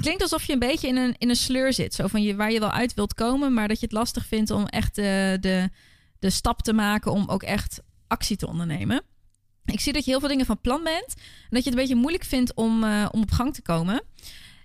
Klinkt 0.00 0.22
alsof 0.22 0.44
je 0.44 0.52
een 0.52 0.58
beetje 0.58 0.88
in 0.88 0.96
een, 0.96 1.14
in 1.18 1.28
een 1.28 1.36
sleur 1.36 1.72
zit. 1.72 1.94
Zo 1.94 2.06
van 2.06 2.22
je, 2.22 2.36
waar 2.36 2.52
je 2.52 2.60
wel 2.60 2.70
uit 2.70 2.94
wilt 2.94 3.14
komen, 3.14 3.54
maar 3.54 3.68
dat 3.68 3.80
je 3.80 3.84
het 3.84 3.94
lastig 3.94 4.26
vindt 4.26 4.50
om 4.50 4.66
echt 4.66 4.94
de, 4.94 5.36
de, 5.40 5.70
de 6.18 6.30
stap 6.30 6.62
te 6.62 6.72
maken 6.72 7.12
om 7.12 7.28
ook 7.28 7.42
echt 7.42 7.80
actie 8.06 8.36
te 8.36 8.46
ondernemen. 8.46 9.02
Ik 9.64 9.80
zie 9.80 9.92
dat 9.92 10.04
je 10.04 10.10
heel 10.10 10.20
veel 10.20 10.28
dingen 10.28 10.46
van 10.46 10.60
plan 10.60 10.82
bent. 10.84 11.14
En 11.16 11.50
dat 11.50 11.64
je 11.64 11.70
het 11.70 11.78
een 11.78 11.84
beetje 11.84 11.94
moeilijk 11.94 12.24
vindt 12.24 12.54
om, 12.54 12.84
uh, 12.84 13.08
om 13.10 13.22
op 13.22 13.30
gang 13.30 13.54
te 13.54 13.62
komen. 13.62 14.02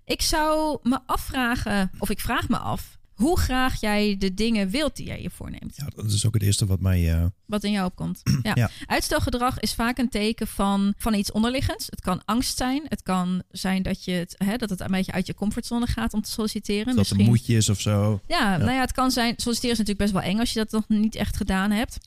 Ik 0.05 0.21
zou 0.21 0.79
me 0.83 0.99
afvragen, 1.05 1.91
of 1.99 2.09
ik 2.09 2.19
vraag 2.19 2.49
me 2.49 2.57
af, 2.57 2.98
hoe 3.19 3.39
graag 3.39 3.79
jij 3.79 4.15
de 4.17 4.33
dingen 4.33 4.69
wilt 4.69 4.95
die 4.95 5.05
jij 5.05 5.21
je 5.21 5.29
voorneemt. 5.29 5.75
Ja, 5.75 5.87
dat 5.95 6.11
is 6.11 6.25
ook 6.25 6.33
het 6.33 6.43
eerste 6.43 6.65
wat 6.65 6.79
mij. 6.79 7.15
Uh... 7.15 7.25
Wat 7.45 7.63
in 7.63 7.71
jou 7.71 7.85
opkomt. 7.85 8.21
Ja. 8.53 8.69
Uitstelgedrag 8.85 9.59
is 9.59 9.73
vaak 9.73 9.97
een 9.97 10.09
teken 10.09 10.47
van, 10.47 10.93
van 10.97 11.13
iets 11.13 11.31
onderliggends. 11.31 11.85
Het 11.89 12.01
kan 12.01 12.21
angst 12.25 12.57
zijn. 12.57 12.85
Het 12.87 13.03
kan 13.03 13.43
zijn 13.51 13.83
dat, 13.83 14.03
je 14.03 14.11
het, 14.11 14.35
hè, 14.37 14.55
dat 14.55 14.69
het 14.69 14.79
een 14.79 14.91
beetje 14.91 15.11
uit 15.11 15.27
je 15.27 15.33
comfortzone 15.33 15.87
gaat 15.87 16.13
om 16.13 16.21
te 16.21 16.31
solliciteren. 16.31 16.85
Dat 16.85 16.95
Misschien... 16.95 17.17
het 17.17 17.27
een 17.27 17.33
moedje 17.33 17.55
is 17.55 17.69
of 17.69 17.79
zo. 17.81 18.21
Ja, 18.27 18.57
nou 18.57 18.71
ja, 18.71 18.79
het 18.79 18.91
kan 18.91 19.11
zijn. 19.11 19.33
Solliciteren 19.37 19.71
is 19.71 19.85
natuurlijk 19.85 20.11
best 20.11 20.23
wel 20.23 20.31
eng 20.31 20.39
als 20.39 20.53
je 20.53 20.59
dat 20.59 20.71
nog 20.71 20.87
niet 20.87 21.15
echt 21.15 21.37
gedaan 21.37 21.71
hebt. 21.71 21.97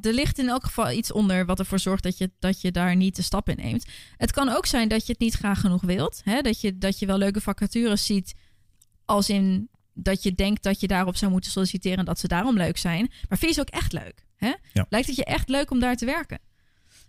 Er 0.00 0.12
ligt 0.12 0.38
in 0.38 0.48
elk 0.48 0.64
geval 0.64 0.90
iets 0.90 1.12
onder 1.12 1.46
wat 1.46 1.58
ervoor 1.58 1.78
zorgt 1.78 2.02
dat 2.02 2.18
je, 2.18 2.30
dat 2.38 2.60
je 2.60 2.70
daar 2.70 2.96
niet 2.96 3.16
de 3.16 3.22
stap 3.22 3.48
in 3.48 3.56
neemt. 3.56 3.86
Het 4.16 4.32
kan 4.32 4.48
ook 4.48 4.66
zijn 4.66 4.88
dat 4.88 5.06
je 5.06 5.12
het 5.12 5.20
niet 5.20 5.34
graag 5.34 5.60
genoeg 5.60 5.82
wilt. 5.82 6.20
Hè? 6.24 6.40
Dat, 6.40 6.60
je, 6.60 6.78
dat 6.78 6.98
je 6.98 7.06
wel 7.06 7.18
leuke 7.18 7.40
vacatures 7.40 8.06
ziet 8.06 8.34
als 9.04 9.28
in 9.28 9.68
dat 9.98 10.22
je 10.22 10.34
denkt 10.34 10.62
dat 10.62 10.80
je 10.80 10.86
daarop 10.86 11.16
zou 11.16 11.30
moeten 11.30 11.50
solliciteren 11.50 11.98
en 11.98 12.04
dat 12.04 12.18
ze 12.18 12.28
daarom 12.28 12.56
leuk 12.56 12.76
zijn. 12.76 13.10
Maar 13.28 13.38
vind 13.38 13.54
je 13.54 13.60
ze 13.60 13.60
ook 13.60 13.80
echt 13.80 13.92
leuk? 13.92 14.24
Hè? 14.36 14.52
Lijkt 14.88 15.06
het 15.06 15.16
je 15.16 15.24
echt 15.24 15.48
leuk 15.48 15.70
om 15.70 15.80
daar 15.80 15.96
te 15.96 16.04
werken? 16.04 16.38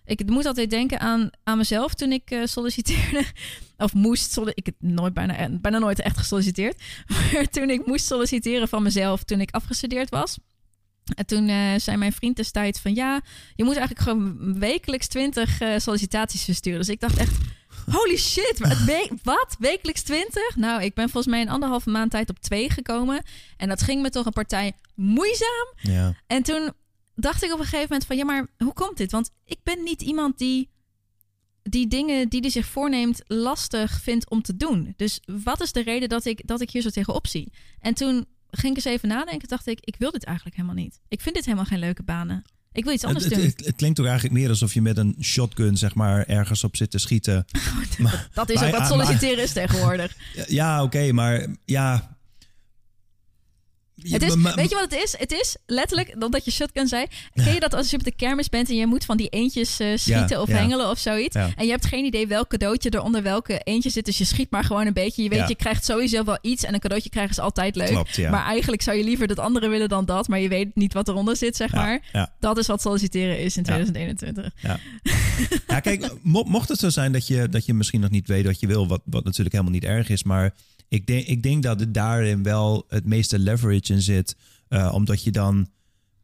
Ik 0.05 0.29
moet 0.29 0.45
altijd 0.45 0.69
denken 0.69 0.99
aan, 0.99 1.29
aan 1.43 1.57
mezelf 1.57 1.93
toen 1.93 2.11
ik 2.11 2.31
uh, 2.31 2.45
solliciteerde. 2.45 3.23
Of 3.77 3.93
moest 3.93 4.37
Ik 4.53 4.65
heb 4.65 4.75
nooit 4.79 5.13
bijna, 5.13 5.37
eh, 5.37 5.47
bijna 5.51 5.77
nooit 5.77 5.99
echt 5.99 6.17
gesolliciteerd. 6.17 6.81
Maar 7.33 7.49
toen 7.49 7.69
ik 7.69 7.85
moest 7.85 8.05
solliciteren 8.05 8.67
van 8.67 8.83
mezelf 8.83 9.23
toen 9.23 9.41
ik 9.41 9.51
afgestudeerd 9.51 10.09
was. 10.09 10.37
En 11.15 11.25
toen 11.25 11.49
uh, 11.49 11.75
zei 11.77 11.97
mijn 11.97 12.13
vriend 12.13 12.35
destijds 12.35 12.79
van 12.79 12.93
ja, 12.93 13.21
je 13.55 13.63
moet 13.63 13.75
eigenlijk 13.75 14.07
gewoon 14.07 14.59
wekelijks 14.59 15.07
20 15.07 15.61
uh, 15.61 15.77
sollicitaties 15.77 16.43
versturen. 16.43 16.79
Dus 16.79 16.89
ik 16.89 16.99
dacht 16.99 17.17
echt, 17.17 17.37
Holy 17.91 18.17
shit, 18.17 18.57
we 18.59 19.09
wat? 19.23 19.55
Wekelijks 19.59 20.01
20? 20.01 20.55
Nou, 20.55 20.83
ik 20.83 20.93
ben 20.93 21.09
volgens 21.09 21.33
mij 21.33 21.41
een 21.41 21.49
anderhalve 21.49 21.89
maand 21.89 22.11
tijd 22.11 22.29
op 22.29 22.39
twee 22.39 22.69
gekomen. 22.69 23.23
En 23.57 23.67
dat 23.67 23.81
ging 23.81 24.01
me 24.01 24.09
toch 24.09 24.25
een 24.25 24.31
partij 24.31 24.73
moeizaam. 24.95 25.73
Ja. 25.81 26.13
En 26.27 26.43
toen 26.43 26.71
dacht 27.15 27.43
ik 27.43 27.53
op 27.53 27.59
een 27.59 27.63
gegeven 27.63 27.87
moment 27.89 28.05
van... 28.05 28.17
ja, 28.17 28.25
maar 28.25 28.47
hoe 28.57 28.73
komt 28.73 28.97
dit? 28.97 29.11
Want 29.11 29.31
ik 29.45 29.59
ben 29.63 29.83
niet 29.83 30.01
iemand 30.01 30.37
die 30.37 30.69
die 31.69 31.87
dingen 31.87 32.29
die 32.29 32.41
hij 32.41 32.49
zich 32.49 32.65
voorneemt 32.65 33.21
lastig 33.27 34.01
vindt 34.01 34.29
om 34.29 34.41
te 34.41 34.57
doen. 34.57 34.93
Dus 34.95 35.19
wat 35.25 35.61
is 35.61 35.71
de 35.71 35.81
reden 35.81 36.09
dat 36.09 36.25
ik, 36.25 36.47
dat 36.47 36.61
ik 36.61 36.69
hier 36.69 36.81
zo 36.81 36.89
tegenop 36.89 37.27
zie? 37.27 37.51
En 37.79 37.93
toen 37.93 38.25
ging 38.49 38.77
ik 38.77 38.85
eens 38.85 38.95
even 38.95 39.09
nadenken. 39.09 39.47
Dacht 39.47 39.67
ik, 39.67 39.79
ik 39.81 39.95
wil 39.97 40.11
dit 40.11 40.23
eigenlijk 40.23 40.55
helemaal 40.55 40.83
niet. 40.83 40.99
Ik 41.07 41.21
vind 41.21 41.35
dit 41.35 41.45
helemaal 41.45 41.65
geen 41.65 41.79
leuke 41.79 42.03
banen. 42.03 42.43
Ik 42.77 42.83
wil 42.83 42.93
iets 42.93 43.03
anders 43.03 43.25
het, 43.25 43.33
doen. 43.33 43.43
Het, 43.43 43.65
het, 43.65 43.75
klinkt 43.75 43.97
toch 43.97 44.05
eigenlijk 44.05 44.35
meer 44.35 44.49
alsof 44.49 44.73
je 44.73 44.81
met 44.81 44.97
een 44.97 45.15
shotgun 45.21 45.77
zeg 45.77 45.95
maar 45.95 46.25
ergens 46.25 46.63
op 46.63 46.75
zit 46.75 46.91
te 46.91 46.97
schieten. 46.97 47.45
maar, 47.97 48.29
dat 48.33 48.49
is 48.49 48.63
ook 48.63 48.77
wat 48.77 48.87
solliciteren 48.87 49.43
is 49.43 49.51
tegenwoordig. 49.51 50.15
Ja, 50.47 50.83
oké, 50.83 51.11
maar 51.11 51.47
ja, 51.65 52.16
het 54.01 54.21
is, 54.21 54.35
weet 54.35 54.69
je 54.69 54.75
wat 54.75 54.91
het 54.91 55.03
is? 55.03 55.15
Het 55.17 55.31
is 55.31 55.55
letterlijk, 55.65 56.15
omdat 56.19 56.45
je 56.45 56.51
shotgun 56.51 56.87
zei. 56.87 57.05
Ken 57.33 57.53
je 57.53 57.59
dat 57.59 57.73
als 57.73 57.89
je 57.89 57.97
op 57.97 58.03
de 58.03 58.11
kermis 58.11 58.49
bent 58.49 58.69
en 58.69 58.75
je 58.75 58.87
moet 58.87 59.05
van 59.05 59.17
die 59.17 59.29
eentjes 59.29 59.79
uh, 59.79 59.97
schieten 59.97 60.41
of 60.41 60.47
hengelen 60.47 60.89
of 60.89 60.99
zoiets? 60.99 61.35
En 61.35 61.65
je 61.65 61.69
hebt 61.69 61.85
geen 61.85 62.05
idee 62.05 62.27
welk 62.27 62.47
cadeautje 62.47 62.89
er 62.89 63.01
onder 63.01 63.23
welke 63.23 63.61
eentje 63.63 63.89
zit. 63.89 64.05
Dus 64.05 64.17
je 64.17 64.23
schiet 64.23 64.51
maar 64.51 64.63
gewoon 64.63 64.87
een 64.87 64.93
beetje. 64.93 65.23
Je 65.23 65.29
weet, 65.29 65.47
je 65.47 65.55
krijgt 65.55 65.85
sowieso 65.85 66.23
wel 66.23 66.37
iets. 66.41 66.63
En 66.63 66.73
een 66.73 66.79
cadeautje 66.79 67.09
krijgen 67.09 67.31
is 67.31 67.39
altijd 67.39 67.75
leuk. 67.75 67.87
Klopt, 67.87 68.29
maar 68.29 68.45
eigenlijk 68.45 68.81
zou 68.81 68.97
je 68.97 69.03
liever 69.03 69.27
dat 69.27 69.39
andere 69.39 69.67
willen 69.67 69.89
dan 69.89 70.05
dat. 70.05 70.27
Maar 70.27 70.39
je 70.39 70.49
weet 70.49 70.75
niet 70.75 70.93
wat 70.93 71.07
eronder 71.07 71.35
zit, 71.35 71.55
zeg 71.55 71.73
maar. 71.73 72.29
Dat 72.39 72.57
is 72.57 72.67
wat 72.67 72.81
solliciteren 72.81 73.39
is 73.39 73.57
in 73.57 73.63
2021. 73.63 74.53
Ja, 74.61 74.79
ja. 75.67 75.79
kijk, 75.79 76.13
mocht 76.23 76.69
het 76.69 76.79
zo 76.79 76.89
zijn 76.89 77.11
dat 77.11 77.27
je, 77.27 77.49
dat 77.49 77.65
je 77.65 77.73
misschien 77.73 78.01
nog 78.01 78.09
niet 78.09 78.27
weet 78.27 78.45
wat 78.45 78.59
je 78.59 78.67
wil. 78.67 78.87
Wat, 78.87 79.01
wat 79.05 79.23
natuurlijk 79.23 79.51
helemaal 79.51 79.73
niet 79.73 79.83
erg 79.83 80.09
is. 80.09 80.23
Maar 80.23 80.53
ik 80.87 81.07
denk, 81.07 81.25
ik 81.27 81.43
denk 81.43 81.63
dat 81.63 81.79
het 81.79 81.93
daarin 81.93 82.43
wel 82.43 82.85
het 82.87 83.05
meeste 83.05 83.39
leverage 83.39 83.93
in 83.93 84.01
zit. 84.01 84.35
Uh, 84.69 84.91
omdat 84.93 85.23
je 85.23 85.31
dan 85.31 85.69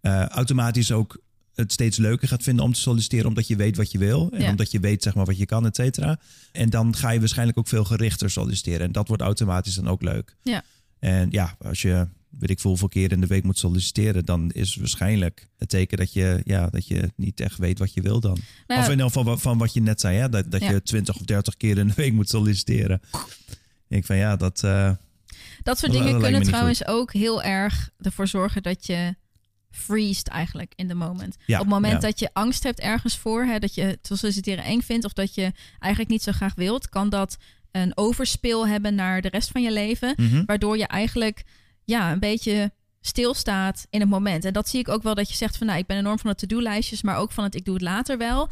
uh, 0.01 0.26
automatisch 0.26 0.91
ook 0.91 1.22
het 1.53 1.72
steeds 1.72 1.97
leuker 1.97 2.28
gaat 2.28 2.43
vinden 2.43 2.66
om 2.66 2.74
te 2.74 2.80
solliciteren, 2.80 3.26
omdat 3.28 3.47
je 3.47 3.55
weet 3.55 3.78
wat 3.78 3.91
je 3.91 3.97
wil 3.97 4.30
en 4.32 4.41
Ja. 4.41 4.49
omdat 4.49 4.72
je 4.72 4.80
weet 4.80 5.03
zeg 5.03 5.16
maar 5.16 5.26
wat 5.26 5.38
je 5.38 5.45
kan, 5.45 5.66
et 5.66 5.76
cetera. 5.76 6.20
En 6.51 6.70
dan 6.70 6.95
ga 6.95 7.09
je 7.09 7.20
waarschijnlijk 7.20 7.57
ook 7.57 7.68
veel 7.68 7.84
gerichter 7.84 8.30
solliciteren 8.32 8.80
en 8.86 8.91
dat 8.91 9.07
wordt 9.07 9.24
automatisch 9.24 9.76
dan 9.76 9.88
ook 9.88 10.01
leuk. 10.01 10.36
Ja. 10.43 10.64
En 10.99 11.28
ja, 11.32 11.55
als 11.61 11.82
je 11.82 12.07
weet 12.30 12.49
ik 12.49 12.59
veel 12.59 12.70
hoeveel 12.70 12.88
keer 12.88 13.11
in 13.11 13.22
de 13.22 13.28
week 13.28 13.43
moet 13.43 13.57
solliciteren, 13.57 14.26
dan 14.26 14.51
is 14.51 14.76
waarschijnlijk 14.76 15.47
het 15.57 15.70
teken 15.70 15.97
dat 15.97 16.14
je, 16.14 16.41
ja, 16.43 16.70
dat 16.70 16.88
je 16.88 17.11
niet 17.16 17.39
echt 17.39 17.57
weet 17.57 17.80
wat 17.80 17.93
je 17.93 18.01
wil 18.01 18.20
dan. 18.20 18.38
Nou 18.68 18.80
Of 18.80 18.86
in 18.86 18.91
ieder 18.91 19.11
geval 19.11 19.38
van 19.38 19.57
wat 19.57 19.74
je 19.74 19.82
net 19.82 19.99
zei, 20.01 20.18
hè? 20.18 20.30
dat, 20.30 20.51
dat 20.51 20.61
Ja. 20.61 20.72
je 20.72 20.82
20 20.84 21.16
of 21.16 21.22
30 21.22 21.57
keer 21.57 21.78
in 21.78 21.88
de 21.88 21.93
week 21.93 22.14
moet 22.14 22.30
solliciteren. 22.30 23.01
Ik 23.93 24.05
van 24.05 24.17
ja, 24.17 24.35
dat. 24.35 24.63
eh, 24.63 24.91
Dat 25.63 25.77
soort 25.79 25.91
dingen 25.91 26.21
kunnen 26.21 26.43
trouwens 26.43 26.87
ook 26.87 27.13
heel 27.13 27.43
erg 27.43 27.89
ervoor 28.01 28.27
zorgen 28.27 28.63
dat 28.63 28.85
je 28.85 29.15
freest 29.71 30.27
eigenlijk 30.27 30.73
in 30.75 30.87
de 30.87 30.93
moment. 30.93 31.35
Ja, 31.45 31.59
Op 31.59 31.65
het 31.65 31.73
moment 31.73 31.93
ja. 32.01 32.07
dat 32.07 32.19
je 32.19 32.29
angst 32.33 32.63
hebt 32.63 32.79
ergens 32.79 33.17
voor, 33.17 33.43
hè, 33.43 33.59
dat 33.59 33.75
je 33.75 33.81
het 33.81 34.09
solliciteren 34.11 34.63
eng 34.63 34.81
vindt 34.81 35.05
of 35.05 35.13
dat 35.13 35.35
je 35.35 35.51
eigenlijk 35.79 36.11
niet 36.11 36.23
zo 36.23 36.31
graag 36.31 36.55
wilt, 36.55 36.89
kan 36.89 37.09
dat 37.09 37.37
een 37.71 37.97
overspeel 37.97 38.67
hebben 38.67 38.95
naar 38.95 39.21
de 39.21 39.29
rest 39.29 39.51
van 39.51 39.61
je 39.61 39.71
leven, 39.71 40.13
mhm. 40.17 40.45
waardoor 40.45 40.77
je 40.77 40.87
eigenlijk 40.87 41.43
ja, 41.83 42.11
een 42.11 42.19
beetje 42.19 42.71
stilstaat 43.01 43.87
in 43.89 43.99
het 43.99 44.09
moment. 44.09 44.45
En 44.45 44.53
dat 44.53 44.69
zie 44.69 44.79
ik 44.79 44.89
ook 44.89 45.03
wel 45.03 45.15
dat 45.15 45.29
je 45.29 45.35
zegt 45.35 45.57
van 45.57 45.67
nou, 45.67 45.79
ik 45.79 45.85
ben 45.85 45.97
enorm 45.97 46.19
van 46.19 46.29
de 46.29 46.35
to-do-lijstjes, 46.35 47.01
maar 47.01 47.17
ook 47.17 47.31
van 47.31 47.43
het 47.43 47.55
ik 47.55 47.65
doe 47.65 47.73
het 47.73 47.83
later 47.83 48.17
wel. 48.17 48.49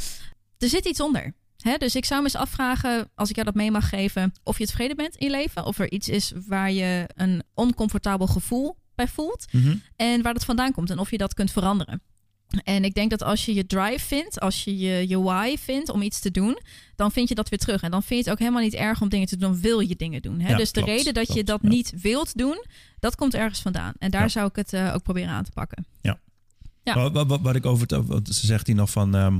Er 0.57 0.69
zit 0.69 0.85
iets 0.85 1.01
onder. 1.01 1.33
Hè? 1.62 1.78
Dus 1.78 1.95
ik 1.95 2.05
zou 2.05 2.20
me 2.22 2.26
eens 2.26 2.36
afvragen, 2.36 3.09
als 3.16 3.30
ik 3.30 3.36
jou 3.36 3.47
dat 3.47 3.55
mee 3.55 3.72
mag 3.72 3.89
geven, 3.89 4.34
of 4.43 4.57
je 4.57 4.66
tevreden 4.66 4.95
bent 4.95 5.16
in 5.16 5.26
je 5.26 5.32
leven. 5.32 5.66
Of 5.66 5.80
er 5.80 5.91
iets 5.91 6.09
is 6.09 6.32
waar 6.47 6.72
je 6.72 7.09
een 7.16 7.43
oncomfortabel 7.53 8.28
gevoel 8.28 8.78
bij 8.95 9.07
voelt. 9.07 9.45
Mhm. 9.51 9.76
En 9.95 10.22
waar 10.22 10.34
dat 10.34 10.45
vandaan 10.45 10.72
komt 10.72 10.89
en 10.89 10.99
of 10.99 11.12
je 11.12 11.18
dat 11.18 11.34
kunt 11.34 11.51
veranderen. 11.51 12.01
En 12.64 12.84
ik 12.84 12.93
denk 12.93 13.09
dat 13.09 13.24
als 13.24 13.45
je 13.45 13.53
je 13.53 13.66
drive 13.66 13.99
vindt, 14.07 14.39
als 14.39 14.64
je 14.64 14.78
je, 14.78 15.07
je 15.07 15.20
why 15.22 15.57
vindt 15.57 15.89
om 15.89 16.01
iets 16.01 16.20
te 16.20 16.32
doen, 16.32 16.59
dan 16.95 17.12
vind 17.12 17.30
je 17.30 17.36
dat 17.36 17.49
weer 17.49 17.59
terug. 17.59 17.82
En 17.82 17.91
dan 17.91 18.03
vind 18.03 18.20
je 18.24 18.30
het 18.30 18.34
ook 18.34 18.39
helemaal 18.39 18.62
niet 18.62 18.74
erg 18.74 19.01
om 19.01 19.09
dingen 19.09 19.28
te 19.28 19.38
doen, 19.38 19.51
dan 19.51 19.62
wil 19.62 19.80
je 19.80 19.95
dingen 19.95 20.22
doen. 20.22 20.39
Hè? 20.39 20.49
Ja, 20.49 20.57
dus 20.57 20.72
de 20.72 20.82
reden 20.84 21.14
dat 21.14 21.34
je 21.34 21.43
dat 21.43 21.59
ja. 21.62 21.70
niet 21.70 21.93
wilt 22.01 22.38
doen, 22.38 22.66
dat 22.99 23.16
komt 23.16 23.34
ergens 23.34 23.62
vandaan. 23.62 23.93
En 23.99 24.12
daar 24.12 24.22
Ja. 24.22 24.28
zou 24.28 24.47
ik 24.47 24.55
het 24.55 24.74
eh, 24.74 24.91
ook 24.95 25.03
proberen 25.03 25.30
aan 25.30 25.43
te 25.43 25.51
pakken. 25.51 25.86
Ja. 26.01 26.20
Wat, 26.84 27.12
wat, 27.12 27.28
wat- 27.28 27.41
wat 27.41 27.55
ik 27.55 27.66
over 27.66 27.95
het, 27.95 28.36
ze 28.36 28.45
zegt 28.45 28.68
hier 28.68 28.76
nog 28.76 28.89
van 28.91 29.16
ehm 29.16 29.39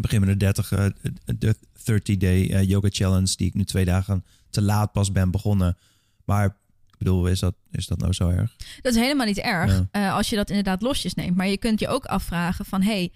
begin 0.00 0.20
met 0.20 0.28
de 0.28 0.36
30, 0.36 0.72
eh, 0.72 0.84
de 1.24 1.56
30 1.84 2.16
day 2.16 2.50
eh, 2.50 2.68
yoga 2.68 2.88
challenge 2.90 3.36
die 3.36 3.46
ik 3.46 3.54
nu 3.54 3.64
twee 3.64 3.84
dagen 3.84 4.24
te 4.50 4.62
laat 4.62 4.92
pas 4.92 5.12
ben 5.12 5.30
begonnen. 5.30 5.76
Maar 6.24 6.44
ik 6.46 6.98
bedoel, 6.98 7.26
is 7.26 7.40
dat, 7.40 7.54
is 7.70 7.86
dat 7.86 7.98
nou 7.98 8.12
zo 8.12 8.28
erg? 8.28 8.56
Dat 8.82 8.94
is 8.94 9.00
helemaal 9.00 9.26
niet 9.26 9.38
erg 9.38 9.72
Ja. 9.72 9.88
eh, 9.90 10.14
als 10.14 10.30
je 10.30 10.36
dat 10.36 10.48
inderdaad 10.48 10.82
losjes 10.82 11.14
neemt. 11.14 11.36
Maar 11.36 11.48
je 11.48 11.58
kunt 11.58 11.80
je 11.80 11.88
ook 11.88 12.04
afvragen 12.04 12.64
van... 12.64 12.82
hey, 12.82 13.12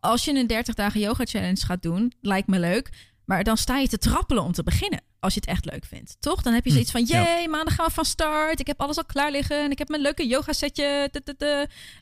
als 0.00 0.24
je 0.24 0.34
een 0.38 0.46
30 0.46 0.74
dagen 0.74 1.00
yoga 1.00 1.24
challenge 1.24 1.64
gaat 1.66 1.82
doen, 1.82 2.12
lijkt 2.20 2.48
me 2.48 2.58
leuk. 2.58 3.10
Maar 3.24 3.44
dan 3.44 3.56
sta 3.56 3.78
je 3.78 3.88
te 3.88 3.98
trappelen 3.98 4.42
om 4.42 4.52
te 4.52 4.62
beginnen. 4.62 5.00
Als 5.20 5.34
je 5.34 5.40
het 5.40 5.48
echt 5.48 5.64
leuk 5.64 5.84
vindt. 5.84 6.16
Toch? 6.20 6.42
Dan 6.42 6.52
heb 6.52 6.64
je 6.64 6.68
Hm, 6.70 6.74
zoiets 6.74 6.92
van... 6.92 7.04
jee, 7.04 7.48
maandag 7.48 7.74
gaan 7.74 7.86
we 7.86 7.92
van 7.92 8.04
start. 8.04 8.60
Ik 8.60 8.66
heb 8.66 8.80
alles 8.80 8.96
al 8.96 9.04
klaar 9.04 9.30
liggen. 9.30 9.64
En 9.64 9.70
ik 9.70 9.78
heb 9.78 9.88
mijn 9.88 10.02
leuke 10.02 10.26
yoga 10.26 10.52
setje. 10.52 11.10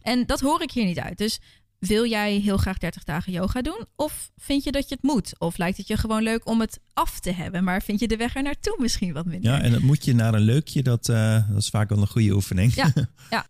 En 0.03 0.27
dat 0.27 0.41
hoor 0.41 0.63
ik 0.63 0.71
hier 0.71 0.85
niet 0.85 0.99
uit. 0.99 1.19
Dus 1.19 1.41
wil 1.81 2.07
jij 2.07 2.33
heel 2.33 2.57
graag 2.57 2.79
30 2.79 3.05
dagen 3.05 3.33
yoga 3.33 3.63
doen? 3.63 3.87
Of 3.97 4.31
vind 4.37 4.65
je 4.65 4.73
dat 4.73 4.89
je 4.89 4.95
het 4.95 5.05
moet? 5.05 5.33
Of 5.39 5.59
lijkt 5.59 5.77
het 5.77 5.87
je 5.87 5.97
gewoon 5.97 6.23
leuk 6.23 6.47
om 6.47 6.61
het 6.61 6.81
af 6.93 7.21
te 7.21 7.33
hebben? 7.33 7.65
Maar 7.65 7.83
vind 7.83 8.01
je 8.01 8.09
de 8.09 8.17
weg 8.17 8.37
er 8.37 8.43
naartoe 8.43 8.77
misschien 8.81 9.13
wat 9.13 9.27
minder? 9.27 9.53
Ja, 9.53 9.61
en 9.61 9.73
dat 9.73 9.81
moet 9.81 10.05
je 10.05 10.15
naar 10.15 10.35
een 10.35 10.41
leukje, 10.41 10.83
dat, 10.83 11.09
eh, 11.09 11.49
dat 11.49 11.59
is 11.59 11.69
vaak 11.69 11.89
wel 11.89 11.99
een 11.99 12.07
goede 12.07 12.33
oefening. 12.33 12.75
Ja, 12.75 12.93
ja. 13.31 13.47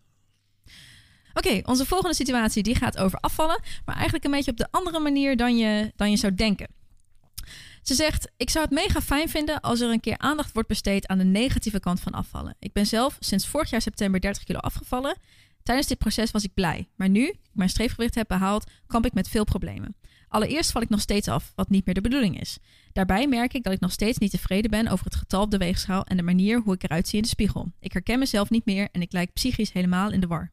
Oké, 1.33 1.61
onze 1.63 1.85
volgende 1.85 2.15
situatie 2.15 2.63
die 2.63 2.75
gaat 2.75 2.97
over 2.97 3.19
afvallen, 3.19 3.59
maar 3.85 3.95
eigenlijk 3.95 4.25
een 4.25 4.31
beetje 4.31 4.51
op 4.51 4.57
de 4.57 4.67
andere 4.71 4.99
manier 4.99 5.37
dan 5.37 5.57
je, 5.57 5.91
dan 5.95 6.09
je 6.09 6.17
zou 6.17 6.35
denken. 6.35 6.67
Ze 7.81 7.93
zegt: 7.93 8.31
Ik 8.37 8.49
zou 8.49 8.65
het 8.65 8.73
mega 8.73 9.01
fijn 9.01 9.29
vinden 9.29 9.61
als 9.61 9.79
er 9.79 9.89
een 9.89 9.99
keer 9.99 10.17
aandacht 10.17 10.53
wordt 10.53 10.67
besteed 10.67 11.07
aan 11.07 11.17
de 11.17 11.23
negatieve 11.23 11.79
kant 11.79 11.99
van 11.99 12.11
afvallen. 12.11 12.55
Ik 12.59 12.73
ben 12.73 12.85
zelf 12.85 13.17
sinds 13.19 13.47
vorig 13.47 13.69
jaar 13.69 13.81
september 13.81 14.21
30 14.21 14.43
kilo 14.43 14.59
afgevallen. 14.59 15.17
Tijdens 15.71 15.91
dit 15.91 15.99
proces 15.99 16.31
was 16.31 16.43
ik 16.43 16.53
blij, 16.53 16.87
maar 16.95 17.09
nu 17.09 17.27
ik 17.27 17.39
mijn 17.51 17.69
streefgewicht 17.69 18.15
heb 18.15 18.27
behaald, 18.27 18.71
kamp 18.87 19.05
ik 19.05 19.13
met 19.13 19.29
veel 19.29 19.43
problemen. 19.43 19.95
Allereerst 20.27 20.71
val 20.71 20.81
ik 20.81 20.89
nog 20.89 21.01
steeds 21.01 21.27
af, 21.27 21.51
wat 21.55 21.69
niet 21.69 21.85
meer 21.85 21.95
de 21.95 22.01
bedoeling 22.01 22.39
is. 22.39 22.57
Daarbij 22.93 23.27
merk 23.27 23.53
ik 23.53 23.63
dat 23.63 23.73
ik 23.73 23.79
nog 23.79 23.91
steeds 23.91 24.17
niet 24.17 24.31
tevreden 24.31 24.71
ben 24.71 24.87
over 24.87 25.05
het 25.05 25.15
getal 25.15 25.41
op 25.41 25.51
de 25.51 25.57
weegschaal 25.57 26.03
en 26.05 26.17
de 26.17 26.23
manier 26.23 26.61
hoe 26.61 26.73
ik 26.73 26.83
eruit 26.83 27.07
zie 27.07 27.17
in 27.17 27.23
de 27.23 27.29
spiegel. 27.29 27.71
Ik 27.79 27.93
herken 27.93 28.19
mezelf 28.19 28.49
niet 28.49 28.65
meer 28.65 28.89
en 28.91 29.01
ik 29.01 29.11
lijk 29.11 29.33
psychisch 29.33 29.71
helemaal 29.71 30.11
in 30.11 30.19
de 30.19 30.27
war. 30.27 30.51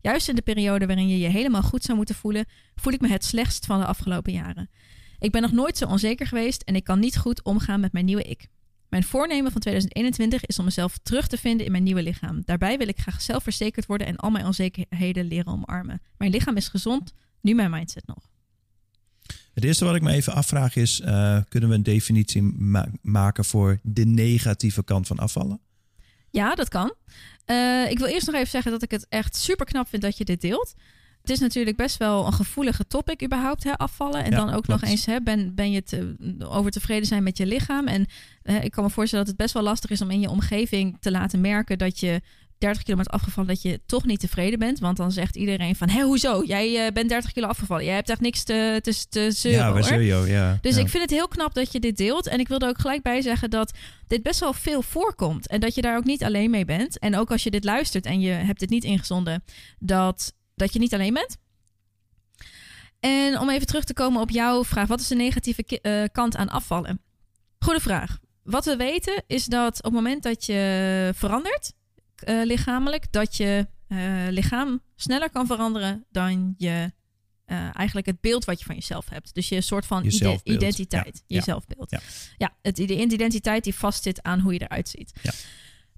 Juist 0.00 0.28
in 0.28 0.34
de 0.34 0.42
periode 0.42 0.86
waarin 0.86 1.08
je 1.08 1.18
je 1.18 1.28
helemaal 1.28 1.62
goed 1.62 1.82
zou 1.82 1.96
moeten 1.96 2.14
voelen, 2.14 2.46
voel 2.74 2.92
ik 2.92 3.00
me 3.00 3.08
het 3.08 3.24
slechtst 3.24 3.66
van 3.66 3.78
de 3.78 3.86
afgelopen 3.86 4.32
jaren. 4.32 4.70
Ik 5.18 5.30
ben 5.30 5.42
nog 5.42 5.52
nooit 5.52 5.76
zo 5.76 5.86
onzeker 5.86 6.26
geweest 6.26 6.62
en 6.62 6.76
ik 6.76 6.84
kan 6.84 6.98
niet 6.98 7.16
goed 7.16 7.42
omgaan 7.42 7.80
met 7.80 7.92
mijn 7.92 8.04
nieuwe 8.04 8.22
ik. 8.22 8.48
Mijn 8.94 9.06
voornemen 9.06 9.52
van 9.52 9.60
2021 9.60 10.44
is 10.44 10.58
om 10.58 10.64
mezelf 10.64 10.98
terug 11.02 11.26
te 11.26 11.36
vinden 11.36 11.66
in 11.66 11.72
mijn 11.72 11.82
nieuwe 11.82 12.02
lichaam. 12.02 12.42
Daarbij 12.44 12.78
wil 12.78 12.88
ik 12.88 12.98
graag 12.98 13.22
zelfverzekerd 13.22 13.86
worden 13.86 14.06
en 14.06 14.16
al 14.16 14.30
mijn 14.30 14.46
onzekerheden 14.46 15.24
leren 15.26 15.52
omarmen. 15.52 16.02
Mijn 16.16 16.30
lichaam 16.30 16.56
is 16.56 16.68
gezond, 16.68 17.12
nu 17.40 17.54
mijn 17.54 17.70
mindset 17.70 18.06
nog. 18.06 18.28
Het 19.54 19.64
eerste 19.64 19.84
wat 19.84 19.94
ik 19.94 20.02
me 20.02 20.12
even 20.12 20.32
afvraag 20.32 20.76
is, 20.76 21.00
eh, 21.00 21.38
kunnen 21.48 21.68
we 21.68 21.74
een 21.74 21.82
definitie 21.82 22.42
ma- 22.42 22.90
maken 23.02 23.44
voor 23.44 23.78
de 23.82 24.04
negatieve 24.04 24.84
kant 24.84 25.06
van 25.06 25.18
afvallen? 25.18 25.60
Ja, 26.30 26.54
dat 26.54 26.68
kan. 26.68 26.94
Eh, 27.44 27.90
ik 27.90 27.98
wil 27.98 28.06
eerst 28.06 28.26
nog 28.26 28.34
even 28.34 28.50
zeggen 28.50 28.70
dat 28.72 28.82
ik 28.82 28.90
het 28.90 29.06
echt 29.08 29.36
super 29.36 29.66
knap 29.66 29.88
vind 29.88 30.02
dat 30.02 30.18
je 30.18 30.24
dit 30.24 30.40
deelt. 30.40 30.74
Het 31.24 31.32
is 31.32 31.40
natuurlijk 31.40 31.76
best 31.76 31.96
wel 31.96 32.26
een 32.26 32.32
gevoelige 32.32 32.86
topic 32.86 33.22
überhaupt, 33.22 33.64
hè, 33.64 33.78
afvallen. 33.78 34.24
En 34.24 34.30
Ja, 34.30 34.36
dan 34.36 34.54
ook 34.54 34.66
nog 34.66 34.82
eens, 34.82 35.06
hè, 35.06 35.20
ben, 35.20 35.54
ben 35.54 35.70
je 35.70 35.82
te, 35.82 36.16
over 36.48 36.70
tevreden 36.70 37.06
zijn 37.06 37.22
met 37.22 37.36
je 37.36 37.46
lichaam. 37.46 37.86
En 37.86 38.06
eh, 38.42 38.64
ik 38.64 38.70
kan 38.70 38.84
me 38.84 38.90
voorstellen 38.90 39.24
dat 39.24 39.34
het 39.34 39.42
best 39.42 39.54
wel 39.54 39.62
lastig 39.62 39.90
is 39.90 40.00
om 40.00 40.10
in 40.10 40.20
je 40.20 40.30
omgeving 40.30 40.96
te 41.00 41.10
laten 41.10 41.40
merken 41.40 41.78
dat 41.78 42.00
je 42.00 42.20
30 42.58 42.82
kilo 42.82 42.96
bent 42.96 43.10
afgevallen, 43.10 43.48
dat 43.48 43.62
je 43.62 43.80
toch 43.86 44.04
niet 44.04 44.20
tevreden 44.20 44.58
bent. 44.58 44.78
Want 44.78 44.96
dan 44.96 45.12
zegt 45.12 45.36
iedereen 45.36 45.76
van, 45.76 45.88
hé, 45.88 46.02
hoezo? 46.02 46.42
Jij 46.46 46.86
eh, 46.86 46.92
bent 46.92 47.08
30 47.08 47.32
kilo 47.32 47.46
afgevallen. 47.46 47.84
Jij 47.84 47.94
hebt 47.94 48.10
echt 48.10 48.20
niks 48.20 48.42
te, 48.42 48.78
te, 48.82 49.04
te 49.08 49.30
zeuren, 49.30 49.60
ja, 49.60 49.72
waar 49.72 50.02
je? 50.02 50.14
Ja. 50.26 50.58
Dus 50.60 50.74
ja. 50.74 50.80
ik 50.80 50.88
vind 50.88 51.02
het 51.02 51.12
heel 51.12 51.28
knap 51.28 51.54
dat 51.54 51.72
je 51.72 51.80
dit 51.80 51.96
deelt. 51.96 52.26
En 52.26 52.38
ik 52.38 52.48
wil 52.48 52.58
er 52.58 52.68
ook 52.68 52.80
gelijk 52.80 53.02
bij 53.02 53.22
zeggen 53.22 53.50
dat 53.50 53.72
dit 54.06 54.22
best 54.22 54.40
wel 54.40 54.52
veel 54.52 54.82
voorkomt. 54.82 55.48
En 55.48 55.60
dat 55.60 55.74
je 55.74 55.82
daar 55.82 55.96
ook 55.96 56.04
niet 56.04 56.24
alleen 56.24 56.50
mee 56.50 56.64
bent. 56.64 56.98
En 56.98 57.16
ook 57.16 57.30
als 57.30 57.42
je 57.42 57.50
dit 57.50 57.64
luistert 57.64 58.06
en 58.06 58.20
je 58.20 58.30
hebt 58.30 58.60
dit 58.60 58.70
niet 58.70 58.84
ingezonden, 58.84 59.44
dat, 59.78 60.34
dat 60.64 60.72
je 60.72 60.78
niet 60.78 60.94
alleen 60.94 61.14
bent. 61.14 61.36
En 63.00 63.38
om 63.38 63.50
even 63.50 63.66
terug 63.66 63.84
te 63.84 63.92
komen 63.92 64.20
op 64.20 64.30
jouw 64.30 64.64
vraag: 64.64 64.88
wat 64.88 65.00
is 65.00 65.08
de 65.08 65.14
negatieve 65.14 65.64
eh, 65.64 66.02
kant 66.12 66.36
aan 66.36 66.48
afvallen? 66.48 67.00
Goede 67.58 67.80
vraag. 67.80 68.18
Wat 68.42 68.64
we 68.64 68.76
weten 68.76 69.24
is 69.26 69.44
dat 69.44 69.76
op 69.76 69.84
het 69.84 69.92
moment 69.92 70.22
dat 70.22 70.46
je 70.46 71.10
verandert 71.14 71.72
eh, 72.14 72.40
lichamelijk, 72.44 73.12
dat 73.12 73.36
je 73.36 73.66
eh, 73.88 73.98
lichaam 74.30 74.80
sneller 74.96 75.30
kan 75.30 75.46
veranderen 75.46 76.04
dan 76.10 76.54
je 76.58 76.92
eigenlijk 77.72 78.06
het 78.06 78.20
beeld 78.20 78.44
wat 78.44 78.58
je 78.58 78.64
van 78.64 78.74
jezelf 78.74 79.08
hebt. 79.08 79.34
Dus 79.34 79.48
je 79.48 79.60
soort 79.60 79.86
van 79.86 80.04
Je 80.04 80.40
identiteit, 80.44 81.16
Ja, 81.16 81.22
je 81.26 81.34
ja, 81.34 81.42
zelfbeeld. 81.42 81.90
ja. 81.90 82.00
Ja, 82.36 82.56
het, 82.62 82.76
de 82.76 83.00
identiteit 83.00 83.64
die 83.64 83.74
vastzit 83.74 84.22
aan 84.22 84.40
hoe 84.40 84.52
je 84.52 84.62
eruit 84.62 84.88
ziet. 84.88 85.12
Ja. 85.22 85.32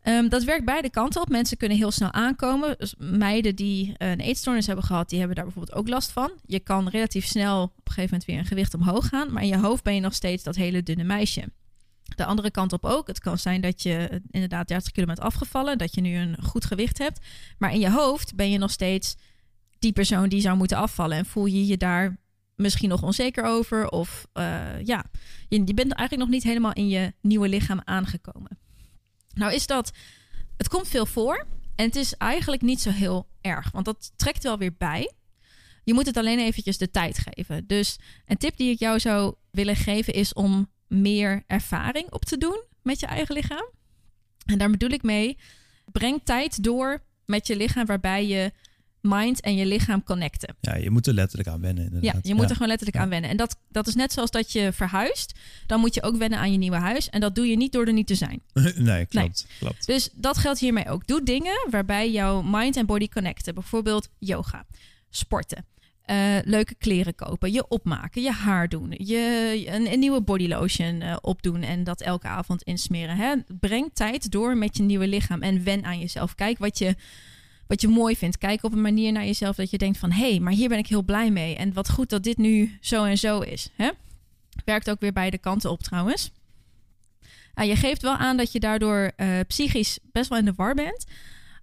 Ehm, 0.06 0.28
dat 0.28 0.44
werkt 0.44 0.64
beide 0.64 0.90
kanten 0.90 1.20
op. 1.20 1.28
Mensen 1.28 1.56
kunnen 1.56 1.76
heel 1.78 1.90
snel 1.90 2.12
aankomen. 2.12 2.74
Dus 2.78 2.94
meiden 2.98 3.56
die 3.56 3.94
eh, 3.96 4.10
een 4.10 4.20
eetstoornis 4.20 4.66
hebben 4.66 4.84
gehad, 4.84 5.08
die 5.08 5.18
hebben 5.18 5.36
daar 5.36 5.44
bijvoorbeeld 5.44 5.78
ook 5.78 5.88
last 5.88 6.10
van. 6.10 6.30
Je 6.44 6.60
kan 6.60 6.88
relatief 6.88 7.26
snel 7.26 7.62
op 7.62 7.70
een 7.70 7.92
gegeven 7.92 8.10
moment 8.10 8.24
weer 8.24 8.38
een 8.38 8.44
gewicht 8.44 8.74
omhoog 8.74 9.08
gaan, 9.08 9.32
maar 9.32 9.42
in 9.42 9.48
je 9.48 9.58
hoofd 9.58 9.82
ben 9.82 9.94
je 9.94 10.00
nog 10.00 10.14
steeds 10.14 10.42
dat 10.42 10.56
hele 10.56 10.82
dunne 10.82 11.04
meisje. 11.04 11.44
De 12.16 12.24
andere 12.24 12.50
kant 12.50 12.72
op 12.72 12.84
ook. 12.84 13.06
Het 13.06 13.18
kan 13.18 13.38
zijn 13.38 13.60
dat 13.60 13.82
je 13.82 13.96
eh, 13.96 14.18
inderdaad 14.30 14.68
30 14.68 14.92
kilo 14.92 15.06
bent 15.06 15.20
afgevallen, 15.20 15.78
dat 15.78 15.94
je 15.94 16.00
nu 16.00 16.16
een 16.16 16.36
goed 16.42 16.64
gewicht 16.64 16.98
hebt, 16.98 17.26
maar 17.58 17.72
in 17.72 17.80
je 17.80 17.90
hoofd 17.90 18.34
ben 18.34 18.50
je 18.50 18.58
nog 18.58 18.70
steeds 18.70 19.16
die 19.78 19.92
persoon 19.92 20.28
die 20.28 20.40
zou 20.40 20.56
moeten 20.56 20.76
afvallen 20.76 21.16
en 21.16 21.26
voel 21.26 21.46
je 21.46 21.66
je 21.66 21.76
daar 21.76 22.18
misschien 22.56 22.88
nog 22.88 23.02
onzeker 23.02 23.44
over 23.44 23.88
of 23.88 24.26
eh, 24.32 24.82
ja, 24.84 25.04
je, 25.48 25.62
je 25.64 25.74
bent 25.74 25.92
eigenlijk 25.92 26.16
nog 26.16 26.28
niet 26.28 26.42
helemaal 26.42 26.72
in 26.72 26.88
je 26.88 27.12
nieuwe 27.20 27.48
lichaam 27.48 27.80
aangekomen. 27.84 28.64
Nou 29.36 29.52
is 29.52 29.66
dat, 29.66 29.92
het 30.56 30.68
komt 30.68 30.88
veel 30.88 31.06
voor 31.06 31.46
en 31.74 31.84
het 31.84 31.96
is 31.96 32.14
eigenlijk 32.16 32.62
niet 32.62 32.80
zo 32.80 32.90
heel 32.90 33.28
erg, 33.40 33.70
want 33.70 33.84
dat 33.84 34.12
trekt 34.16 34.42
wel 34.42 34.58
weer 34.58 34.74
bij. 34.78 35.12
Je 35.84 35.94
moet 35.94 36.06
het 36.06 36.16
alleen 36.16 36.38
eventjes 36.38 36.78
de 36.78 36.90
tijd 36.90 37.18
geven. 37.28 37.66
Dus 37.66 37.98
een 38.26 38.36
tip 38.36 38.56
die 38.56 38.70
ik 38.70 38.78
jou 38.78 39.00
zou 39.00 39.34
willen 39.50 39.76
geven 39.76 40.12
is 40.12 40.32
om 40.32 40.70
meer 40.86 41.42
ervaring 41.46 42.12
op 42.12 42.24
te 42.24 42.38
doen 42.38 42.64
met 42.82 43.00
je 43.00 43.06
eigen 43.06 43.34
lichaam. 43.34 43.70
En 44.44 44.58
daar 44.58 44.70
bedoel 44.70 44.90
ik 44.90 45.02
mee, 45.02 45.38
breng 45.92 46.20
tijd 46.24 46.62
door 46.62 47.02
met 47.24 47.46
je 47.46 47.56
lichaam 47.56 47.86
waarbij 47.86 48.26
je 48.26 48.52
mind 49.08 49.40
en 49.40 49.56
je 49.56 49.66
lichaam 49.66 50.02
connecten. 50.02 50.56
ja, 50.60 50.74
je 50.76 50.90
moet 50.90 51.06
er 51.06 51.14
letterlijk 51.14 51.48
aan 51.48 51.60
wennen 51.60 51.84
Ja, 51.84 51.90
inderdaad. 51.90 52.26
je 52.26 52.34
moet 52.34 52.44
er 52.48 52.52
gewoon 52.52 52.68
letterlijk 52.68 52.98
aan 52.98 53.08
wennen. 53.08 53.30
En 53.30 53.36
dat, 53.36 53.56
dat 53.68 53.86
is 53.86 53.94
net 53.94 54.12
zoals 54.12 54.30
dat 54.30 54.52
je 54.52 54.72
verhuist. 54.72 55.34
Dan 55.66 55.80
moet 55.80 55.94
je 55.94 56.02
ook 56.02 56.16
wennen 56.16 56.38
aan 56.38 56.52
je 56.52 56.58
nieuwe 56.58 56.76
huis. 56.76 57.10
En 57.10 57.20
dat 57.20 57.34
doe 57.34 57.46
je 57.46 57.56
niet 57.56 57.72
door 57.72 57.86
er 57.86 57.92
niet 57.92 58.06
te 58.06 58.14
zijn. 58.14 58.42
nee, 58.76 59.06
klopt. 59.06 59.46
klopt. 59.58 59.86
Dus 59.86 60.08
dat 60.12 60.38
geldt 60.38 60.58
hiermee 60.58 60.88
ook. 60.88 61.06
Doe 61.06 61.22
dingen 61.22 61.66
waarbij 61.70 62.10
jouw 62.10 62.42
mind 62.42 62.76
en 62.76 62.86
body 62.86 63.08
connecten. 63.08 63.54
Bijvoorbeeld 63.54 64.08
yoga, 64.18 64.66
sporten, 65.10 65.64
eh, 66.02 66.36
leuke 66.44 66.74
kleren 66.74 67.14
kopen, 67.14 67.52
je 67.52 67.68
opmaken, 67.68 68.22
je 68.22 68.30
haar 68.32 68.68
doen, 68.68 68.94
je 68.98 69.62
een, 69.66 69.92
een 69.92 69.98
nieuwe 69.98 70.20
bodylotion 70.20 71.00
uh, 71.00 71.16
opdoen 71.20 71.62
en 71.62 71.84
dat 71.84 72.00
elke 72.00 72.26
avond 72.26 72.62
insmeren. 72.62 73.16
Hè? 73.16 73.34
Breng 73.60 73.90
tijd 73.94 74.30
door 74.30 74.56
met 74.56 74.76
je 74.76 74.82
nieuwe 74.82 75.08
lichaam 75.08 75.42
en 75.42 75.64
wen 75.64 75.84
aan 75.84 75.98
jezelf. 75.98 76.34
Kijk 76.34 76.58
wat 76.58 76.78
je, 76.78 76.94
wat 77.66 77.80
je 77.80 77.88
mooi 77.88 78.16
vindt. 78.16 78.38
Kijk 78.38 78.62
op 78.62 78.72
een 78.72 78.80
manier 78.80 79.12
naar 79.12 79.24
jezelf 79.24 79.56
dat 79.56 79.70
je 79.70 79.78
denkt 79.78 79.98
van... 79.98 80.12
hé, 80.12 80.30
hey, 80.30 80.40
maar 80.40 80.52
hier 80.52 80.68
ben 80.68 80.78
ik 80.78 80.86
heel 80.86 81.02
blij 81.02 81.30
mee. 81.30 81.56
En 81.56 81.72
wat 81.72 81.90
goed 81.90 82.10
dat 82.10 82.22
dit 82.22 82.36
nu 82.36 82.78
zo 82.80 83.04
en 83.04 83.18
zo 83.18 83.40
is. 83.40 83.68
Hè? 83.76 83.90
Werkt 84.64 84.90
ook 84.90 85.00
weer 85.00 85.12
beide 85.12 85.38
kanten 85.38 85.70
op 85.70 85.82
trouwens. 85.82 86.30
Je 87.54 87.76
geeft 87.76 88.02
wel 88.02 88.16
aan 88.16 88.36
dat 88.36 88.52
je 88.52 88.60
daardoor 88.60 89.12
uh, 89.16 89.38
psychisch 89.46 89.98
best 90.12 90.28
wel 90.28 90.38
in 90.38 90.44
de 90.44 90.52
war 90.56 90.74
bent. 90.74 91.06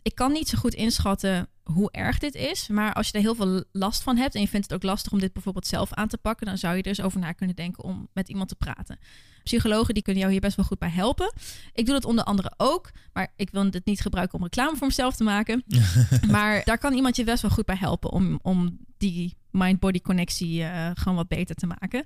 Ik 0.02 0.16
kan 0.16 0.32
niet 0.32 0.48
zo 0.48 0.58
goed 0.58 0.74
inschatten 0.74 1.48
hoe 1.64 1.92
erg 1.92 2.18
dit 2.18 2.36
is. 2.36 2.68
Maar 2.68 2.94
als 2.94 3.08
je 3.08 3.14
er 3.14 3.20
heel 3.20 3.36
veel 3.36 3.64
last 3.72 4.04
van 4.04 4.18
hebt 4.18 4.36
en 4.36 4.42
je 4.42 4.48
vindt 4.48 4.66
het 4.66 4.76
ook 4.76 4.90
lastig 4.90 5.12
om 5.12 5.20
dit 5.20 5.34
bijvoorbeeld 5.34 5.68
zelf 5.68 5.94
aan 5.94 6.08
te 6.08 6.18
pakken, 6.18 6.46
dan 6.46 6.58
zou 6.58 6.76
je 6.76 6.82
er 6.82 6.88
eens 6.88 7.02
over 7.02 7.20
na 7.20 7.32
kunnen 7.32 7.56
denken 7.56 7.84
om 7.84 8.08
met 8.14 8.30
iemand 8.30 8.50
te 8.50 8.56
praten. 8.56 9.00
Psychologen 9.44 9.94
die 9.94 10.04
kunnen 10.04 10.22
jou 10.22 10.34
hier 10.34 10.42
best 10.42 10.56
wel 10.56 10.66
goed 10.66 10.80
bij 10.80 10.90
helpen. 10.90 11.34
Ik 11.74 11.86
doe 11.86 11.94
dat 11.94 12.06
onder 12.06 12.24
andere 12.24 12.54
ook, 12.58 12.92
maar 13.14 13.34
ik 13.36 13.50
wil 13.50 13.72
dit 13.72 13.86
niet 13.86 14.02
gebruiken 14.02 14.38
om 14.38 14.44
reclame 14.44 14.78
voor 14.78 14.88
mezelf 14.88 15.16
te 15.16 15.24
maken. 15.24 15.64
maar 16.32 16.62
daar 16.64 16.78
kan 16.78 16.94
iemand 16.94 17.16
je 17.16 17.24
best 17.24 17.42
wel 17.42 17.52
goed 17.52 17.66
bij 17.66 17.76
helpen 17.76 18.12
om, 18.12 18.40
om 18.42 18.78
die 18.98 19.38
mind-body 19.52 20.02
connectie 20.02 20.62
uh, 20.62 20.90
gewoon 20.94 21.16
wat 21.16 21.28
beter 21.28 21.56
te 21.56 21.68
maken. 21.68 22.06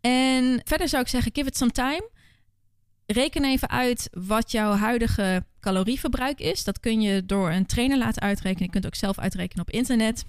En 0.00 0.60
verder 0.64 0.88
zou 0.88 1.02
ik 1.02 1.08
zeggen, 1.08 1.32
give 1.34 1.48
it 1.48 1.56
some 1.56 1.70
time. 1.70 2.08
Reken 3.06 3.44
even 3.44 3.68
uit 3.68 4.08
wat 4.12 4.50
jouw 4.50 4.72
huidige 4.72 5.44
calorieverbruik 5.60 6.40
is. 6.40 6.64
Dat 6.64 6.80
kun 6.80 7.00
je 7.00 7.26
door 7.26 7.50
een 7.50 7.66
trainer 7.66 7.98
laten 7.98 8.22
uitrekenen. 8.22 8.64
Je 8.64 8.72
kunt 8.72 8.86
ook 8.86 8.94
zelf 8.94 9.18
uitrekenen 9.18 9.66
op 9.66 9.70
internet. 9.70 10.24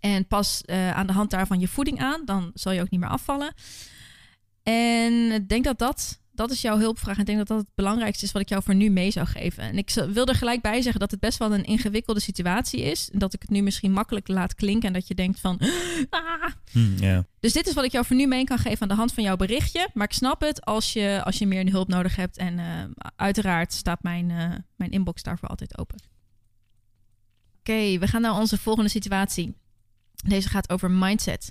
En 0.00 0.26
pas 0.26 0.62
uh, 0.66 0.90
aan 0.90 1.06
de 1.06 1.12
hand 1.12 1.30
daarvan 1.30 1.60
je 1.60 1.68
voeding 1.68 2.00
aan. 2.00 2.24
Dan 2.24 2.50
zal 2.54 2.72
je 2.72 2.80
ook 2.80 2.90
niet 2.90 3.00
meer 3.00 3.08
afvallen. 3.08 3.54
En 4.72 5.32
ik 5.32 5.48
denk 5.48 5.64
dat 5.64 5.78
dat 5.78 6.20
dat 6.40 6.50
is 6.50 6.60
jouw 6.60 6.78
hulpvraag. 6.78 7.14
En 7.14 7.20
ik 7.20 7.26
denk 7.26 7.38
dat 7.38 7.48
dat 7.48 7.58
het 7.58 7.74
belangrijkste 7.74 8.24
is 8.24 8.32
wat 8.32 8.42
ik 8.42 8.48
jou 8.48 8.62
voor 8.62 8.74
nu 8.74 8.90
mee 8.90 9.10
zou 9.10 9.26
geven. 9.26 9.62
En 9.62 9.78
ik 9.78 9.90
wil 10.12 10.26
er 10.26 10.34
gelijk 10.34 10.62
bij 10.62 10.82
zeggen 10.82 11.00
dat 11.00 11.10
het 11.10 11.20
best 11.20 11.38
wel 11.38 11.54
een 11.54 11.64
ingewikkelde 11.64 12.20
situatie 12.20 12.80
is. 12.80 13.10
En 13.10 13.18
dat 13.18 13.34
ik 13.34 13.40
het 13.40 13.50
nu 13.50 13.62
misschien 13.62 13.92
makkelijk 13.92 14.28
laat 14.28 14.54
klinken 14.54 14.88
en 14.88 14.92
dat 14.92 15.08
je 15.08 15.14
denkt 15.14 15.40
van... 15.40 15.60
Ah. 16.10 16.52
Yeah. 16.98 17.22
Dus 17.40 17.52
dit 17.52 17.66
is 17.66 17.74
wat 17.74 17.84
ik 17.84 17.92
jou 17.92 18.06
voor 18.06 18.16
nu 18.16 18.26
mee 18.26 18.44
kan 18.44 18.58
geven 18.58 18.82
aan 18.82 18.88
de 18.88 18.94
hand 18.94 19.12
van 19.12 19.22
jouw 19.22 19.36
berichtje. 19.36 19.88
Maar 19.94 20.06
ik 20.06 20.12
snap 20.12 20.40
het 20.40 20.64
als 20.64 20.92
je, 20.92 21.20
als 21.24 21.38
je 21.38 21.46
meer 21.46 21.70
hulp 21.70 21.88
nodig 21.88 22.16
hebt. 22.16 22.36
En 22.36 22.58
uh, 22.58 22.64
uiteraard 23.16 23.72
staat 23.72 24.02
mijn, 24.02 24.30
uh, 24.30 24.54
mijn 24.76 24.90
inbox 24.90 25.22
daarvoor 25.22 25.48
altijd 25.48 25.78
open. 25.78 25.96
Oké, 27.58 27.70
okay, 27.70 27.98
we 27.98 28.06
gaan 28.06 28.20
naar 28.20 28.38
onze 28.38 28.58
volgende 28.58 28.90
situatie. 28.90 29.54
Deze 30.26 30.48
gaat 30.48 30.70
over 30.70 30.90
mindset. 30.90 31.50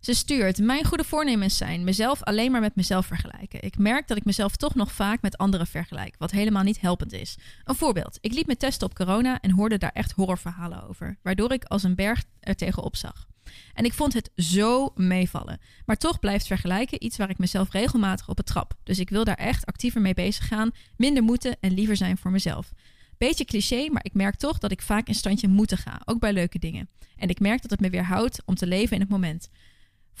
Ze 0.00 0.14
stuurt: 0.14 0.58
Mijn 0.58 0.84
goede 0.84 1.04
voornemens 1.04 1.56
zijn 1.56 1.84
mezelf 1.84 2.22
alleen 2.22 2.50
maar 2.50 2.60
met 2.60 2.76
mezelf 2.76 3.06
vergelijken. 3.06 3.62
Ik 3.62 3.78
merk 3.78 4.08
dat 4.08 4.16
ik 4.16 4.24
mezelf 4.24 4.56
toch 4.56 4.74
nog 4.74 4.92
vaak 4.92 5.22
met 5.22 5.38
anderen 5.38 5.66
vergelijk, 5.66 6.14
wat 6.18 6.30
helemaal 6.30 6.62
niet 6.62 6.80
helpend 6.80 7.12
is. 7.12 7.36
Een 7.64 7.74
voorbeeld: 7.74 8.18
ik 8.20 8.32
liet 8.32 8.46
me 8.46 8.56
testen 8.56 8.86
op 8.86 8.94
corona 8.94 9.40
en 9.40 9.50
hoorde 9.50 9.78
daar 9.78 9.90
echt 9.92 10.12
horrorverhalen 10.12 10.88
over, 10.88 11.18
waardoor 11.22 11.52
ik 11.52 11.64
als 11.64 11.82
een 11.82 11.94
berg 11.94 12.24
er 12.40 12.56
tegenop 12.56 12.96
zag. 12.96 13.28
En 13.74 13.84
ik 13.84 13.92
vond 13.92 14.12
het 14.12 14.30
zo 14.36 14.92
meevallen. 14.94 15.60
Maar 15.86 15.96
toch 15.96 16.18
blijft 16.18 16.46
vergelijken 16.46 17.04
iets 17.04 17.16
waar 17.16 17.30
ik 17.30 17.38
mezelf 17.38 17.72
regelmatig 17.72 18.28
op 18.28 18.36
betrap. 18.36 18.74
Dus 18.82 18.98
ik 18.98 19.10
wil 19.10 19.24
daar 19.24 19.34
echt 19.34 19.66
actiever 19.66 20.00
mee 20.00 20.14
bezig 20.14 20.46
gaan, 20.46 20.70
minder 20.96 21.22
moeten 21.22 21.56
en 21.60 21.74
liever 21.74 21.96
zijn 21.96 22.18
voor 22.18 22.30
mezelf. 22.30 22.72
Beetje 23.18 23.44
cliché, 23.44 23.88
maar 23.90 24.04
ik 24.04 24.14
merk 24.14 24.34
toch 24.34 24.58
dat 24.58 24.70
ik 24.70 24.82
vaak 24.82 25.08
in 25.08 25.14
standje 25.14 25.48
moeten 25.48 25.78
ga, 25.78 26.00
ook 26.04 26.20
bij 26.20 26.32
leuke 26.32 26.58
dingen. 26.58 26.88
En 27.16 27.28
ik 27.28 27.40
merk 27.40 27.62
dat 27.62 27.70
het 27.70 27.80
me 27.80 27.90
weerhoudt 27.90 28.42
om 28.44 28.54
te 28.54 28.66
leven 28.66 28.94
in 28.94 29.00
het 29.00 29.10
moment. 29.10 29.50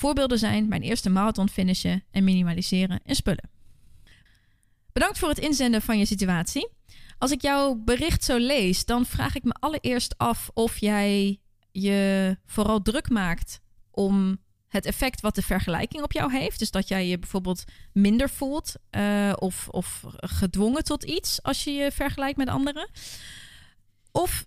Voorbeelden 0.00 0.38
zijn 0.38 0.68
mijn 0.68 0.82
eerste 0.82 1.10
marathon 1.10 1.48
finishen 1.48 2.04
en 2.10 2.24
minimaliseren 2.24 3.00
in 3.04 3.14
spullen. 3.14 3.50
Bedankt 4.92 5.18
voor 5.18 5.28
het 5.28 5.38
inzenden 5.38 5.82
van 5.82 5.98
je 5.98 6.06
situatie. 6.06 6.68
Als 7.18 7.30
ik 7.30 7.42
jouw 7.42 7.74
bericht 7.74 8.24
zo 8.24 8.36
lees, 8.36 8.84
dan 8.84 9.06
vraag 9.06 9.34
ik 9.34 9.44
me 9.44 9.52
allereerst 9.52 10.18
af 10.18 10.50
of 10.54 10.78
jij 10.78 11.38
je 11.70 12.36
vooral 12.46 12.82
druk 12.82 13.08
maakt 13.08 13.60
om 13.90 14.38
het 14.68 14.86
effect 14.86 15.20
wat 15.20 15.34
de 15.34 15.42
vergelijking 15.42 16.02
op 16.02 16.12
jou 16.12 16.32
heeft. 16.32 16.58
Dus 16.58 16.70
dat 16.70 16.88
jij 16.88 17.06
je 17.06 17.18
bijvoorbeeld 17.18 17.64
minder 17.92 18.30
voelt 18.30 18.74
uh, 18.90 19.32
of, 19.36 19.68
of 19.68 20.04
gedwongen 20.16 20.84
tot 20.84 21.04
iets 21.04 21.42
als 21.42 21.64
je 21.64 21.72
je 21.72 21.92
vergelijkt 21.92 22.38
met 22.38 22.48
anderen. 22.48 22.90
Of 24.12 24.46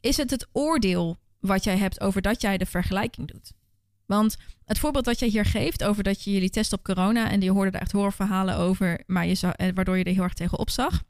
is 0.00 0.16
het 0.16 0.30
het 0.30 0.48
oordeel 0.52 1.18
wat 1.38 1.64
jij 1.64 1.76
hebt 1.76 2.00
over 2.00 2.22
dat 2.22 2.40
jij 2.40 2.58
de 2.58 2.66
vergelijking 2.66 3.28
doet? 3.32 3.52
Want 4.10 4.36
het 4.64 4.78
voorbeeld 4.78 5.04
dat 5.04 5.18
jij 5.18 5.28
hier 5.28 5.44
geeft 5.44 5.84
over 5.84 6.02
dat 6.02 6.22
je 6.22 6.32
jullie 6.32 6.50
test 6.50 6.72
op 6.72 6.82
corona 6.82 7.30
en 7.30 7.40
die 7.40 7.50
hoorde 7.50 7.70
er 7.70 7.80
echt 7.80 7.92
horrorverhalen 7.92 8.56
over, 8.56 9.02
maar 9.06 9.26
je 9.26 9.52
eh, 9.52 9.68
waardoor 9.74 9.98
je 9.98 10.04
er 10.04 10.12
heel 10.12 10.22
erg 10.22 10.34
tegen 10.34 10.58
opzag. 10.58 11.02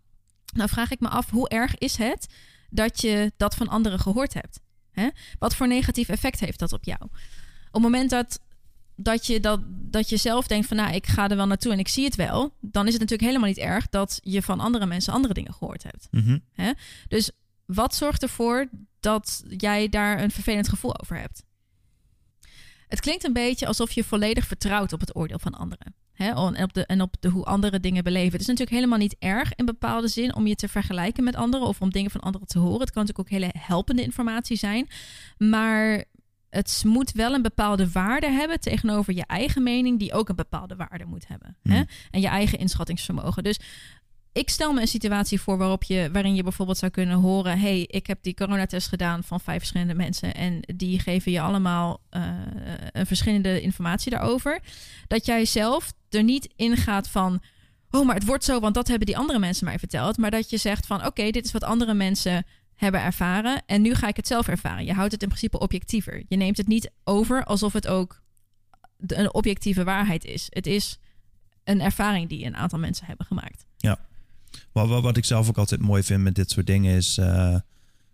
Dan 0.44 0.68
vraag 0.68 0.90
ik 0.90 1.00
me 1.00 1.08
af, 1.08 1.30
hoe 1.30 1.48
erg 1.48 1.78
is 1.78 1.96
het 1.96 2.26
dat 2.70 3.00
je 3.00 3.32
dat 3.36 3.54
van 3.54 3.68
anderen 3.68 3.98
gehoord 3.98 4.34
hebt? 4.34 4.60
Hè? 4.90 5.08
Wat 5.38 5.54
voor 5.54 5.68
negatief 5.68 6.08
effect 6.08 6.40
heeft 6.40 6.58
dat 6.58 6.72
op 6.72 6.84
jou? 6.84 7.02
Op 7.02 7.72
het 7.72 7.82
moment 7.82 8.10
dat, 8.10 8.40
dat, 8.96 9.26
je 9.26 9.40
dat, 9.40 9.60
dat 9.66 10.08
je 10.08 10.16
zelf 10.16 10.46
denkt 10.46 10.66
van 10.66 10.76
nou, 10.76 10.94
ik 10.94 11.06
ga 11.06 11.28
er 11.28 11.36
wel 11.36 11.46
naartoe 11.46 11.72
en 11.72 11.78
ik 11.78 11.88
zie 11.88 12.04
het 12.04 12.14
wel, 12.14 12.54
dan 12.60 12.86
is 12.86 12.92
het 12.92 13.00
natuurlijk 13.00 13.28
helemaal 13.28 13.48
niet 13.48 13.58
erg 13.58 13.88
dat 13.88 14.20
je 14.22 14.42
van 14.42 14.60
andere 14.60 14.86
mensen 14.86 15.12
andere 15.12 15.34
dingen 15.34 15.54
gehoord 15.54 15.82
hebt. 15.82 16.08
Mm-hmm. 16.10 16.40
Hè? 16.52 16.72
Dus 17.08 17.30
wat 17.66 17.94
zorgt 17.94 18.22
ervoor 18.22 18.68
dat 19.00 19.42
jij 19.48 19.88
daar 19.88 20.22
een 20.22 20.30
vervelend 20.30 20.68
gevoel 20.68 21.00
over 21.00 21.18
hebt? 21.18 21.42
Het 22.90 23.00
klinkt 23.00 23.24
een 23.24 23.32
beetje 23.32 23.66
alsof 23.66 23.92
je 23.92 24.04
volledig 24.04 24.46
vertrouwt 24.46 24.92
op 24.92 25.00
het 25.00 25.16
oordeel 25.16 25.38
van 25.38 25.54
anderen. 25.54 25.94
Hè? 26.12 26.28
En 26.28 26.62
op, 26.62 26.72
de, 26.72 26.86
en 26.86 27.00
op 27.00 27.14
de, 27.20 27.28
hoe 27.28 27.44
andere 27.44 27.80
dingen 27.80 28.04
beleven. 28.04 28.32
Het 28.32 28.40
is 28.40 28.46
natuurlijk 28.46 28.76
helemaal 28.76 28.98
niet 28.98 29.16
erg 29.18 29.54
in 29.54 29.64
bepaalde 29.64 30.08
zin 30.08 30.34
om 30.34 30.46
je 30.46 30.54
te 30.54 30.68
vergelijken 30.68 31.24
met 31.24 31.36
anderen 31.36 31.66
of 31.66 31.80
om 31.80 31.90
dingen 31.90 32.10
van 32.10 32.20
anderen 32.20 32.48
te 32.48 32.58
horen. 32.58 32.80
Het 32.80 32.90
kan 32.90 33.02
natuurlijk 33.02 33.32
ook 33.32 33.40
hele 33.40 33.54
helpende 33.58 34.02
informatie 34.02 34.56
zijn. 34.56 34.88
Maar 35.38 36.04
het 36.50 36.82
moet 36.86 37.12
wel 37.12 37.34
een 37.34 37.42
bepaalde 37.42 37.90
waarde 37.90 38.30
hebben 38.30 38.60
tegenover 38.60 39.14
je 39.14 39.24
eigen 39.26 39.62
mening, 39.62 39.98
die 39.98 40.12
ook 40.12 40.28
een 40.28 40.36
bepaalde 40.36 40.76
waarde 40.76 41.04
moet 41.04 41.28
hebben. 41.28 41.56
Hè? 41.62 41.76
Hmm. 41.76 41.86
En 42.10 42.20
je 42.20 42.28
eigen 42.28 42.58
inschattingsvermogen. 42.58 43.44
Dus 43.44 43.60
ik 44.32 44.48
stel 44.48 44.72
me 44.72 44.80
een 44.80 44.88
situatie 44.88 45.40
voor 45.40 45.58
waarop 45.58 45.82
je, 45.82 46.08
waarin 46.12 46.34
je 46.34 46.42
bijvoorbeeld 46.42 46.78
zou 46.78 46.90
kunnen 46.90 47.16
horen: 47.16 47.58
hey, 47.58 47.80
ik 47.80 48.06
heb 48.06 48.18
die 48.22 48.34
coronatest 48.34 48.88
gedaan 48.88 49.24
van 49.24 49.40
vijf 49.40 49.58
verschillende 49.58 49.94
mensen 49.94 50.34
en 50.34 50.60
die 50.76 50.98
geven 50.98 51.32
je 51.32 51.40
allemaal 51.40 52.00
uh, 52.10 52.22
een 52.92 53.06
verschillende 53.06 53.60
informatie 53.60 54.10
daarover. 54.10 54.60
Dat 55.06 55.26
jij 55.26 55.44
zelf 55.44 55.92
er 56.08 56.22
niet 56.22 56.52
in 56.56 56.76
gaat 56.76 57.08
van. 57.08 57.42
Oh, 57.90 58.06
maar 58.06 58.14
het 58.14 58.24
wordt 58.24 58.44
zo, 58.44 58.60
want 58.60 58.74
dat 58.74 58.88
hebben 58.88 59.06
die 59.06 59.16
andere 59.16 59.38
mensen 59.38 59.64
mij 59.64 59.78
verteld. 59.78 60.18
Maar 60.18 60.30
dat 60.30 60.50
je 60.50 60.56
zegt 60.56 60.86
van 60.86 61.06
oké, 61.06 61.30
dit 61.30 61.44
is 61.44 61.52
wat 61.52 61.64
andere 61.64 61.94
mensen 61.94 62.46
hebben 62.74 63.02
ervaren. 63.02 63.62
En 63.66 63.82
nu 63.82 63.94
ga 63.94 64.08
ik 64.08 64.16
het 64.16 64.26
zelf 64.26 64.48
ervaren. 64.48 64.84
Je 64.84 64.92
houdt 64.92 65.12
het 65.12 65.22
in 65.22 65.28
principe 65.28 65.58
objectiever. 65.58 66.22
Je 66.28 66.36
neemt 66.36 66.56
het 66.56 66.66
niet 66.66 66.90
over 67.04 67.44
alsof 67.44 67.72
het 67.72 67.86
ook 67.88 68.20
een 69.06 69.34
objectieve 69.34 69.84
waarheid 69.84 70.24
is. 70.24 70.46
Het 70.48 70.66
is 70.66 70.98
een 71.64 71.80
ervaring 71.80 72.28
die 72.28 72.44
een 72.44 72.56
aantal 72.56 72.78
mensen 72.78 73.06
hebben 73.06 73.26
gemaakt. 73.26 73.66
Ja. 73.76 73.98
Maar 74.72 74.86
wat, 74.86 75.02
wat 75.02 75.16
ik 75.16 75.24
zelf 75.24 75.48
ook 75.48 75.58
altijd 75.58 75.80
mooi 75.80 76.02
vind 76.02 76.22
met 76.22 76.34
dit 76.34 76.50
soort 76.50 76.66
dingen 76.66 76.96
is, 76.96 77.18
uh, 77.18 77.56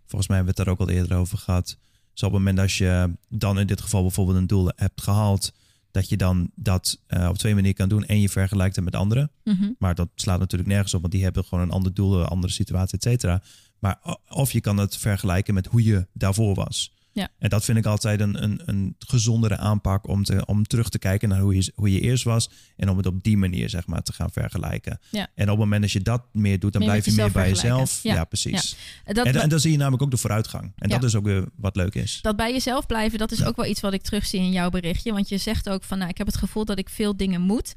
volgens 0.05 0.27
mij 0.27 0.37
hebben 0.37 0.55
we 0.55 0.61
het 0.61 0.65
daar 0.65 0.67
ook 0.67 0.79
al 0.79 0.89
eerder 0.89 1.17
over 1.17 1.37
gehad. 1.37 1.77
Dus 2.13 2.23
op 2.23 2.31
het 2.31 2.39
moment 2.39 2.57
dat 2.57 2.73
je 2.73 3.11
dan 3.29 3.59
in 3.59 3.67
dit 3.67 3.81
geval 3.81 4.01
bijvoorbeeld 4.01 4.37
een 4.37 4.47
doel 4.47 4.71
hebt 4.75 5.01
gehaald, 5.01 5.53
dat 5.91 6.09
je 6.09 6.17
dan 6.17 6.51
dat 6.55 6.99
uh, 7.07 7.27
op 7.29 7.37
twee 7.37 7.53
manieren 7.53 7.77
kan 7.77 7.89
doen. 7.89 8.05
En 8.05 8.21
je 8.21 8.29
vergelijkt 8.29 8.75
het 8.75 8.85
met 8.85 8.95
anderen. 8.95 9.31
Mhm. 9.43 9.71
Maar 9.79 9.95
dat 9.95 10.09
slaat 10.15 10.39
natuurlijk 10.39 10.69
nergens 10.69 10.93
op, 10.93 11.01
want 11.01 11.13
die 11.13 11.23
hebben 11.23 11.43
gewoon 11.43 11.63
een 11.63 11.71
ander 11.71 11.93
doel, 11.93 12.19
een 12.19 12.25
andere 12.25 12.53
situatie, 12.53 12.97
et 12.97 13.03
cetera. 13.03 13.41
Maar 13.79 14.17
of 14.29 14.51
je 14.51 14.61
kan 14.61 14.77
het 14.77 14.97
vergelijken 14.97 15.53
met 15.53 15.65
hoe 15.65 15.83
je 15.83 16.07
daarvoor 16.13 16.55
was. 16.55 16.93
Ja. 17.17 17.29
En 17.39 17.49
dat 17.49 17.65
vind 17.65 17.77
ik 17.77 17.85
altijd 17.85 18.19
een, 18.19 18.43
een, 18.43 18.61
een 18.65 18.95
gezondere 18.99 19.57
aanpak 19.57 20.07
om, 20.07 20.23
te, 20.23 20.45
om 20.45 20.63
terug 20.63 20.89
te 20.89 20.99
kijken 20.99 21.29
naar 21.29 21.39
hoe 21.39 21.55
je, 21.55 21.71
hoe 21.75 21.91
je 21.91 21.99
eerst 21.99 22.23
was. 22.23 22.49
En 22.75 22.89
om 22.89 22.97
het 22.97 23.05
op 23.05 23.23
die 23.23 23.37
manier 23.37 23.69
zeg 23.69 23.87
maar, 23.87 24.01
te 24.01 24.13
gaan 24.13 24.31
vergelijken. 24.31 24.99
Ja. 25.09 25.27
En 25.35 25.43
op 25.43 25.49
het 25.49 25.57
moment 25.57 25.81
dat 25.81 25.91
je 25.91 26.01
dat 26.01 26.23
meer 26.31 26.59
doet, 26.59 26.73
dan 26.73 26.81
Meer 26.81 26.91
blijf 26.91 27.05
je 27.05 27.21
meer 27.21 27.31
bij 27.31 27.49
jezelf. 27.49 27.99
Ja, 28.03 28.23
precies. 28.23 28.75
Dat, 29.05 29.25
En, 29.25 29.35
en 29.35 29.49
dan 29.49 29.59
zie 29.59 29.71
je 29.71 29.77
namelijk 29.77 30.03
ook 30.03 30.11
de 30.11 30.17
vooruitgang. 30.17 30.73
En 30.75 30.89
dat 30.89 31.03
is 31.03 31.15
ook 31.15 31.23
weer 31.23 31.45
wat 31.55 31.75
leuk 31.75 31.95
is. 31.95 32.19
dat 32.21 32.35
bij 32.35 32.51
jezelf 32.51 32.85
blijven, 32.85 33.19
dat 33.19 33.31
is 33.31 33.43
ook 33.43 33.55
wel 33.55 33.65
iets 33.65 33.81
wat 33.81 33.93
ik 33.93 34.01
terugzie 34.01 34.39
in 34.39 34.51
jouw 34.51 34.69
berichtje. 34.69 35.11
Want 35.13 35.29
je 35.29 35.37
zegt 35.37 35.69
ook 35.69 35.83
van, 35.83 35.97
nou, 35.97 36.09
ik 36.09 36.17
heb 36.17 36.27
het 36.27 36.37
gevoel 36.37 36.65
dat 36.65 36.79
ik 36.79 36.89
veel 36.89 37.17
dingen 37.17 37.41
moet. 37.41 37.75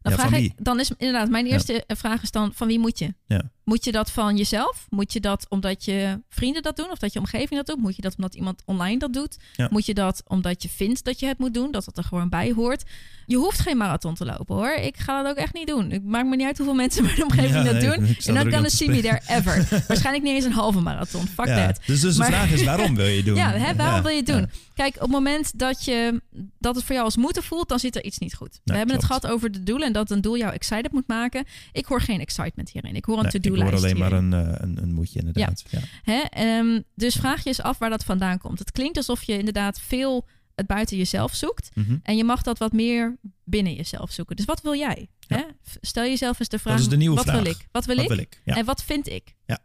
Dan, 0.00 0.12
vraag 0.12 0.32
ik, 0.32 0.52
dan 0.56 0.80
is 0.80 0.90
inderdaad, 0.96 1.28
mijn 1.28 1.46
eerste 1.46 1.84
vraag 1.86 2.22
is 2.22 2.30
dan, 2.30 2.52
van 2.54 2.66
wie 2.66 2.78
moet 2.78 2.98
je? 2.98 3.14
Ja. 3.26 3.50
Moet 3.66 3.84
je 3.84 3.92
dat 3.92 4.10
van 4.10 4.36
jezelf? 4.36 4.86
Moet 4.90 5.12
je 5.12 5.20
dat 5.20 5.46
omdat 5.48 5.84
je 5.84 6.22
vrienden 6.28 6.62
dat 6.62 6.76
doen 6.76 6.90
of 6.90 6.98
dat 6.98 7.12
je 7.12 7.18
omgeving 7.18 7.50
dat 7.50 7.66
doet? 7.66 7.76
Moet 7.84 7.96
je 7.96 8.02
dat 8.02 8.14
omdat 8.16 8.34
iemand 8.34 8.62
online 8.64 8.98
dat 8.98 9.12
doet? 9.12 9.36
Ja. 9.56 9.68
Moet 9.70 9.86
je 9.86 9.94
dat 9.94 10.22
omdat 10.26 10.62
je 10.62 10.68
vindt 10.68 11.04
dat 11.04 11.20
je 11.20 11.26
het 11.26 11.38
moet 11.38 11.54
doen, 11.54 11.70
dat 11.70 11.84
dat 11.84 11.96
er 11.98 12.04
gewoon 12.04 12.28
bij 12.28 12.52
hoort? 12.52 12.84
Je 13.26 13.36
hoeft 13.36 13.58
geen 13.60 13.76
marathon 13.76 14.14
te 14.14 14.24
lopen 14.24 14.54
hoor. 14.56 14.72
Ik 14.74 14.96
ga 14.96 15.22
dat 15.22 15.30
ook 15.30 15.36
echt 15.38 15.54
niet 15.54 15.66
doen. 15.66 15.90
Het 15.90 16.04
maakt 16.04 16.26
me 16.28 16.36
niet 16.36 16.46
uit 16.46 16.56
hoeveel 16.56 16.74
mensen 16.76 17.00
in 17.02 17.06
mijn 17.10 17.22
omgeving 17.22 17.54
Ja, 17.54 17.62
dat 17.62 17.72
nee, 17.72 17.82
doen. 17.90 18.04
ik 18.04 18.24
En 18.24 18.34
dan 18.34 18.50
kan 18.50 18.70
see 18.70 18.88
op 18.88 18.94
me 18.94 19.00
there 19.00 19.20
ever. 19.26 19.68
Waarschijnlijk 19.88 20.24
niet 20.24 20.34
eens 20.34 20.44
een 20.44 20.52
halve 20.52 20.80
marathon. 20.80 21.26
Fuck 21.26 21.46
Ja, 21.46 21.66
that. 21.66 21.80
Dus, 21.86 22.00
dus 22.00 22.16
Maar- 22.16 22.26
de 22.30 22.32
vraag 22.36 22.50
is, 22.50 22.64
waarom 22.64 22.94
wil 22.94 23.06
je 23.06 23.22
doen? 23.22 23.34
Ja, 23.46 23.50
hè, 23.50 23.74
waarom 23.74 24.02
wil 24.02 24.10
je 24.10 24.16
het 24.16 24.26
doen? 24.26 24.50
Kijk, 24.74 24.94
op 24.94 25.00
het 25.00 25.10
moment 25.10 25.58
dat, 25.58 25.84
je, 25.84 26.22
dat 26.58 26.74
het 26.74 26.84
voor 26.84 26.94
jou 26.94 27.04
als 27.06 27.16
moeten 27.16 27.42
voelt, 27.42 27.68
dan 27.68 27.78
zit 27.78 27.96
er 27.96 28.04
iets 28.04 28.18
niet 28.18 28.34
goed. 28.34 28.60
We 28.64 28.76
hebben 28.76 28.96
het 28.96 29.04
gehad 29.04 29.26
over 29.26 29.52
de 29.52 29.62
doelen 29.62 29.86
en 29.86 29.92
dat 29.92 30.10
een 30.10 30.20
doel 30.20 30.36
jou 30.36 30.52
excited 30.52 30.92
moet 30.92 31.06
maken. 31.08 31.44
Ik 31.72 31.84
hoor 31.84 32.00
geen 32.00 32.20
excitement 32.20 32.70
hierin. 32.70 32.94
Ik 32.96 33.04
hoor 33.04 33.16
een 33.16 33.22
Nee, 33.22 33.32
ik 33.32 33.42
hoor 33.62 33.74
alleen 33.74 33.98
maar 33.98 34.12
een, 34.12 34.32
eh, 34.32 34.52
een, 34.56 34.82
een 34.82 34.92
moedje 34.94 35.18
inderdaad. 35.18 35.64
Ja. 35.70 35.78
Hè? 36.02 36.20
Ehm, 36.20 36.80
dus 36.94 37.14
vraag 37.14 37.42
je 37.42 37.48
eens 37.48 37.60
af 37.62 37.78
waar 37.78 37.90
dat 37.90 38.04
vandaan 38.04 38.38
komt. 38.38 38.58
Het 38.58 38.72
klinkt 38.72 38.96
alsof 38.96 39.22
je 39.22 39.38
inderdaad 39.38 39.80
veel 39.80 40.26
het 40.54 40.66
buiten 40.66 40.96
jezelf 40.96 41.34
zoekt. 41.34 41.68
Mhm. 41.74 41.96
En 42.02 42.16
je 42.16 42.24
mag 42.24 42.42
dat 42.42 42.58
wat 42.58 42.72
meer 42.72 43.16
binnen 43.44 43.74
jezelf 43.74 44.10
zoeken. 44.12 44.36
Dus 44.36 44.44
wat 44.44 44.60
wil 44.62 44.74
jij? 44.74 45.08
Ja. 45.20 45.36
Hè? 45.36 45.42
Stel 45.80 46.04
jezelf 46.04 46.38
eens 46.40 46.48
de 46.48 46.58
vraag: 46.58 46.78
is 46.78 46.88
de 46.88 46.96
nieuwe 46.96 47.16
wat 47.16 47.24
vraag. 47.24 47.42
wil 47.42 47.50
ik? 47.50 47.68
Wat 47.72 47.84
wil 47.84 47.94
Wat 47.96 48.04
ik? 48.04 48.10
wil 48.10 48.18
ik? 48.18 48.40
Ja. 48.44 48.54
En 48.56 48.64
wat 48.64 48.82
vind 48.82 49.08
ik? 49.08 49.34
Ja. 49.46 49.58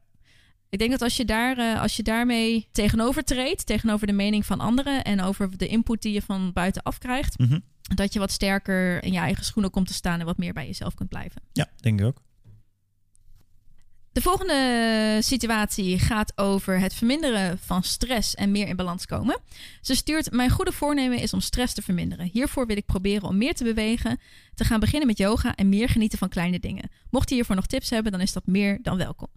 Ik 0.70 0.80
denk 0.80 0.92
dat 0.92 1.02
als 1.02 1.18
je, 1.18 1.26
daar, 1.26 1.58
eh, 1.58 1.82
als 1.82 1.96
je 1.96 2.04
daarmee 2.04 2.68
tegenover 2.72 3.24
treedt, 3.24 3.66
tegenover 3.66 4.08
de 4.08 4.14
mening 4.14 4.46
van 4.46 4.60
anderen 4.60 5.04
en 5.04 5.22
over 5.22 5.58
de 5.58 5.68
input 5.68 6.02
die 6.02 6.14
je 6.14 6.22
van 6.22 6.54
buitenaf 6.54 6.98
krijgt, 6.98 7.40
Mhm. 7.40 7.60
dat 7.96 8.14
je 8.14 8.20
wat 8.20 8.32
sterker 8.32 9.04
in 9.04 9.12
je 9.12 9.20
eigen 9.20 9.46
schoenen 9.46 9.72
komt 9.72 9.88
te 9.88 9.94
staan 9.94 10.20
en 10.20 10.26
wat 10.26 10.38
meer 10.38 10.54
bij 10.54 10.66
jezelf 10.66 10.94
kunt 10.94 11.10
blijven. 11.10 11.42
ja, 11.52 11.68
denk 11.76 12.00
ik 12.00 12.06
ook. 12.06 12.22
De 14.14 14.22
volgende 14.22 15.18
situatie 15.22 16.00
gaat 16.00 16.38
over 16.38 16.80
het 16.80 16.94
verminderen 16.94 17.60
van 17.60 17.84
stress 17.84 18.36
en 18.36 18.52
meer 18.52 18.68
in 18.68 18.76
balans 18.76 19.06
komen. 19.06 19.40
Ze 19.82 19.96
stuurt: 19.96 20.32
Mijn 20.32 20.50
goede 20.50 20.72
voornemen 20.72 21.20
is 21.20 21.34
om 21.34 21.40
stress 21.40 21.74
te 21.74 21.82
verminderen. 21.82 22.30
Hiervoor 22.32 22.66
wil 22.66 22.78
ik 22.78 22.86
proberen 22.86 23.28
om 23.28 23.38
meer 23.38 23.54
te 23.54 23.64
bewegen, 23.64 24.20
te 24.54 24.64
gaan 24.64 24.80
beginnen 24.80 25.08
met 25.08 25.18
yoga 25.18 25.56
en 25.56 25.70
meer 25.70 25.90
genieten 25.90 26.18
van 26.18 26.30
kleine 26.30 26.60
dingen. 26.60 26.90
Mocht 27.10 27.30
je 27.30 27.36
hiervoor 27.36 27.56
nog 27.56 27.68
tips 27.68 27.90
hebben, 27.90 28.12
dan 28.12 28.22
is 28.22 28.34
dat 28.34 28.46
meer 28.46 28.80
dan 28.82 28.98
welkom. 28.98 29.28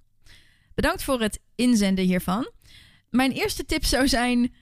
Bedankt 0.74 1.02
voor 1.02 1.20
het 1.20 1.40
inzenden 1.54 2.04
hiervan. 2.04 2.50
Mijn 3.10 3.32
eerste 3.32 3.64
tip 3.64 3.84
zou 3.84 4.08
zijn 4.08 4.54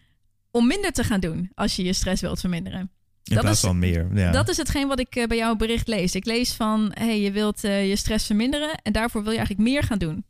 om 0.51 0.67
minder 0.67 0.93
te 0.93 1.05
gaan 1.05 1.21
doen 1.21 1.51
als 1.55 1.77
je 1.77 1.85
je 1.85 1.93
stress 1.93 2.23
wilt 2.23 2.41
verminderen. 2.41 2.91
In 3.25 3.35
Dat 3.35 3.41
plaats 3.45 3.59
is- 3.63 3.67
van 3.67 3.79
meer. 3.79 4.09
Ja. 4.15 4.31
Dat 4.31 4.49
is 4.49 4.57
hetgeen 4.57 4.89
wat 4.89 4.99
ik 5.01 5.17
eh, 5.17 5.27
bij 5.27 5.37
jouw 5.37 5.55
bericht 5.57 5.89
lees. 5.89 6.15
Ik 6.15 6.25
lees 6.25 6.53
van, 6.53 6.91
hey, 6.95 7.21
je 7.21 7.31
wilt 7.33 7.65
eh, 7.65 7.89
je 7.89 7.97
stress 7.97 8.27
verminderen 8.27 8.75
en 8.83 8.93
daarvoor 8.93 9.23
wil 9.23 9.33
je 9.33 9.39
eigenlijk 9.39 9.69
meer 9.69 9.83
gaan 9.83 9.99
doen. 9.99 10.25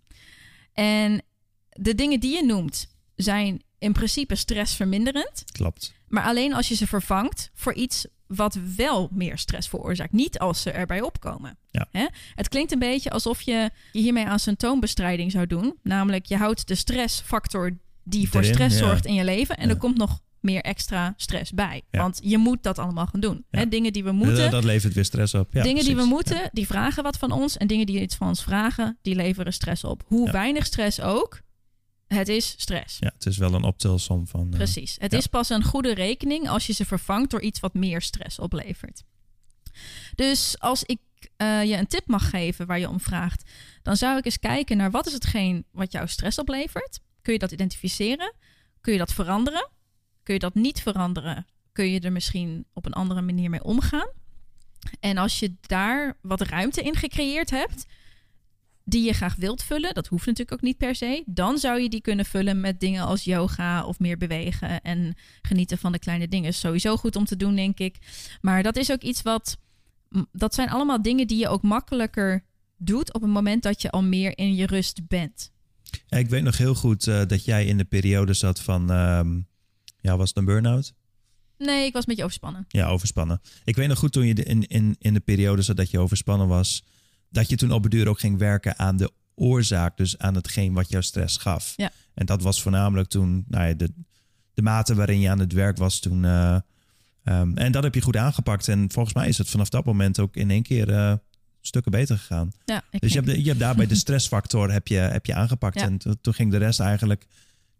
En 0.73 1.23
de 1.69 1.95
dingen 1.95 2.21
die 2.21 2.37
je 2.37 2.45
noemt 2.45 2.87
zijn 3.17 3.63
in 3.79 3.93
principe 3.93 4.35
stressverminderend, 4.35 5.45
Klopt. 5.53 5.93
maar 6.09 6.25
alleen 6.25 6.55
als 6.55 6.69
je 6.69 6.75
ze 6.75 6.87
vervangt 6.87 7.51
voor 7.55 7.75
iets 7.75 8.07
wat 8.27 8.59
wel 8.77 9.09
meer 9.13 9.39
stress 9.39 9.69
veroorzaakt. 9.69 10.13
Niet 10.13 10.39
als 10.39 10.63
ze 10.63 10.71
erbij 10.71 11.01
opkomen. 11.01 11.59
Ja. 11.71 11.87
Hè? 11.91 12.07
Het 12.35 12.49
klinkt 12.49 12.73
een 12.73 12.79
beetje 12.79 13.11
alsof 13.11 13.41
je 13.43 13.71
je 13.93 14.01
hiermee 14.01 14.27
aan 14.27 14.39
symptoombestrijding 14.39 15.31
zou 15.33 15.47
doen. 15.47 15.77
Namelijk, 15.83 16.27
je 16.27 16.37
houdt 16.37 16.69
de 16.69 16.75
stressfactor 16.75 17.77
die 18.05 18.29
voor 18.29 18.45
stress 18.45 18.79
ja. 18.79 18.87
zorgt 18.87 19.07
in 19.07 19.15
je 19.15 19.25
leven. 19.25 19.57
En 19.57 19.67
Ja. 19.69 19.73
er 19.73 19.79
komt 19.79 19.97
nog 19.97 20.21
meer 20.43 20.61
extra 20.63 21.15
stress 21.17 21.53
bij. 21.53 21.83
Ja. 21.91 22.01
Want 22.01 22.21
je 22.23 22.39
moet 22.39 22.63
dat 22.63 22.79
allemaal 22.79 23.07
gaan 23.07 23.21
doen. 23.21 23.45
Ja. 23.51 23.59
Hè? 23.59 23.69
Dingen 23.69 23.93
die 23.93 24.05
we 24.05 24.13
moeten. 24.13 24.37
Dat, 24.37 24.51
dat 24.51 24.65
levert 24.65 24.95
weer 24.95 25.05
stress 25.05 25.35
op. 25.35 25.53
Ja, 25.53 25.63
dingen 25.63 25.85
die 25.85 25.97
we 25.97 26.05
moeten, 26.05 26.51
die 26.53 26.67
vragen 26.67 27.03
wat 27.03 27.17
van 27.17 27.31
ons. 27.33 27.57
En 27.57 27.67
dingen 27.67 27.87
die 27.87 28.01
iets 28.01 28.15
van 28.17 28.29
ons 28.29 28.43
vragen, 28.43 28.99
die 29.03 29.15
leveren 29.15 29.53
stress 29.53 29.85
op. 29.85 30.03
Hoe 30.07 30.31
weinig 30.31 30.67
stress 30.67 31.01
ook, 31.01 31.41
het 32.07 32.29
is 32.29 32.55
stress. 32.59 32.97
Ja, 33.01 33.11
het 33.15 33.27
is 33.27 33.37
wel 33.37 33.55
een 33.55 33.63
optelsom 33.65 34.27
van... 34.27 34.47
eh, 34.51 34.57
Precies. 34.57 34.97
Het 34.99 35.13
is 35.13 35.27
pas 35.27 35.49
een 35.51 35.65
goede 35.65 35.95
rekening 35.95 36.49
als 36.49 36.67
je 36.67 36.73
ze 36.73 36.85
vervangt 36.85 37.31
door 37.31 37.43
iets 37.43 37.61
wat 37.61 37.75
meer 37.75 38.03
stress 38.03 38.39
oplevert. 38.39 39.03
Dus 40.15 40.59
als 40.59 40.83
ik 40.85 40.99
eh, 41.37 41.65
je 41.65 41.77
een 41.77 41.87
tip 41.87 42.07
mag 42.07 42.31
geven 42.31 42.67
waar 42.67 42.79
je 42.79 42.89
om 42.89 43.01
vraagt, 43.01 43.51
dan 43.83 43.97
zou 43.97 44.19
ik 44.19 44.25
eens 44.25 44.39
kijken 44.39 44.77
naar 44.77 44.91
wat 44.91 45.07
is 45.07 45.13
hetgeen 45.13 45.65
wat 45.71 45.93
jou 45.93 46.09
stress 46.09 46.39
oplevert. 46.39 47.01
Kun 47.23 47.33
je 47.33 47.39
dat 47.39 47.53
identificeren? 47.53 48.33
Kun 48.81 48.93
je 48.93 48.99
dat 48.99 49.13
veranderen? 49.13 49.69
Kun 50.23 50.35
je 50.35 50.41
dat 50.41 50.55
niet 50.55 50.81
veranderen? 50.81 51.47
Kun 51.73 51.91
je 51.91 52.01
er 52.01 52.13
misschien 52.13 52.65
op 52.73 52.87
een 52.87 52.93
andere 52.93 53.23
manier 53.23 53.51
mee 53.51 53.65
omgaan? 53.65 54.11
En 55.01 55.19
als 55.19 55.39
je 55.39 55.55
daar 55.61 56.17
wat 56.23 56.41
ruimte 56.41 56.83
in 56.83 56.97
gecreëerd 56.97 57.51
hebt, 57.51 57.87
die 58.85 59.05
je 59.05 59.13
graag 59.13 59.35
wilt 59.35 59.63
vullen, 59.63 59.95
dat 59.95 60.07
hoeft 60.07 60.27
natuurlijk 60.27 60.53
ook 60.53 60.63
niet 60.63 60.77
per 60.77 60.95
se, 60.95 61.23
dan 61.27 61.59
zou 61.59 61.81
je 61.81 61.89
die 61.89 62.01
kunnen 62.01 62.25
vullen 62.25 62.61
met 62.61 62.81
dingen 62.81 63.05
als 63.05 63.25
yoga 63.25 63.85
of 63.85 63.99
meer 63.99 64.17
bewegen 64.17 64.81
en 64.81 65.15
genieten 65.43 65.79
van 65.79 65.93
de 65.93 65.99
kleine 65.99 66.29
dingen. 66.29 66.55
Sowieso 66.55 66.97
goed 66.97 67.17
om 67.17 67.25
te 67.25 67.37
doen, 67.37 67.55
denk 67.55 67.79
ik. 67.79 67.97
Maar 68.41 68.63
dat 68.63 68.77
is 68.77 68.93
ook 68.93 69.03
iets 69.03 69.23
wat, 69.23 69.59
dat 70.33 70.55
zijn 70.55 70.71
allemaal 70.71 71.03
dingen 71.03 71.27
die 71.27 71.39
je 71.39 71.49
ook 71.49 71.63
makkelijker 71.63 72.45
doet 72.77 73.15
op 73.15 73.23
het 73.23 73.31
moment 73.31 73.63
dat 73.63 73.83
je 73.83 73.91
al 73.91 74.03
meer 74.03 74.39
in 74.39 74.55
je 74.55 74.67
rust 74.67 75.07
bent. 75.09 75.53
Ik 76.09 76.29
weet 76.29 76.43
nog 76.43 76.57
heel 76.57 76.75
goed 76.75 77.07
eh, 77.07 77.23
dat 77.27 77.45
jij 77.45 77.67
in 77.67 77.79
de 77.79 77.85
periode 77.85 78.35
zat 78.35 78.61
van... 78.61 78.91
ehm, 78.91 79.41
ja, 80.03 80.17
was 80.17 80.29
het 80.29 80.39
een 80.39 80.45
burn-out? 80.45 80.95
Nee, 81.59 81.87
ik 81.87 81.93
was 81.93 82.03
een 82.03 82.09
beetje 82.09 82.23
overspannen. 82.25 82.65
Ja, 82.69 82.87
overspannen. 82.89 83.41
Ik 83.65 83.77
weet 83.77 83.89
nog 83.89 83.99
goed 83.99 84.13
toen 84.13 84.27
je 84.27 84.35
de- 84.35 84.45
in, 84.45 84.67
in, 84.67 84.97
in 84.99 85.15
de 85.15 85.21
periode 85.21 85.63
zat 85.63 85.77
dat 85.77 85.91
je 85.91 85.99
overspannen 85.99 86.49
was... 86.49 86.85
dat 87.31 87.49
je 87.49 87.57
toen 87.57 87.73
op 87.73 87.83
beduur 87.83 88.09
ook 88.09 88.21
ging 88.21 88.39
werken 88.39 88.79
aan 88.79 88.97
de 88.97 89.11
oorzaak. 89.35 89.97
Dus 89.97 90.19
aan 90.19 90.35
hetgeen 90.35 90.73
wat 90.73 90.89
jou 90.91 91.03
stress 91.03 91.37
gaf. 91.37 91.73
Ja. 91.77 91.91
En 92.15 92.27
dat 92.27 92.43
was 92.43 92.63
voornamelijk 92.63 93.09
toen 93.09 93.45
nou 93.49 93.67
ja, 93.69 93.75
de, 93.75 93.93
de 94.55 94.63
mate 94.63 94.95
waarin 94.95 95.21
je 95.21 95.31
aan 95.31 95.39
het 95.39 95.53
werk 95.53 95.77
was 95.77 96.01
toen... 96.01 96.25
eh, 96.25 96.57
ehm, 97.25 97.57
en 97.57 97.73
dat 97.73 97.83
heb 97.83 97.95
je 97.95 98.01
goed 98.01 98.17
aangepakt. 98.17 98.69
En 98.69 98.91
volgens 98.91 99.15
mij 99.15 99.29
is 99.29 99.39
het 99.39 99.49
vanaf 99.49 99.69
dat 99.69 99.85
moment 99.85 100.19
ook 100.19 100.37
in 100.37 100.51
één 100.51 100.63
keer 100.63 100.91
eh, 100.93 101.15
stukken 101.61 101.93
beter 101.93 102.19
gegaan. 102.19 102.51
Ja, 102.65 102.83
Dus 102.91 103.13
je 103.13 103.19
hebt, 103.21 103.31
de- 103.31 103.41
je 103.43 103.49
hebt 103.49 103.61
daarbij 103.61 103.87
de 103.87 103.95
stressfactor 104.05 104.73
heb 104.73 104.87
je, 104.87 104.95
heb 104.97 105.27
je 105.27 105.35
aangepakt. 105.35 105.81
Ja. 105.81 105.87
En 105.87 105.99
to- 105.99 106.15
toen 106.21 106.35
ging 106.35 106.51
de 106.51 106.57
rest 106.57 106.81
eigenlijk... 106.81 107.27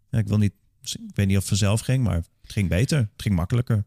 Ja, 0.09 0.19
ik, 0.19 0.27
wil 0.27 0.37
niet, 0.37 0.53
ik 0.83 1.15
weet 1.15 1.27
niet 1.27 1.35
of 1.37 1.41
het 1.41 1.47
vanzelf 1.49 1.81
ging, 1.81 2.03
maar 2.03 2.15
het 2.15 2.27
ging 2.43 2.69
beter. 2.69 2.97
Het 2.97 3.21
ging 3.21 3.35
makkelijker. 3.35 3.85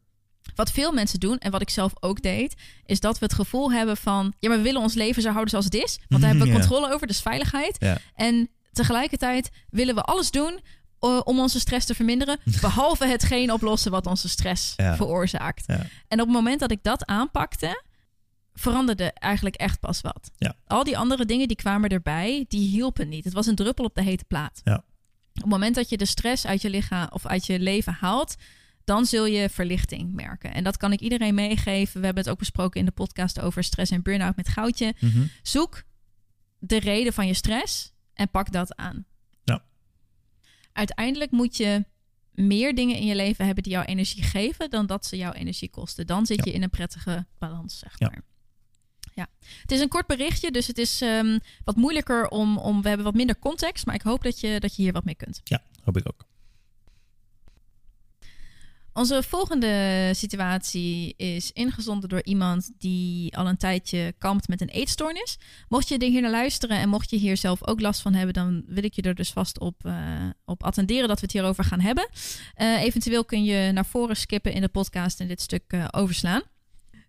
Wat 0.55 0.71
veel 0.71 0.93
mensen 0.93 1.21
doen 1.21 1.39
en 1.39 1.51
wat 1.51 1.61
ik 1.63 1.71
zelf 1.71 1.93
ook 2.01 2.23
deed, 2.23 2.55
is 2.85 3.01
dat 3.01 3.19
we 3.19 3.25
het 3.25 3.35
gevoel 3.35 3.73
hebben 3.73 3.97
van, 3.97 4.33
ja, 4.39 4.49
maar 4.49 4.59
we 4.59 4.65
willen 4.65 4.81
ons 4.81 4.95
leven 4.95 5.23
zo 5.23 5.29
houden 5.29 5.51
zoals 5.51 5.65
het 5.65 5.75
is, 5.75 5.99
want 6.09 6.21
daar 6.23 6.31
hebben 6.31 6.49
we 6.49 6.53
Ja. 6.55 6.59
controle 6.61 6.93
over, 6.95 7.07
dus 7.07 7.21
veiligheid. 7.21 7.77
Ja. 7.79 7.99
En 8.15 8.49
tegelijkertijd 8.73 9.51
willen 9.71 9.95
we 9.95 10.03
alles 10.03 10.31
doen 10.31 10.61
om 11.25 11.39
onze 11.41 11.61
stress 11.61 11.87
te 11.87 11.95
verminderen, 11.95 12.39
behalve 12.61 13.07
hetgeen 13.07 13.53
oplossen 13.53 13.91
wat 13.91 14.07
onze 14.07 14.29
stress 14.29 14.73
Ja. 14.77 14.97
veroorzaakt. 14.97 15.67
En 16.09 16.21
op 16.21 16.27
het 16.27 16.37
moment 16.37 16.61
dat 16.61 16.71
ik 16.71 16.83
dat 16.83 17.07
aanpakte, 17.07 17.83
veranderde 18.55 19.13
eigenlijk 19.13 19.55
echt 19.55 19.81
pas 19.81 20.01
wat. 20.01 20.31
Al 20.67 20.85
die 20.85 20.99
andere 20.99 21.25
dingen 21.25 21.49
die 21.49 21.57
kwamen 21.57 21.91
erbij, 21.91 22.45
die 22.49 22.69
hielpen 22.69 23.09
niet. 23.09 23.25
Het 23.25 23.33
was 23.33 23.47
een 23.47 23.55
druppel 23.55 23.85
op 23.85 23.95
de 23.95 24.03
hete 24.03 24.25
plaat. 24.25 24.61
Ja. 24.65 24.85
Op 25.37 25.43
het 25.43 25.51
moment 25.51 25.75
dat 25.75 25.89
je 25.89 25.97
de 25.97 26.05
stress 26.07 26.47
uit 26.47 26.63
je 26.63 26.71
lichaam 26.71 27.09
of 27.11 27.27
uit 27.27 27.47
je 27.47 27.61
leven 27.61 27.93
haalt, 27.93 28.37
dan 28.85 29.07
zul 29.07 29.27
je 29.27 29.49
verlichting 29.49 30.13
merken. 30.15 30.55
En 30.55 30.65
dat 30.65 30.77
kan 30.77 30.93
ik 30.93 31.01
iedereen 31.01 31.35
meegeven. 31.35 32.01
We 32.01 32.05
hebben 32.07 32.23
het 32.23 32.33
ook 32.33 32.39
besproken 32.39 32.81
in 32.81 32.87
de 32.87 32.93
podcast 32.93 33.41
over 33.41 33.65
stress 33.65 33.91
en 33.91 34.03
burn-out 34.03 34.37
met 34.37 34.49
Goudje. 34.49 34.95
Mhm. 35.01 35.27
Zoek 35.43 35.83
de 36.59 36.79
reden 36.79 37.13
van 37.13 37.27
je 37.27 37.35
stress 37.35 37.93
en 38.15 38.31
pak 38.31 38.53
dat 38.53 38.77
aan. 38.77 39.07
Ja. 39.45 39.63
Uiteindelijk 40.73 41.31
moet 41.31 41.57
je 41.57 41.85
meer 42.33 42.75
dingen 42.75 42.97
in 42.97 43.07
je 43.07 43.15
leven 43.15 43.45
hebben 43.47 43.63
die 43.63 43.73
jouw 43.73 43.83
energie 43.85 44.23
geven 44.23 44.71
dan 44.71 44.87
dat 44.87 45.07
ze 45.07 45.17
jouw 45.17 45.33
energie 45.33 45.71
kosten. 45.71 46.07
Dan 46.07 46.27
zit 46.27 46.37
Ja. 46.37 46.43
je 46.45 46.53
in 46.53 46.63
een 46.63 46.71
prettige 46.71 47.27
balans, 47.39 47.79
zeg 47.79 48.01
maar. 48.01 48.13
Ja. 48.15 48.23
Het 49.25 49.73
is 49.73 49.81
een 49.81 49.89
kort 49.89 50.07
berichtje, 50.07 50.51
dus 50.51 50.67
het 50.67 50.79
is 50.79 51.01
ehm, 51.01 51.39
wat 51.65 51.77
moeilijker 51.77 52.29
om, 52.29 52.59
om. 52.59 52.83
We 52.83 52.89
hebben 52.89 53.07
wat 53.07 53.15
minder 53.15 53.39
context, 53.39 53.87
maar 53.87 53.95
ik 53.95 54.03
hoop 54.03 54.23
dat 54.23 54.41
je, 54.41 54.61
dat 54.61 54.77
je 54.77 54.83
hier 54.83 54.93
wat 54.93 55.05
mee 55.05 55.15
kunt. 55.15 55.41
Ja, 55.45 55.63
hoop 55.85 55.97
ik 55.97 56.09
ook. 56.09 56.27
Onze 58.93 59.23
volgende 59.23 60.11
situatie 60.15 61.15
is 61.17 61.53
ingezonden 61.53 62.09
door 62.09 62.23
iemand 62.25 62.71
die 62.79 63.37
al 63.37 63.49
een 63.49 63.57
tijdje 63.57 64.15
kampt 64.19 64.49
met 64.49 64.61
een 64.61 64.69
eetstoornis. 64.69 65.39
Mocht 65.69 65.89
je 65.89 65.99
er 65.99 66.09
hier 66.09 66.21
naar 66.21 66.31
luisteren 66.31 66.79
en 66.79 66.89
mocht 66.89 67.11
je 67.11 67.17
hier 67.17 67.37
zelf 67.37 67.67
ook 67.67 67.81
last 67.81 68.01
van 68.01 68.15
hebben, 68.15 68.35
dan 68.35 68.65
wil 68.67 68.85
ik 68.85 68.95
je 68.95 69.03
er 69.03 69.15
dus 69.15 69.31
vast 69.31 69.59
op, 69.59 69.85
eh, 69.85 69.95
op 70.45 70.65
attenderen 70.65 71.09
dat 71.09 71.21
we 71.21 71.25
het 71.25 71.33
hierover 71.33 71.65
gaan 71.65 71.81
hebben. 71.81 72.09
Eh, 72.55 72.83
eventueel 72.83 73.25
kun 73.25 73.45
je 73.45 73.73
naar 73.73 73.87
voren 73.87 74.17
skippen 74.17 74.53
in 74.53 74.61
de 74.61 74.69
podcast 74.69 75.21
en 75.21 75.29
dit 75.29 75.41
stuk 75.41 75.63
eh, 75.67 75.85
overslaan. 75.91 76.43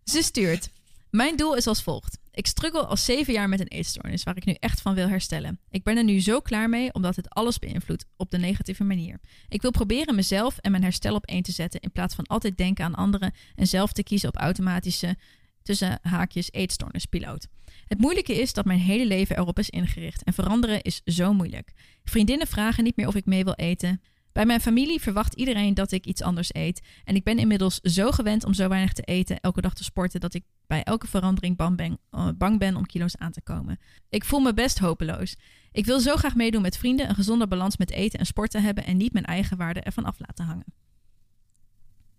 Ze 0.04 0.22
stuurt. 0.22 0.70
Mijn 1.12 1.36
doel 1.36 1.56
is 1.56 1.68
als 1.68 1.84
volgt. 1.84 2.18
Ik 2.32 2.48
struggle 2.48 2.86
al 2.86 2.98
zeven 2.98 3.34
jaar 3.34 3.50
met 3.50 3.60
een 3.60 3.68
eetstoornis 3.68 4.24
waar 4.24 4.38
ik 4.38 4.46
nu 4.46 4.54
echt 4.54 4.82
van 4.82 4.96
wil 4.96 5.08
herstellen. 5.08 5.60
Ik 5.70 5.84
ben 5.84 5.98
er 5.98 6.04
nu 6.04 6.22
zo 6.22 6.40
klaar 6.40 6.70
mee 6.70 6.94
omdat 6.94 7.16
het 7.16 7.30
alles 7.30 7.60
beïnvloedt 7.60 8.06
op 8.16 8.32
de 8.32 8.38
negatieve 8.38 8.84
manier. 8.84 9.20
Ik 9.48 9.62
wil 9.62 9.72
proberen 9.72 10.16
mezelf 10.16 10.58
en 10.58 10.72
mijn 10.72 10.84
herstel 10.84 11.16
op 11.16 11.26
één 11.26 11.44
te 11.44 11.52
zetten 11.52 11.80
in 11.80 11.92
plaats 11.92 12.16
van 12.16 12.26
altijd 12.26 12.58
denken 12.58 12.86
aan 12.86 12.96
anderen 12.96 13.34
en 13.56 13.68
zelf 13.68 13.92
te 13.92 14.04
kiezen 14.04 14.30
op 14.30 14.38
automatische 14.38 15.18
tussen 15.64 16.00
haakjes 16.02 16.52
eetstoornispiloot. 16.52 17.48
Het 17.88 18.00
moeilijke 18.00 18.42
is 18.42 18.54
dat 18.54 18.66
mijn 18.66 18.80
hele 18.80 19.06
leven 19.06 19.38
erop 19.38 19.60
is 19.60 19.70
ingericht 19.70 20.24
en 20.24 20.34
veranderen 20.34 20.82
is 20.82 21.02
zo 21.06 21.34
moeilijk. 21.34 21.72
Vriendinnen 22.04 22.48
vragen 22.48 22.84
niet 22.84 22.96
meer 22.96 23.08
of 23.08 23.16
ik 23.16 23.26
mee 23.26 23.44
wil 23.44 23.54
eten. 23.54 24.02
Bij 24.38 24.46
mijn 24.46 24.62
familie 24.62 25.02
verwacht 25.02 25.34
iedereen 25.34 25.74
dat 25.74 25.92
ik 25.92 26.06
iets 26.06 26.22
anders 26.22 26.54
eet. 26.54 26.82
En 27.04 27.16
ik 27.16 27.24
ben 27.24 27.40
inmiddels 27.40 27.80
zo 27.80 28.12
gewend 28.12 28.46
om 28.46 28.54
zo 28.54 28.68
weinig 28.68 28.94
te 28.94 29.02
eten, 29.02 29.40
elke 29.40 29.62
dag 29.62 29.74
te 29.74 29.84
sporten, 29.84 30.20
dat 30.20 30.34
ik 30.34 30.44
bij 30.68 30.84
elke 30.84 31.08
verandering 31.08 31.56
bang 31.58 31.78
ben, 31.78 32.00
uh, 32.12 32.30
bang 32.36 32.60
ben 32.60 32.76
om 32.76 32.86
kilo's 32.86 33.18
aan 33.18 33.32
te 33.32 33.42
komen. 33.42 33.80
Ik 34.10 34.26
voel 34.26 34.40
me 34.40 34.54
best 34.54 34.80
hopeloos. 34.80 35.36
Ik 35.72 35.86
wil 35.86 36.00
zo 36.00 36.16
graag 36.16 36.36
meedoen 36.36 36.62
met 36.62 36.78
vrienden, 36.78 37.10
een 37.10 37.16
gezonde 37.16 37.48
balans 37.48 37.78
met 37.78 37.92
eten 37.92 38.20
en 38.20 38.26
sporten 38.26 38.64
hebben 38.64 38.86
en 38.86 38.98
niet 38.98 39.14
mijn 39.14 39.26
eigen 39.26 39.58
waarde 39.58 39.80
ervan 39.80 40.06
af 40.06 40.20
laten 40.20 40.46
hangen. 40.46 40.66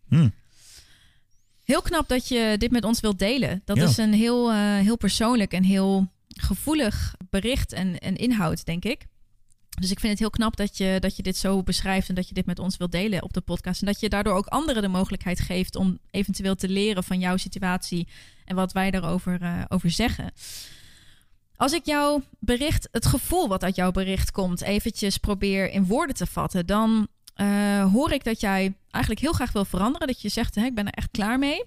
Hmm. 0.08 0.32
Heel 1.64 1.82
knap 1.82 2.08
dat 2.08 2.28
je 2.28 2.54
dit 2.58 2.70
met 2.70 2.84
ons 2.84 3.00
wilt 3.00 3.18
delen. 3.18 3.62
Dat 3.64 3.76
Ja. 3.76 3.84
is 3.84 3.96
een 3.96 4.12
heel, 4.12 4.50
eh, 4.50 4.78
heel 4.78 4.96
persoonlijk 4.96 5.52
en 5.52 5.62
heel 5.64 6.12
gevoelig 6.28 7.14
bericht 7.30 7.72
en, 7.72 7.98
en 7.98 8.16
inhoud, 8.16 8.64
denk 8.64 8.84
ik. 8.84 9.06
Dus 9.80 9.90
ik 9.90 10.00
vind 10.00 10.12
het 10.12 10.20
heel 10.20 10.30
knap 10.30 10.56
dat 10.56 10.76
je, 10.76 10.96
dat 11.00 11.16
je 11.16 11.22
dit 11.22 11.36
zo 11.36 11.62
beschrijft 11.62 12.08
en 12.08 12.14
dat 12.14 12.28
je 12.28 12.34
dit 12.34 12.46
met 12.46 12.58
ons 12.58 12.76
wilt 12.76 12.92
delen 12.92 13.22
op 13.22 13.32
de 13.32 13.40
podcast. 13.40 13.80
En 13.80 13.86
dat 13.86 14.00
je 14.00 14.08
daardoor 14.08 14.34
ook 14.34 14.46
anderen 14.46 14.82
de 14.82 14.88
mogelijkheid 14.88 15.40
geeft 15.40 15.76
om 15.76 15.98
eventueel 16.10 16.54
te 16.54 16.68
leren 16.68 17.04
van 17.04 17.18
jouw 17.18 17.36
situatie 17.36 18.08
en 18.44 18.56
wat 18.56 18.72
wij 18.72 18.90
daarover 18.90 19.42
eh, 19.42 19.62
over 19.68 19.90
zeggen. 19.90 20.32
Als 21.56 21.72
ik 21.72 21.86
jouw 21.86 22.22
bericht, 22.38 22.88
het 22.92 23.06
gevoel 23.06 23.48
wat 23.48 23.64
uit 23.64 23.76
jouw 23.76 23.90
bericht 23.90 24.30
komt, 24.30 24.62
eventjes 24.62 25.16
probeer 25.16 25.70
in 25.70 25.86
woorden 25.86 26.16
te 26.16 26.26
vatten, 26.26 26.66
dan 26.66 27.08
eh, 27.34 27.92
hoor 27.92 28.12
ik 28.12 28.24
dat 28.24 28.40
jij 28.40 28.74
eigenlijk 28.90 29.24
heel 29.24 29.32
graag 29.32 29.52
wil 29.52 29.64
veranderen. 29.64 30.06
Dat 30.06 30.22
je 30.22 30.28
zegt, 30.28 30.54
hè, 30.54 30.64
ik 30.64 30.74
ben 30.74 30.86
er 30.86 30.92
echt 30.92 31.10
klaar 31.10 31.38
mee. 31.38 31.64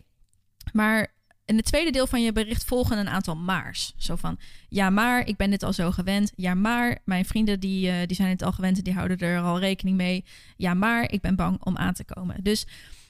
Maar 0.74 1.14
in 1.52 1.58
het 1.58 1.66
tweede 1.66 1.92
deel 1.92 2.08
van 2.08 2.22
je 2.22 2.32
bericht 2.32 2.64
volgen 2.64 2.98
een 2.98 3.10
aantal 3.10 3.36
maars. 3.36 3.94
Zo 3.98 4.16
van, 4.16 4.40
ja 4.70 4.90
maar, 4.90 5.28
ik 5.28 5.38
ben 5.38 5.50
dit 5.50 5.64
al 5.64 5.74
zo 5.74 5.92
gewend. 5.92 6.32
Ja 6.36 6.54
maar, 6.54 7.00
mijn 7.06 7.26
vrienden 7.26 7.60
die, 7.60 7.90
eh, 7.90 8.08
die 8.08 8.16
zijn 8.16 8.30
het 8.30 8.44
al 8.44 8.52
gewend 8.52 8.78
en 8.78 8.84
die 8.84 8.94
houden 8.94 9.18
er 9.18 9.42
al 9.42 9.60
rekening 9.60 9.98
mee. 9.98 10.24
Ja 10.58 10.74
maar, 10.74 11.12
ik 11.12 11.22
ben 11.22 11.36
bang 11.36 11.64
om 11.64 11.78
aan 11.78 11.94
te 11.94 12.04
komen. 12.04 12.44
Dus 12.44 12.66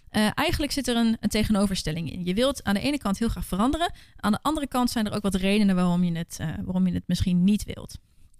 eh, 0.09 0.27
eigenlijk 0.33 0.71
zit 0.71 0.87
er 0.87 0.95
een, 0.95 1.17
tegenoverstelling 1.19 2.11
in. 2.11 2.25
Je 2.25 2.33
wilt 2.33 2.63
aan 2.63 2.73
de 2.73 2.79
ene 2.79 2.97
kant 2.97 3.19
heel 3.19 3.29
graag 3.29 3.45
veranderen. 3.45 3.93
Aan 4.15 4.31
de 4.31 4.39
andere 4.41 4.67
kant 4.67 4.89
zijn 4.89 5.05
er 5.05 5.13
ook 5.13 5.21
wat 5.21 5.35
redenen 5.35 5.75
waarom 5.75 6.03
je 6.03 6.17
het, 6.17 6.37
eh, 6.39 6.47
waarom 6.63 6.87
je 6.87 6.93
het 6.93 7.07
misschien 7.07 7.43
niet 7.43 7.63
wilt. 7.63 7.97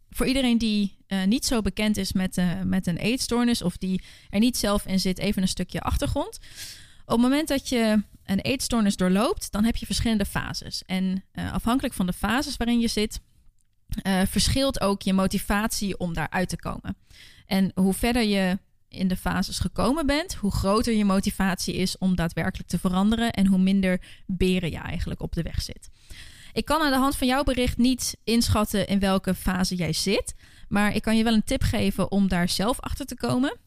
Voor 0.09 0.25
iedereen 0.25 0.57
die 0.57 0.99
niet 1.25 1.45
zo 1.45 1.61
bekend 1.61 1.97
is 1.97 2.13
met, 2.13 2.41
met 2.63 2.87
een 2.87 2.97
eetstoornis 2.97 3.61
of 3.61 3.77
die 3.77 4.01
er 4.29 4.39
niet 4.39 4.57
zelf 4.57 4.85
in 4.85 4.99
zit, 4.99 5.19
even 5.19 5.41
een 5.41 5.47
stukje 5.47 5.81
achtergrond. 5.81 6.39
Op 7.05 7.17
het 7.17 7.29
moment 7.29 7.47
dat 7.47 7.69
je 7.69 8.03
een 8.25 8.39
eetstoornis 8.39 8.95
doorloopt, 8.95 9.51
dan 9.51 9.63
heb 9.63 9.75
je 9.75 9.85
verschillende 9.85 10.25
fases. 10.25 10.83
En 10.85 11.23
eh, 11.31 11.53
afhankelijk 11.53 11.93
van 11.93 12.05
de 12.05 12.13
fases 12.13 12.57
waarin 12.57 12.79
je 12.79 12.87
zit, 12.87 13.19
eh, 14.01 14.21
verschilt 14.25 14.81
ook 14.81 15.01
je 15.01 15.13
motivatie 15.13 15.97
om 15.97 16.13
daaruit 16.13 16.49
te 16.49 16.57
komen. 16.57 16.97
En 17.45 17.71
hoe 17.75 17.93
verder 17.93 18.23
je 18.23 18.59
in 18.87 19.07
de 19.07 19.17
fases 19.17 19.59
gekomen 19.59 20.05
bent, 20.05 20.33
hoe 20.33 20.51
groter 20.51 20.93
je 20.93 21.05
motivatie 21.05 21.75
is 21.75 21.97
om 21.97 22.15
daadwerkelijk 22.15 22.69
te 22.69 22.79
veranderen 22.79 23.31
en 23.31 23.47
hoe 23.47 23.59
minder 23.59 24.01
beren 24.25 24.71
je 24.71 24.77
eigenlijk 24.77 25.21
op 25.21 25.33
de 25.33 25.41
weg 25.41 25.61
zit. 25.61 25.89
Ik 26.53 26.65
kan 26.65 26.81
aan 26.81 26.91
de 26.91 26.97
hand 26.97 27.15
van 27.15 27.27
jouw 27.27 27.43
bericht 27.43 27.77
niet 27.77 28.17
inschatten 28.23 28.87
in 28.87 28.99
welke 28.99 29.35
fase 29.35 29.75
jij 29.75 29.93
zit, 29.93 30.33
maar 30.67 30.95
ik 30.95 31.01
kan 31.01 31.17
je 31.17 31.23
wel 31.23 31.33
een 31.33 31.43
tip 31.43 31.61
geven 31.61 32.11
om 32.11 32.27
daar 32.27 32.49
zelf 32.49 32.79
achter 32.79 33.05
te 33.05 33.15
komen. 33.15 33.57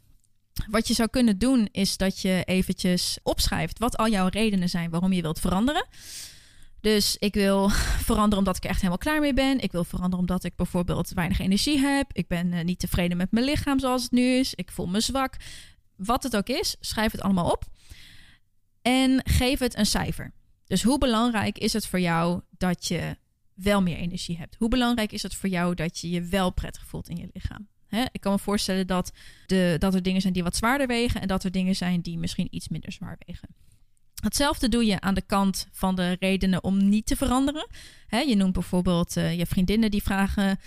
Wat 0.70 0.88
je 0.88 0.94
zou 0.94 1.08
kunnen 1.08 1.38
doen 1.38 1.68
is 1.72 1.96
dat 1.96 2.20
je 2.20 2.42
eventjes 2.44 3.18
opschrijft 3.22 3.78
wat 3.78 3.96
al 3.96 4.08
jouw 4.08 4.28
redenen 4.28 4.68
zijn 4.68 4.90
waarom 4.90 5.12
je 5.12 5.22
wilt 5.22 5.40
veranderen. 5.40 5.86
Dus 6.80 7.16
ik 7.18 7.34
wil 7.34 7.68
veranderen 8.08 8.38
omdat 8.38 8.56
ik 8.56 8.64
er 8.64 8.68
echt 8.68 8.78
helemaal 8.78 8.98
klaar 8.98 9.20
mee 9.20 9.34
ben. 9.34 9.60
Ik 9.60 9.72
wil 9.72 9.84
veranderen 9.84 10.18
omdat 10.18 10.44
ik 10.44 10.56
bijvoorbeeld 10.56 11.10
weinig 11.10 11.38
energie 11.38 11.78
heb. 11.78 12.10
Ik 12.12 12.28
ben 12.28 12.52
eh, 12.52 12.64
niet 12.64 12.78
tevreden 12.78 13.16
met 13.16 13.30
mijn 13.30 13.44
lichaam 13.44 13.78
zoals 13.78 14.02
het 14.02 14.12
nu 14.12 14.22
is. 14.22 14.54
Ik 14.54 14.70
voel 14.70 14.86
me 14.86 15.00
zwak. 15.00 15.36
Wat 15.96 16.22
het 16.22 16.36
ook 16.36 16.48
is, 16.48 16.76
schrijf 16.80 17.12
het 17.12 17.20
allemaal 17.20 17.50
op. 17.50 17.64
En 18.82 19.20
geef 19.24 19.58
het 19.58 19.76
een 19.76 19.86
cijfer. 19.86 20.32
Dus 20.66 20.82
hoe 20.82 20.98
belangrijk 20.98 21.58
is 21.58 21.72
het 21.72 21.86
voor 21.86 22.00
jou 22.00 22.40
dat 22.50 22.86
je 22.86 23.16
wel 23.54 23.82
meer 23.82 23.96
energie 23.96 24.38
hebt? 24.38 24.56
Hoe 24.58 24.68
belangrijk 24.68 25.12
is 25.12 25.22
het 25.22 25.34
voor 25.34 25.48
jou 25.48 25.74
dat 25.74 25.98
je 25.98 26.10
je 26.10 26.22
wel 26.22 26.50
prettig 26.50 26.86
voelt 26.86 27.08
in 27.08 27.16
je 27.16 27.28
lichaam? 27.32 27.68
Ik 28.12 28.20
kan 28.20 28.32
me 28.32 28.38
voorstellen 28.38 28.86
dat, 28.86 29.12
de, 29.46 29.76
dat 29.78 29.94
er 29.94 30.02
dingen 30.02 30.20
zijn 30.20 30.32
die 30.32 30.42
wat 30.42 30.56
zwaarder 30.56 30.86
wegen 30.86 31.20
en 31.20 31.28
dat 31.28 31.44
er 31.44 31.50
dingen 31.50 31.76
zijn 31.76 32.00
die 32.00 32.18
misschien 32.18 32.48
iets 32.50 32.68
minder 32.68 32.92
zwaar 32.92 33.16
wegen. 33.26 33.48
Hetzelfde 34.22 34.68
doe 34.68 34.86
je 34.86 35.00
aan 35.00 35.14
de 35.14 35.22
kant 35.26 35.68
van 35.72 35.94
de 35.94 36.16
redenen 36.20 36.64
om 36.64 36.88
niet 36.88 37.06
te 37.06 37.16
veranderen. 37.16 37.66
Je 38.08 38.36
noemt 38.36 38.52
bijvoorbeeld 38.52 39.16
eh, 39.16 39.38
je 39.38 39.46
vriendinnen 39.46 39.90
die 39.90 40.02
vragen 40.02 40.58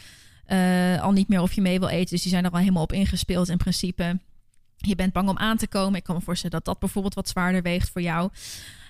eh, 0.46 1.02
al 1.02 1.12
niet 1.12 1.28
meer 1.28 1.42
of 1.42 1.54
je 1.54 1.62
mee 1.62 1.80
wil 1.80 1.88
eten. 1.88 2.10
Dus 2.10 2.22
die 2.22 2.32
zijn 2.32 2.46
er 2.46 2.52
al 2.52 2.60
helemaal 2.60 2.84
op 2.84 2.94
ingespeeld 2.94 3.50
in 3.50 3.58
principe. 3.58 4.20
Je 4.78 4.96
bent 4.96 5.14
bang 5.14 5.30
om 5.30 5.38
aan 5.38 5.58
te 5.58 5.68
komen. 5.68 5.96
Ik 5.96 6.04
kan 6.04 6.16
me 6.16 6.22
voorstellen 6.22 6.56
dat 6.56 6.66
dat 6.66 6.80
bijvoorbeeld 6.80 7.14
wat 7.14 7.30
zwaarder 7.30 7.62
weegt 7.62 7.90
voor 7.90 8.02
jou. 8.02 8.30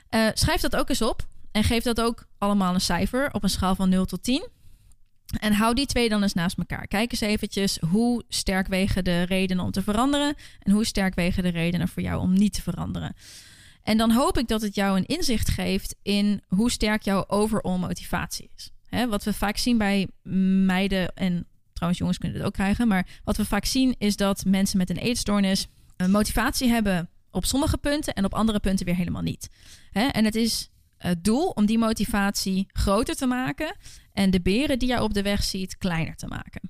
Eh, 0.10 0.28
schrijf 0.34 0.62
dat 0.62 0.76
ook 0.76 0.90
eens 0.90 1.02
op. 1.02 1.28
En 1.52 1.64
geef 1.64 1.84
dat 1.84 2.02
ook 2.02 2.28
allemaal 2.38 2.74
een 2.74 2.82
cijfer 2.82 3.34
op 3.34 3.44
een 3.44 3.50
schaal 3.50 3.76
van 3.76 3.90
0 3.90 4.06
tot 4.06 4.24
10. 4.24 4.48
En 5.40 5.54
hou 5.54 5.74
die 5.74 5.86
twee 5.86 6.10
dan 6.10 6.22
eens 6.22 6.34
naast 6.34 6.58
elkaar. 6.58 6.88
Kijk 6.88 7.12
eens 7.12 7.22
eventjes 7.22 7.78
hoe 7.90 8.24
sterk 8.30 8.68
wegen 8.68 9.04
de 9.04 9.22
redenen 9.22 9.64
om 9.64 9.72
te 9.72 9.82
veranderen. 9.82 10.36
En 10.60 10.72
hoe 10.72 10.86
sterk 10.86 11.16
wegen 11.16 11.44
de 11.44 11.50
redenen 11.50 11.88
voor 11.88 12.04
jou 12.04 12.22
om 12.22 12.34
niet 12.34 12.54
te 12.54 12.62
veranderen. 12.62 13.16
En 13.84 13.98
dan 13.98 14.12
hoop 14.12 14.38
ik 14.38 14.48
dat 14.48 14.62
het 14.62 14.76
jou 14.76 14.98
een 14.98 15.06
inzicht 15.06 15.50
geeft 15.50 15.96
in 16.02 16.42
hoe 16.48 16.72
sterk 16.72 17.02
jouw 17.02 17.24
overall 17.28 17.78
motivatie 17.78 18.50
is. 18.56 18.72
Wat 19.10 19.24
we 19.24 19.34
vaak 19.34 19.58
zien 19.58 19.78
bij 19.78 20.08
meiden, 20.66 21.16
en 21.16 21.48
trouwens 21.74 22.00
jongens 22.00 22.18
kunnen 22.18 22.38
het 22.38 22.48
ook 22.48 22.54
krijgen, 22.54 22.88
maar 22.88 23.08
wat 23.24 23.38
we 23.38 23.46
vaak 23.46 23.66
zien 23.66 23.96
is 23.98 24.16
dat 24.16 24.46
mensen 24.46 24.78
met 24.78 24.90
een 24.90 24.98
eetstoornis 24.98 25.68
een 25.98 26.12
motivatie 26.12 26.70
hebben 26.70 27.10
op 27.32 27.46
sommige 27.46 27.78
punten 27.78 28.14
en 28.14 28.26
op 28.26 28.34
andere 28.34 28.60
punten 28.60 28.86
weer 28.86 28.96
helemaal 28.96 29.22
niet. 29.22 29.50
En 29.92 30.26
het 30.26 30.36
is 30.36 30.70
het 30.98 31.24
doel 31.24 31.50
om 31.50 31.66
die 31.66 31.78
motivatie 31.78 32.68
groter 32.72 33.16
te 33.16 33.26
maken 33.26 33.76
en 34.14 34.32
de 34.32 34.42
beren 34.42 34.80
die 34.80 34.88
jij 34.88 35.00
op 35.00 35.14
de 35.14 35.22
weg 35.22 35.44
ziet 35.44 35.78
kleiner 35.78 36.16
te 36.16 36.28
maken. 36.28 36.70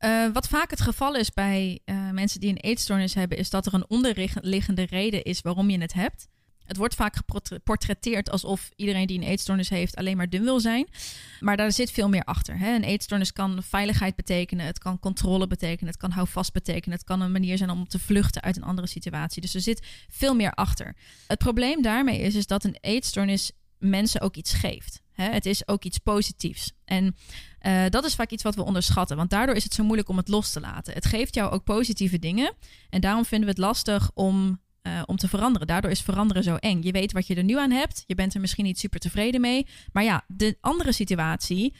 Uh, 0.00 0.32
wat 0.32 0.48
vaak 0.48 0.70
het 0.70 0.80
geval 0.80 1.14
is 1.14 1.30
bij 1.30 1.80
uh, 1.84 2.10
mensen 2.10 2.40
die 2.40 2.50
een 2.50 2.56
eetstoornis 2.56 3.14
hebben, 3.14 3.38
is 3.38 3.50
dat 3.50 3.66
er 3.66 3.74
een 3.74 3.88
onderliggende 3.88 4.82
reden 4.82 5.22
is 5.22 5.40
waarom 5.40 5.70
je 5.70 5.80
het 5.80 5.92
hebt. 5.92 6.28
Het 6.68 6.76
wordt 6.76 6.94
vaak 6.94 7.16
geportretteerd 7.16 8.30
alsof 8.30 8.70
iedereen 8.76 9.06
die 9.06 9.18
een 9.18 9.26
eetstoornis 9.26 9.68
heeft 9.68 9.96
alleen 9.96 10.16
maar 10.16 10.28
dun 10.28 10.44
wil 10.44 10.60
zijn. 10.60 10.88
Maar 11.40 11.56
daar 11.56 11.72
zit 11.72 11.90
veel 11.90 12.08
meer 12.08 12.24
achter. 12.24 12.58
Hè? 12.58 12.74
Een 12.74 12.84
eetstoornis 12.84 13.32
kan 13.32 13.62
veiligheid 13.62 14.16
betekenen, 14.16 14.66
het 14.66 14.78
kan 14.78 14.98
controle 14.98 15.46
betekenen, 15.46 15.92
het 15.92 16.00
kan 16.00 16.10
houvast 16.10 16.52
betekenen, 16.52 16.96
het 16.96 17.06
kan 17.06 17.20
een 17.20 17.32
manier 17.32 17.56
zijn 17.56 17.70
om 17.70 17.88
te 17.88 17.98
vluchten 17.98 18.42
uit 18.42 18.56
een 18.56 18.62
andere 18.62 18.88
situatie. 18.88 19.42
Dus 19.42 19.54
er 19.54 19.60
zit 19.60 19.86
veel 20.08 20.34
meer 20.34 20.52
achter. 20.52 20.96
Het 21.26 21.38
probleem 21.38 21.82
daarmee 21.82 22.20
is, 22.20 22.34
is 22.34 22.46
dat 22.46 22.64
een 22.64 22.76
eetstoornis 22.80 23.50
mensen 23.78 24.20
ook 24.20 24.36
iets 24.36 24.52
geeft. 24.52 25.02
Hè? 25.12 25.30
Het 25.30 25.46
is 25.46 25.68
ook 25.68 25.84
iets 25.84 25.98
positiefs. 25.98 26.72
En 26.84 27.16
uh, 27.62 27.84
dat 27.88 28.04
is 28.04 28.14
vaak 28.14 28.30
iets 28.30 28.42
wat 28.42 28.54
we 28.54 28.64
onderschatten, 28.64 29.16
want 29.16 29.30
daardoor 29.30 29.54
is 29.54 29.64
het 29.64 29.74
zo 29.74 29.84
moeilijk 29.84 30.08
om 30.08 30.16
het 30.16 30.28
los 30.28 30.50
te 30.50 30.60
laten. 30.60 30.94
Het 30.94 31.06
geeft 31.06 31.34
jou 31.34 31.50
ook 31.50 31.64
positieve 31.64 32.18
dingen 32.18 32.54
en 32.90 33.00
daarom 33.00 33.24
vinden 33.24 33.48
we 33.48 33.54
het 33.54 33.64
lastig 33.64 34.10
om 34.14 34.60
uh, 34.82 35.02
om 35.06 35.16
te 35.16 35.28
veranderen. 35.28 35.66
Daardoor 35.66 35.90
is 35.90 36.00
veranderen 36.00 36.42
zo 36.42 36.54
eng. 36.54 36.82
Je 36.82 36.92
weet 36.92 37.12
wat 37.12 37.26
je 37.26 37.34
er 37.34 37.44
nu 37.44 37.58
aan 37.58 37.70
hebt. 37.70 38.04
Je 38.06 38.14
bent 38.14 38.34
er 38.34 38.40
misschien 38.40 38.64
niet 38.64 38.78
super 38.78 39.00
tevreden 39.00 39.40
mee. 39.40 39.66
Maar 39.92 40.04
ja, 40.04 40.24
de 40.26 40.56
andere 40.60 40.92
situatie. 40.92 41.74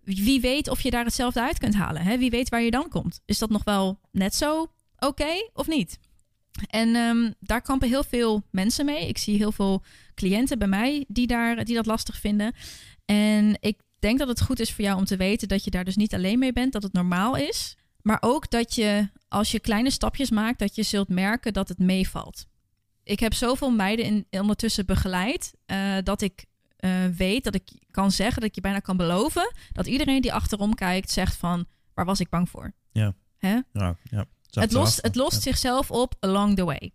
Wie 0.00 0.40
weet 0.40 0.68
of 0.68 0.80
je 0.80 0.90
daar 0.90 1.04
hetzelfde 1.04 1.40
uit 1.40 1.58
kunt 1.58 1.74
halen. 1.74 2.02
Hè? 2.02 2.18
Wie 2.18 2.30
weet 2.30 2.48
waar 2.48 2.62
je 2.62 2.70
dan 2.70 2.88
komt. 2.88 3.20
Is 3.24 3.38
dat 3.38 3.50
nog 3.50 3.64
wel 3.64 4.00
net 4.12 4.34
zo 4.34 4.72
oké 4.98 5.50
of 5.52 5.66
niet? 5.66 5.98
En 6.66 6.96
um, 6.96 7.34
daar 7.40 7.62
kampen 7.62 7.88
heel 7.88 8.04
veel 8.04 8.42
mensen 8.50 8.84
mee. 8.84 9.08
Ik 9.08 9.18
zie 9.18 9.36
heel 9.36 9.52
veel 9.52 9.82
cliënten 10.14 10.58
bij 10.58 10.68
mij 10.68 11.04
die, 11.08 11.26
daar, 11.26 11.64
die 11.64 11.74
dat 11.74 11.86
lastig 11.86 12.16
vinden. 12.16 12.52
En 13.04 13.56
ik 13.60 13.80
denk 13.98 14.18
dat 14.18 14.28
het 14.28 14.42
goed 14.42 14.60
is 14.60 14.72
voor 14.72 14.84
jou 14.84 14.98
om 14.98 15.04
te 15.04 15.16
weten 15.16 15.48
dat 15.48 15.64
je 15.64 15.70
daar 15.70 15.84
dus 15.84 15.96
niet 15.96 16.14
alleen 16.14 16.38
mee 16.38 16.52
bent. 16.52 16.72
Dat 16.72 16.82
het 16.82 16.92
normaal 16.92 17.36
is. 17.36 17.76
Maar 18.02 18.18
ook 18.20 18.50
dat 18.50 18.74
je, 18.74 19.08
als 19.28 19.50
je 19.50 19.60
kleine 19.60 19.90
stapjes 19.90 20.30
maakt, 20.30 20.58
dat 20.58 20.74
je 20.74 20.82
zult 20.82 21.08
merken 21.08 21.52
dat 21.52 21.68
het 21.68 21.78
meevalt. 21.78 22.46
Ik 23.02 23.20
heb 23.20 23.34
zoveel 23.34 23.70
meiden 23.70 24.04
in, 24.04 24.26
ondertussen 24.40 24.86
begeleid 24.86 25.54
uh, 25.66 25.96
dat 26.02 26.20
ik 26.20 26.44
uh, 26.80 27.06
weet 27.16 27.44
dat 27.44 27.54
ik 27.54 27.70
kan 27.90 28.10
zeggen, 28.10 28.40
dat 28.40 28.48
ik 28.48 28.54
je 28.54 28.60
bijna 28.60 28.78
kan 28.78 28.96
beloven, 28.96 29.52
dat 29.72 29.86
iedereen 29.86 30.20
die 30.20 30.32
achterom 30.32 30.74
kijkt 30.74 31.10
zegt 31.10 31.36
van, 31.36 31.66
waar 31.94 32.04
was 32.04 32.20
ik 32.20 32.28
bang 32.28 32.48
voor? 32.48 32.72
Ja. 32.92 33.14
Hè? 33.38 33.60
Ja, 33.72 33.96
ja. 34.02 34.26
Het 34.50 34.72
lost, 34.72 35.02
het 35.02 35.14
lost 35.14 35.34
ja. 35.34 35.40
zichzelf 35.40 35.90
op 35.90 36.14
along 36.20 36.56
the 36.56 36.64
way. 36.64 36.92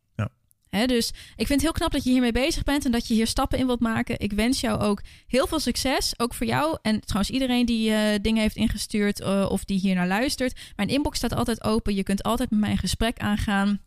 Dus 0.85 1.07
ik 1.09 1.47
vind 1.47 1.49
het 1.49 1.61
heel 1.61 1.71
knap 1.71 1.91
dat 1.91 2.03
je 2.03 2.09
hiermee 2.09 2.31
bezig 2.31 2.63
bent 2.63 2.85
en 2.85 2.91
dat 2.91 3.07
je 3.07 3.13
hier 3.13 3.27
stappen 3.27 3.59
in 3.59 3.65
wilt 3.65 3.79
maken. 3.79 4.19
Ik 4.19 4.31
wens 4.31 4.59
jou 4.59 4.79
ook 4.79 5.01
heel 5.27 5.47
veel 5.47 5.59
succes, 5.59 6.13
ook 6.17 6.33
voor 6.33 6.47
jou. 6.47 6.77
En 6.81 6.99
trouwens 6.99 7.33
iedereen 7.33 7.65
die 7.65 7.89
uh, 7.89 7.97
dingen 8.21 8.41
heeft 8.41 8.55
ingestuurd 8.55 9.19
uh, 9.19 9.47
of 9.49 9.63
die 9.63 9.79
hier 9.79 9.95
naar 9.95 10.07
luistert. 10.07 10.59
Mijn 10.75 10.89
inbox 10.89 11.17
staat 11.17 11.35
altijd 11.35 11.63
open. 11.63 11.95
Je 11.95 12.03
kunt 12.03 12.23
altijd 12.23 12.49
met 12.49 12.59
mij 12.59 12.71
een 12.71 12.77
gesprek 12.77 13.19
aangaan. 13.19 13.79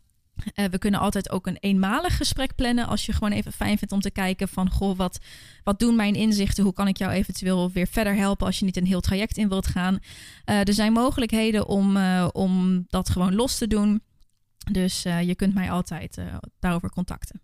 Eh, 0.54 0.64
we 0.64 0.78
kunnen 0.78 1.00
altijd 1.00 1.30
ook 1.30 1.46
een 1.46 1.56
eenmalig 1.60 2.16
gesprek 2.16 2.54
plannen 2.54 2.86
als 2.86 3.06
je 3.06 3.12
gewoon 3.12 3.32
even 3.32 3.52
fijn 3.52 3.78
vindt 3.78 3.92
om 3.92 4.00
te 4.00 4.10
kijken 4.10 4.48
van 4.48 4.70
goh, 4.70 4.96
wat, 4.96 5.18
wat 5.64 5.78
doen 5.78 5.96
mijn 5.96 6.14
inzichten? 6.14 6.64
Hoe 6.64 6.72
kan 6.72 6.88
ik 6.88 6.96
jou 6.96 7.12
eventueel 7.12 7.70
weer 7.70 7.86
verder 7.86 8.14
helpen 8.14 8.46
als 8.46 8.58
je 8.58 8.64
niet 8.64 8.76
een 8.76 8.86
heel 8.86 9.00
traject 9.00 9.36
in 9.36 9.48
wilt 9.48 9.66
gaan? 9.66 9.98
Eh, 10.44 10.68
er 10.68 10.72
zijn 10.72 10.92
mogelijkheden 10.92 11.66
om, 11.66 11.96
eh, 11.96 12.28
om 12.32 12.84
dat 12.88 13.08
gewoon 13.08 13.34
los 13.34 13.58
te 13.58 13.66
doen. 13.66 14.02
Dus 14.72 15.04
eh, 15.04 15.22
je 15.22 15.34
kunt 15.34 15.54
mij 15.54 15.70
altijd 15.70 16.18
eh, 16.18 16.36
daarover 16.58 16.90
contacten. 16.90 17.40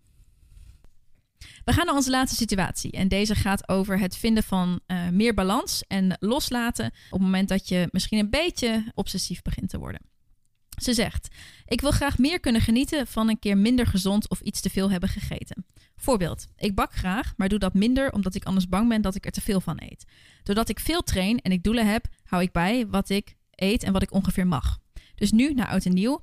We 1.65 1.73
gaan 1.73 1.85
naar 1.85 1.95
onze 1.95 2.09
laatste 2.09 2.37
situatie. 2.37 2.91
En 2.91 3.07
deze 3.07 3.35
gaat 3.35 3.69
over 3.69 3.99
het 3.99 4.17
vinden 4.17 4.43
van 4.43 4.79
eh, 4.85 5.09
meer 5.09 5.33
balans 5.33 5.83
en 5.87 6.17
loslaten 6.19 6.85
op 6.85 6.93
het 7.11 7.21
moment 7.21 7.49
dat 7.49 7.67
je 7.67 7.87
misschien 7.91 8.19
een 8.19 8.29
beetje 8.29 8.91
obsessief 8.93 9.41
begint 9.41 9.69
te 9.69 9.77
worden. 9.77 10.01
Ze 10.81 10.93
zegt: 10.93 11.27
Ik 11.65 11.81
wil 11.81 11.91
graag 11.91 12.17
meer 12.17 12.39
kunnen 12.39 12.61
genieten 12.61 13.07
van 13.07 13.29
een 13.29 13.39
keer 13.39 13.57
minder 13.57 13.87
gezond 13.87 14.29
of 14.29 14.39
iets 14.39 14.61
te 14.61 14.69
veel 14.69 14.91
hebben 14.91 15.09
gegeten. 15.09 15.65
Voorbeeld: 15.95 16.47
Ik 16.55 16.75
bak 16.75 16.93
graag, 16.93 17.33
maar 17.37 17.49
doe 17.49 17.59
dat 17.59 17.73
minder 17.73 18.11
omdat 18.11 18.35
ik 18.35 18.43
anders 18.43 18.67
bang 18.67 18.89
ben 18.89 19.01
dat 19.01 19.15
ik 19.15 19.25
er 19.25 19.31
te 19.31 19.41
veel 19.41 19.61
van 19.61 19.81
eet. 19.81 20.05
Doordat 20.43 20.69
ik 20.69 20.79
veel 20.79 21.01
train 21.01 21.39
en 21.39 21.51
ik 21.51 21.63
doelen 21.63 21.91
heb, 21.91 22.07
hou 22.23 22.43
ik 22.43 22.51
bij 22.51 22.87
wat 22.87 23.09
ik 23.09 23.35
eet 23.51 23.83
en 23.83 23.93
wat 23.93 24.01
ik 24.01 24.13
ongeveer 24.13 24.47
mag. 24.47 24.79
Dus 25.15 25.31
nu, 25.31 25.53
na 25.53 25.67
oud 25.67 25.85
en 25.85 25.93
nieuw, 25.93 26.21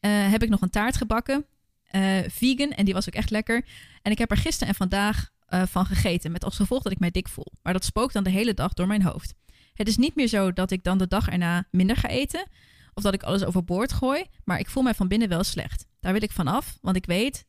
eh, 0.00 0.30
heb 0.30 0.42
ik 0.42 0.48
nog 0.48 0.60
een 0.62 0.70
taart 0.70 0.96
gebakken. 0.96 1.46
eh, 1.88 2.18
vegan 2.28 2.70
en 2.70 2.84
die 2.84 2.94
was 2.94 3.08
ook 3.08 3.14
echt 3.14 3.30
lekker. 3.30 3.64
En 4.02 4.12
ik 4.12 4.18
heb 4.18 4.30
er 4.30 4.36
gisteren 4.36 4.68
en 4.68 4.74
vandaag 4.74 5.30
eh, 5.46 5.62
van 5.66 5.86
gegeten. 5.86 6.32
Met 6.32 6.44
als 6.44 6.56
gevolg 6.56 6.82
dat 6.82 6.92
ik 6.92 6.98
mij 6.98 7.10
dik 7.10 7.28
voel. 7.28 7.52
Maar 7.62 7.72
dat 7.72 7.84
spookt 7.84 8.12
dan 8.12 8.24
de 8.24 8.30
hele 8.30 8.54
dag 8.54 8.72
door 8.72 8.86
mijn 8.86 9.02
hoofd. 9.02 9.34
Het 9.74 9.88
is 9.88 9.96
niet 9.96 10.14
meer 10.14 10.26
zo 10.26 10.52
dat 10.52 10.70
ik 10.70 10.84
dan 10.84 10.98
de 10.98 11.06
dag 11.06 11.28
erna 11.28 11.64
minder 11.70 11.96
ga 11.96 12.08
eten. 12.08 12.46
Of 12.94 13.02
dat 13.02 13.14
ik 13.14 13.22
alles 13.22 13.44
overboord 13.44 13.92
gooi. 13.92 14.24
Maar 14.44 14.58
ik 14.58 14.70
voel 14.70 14.82
mij 14.82 14.94
van 14.94 15.08
binnen 15.08 15.28
wel 15.28 15.44
slecht. 15.44 15.86
Daar 16.00 16.12
wil 16.12 16.22
ik 16.22 16.32
van 16.32 16.46
af. 16.46 16.78
Want 16.80 16.96
ik 16.96 17.06
weet 17.06 17.46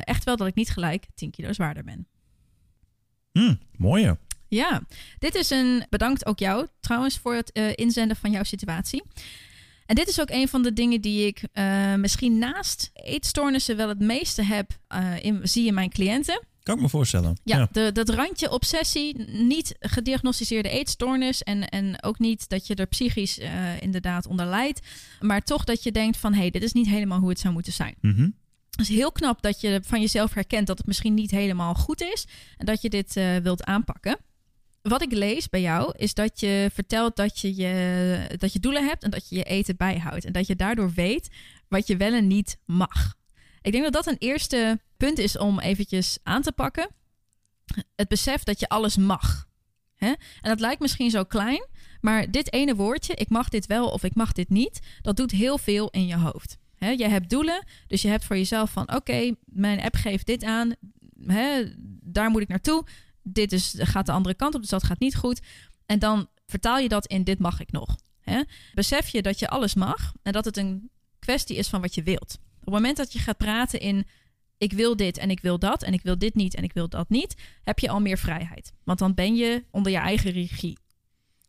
echt 0.00 0.24
wel 0.24 0.36
dat 0.36 0.46
ik 0.46 0.54
niet 0.54 0.70
gelijk 0.70 1.06
10 1.14 1.30
kilo 1.30 1.52
zwaarder 1.52 1.84
ben. 1.84 2.06
Hm, 3.32 3.54
mooie. 3.76 4.18
Ja, 4.48 4.82
dit 5.18 5.34
is 5.34 5.50
een. 5.50 5.86
Bedankt 5.88 6.26
ook 6.26 6.38
jou 6.38 6.66
trouwens 6.80 7.18
voor 7.18 7.34
het 7.34 7.50
inzenden 7.74 8.16
van 8.16 8.30
jouw 8.30 8.42
situatie. 8.42 9.02
En 9.90 9.96
dit 9.96 10.08
is 10.08 10.20
ook 10.20 10.30
een 10.30 10.48
van 10.48 10.62
de 10.62 10.72
dingen 10.72 11.00
die 11.00 11.26
ik 11.26 11.42
eh, 11.52 11.94
misschien 11.94 12.38
naast 12.38 12.90
eetstoornissen 12.92 13.76
wel 13.76 13.88
het 13.88 13.98
meeste 13.98 14.42
heb, 14.42 14.78
eh, 14.88 15.24
in, 15.24 15.40
zie 15.42 15.66
in 15.66 15.74
mijn 15.74 15.90
cliënten. 15.90 16.42
Kan 16.62 16.76
ik 16.76 16.82
me 16.82 16.88
voorstellen. 16.88 17.40
Ja, 17.44 17.68
De, 17.72 17.92
dat 17.92 18.08
randje 18.08 18.50
obsessie, 18.50 19.18
niet 19.30 19.76
gediagnosticeerde 19.78 20.68
eetstoornis 20.68 21.42
en, 21.42 21.68
en 21.68 22.02
ook 22.02 22.18
niet 22.18 22.48
dat 22.48 22.66
je 22.66 22.74
er 22.74 22.86
psychisch 22.86 23.38
eh, 23.38 23.80
inderdaad 23.80 24.26
onder 24.26 24.46
lijdt, 24.46 24.80
maar 25.20 25.42
toch 25.42 25.64
dat 25.64 25.82
je 25.82 25.92
denkt 25.92 26.16
van 26.16 26.32
hé, 26.32 26.40
hey, 26.40 26.50
dit 26.50 26.62
is 26.62 26.72
niet 26.72 26.88
helemaal 26.88 27.20
hoe 27.20 27.28
het 27.28 27.40
zou 27.40 27.54
moeten 27.54 27.72
zijn. 27.72 27.94
Mhm. 28.00 28.28
Het 28.70 28.80
is 28.80 28.88
heel 28.88 29.12
knap 29.12 29.42
dat 29.42 29.60
je 29.60 29.80
van 29.86 30.00
jezelf 30.00 30.34
herkent 30.34 30.66
dat 30.66 30.78
het 30.78 30.86
misschien 30.86 31.14
niet 31.14 31.30
helemaal 31.30 31.74
goed 31.74 32.02
is 32.02 32.26
en 32.56 32.66
dat 32.66 32.82
je 32.82 32.90
dit 32.90 33.14
wilt 33.42 33.64
aanpakken. 33.64 34.18
Wat 34.82 35.02
ik 35.02 35.12
lees 35.12 35.48
bij 35.48 35.60
jou 35.60 35.92
is 35.96 36.14
dat 36.14 36.40
je 36.40 36.70
vertelt 36.72 37.16
dat 37.16 37.38
je, 37.38 37.56
je, 37.56 38.36
dat 38.36 38.52
je 38.52 38.60
doelen 38.60 38.86
hebt 38.86 39.02
en 39.02 39.10
dat 39.10 39.28
je 39.28 39.36
je 39.36 39.42
eten 39.42 39.76
bijhoudt. 39.76 40.24
En 40.24 40.32
dat 40.32 40.46
je 40.46 40.56
daardoor 40.56 40.92
weet 40.92 41.28
wat 41.68 41.86
je 41.86 41.96
wel 41.96 42.12
en 42.12 42.26
niet 42.26 42.58
mag. 42.64 43.14
Ik 43.62 43.72
denk 43.72 43.84
dat 43.84 43.92
dat 43.92 44.06
een 44.06 44.18
eerste 44.18 44.80
punt 44.96 45.18
is 45.18 45.38
om 45.38 45.60
eventjes 45.60 46.18
aan 46.22 46.42
te 46.42 46.52
pakken. 46.52 46.88
Het 47.96 48.08
besef 48.08 48.42
dat 48.42 48.60
je 48.60 48.68
alles 48.68 48.96
mag. 48.96 49.48
Hè? 49.94 50.06
En 50.06 50.16
dat 50.40 50.60
lijkt 50.60 50.80
misschien 50.80 51.10
zo 51.10 51.24
klein, 51.24 51.66
maar 52.00 52.30
dit 52.30 52.52
ene 52.52 52.74
woordje, 52.74 53.14
ik 53.14 53.28
mag 53.28 53.48
dit 53.48 53.66
wel 53.66 53.88
of 53.88 54.04
ik 54.04 54.14
mag 54.14 54.32
dit 54.32 54.48
niet, 54.48 54.80
dat 55.02 55.16
doet 55.16 55.30
heel 55.30 55.58
veel 55.58 55.90
in 55.90 56.06
je 56.06 56.16
hoofd. 56.16 56.56
Hè? 56.74 56.90
Je 56.90 57.08
hebt 57.08 57.30
doelen, 57.30 57.66
dus 57.86 58.02
je 58.02 58.08
hebt 58.08 58.24
voor 58.24 58.36
jezelf 58.36 58.70
van 58.70 58.94
oké, 58.94 59.34
mijn 59.44 59.80
app 59.80 59.94
geeft 59.94 60.26
dit 60.26 60.44
aan, 60.44 60.74
hè? 61.26 61.62
daar 62.02 62.30
moet 62.30 62.42
ik 62.42 62.48
naartoe. 62.48 62.84
Dit 63.22 63.52
is, 63.52 63.74
gaat 63.78 64.06
de 64.06 64.12
andere 64.12 64.34
kant 64.34 64.54
op, 64.54 64.60
dus 64.60 64.70
dat 64.70 64.84
gaat 64.84 65.00
niet 65.00 65.16
goed. 65.16 65.40
En 65.86 65.98
dan 65.98 66.28
vertaal 66.46 66.78
je 66.78 66.88
dat 66.88 67.06
in 67.06 67.24
dit 67.24 67.38
mag 67.38 67.60
ik 67.60 67.72
nog. 67.72 67.96
Hè? 68.20 68.42
Besef 68.74 69.08
je 69.08 69.22
dat 69.22 69.38
je 69.38 69.48
alles 69.48 69.74
mag 69.74 70.12
en 70.22 70.32
dat 70.32 70.44
het 70.44 70.56
een 70.56 70.90
kwestie 71.18 71.56
is 71.56 71.68
van 71.68 71.80
wat 71.80 71.94
je 71.94 72.02
wilt. 72.02 72.38
Op 72.58 72.64
het 72.64 72.74
moment 72.74 72.96
dat 72.96 73.12
je 73.12 73.18
gaat 73.18 73.36
praten 73.36 73.80
in 73.80 74.06
ik 74.58 74.72
wil 74.72 74.96
dit 74.96 75.18
en 75.18 75.30
ik 75.30 75.40
wil 75.40 75.58
dat 75.58 75.82
en 75.82 75.92
ik 75.92 76.02
wil 76.02 76.18
dit 76.18 76.34
niet 76.34 76.54
en 76.54 76.64
ik 76.64 76.72
wil 76.72 76.88
dat 76.88 77.08
niet, 77.08 77.34
heb 77.64 77.78
je 77.78 77.88
al 77.88 78.00
meer 78.00 78.18
vrijheid. 78.18 78.72
Want 78.84 78.98
dan 78.98 79.14
ben 79.14 79.36
je 79.36 79.64
onder 79.70 79.92
je 79.92 79.98
eigen 79.98 80.30
regie. 80.30 80.78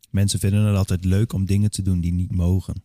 Mensen 0.10 0.40
vinden 0.40 0.66
het 0.66 0.78
altijd 0.78 1.06
leuk 1.06 1.34
om 1.34 1.46
dingen 1.46 1.72
te 1.72 1.82
doen 1.82 2.02
die 2.02 2.14
niet 2.14 2.32
mogen. 2.32 2.84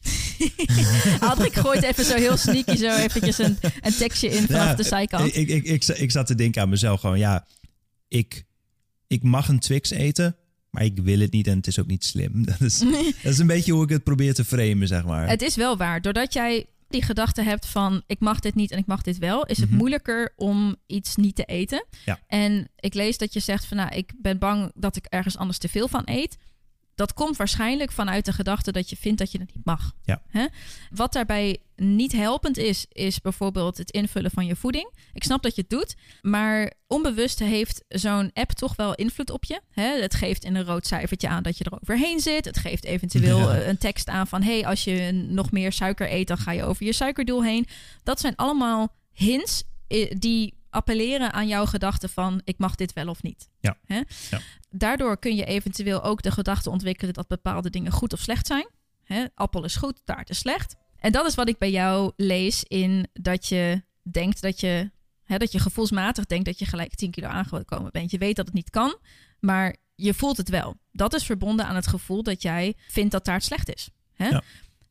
Adrik 1.20 1.54
gooit 1.54 1.82
even 1.82 2.04
zo 2.04 2.14
heel 2.14 2.36
sneaky 2.36 2.76
zo 2.76 2.96
eventjes 2.96 3.38
een, 3.38 3.58
een 3.80 3.94
tekstje 3.94 4.28
in 4.28 4.46
vanaf 4.46 4.64
Ja, 4.64 4.74
de 4.74 4.82
zijkant. 4.82 5.26
Ik, 5.26 5.34
ik, 5.34 5.48
ik, 5.48 5.64
ik, 5.64 5.98
ik 5.98 6.10
zat 6.10 6.26
te 6.26 6.34
denken 6.34 6.62
aan 6.62 6.68
mezelf 6.68 7.00
gewoon, 7.00 7.18
ja, 7.18 7.46
ik, 8.12 8.44
ik 9.06 9.22
mag 9.22 9.48
een 9.48 9.58
Twix 9.58 9.90
eten, 9.90 10.36
maar 10.70 10.84
ik 10.84 10.98
wil 10.98 11.18
het 11.18 11.32
niet 11.32 11.46
en 11.46 11.56
het 11.56 11.66
is 11.66 11.78
ook 11.78 11.86
niet 11.86 12.04
slim. 12.04 12.44
Dat 12.46 12.60
is, 12.60 12.78
dat 13.22 13.32
is 13.32 13.38
een 13.38 13.46
beetje 13.46 13.72
hoe 13.72 13.82
ik 13.84 13.88
het 13.90 14.04
probeer 14.04 14.34
te 14.34 14.44
framen, 14.44 14.88
zeg 14.88 15.04
maar. 15.04 15.28
Het 15.28 15.42
is 15.42 15.56
wel 15.56 15.76
waar. 15.76 16.00
Doordat 16.00 16.32
jij 16.32 16.66
die 16.88 17.02
gedachte 17.02 17.42
hebt 17.42 17.66
van 17.66 18.02
ik 18.06 18.20
mag 18.20 18.40
dit 18.40 18.54
niet 18.54 18.70
en 18.70 18.78
ik 18.78 18.86
mag 18.86 19.02
dit 19.02 19.18
wel, 19.18 19.46
is 19.46 19.56
het 19.58 19.68
Mhm. 19.68 19.78
moeilijker 19.78 20.32
om 20.36 20.76
iets 20.86 21.16
niet 21.16 21.34
te 21.34 21.44
eten. 21.44 21.86
Ja. 22.04 22.20
En 22.26 22.68
ik 22.76 22.94
lees 22.94 23.18
dat 23.18 23.32
je 23.32 23.40
zegt 23.40 23.64
van 23.64 23.76
nou, 23.76 23.96
ik 23.96 24.12
ben 24.18 24.38
bang 24.38 24.70
dat 24.74 24.96
ik 24.96 25.06
ergens 25.06 25.36
anders 25.36 25.58
te 25.58 25.68
veel 25.68 25.88
van 25.88 26.02
eet. 26.04 26.36
Dat 26.94 27.12
komt 27.14 27.36
waarschijnlijk 27.36 27.92
vanuit 27.92 28.24
de 28.24 28.32
gedachte 28.32 28.72
dat 28.72 28.90
je 28.90 28.96
vindt 28.96 29.18
dat 29.18 29.32
je 29.32 29.38
het 29.38 29.54
niet 29.54 29.64
mag. 29.64 29.92
Ja. 30.04 30.22
Hè? 30.28 30.46
Wat 30.90 31.12
daarbij 31.12 31.58
niet 31.76 32.12
helpend 32.12 32.56
is, 32.58 32.86
is 32.92 33.20
bijvoorbeeld 33.20 33.78
het 33.78 33.90
invullen 33.90 34.30
van 34.30 34.46
je 34.46 34.56
voeding. 34.56 34.90
Ik 35.12 35.24
snap 35.24 35.42
dat 35.42 35.54
je 35.54 35.60
het 35.60 35.70
doet, 35.70 35.94
maar 36.20 36.72
onbewust 36.86 37.38
heeft 37.38 37.84
zo'n 37.88 38.30
app 38.34 38.50
toch 38.50 38.76
wel 38.76 38.94
invloed 38.94 39.30
op 39.30 39.44
je. 39.44 39.60
Hè? 39.70 40.00
Het 40.00 40.14
geeft 40.14 40.44
in 40.44 40.54
een 40.54 40.64
rood 40.64 40.86
cijfertje 40.86 41.28
aan 41.28 41.42
dat 41.42 41.58
je 41.58 41.64
er 41.64 41.78
overheen 41.80 42.20
zit. 42.20 42.44
Het 42.44 42.58
geeft 42.58 42.84
eventueel 42.84 43.38
Ja. 43.52 43.62
een 43.62 43.78
tekst 43.78 44.08
aan 44.08 44.26
van... 44.26 44.42
hey, 44.42 44.66
als 44.66 44.84
je 44.84 45.12
nog 45.12 45.50
meer 45.50 45.72
suiker 45.72 46.12
eet, 46.12 46.28
dan 46.28 46.38
ga 46.38 46.52
je 46.52 46.64
over 46.64 46.84
je 46.86 46.92
suikerdoel 46.92 47.44
heen. 47.44 47.66
Dat 48.02 48.20
zijn 48.20 48.36
allemaal 48.36 48.94
hints 49.12 49.62
eh, 49.88 50.10
die 50.18 50.54
appelleren 50.72 51.32
aan 51.32 51.48
jouw 51.48 51.66
gedachte 51.66 52.08
van... 52.08 52.40
ik 52.44 52.58
mag 52.58 52.74
dit 52.74 52.92
wel 52.92 53.08
of 53.08 53.22
niet. 53.22 53.48
Ja. 53.60 53.76
Hè? 53.84 54.00
Ja. 54.30 54.40
Daardoor 54.70 55.18
kun 55.18 55.36
je 55.36 55.44
eventueel 55.44 56.02
ook 56.02 56.22
de 56.22 56.30
gedachte 56.30 56.70
ontwikkelen... 56.70 57.14
dat 57.14 57.28
bepaalde 57.28 57.70
dingen 57.70 57.92
goed 57.92 58.12
of 58.12 58.20
slecht 58.20 58.46
zijn. 58.46 58.68
Hè? 59.04 59.24
Appel 59.34 59.64
is 59.64 59.76
goed, 59.76 60.00
taart 60.04 60.30
is 60.30 60.38
slecht. 60.38 60.76
En 60.96 61.12
dat 61.12 61.26
is 61.26 61.34
wat 61.34 61.48
ik 61.48 61.58
bij 61.58 61.70
jou 61.70 62.12
lees 62.16 62.64
in 62.64 63.08
dat 63.12 63.48
je 63.48 63.82
denkt 64.02 64.42
dat 64.42 64.60
je... 64.60 64.90
Hè, 65.24 65.36
dat 65.38 65.52
je 65.52 65.58
gevoelsmatig 65.58 66.26
denkt 66.26 66.44
dat 66.44 66.58
je 66.58 66.66
gelijk 66.66 66.94
10 66.94 67.10
kilo 67.10 67.28
aangekomen 67.28 67.92
bent. 67.92 68.10
Je 68.10 68.18
weet 68.18 68.36
dat 68.36 68.46
het 68.46 68.54
niet 68.54 68.70
kan, 68.70 68.98
maar 69.40 69.76
je 69.94 70.14
voelt 70.14 70.36
het 70.36 70.48
wel. 70.48 70.76
Dat 70.92 71.14
is 71.14 71.24
verbonden 71.24 71.66
aan 71.66 71.74
het 71.74 71.86
gevoel 71.86 72.22
dat 72.22 72.42
jij 72.42 72.74
vindt 72.88 73.12
dat 73.12 73.24
taart 73.24 73.44
slecht 73.44 73.74
is. 73.74 73.88
Hè? 74.14 74.28
Ja. 74.28 74.42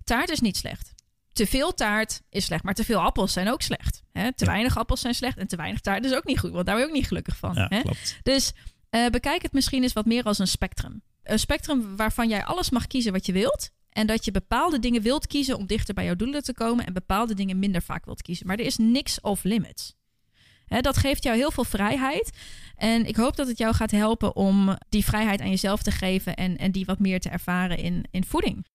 Taart 0.03 0.29
is 0.29 0.39
niet 0.39 0.57
slecht. 0.57 0.93
Te 1.33 1.47
veel 1.47 1.73
taart 1.73 2.21
is 2.29 2.45
slecht, 2.45 2.63
maar 2.63 2.73
te 2.73 2.83
veel 2.83 2.99
appels 2.99 3.33
zijn 3.33 3.49
ook 3.51 3.61
slecht. 3.61 4.03
Hè? 4.11 4.33
Te 4.33 4.45
Ja. 4.45 4.51
weinig 4.51 4.77
appels 4.77 5.01
zijn 5.01 5.13
slecht 5.13 5.37
en 5.37 5.47
te 5.47 5.55
weinig 5.55 5.79
taart 5.81 6.05
is 6.05 6.13
ook 6.13 6.25
niet 6.25 6.39
goed, 6.39 6.51
want 6.51 6.65
daar 6.65 6.75
word 6.75 6.87
je 6.87 6.93
ook 6.93 6.99
niet 6.99 7.07
gelukkig 7.07 7.37
van. 7.37 7.53
ja, 7.55 7.65
hè? 7.69 7.81
klopt. 7.81 8.19
Dus 8.23 8.51
eh, 8.89 9.05
bekijk 9.07 9.41
het 9.41 9.53
misschien 9.53 9.83
eens 9.83 9.93
wat 9.93 10.05
meer 10.05 10.23
als 10.23 10.39
een 10.39 10.47
spectrum. 10.47 11.01
Een 11.23 11.39
spectrum 11.39 11.95
waarvan 11.95 12.29
jij 12.29 12.43
alles 12.43 12.69
mag 12.69 12.87
kiezen 12.87 13.11
wat 13.11 13.25
je 13.25 13.31
wilt. 13.33 13.69
En 13.89 14.07
dat 14.07 14.25
je 14.25 14.31
bepaalde 14.31 14.79
dingen 14.79 15.01
wilt 15.01 15.27
kiezen 15.27 15.57
om 15.57 15.65
dichter 15.65 15.93
bij 15.93 16.05
jouw 16.05 16.15
doelen 16.15 16.43
te 16.43 16.53
komen. 16.53 16.85
En 16.85 16.93
bepaalde 16.93 17.33
dingen 17.33 17.59
minder 17.59 17.81
vaak 17.81 18.05
wilt 18.05 18.21
kiezen. 18.21 18.47
Maar 18.47 18.57
er 18.57 18.65
is 18.65 18.77
niks 18.77 19.21
off 19.21 19.43
limits. 19.43 19.95
Hè, 20.65 20.81
dat 20.81 20.97
geeft 20.97 21.23
jou 21.23 21.37
heel 21.37 21.51
veel 21.51 21.63
vrijheid. 21.63 22.29
En 22.75 23.05
ik 23.05 23.15
hoop 23.15 23.35
dat 23.35 23.47
het 23.47 23.57
jou 23.57 23.73
gaat 23.73 23.91
helpen 23.91 24.35
om 24.35 24.77
die 24.89 25.05
vrijheid 25.05 25.41
aan 25.41 25.49
jezelf 25.49 25.81
te 25.81 25.91
geven. 25.91 26.35
En, 26.35 26.57
en 26.57 26.71
die 26.71 26.85
wat 26.85 26.99
meer 26.99 27.19
te 27.19 27.29
ervaren 27.29 27.77
in, 27.77 28.05
in 28.11 28.23
voeding. 28.25 28.65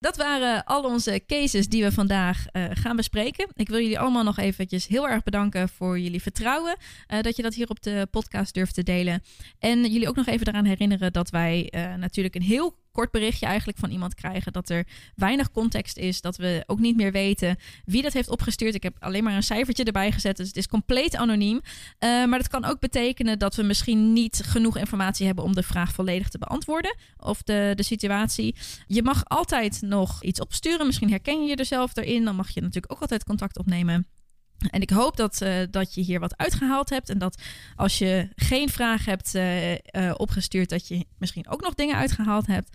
Dat 0.00 0.16
waren 0.16 0.64
al 0.64 0.82
onze 0.82 1.22
cases 1.26 1.68
die 1.68 1.82
we 1.82 1.92
vandaag 1.92 2.46
eh, 2.46 2.64
gaan 2.70 2.96
bespreken. 2.96 3.48
Ik 3.54 3.68
wil 3.68 3.80
jullie 3.80 3.98
allemaal 3.98 4.24
nog 4.24 4.38
eventjes 4.38 4.86
heel 4.86 5.08
erg 5.08 5.22
bedanken 5.22 5.68
voor 5.68 5.98
jullie 5.98 6.22
vertrouwen. 6.22 6.76
eh, 7.06 7.20
dat 7.20 7.36
je 7.36 7.42
dat 7.42 7.54
hier 7.54 7.68
op 7.68 7.82
de 7.82 8.08
podcast 8.10 8.54
durft 8.54 8.74
te 8.74 8.82
delen. 8.82 9.22
En 9.58 9.80
jullie 9.80 10.08
ook 10.08 10.16
nog 10.16 10.26
even 10.26 10.46
eraan 10.48 10.64
herinneren 10.64 11.12
dat 11.12 11.30
wij 11.30 11.68
eh, 11.70 11.94
natuurlijk 11.94 12.34
een 12.34 12.42
heel 12.42 12.76
kort 12.98 13.10
berichtje 13.10 13.46
eigenlijk 13.46 13.78
van 13.78 13.90
iemand 13.90 14.14
krijgen. 14.14 14.52
Dat 14.52 14.68
er 14.68 14.86
weinig 15.14 15.50
context 15.50 15.96
is. 15.96 16.20
Dat 16.20 16.36
we 16.36 16.62
ook 16.66 16.78
niet 16.78 16.96
meer 16.96 17.12
weten 17.12 17.56
wie 17.84 18.02
dat 18.02 18.12
heeft 18.12 18.28
opgestuurd. 18.28 18.74
Ik 18.74 18.82
heb 18.82 18.96
alleen 18.98 19.24
maar 19.24 19.34
een 19.34 19.42
cijfertje 19.42 19.84
erbij 19.84 20.12
gezet. 20.12 20.36
Dus 20.36 20.46
het 20.46 20.56
is 20.56 20.68
compleet 20.68 21.16
anoniem. 21.16 21.60
Eh, 21.98 22.08
maar 22.08 22.38
dat 22.38 22.48
kan 22.48 22.64
ook 22.64 22.80
betekenen 22.80 23.38
dat 23.38 23.54
we 23.54 23.62
misschien 23.62 24.12
niet 24.12 24.42
genoeg 24.44 24.76
informatie 24.76 25.26
hebben 25.26 25.44
om 25.44 25.54
de 25.54 25.62
vraag 25.62 25.92
volledig 25.92 26.28
te 26.28 26.38
beantwoorden. 26.38 26.96
Of 27.16 27.42
de, 27.42 27.72
de 27.74 27.82
situatie. 27.82 28.54
Je 28.86 29.02
mag 29.02 29.24
altijd 29.24 29.82
nog 29.82 30.22
iets 30.22 30.40
opsturen. 30.40 30.86
Misschien 30.86 31.10
herken 31.10 31.42
je 31.42 31.48
je 31.48 31.56
er 31.56 31.64
zelf 31.64 31.96
erin. 31.96 32.24
Dan 32.24 32.36
mag 32.36 32.50
je 32.50 32.60
natuurlijk 32.60 32.92
ook 32.92 33.00
altijd 33.00 33.24
contact 33.24 33.58
opnemen. 33.58 34.17
En 34.58 34.80
ik 34.80 34.90
hoop 34.90 35.16
dat, 35.16 35.40
eh, 35.40 35.54
dat 35.70 35.94
je 35.94 36.00
hier 36.00 36.20
wat 36.20 36.36
uitgehaald 36.36 36.90
hebt. 36.90 37.08
En 37.08 37.18
dat 37.18 37.42
als 37.76 37.98
je 37.98 38.28
geen 38.36 38.68
vraag 38.68 39.04
hebt 39.04 39.34
eh, 39.34 39.72
eh, 39.72 40.14
opgestuurd, 40.16 40.68
dat 40.68 40.88
je 40.88 41.06
misschien 41.18 41.48
ook 41.48 41.60
nog 41.60 41.74
dingen 41.74 41.96
uitgehaald 41.96 42.46
hebt. 42.46 42.70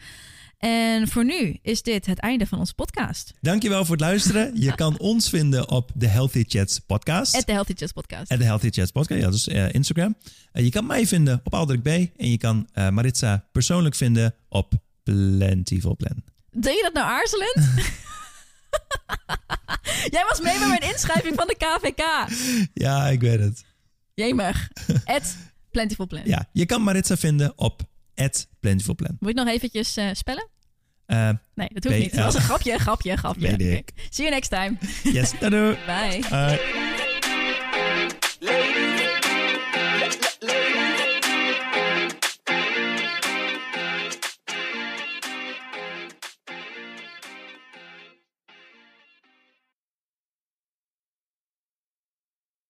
En 0.58 1.08
voor 1.08 1.26
nu 1.26 1.60
is 1.62 1.82
dit 1.82 2.06
het 2.06 2.20
einde 2.20 2.46
van 2.48 2.60
onze 2.60 2.74
podcast. 2.74 3.34
Dankjewel 3.42 3.86
voor 3.86 3.96
het 3.96 4.04
luisteren. 4.04 4.62
Je 4.62 4.76
kan 4.84 4.98
ons 4.98 5.30
vinden 5.30 5.70
op 5.70 5.92
de 5.96 6.08
Healthy 6.08 6.44
Chats 6.48 6.80
podcast. 6.80 7.36
At 7.36 7.46
de 7.46 7.52
Healthy 7.52 7.74
Chats 7.76 7.92
podcast. 7.92 8.32
At 8.32 8.38
de 8.38 8.44
Healthy 8.44 8.70
Chats 8.70 8.92
podcast, 8.92 9.22
ja, 9.22 9.30
dus 9.30 9.48
uh, 9.48 9.74
Instagram. 9.74 10.16
Uh, 10.54 10.64
je 10.64 10.70
kan 10.70 10.86
mij 10.86 11.08
vinden 11.08 11.42
op 11.44 11.54
Aldrik 11.54 11.82
B. 11.82 11.88
En 11.88 12.30
je 12.30 12.38
kan 12.38 12.68
uh, 12.74 12.90
Maritza 12.90 13.48
persoonlijk 13.52 13.96
vinden 13.96 14.36
op 14.50 14.74
Plentiful 15.04 15.96
Plan. 15.96 16.24
Deed 16.52 16.74
je 16.74 16.82
dat 16.82 16.94
nou 16.94 17.08
aarzelend? 17.08 17.70
Jij 20.16 20.26
was 20.30 20.42
mee 20.42 20.60
bij 20.60 20.68
mijn 20.68 20.82
inschrijving 20.82 21.36
van 21.36 21.48
de 21.48 21.56
KVK. 21.56 22.28
Ja, 22.74 23.08
ik 23.08 23.22
weet 23.22 23.40
het. 23.40 23.64
Jemig. 24.14 24.70
At 25.06 25.36
Plentiful 25.72 26.08
Plan. 26.08 26.22
Ja, 26.26 26.50
je 26.52 26.66
kan 26.66 26.82
Maritza 26.82 27.18
vinden 27.18 27.54
op 27.56 27.82
at 28.16 28.48
Plentiful 28.60 28.96
Plan. 28.96 29.18
Moet 29.20 29.30
het 29.30 29.38
nog 29.38 29.48
eventjes 29.48 29.98
uh, 29.98 30.10
spellen? 30.14 30.48
Uh, 31.08 31.30
nee, 31.56 31.68
dat 31.74 31.84
hoeft 31.84 31.98
niet. 31.98 32.16
Dat 32.16 32.26
was 32.26 32.36
een 32.36 32.42
grapje, 32.42 32.78
grapje, 32.78 33.18
grapje. 33.18 33.58
Weet 33.58 33.80
ik. 33.80 33.92
See 34.10 34.26
you 34.26 34.30
next 34.30 34.50
time. 34.50 34.78
Yes, 35.04 35.32
doei. 35.40 35.78
Bye. 35.86 36.24
Bye. 36.30 36.60